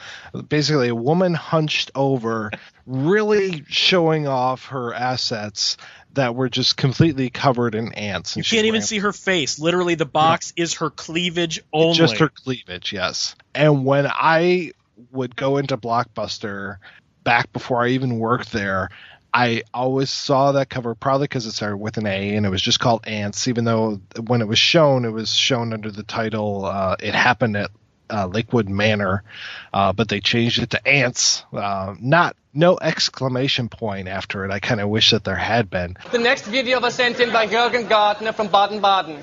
[0.49, 2.51] basically a woman hunched over,
[2.87, 5.79] really showing off her assets
[6.13, 8.37] that were just completely covered in ants.
[8.37, 9.59] You and she's can't even see her face.
[9.59, 11.97] Literally, the box is her cleavage only.
[11.97, 13.35] Just her cleavage, yes.
[13.55, 14.73] And when I
[15.13, 16.79] would go into Blockbuster
[17.23, 18.91] back before I even worked there,
[19.33, 22.63] I always saw that cover probably because it started with an A and it was
[22.63, 26.65] just called Ants, even though when it was shown, it was shown under the title
[26.65, 27.71] uh, It Happened at
[28.11, 29.25] uh, Lakewood Manor,
[29.73, 31.45] uh, but they changed it to Ants.
[31.53, 34.53] Uh, not no exclamation point after it.
[34.53, 35.97] I kind of wish that there had been.
[36.13, 39.21] The next video was sent in by Jürgen Gardner from Baden-Baden.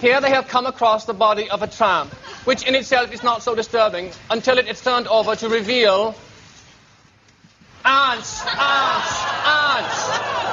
[0.00, 2.12] Here they have come across the body of a tramp,
[2.44, 6.14] which in itself is not so disturbing until it is turned over to reveal
[7.84, 10.50] ants, ants, ants.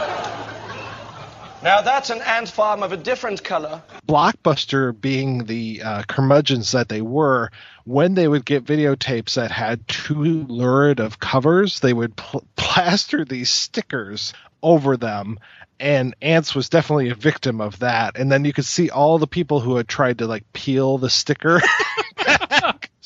[1.64, 3.82] Now that's an ant farm of a different color.
[4.08, 7.50] Blockbuster being the uh, curmudgeons that they were,
[7.86, 13.24] when they would get videotapes that had too lurid of covers, they would pl- plaster
[13.24, 15.40] these stickers over them.
[15.80, 18.18] And Ants was definitely a victim of that.
[18.18, 21.10] And then you could see all the people who had tried to like peel the
[21.10, 21.62] sticker.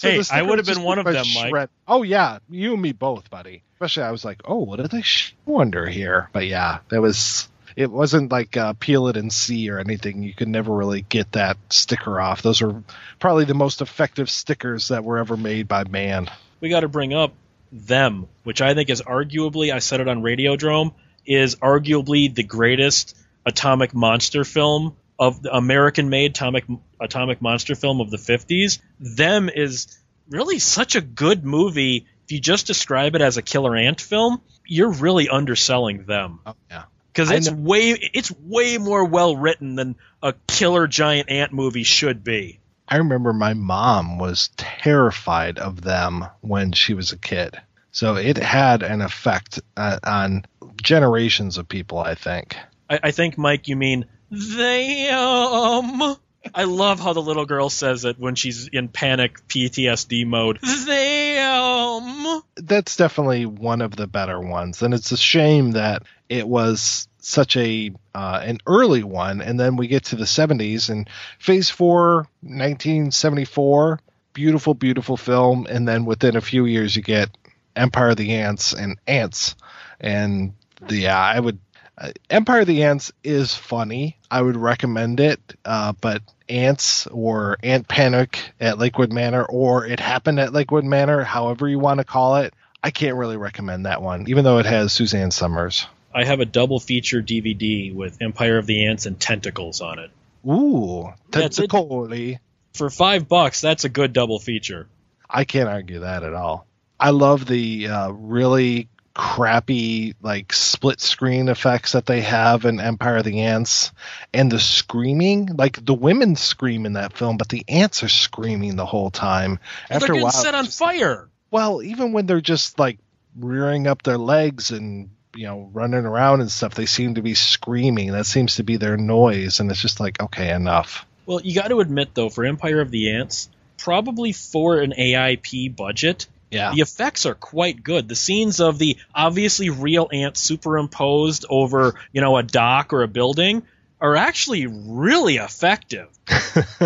[0.01, 1.69] So Hey, the I would have been one of them, Mike.
[1.87, 3.61] Oh yeah, you and me both, buddy.
[3.75, 6.27] Especially, I was like, oh, what did they sh- wonder here?
[6.33, 7.47] But yeah, that was.
[7.75, 10.23] It wasn't like uh, peel it and see or anything.
[10.23, 12.41] You could never really get that sticker off.
[12.41, 12.83] Those are
[13.19, 16.31] probably the most effective stickers that were ever made by man.
[16.61, 17.33] we got to bring up
[17.71, 20.93] them, which I think is arguably, I said it on Radiodrome,
[21.25, 26.65] is arguably the greatest atomic monster film of the American-made atomic
[26.99, 28.79] atomic monster film of the 50s.
[28.99, 29.97] Them is
[30.29, 32.07] really such a good movie.
[32.25, 36.39] If you just describe it as a killer ant film, you're really underselling them.
[36.45, 36.83] Oh yeah.
[37.13, 42.23] Because it's way it's way more well written than a killer giant ant movie should
[42.23, 42.59] be.
[42.87, 47.55] I remember my mom was terrified of them when she was a kid.
[47.91, 50.45] So it had an effect uh, on
[50.81, 52.57] generations of people, I think.
[52.89, 56.15] I, I think, Mike, you mean them.
[56.55, 60.59] I love how the little girl says it when she's in panic PTSD mode.
[60.61, 62.41] Them.
[62.55, 67.55] That's definitely one of the better ones, and it's a shame that it was such
[67.57, 72.27] a uh, an early one, and then we get to the 70s and Phase Four,
[72.41, 73.99] 1974,
[74.33, 77.29] beautiful, beautiful film, and then within a few years you get
[77.75, 79.55] Empire of the Ants and Ants,
[79.99, 80.53] and
[80.89, 81.59] yeah, I would
[81.97, 84.17] uh, Empire of the Ants is funny.
[84.29, 89.99] I would recommend it, uh, but Ants or Ant Panic at Lakewood Manor or It
[89.99, 92.53] Happened at Lakewood Manor, however you want to call it,
[92.83, 95.85] I can't really recommend that one, even though it has Suzanne Somers.
[96.13, 100.11] I have a double feature DVD with Empire of the Ants and Tentacles on it.
[100.45, 102.39] Ooh, tentacoli.
[102.73, 104.87] For five bucks, that's a good double feature.
[105.29, 106.65] I can't argue that at all.
[106.99, 113.17] I love the uh, really crappy like split screen effects that they have in Empire
[113.17, 113.91] of the Ants
[114.33, 118.75] and the screaming like the women scream in that film but the ants are screaming
[118.75, 119.59] the whole time
[119.89, 121.27] Well, after they're a while set on fire.
[121.49, 122.99] well even when they're just like
[123.35, 126.75] rearing up their legs and you know running around and stuff.
[126.75, 128.11] They seem to be screaming.
[128.11, 131.05] That seems to be their noise, and it's just like okay, enough.
[131.25, 135.75] Well, you got to admit though, for Empire of the Ants, probably for an AIP
[135.75, 136.71] budget, yeah.
[136.73, 138.07] the effects are quite good.
[138.07, 143.07] The scenes of the obviously real ants superimposed over, you know, a dock or a
[143.07, 143.63] building
[143.99, 146.09] are actually really effective.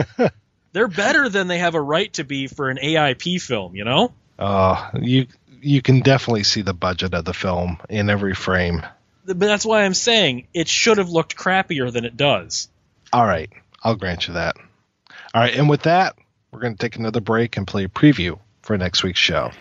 [0.71, 4.13] They're better than they have a right to be for an AIP film, you know?
[4.37, 5.27] Uh, you
[5.61, 8.85] you can definitely see the budget of the film in every frame.
[9.25, 12.67] But that's why I'm saying it should have looked crappier than it does.
[13.11, 13.49] All right,
[13.81, 14.57] I'll grant you that.
[15.33, 16.17] All right, and with that,
[16.51, 19.51] we're going to take another break and play a preview for next week's show.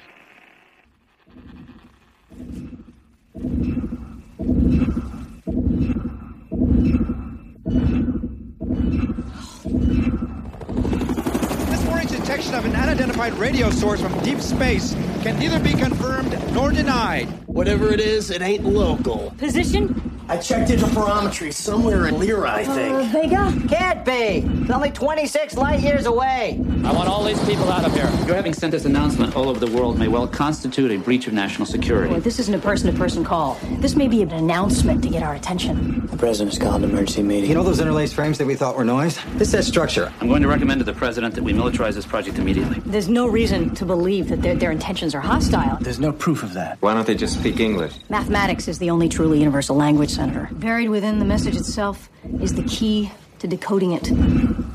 [11.69, 16.33] This morning's detection of an unidentified radio source from deep space can neither be confirmed
[16.55, 17.27] nor denied.
[17.47, 19.35] Whatever it is, it ain't local.
[19.37, 20.14] Position?
[20.27, 22.95] I checked into interferometry somewhere in Lyra, I think.
[22.95, 23.69] Uh, Vega?
[23.69, 24.63] Can't be.
[24.63, 26.59] It's only 26 light years away.
[26.83, 28.11] I want all these people out of here.
[28.27, 31.35] Your having sent this announcement all over the world may well constitute a breach of
[31.35, 32.11] national security.
[32.11, 33.59] Well, this isn't a person-to-person call.
[33.81, 36.07] This may be an announcement to get our attention.
[36.07, 37.51] The president's called an emergency meeting.
[37.51, 39.19] You know those interlaced frames that we thought were noise?
[39.35, 40.11] This says structure.
[40.21, 42.81] I'm going to recommend to the president that we militarize this project immediately.
[42.87, 45.77] There's no reason to believe that their, their intentions are hostile.
[45.83, 46.81] There's no proof of that.
[46.81, 47.93] Why don't they just speak English?
[48.09, 50.49] Mathematics is the only truly universal language, Senator.
[50.53, 52.09] Buried within the message itself
[52.41, 53.11] is the key
[53.41, 54.09] to decoding it.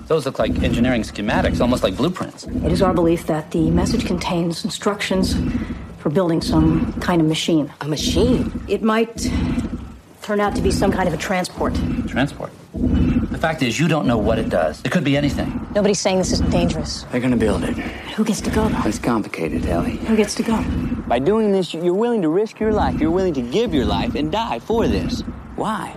[0.08, 2.44] Those look like engineering schematics, almost like blueprints.
[2.44, 5.36] It is our belief that the message contains instructions
[6.00, 7.72] for building some kind of machine.
[7.82, 8.64] A machine?
[8.68, 9.32] It might
[10.30, 11.74] turn out to be some kind of a transport.
[12.08, 12.52] Transport?
[12.76, 14.80] The fact is, you don't know what it does.
[14.86, 15.68] It could be anything.
[15.74, 17.02] Nobody's saying this isn't dangerous.
[17.12, 17.76] They're gonna build it.
[18.16, 18.84] Who gets to go, though?
[18.86, 19.98] It's complicated, Ellie.
[19.98, 20.64] Who gets to go?
[21.08, 23.00] By doing this, you're willing to risk your life.
[23.02, 25.22] You're willing to give your life and die for this.
[25.56, 25.96] Why?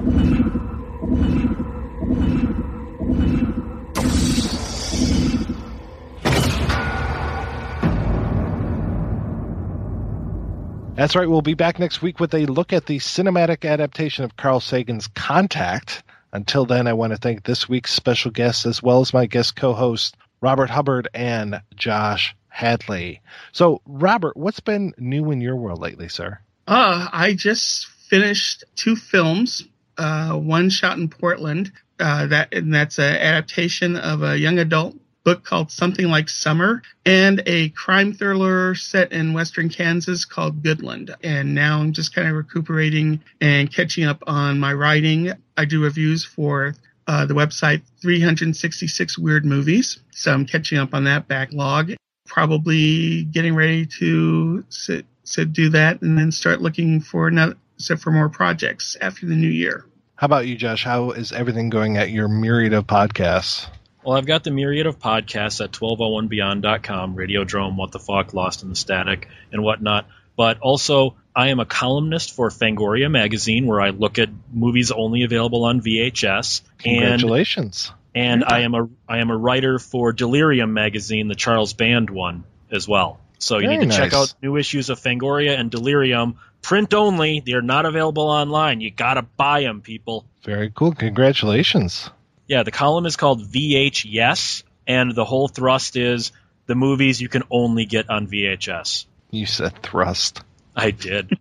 [11.02, 11.28] That's right.
[11.28, 15.08] We'll be back next week with a look at the cinematic adaptation of Carl Sagan's
[15.08, 16.04] Contact.
[16.32, 19.56] Until then, I want to thank this week's special guests as well as my guest
[19.56, 23.20] co-host Robert Hubbard and Josh Hadley.
[23.50, 26.38] So, Robert, what's been new in your world lately, sir?
[26.68, 29.64] Uh, I just finished two films.
[29.98, 31.72] Uh, one shot in Portland.
[31.98, 36.82] Uh, that and that's an adaptation of a young adult book called Something Like Summer,
[37.04, 41.14] and a crime thriller set in western Kansas called Goodland.
[41.22, 45.32] And now I'm just kind of recuperating and catching up on my writing.
[45.56, 46.74] I do reviews for
[47.06, 51.94] uh, the website 366 Weird Movies, so I'm catching up on that backlog.
[52.26, 57.98] Probably getting ready to sit, sit do that, and then start looking for another set
[57.98, 59.84] for more projects after the new year.
[60.16, 60.84] How about you, Josh?
[60.84, 63.66] How is everything going at your myriad of podcasts?
[64.04, 68.68] Well, I've got the myriad of podcasts at 1201beyond.com, Radiodrome, What the Fuck, Lost in
[68.68, 70.06] the Static, and whatnot.
[70.36, 75.22] But also, I am a columnist for Fangoria magazine, where I look at movies only
[75.22, 76.62] available on VHS.
[76.78, 77.92] Congratulations!
[78.14, 82.10] And, and I am a I am a writer for Delirium magazine, the Charles Band
[82.10, 83.20] one, as well.
[83.38, 87.40] So you Very need to check out new issues of Fangoria and Delirium, print only.
[87.40, 88.80] They are not available online.
[88.80, 90.24] You gotta buy them, people.
[90.44, 90.92] Very cool.
[90.92, 92.10] Congratulations.
[92.52, 96.32] Yeah, the column is called VH Yes, and the whole thrust is
[96.66, 99.06] the movies you can only get on VHS.
[99.30, 100.42] You said thrust.
[100.76, 101.38] I did.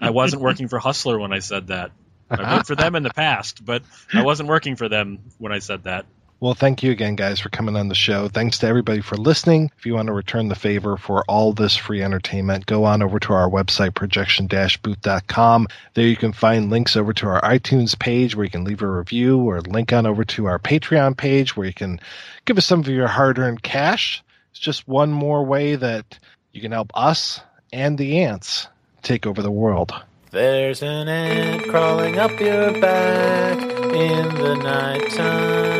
[0.00, 1.90] I wasn't working for Hustler when I said that.
[2.30, 5.58] I worked for them in the past, but I wasn't working for them when I
[5.58, 6.06] said that.
[6.44, 8.28] Well, thank you again, guys, for coming on the show.
[8.28, 9.70] Thanks to everybody for listening.
[9.78, 13.18] If you want to return the favor for all this free entertainment, go on over
[13.20, 15.68] to our website, projection booth.com.
[15.94, 18.86] There you can find links over to our iTunes page where you can leave a
[18.86, 21.98] review or link on over to our Patreon page where you can
[22.44, 24.22] give us some of your hard-earned cash.
[24.50, 26.18] It's just one more way that
[26.52, 27.40] you can help us
[27.72, 28.68] and the ants
[29.00, 29.94] take over the world.
[30.30, 35.73] There's an ant crawling up your back in the nighttime.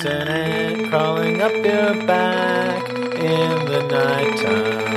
[0.00, 4.90] There's an ant crawling up your back in the nighttime.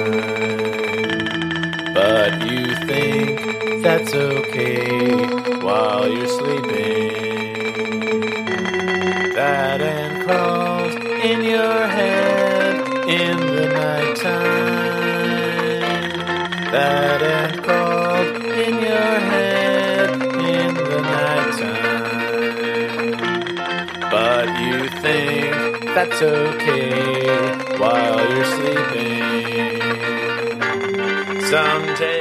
[1.91, 5.25] But you think that's okay
[5.61, 6.90] while you're sleeping.
[26.21, 29.81] That's okay while you're sleeping.
[31.41, 32.20] Someday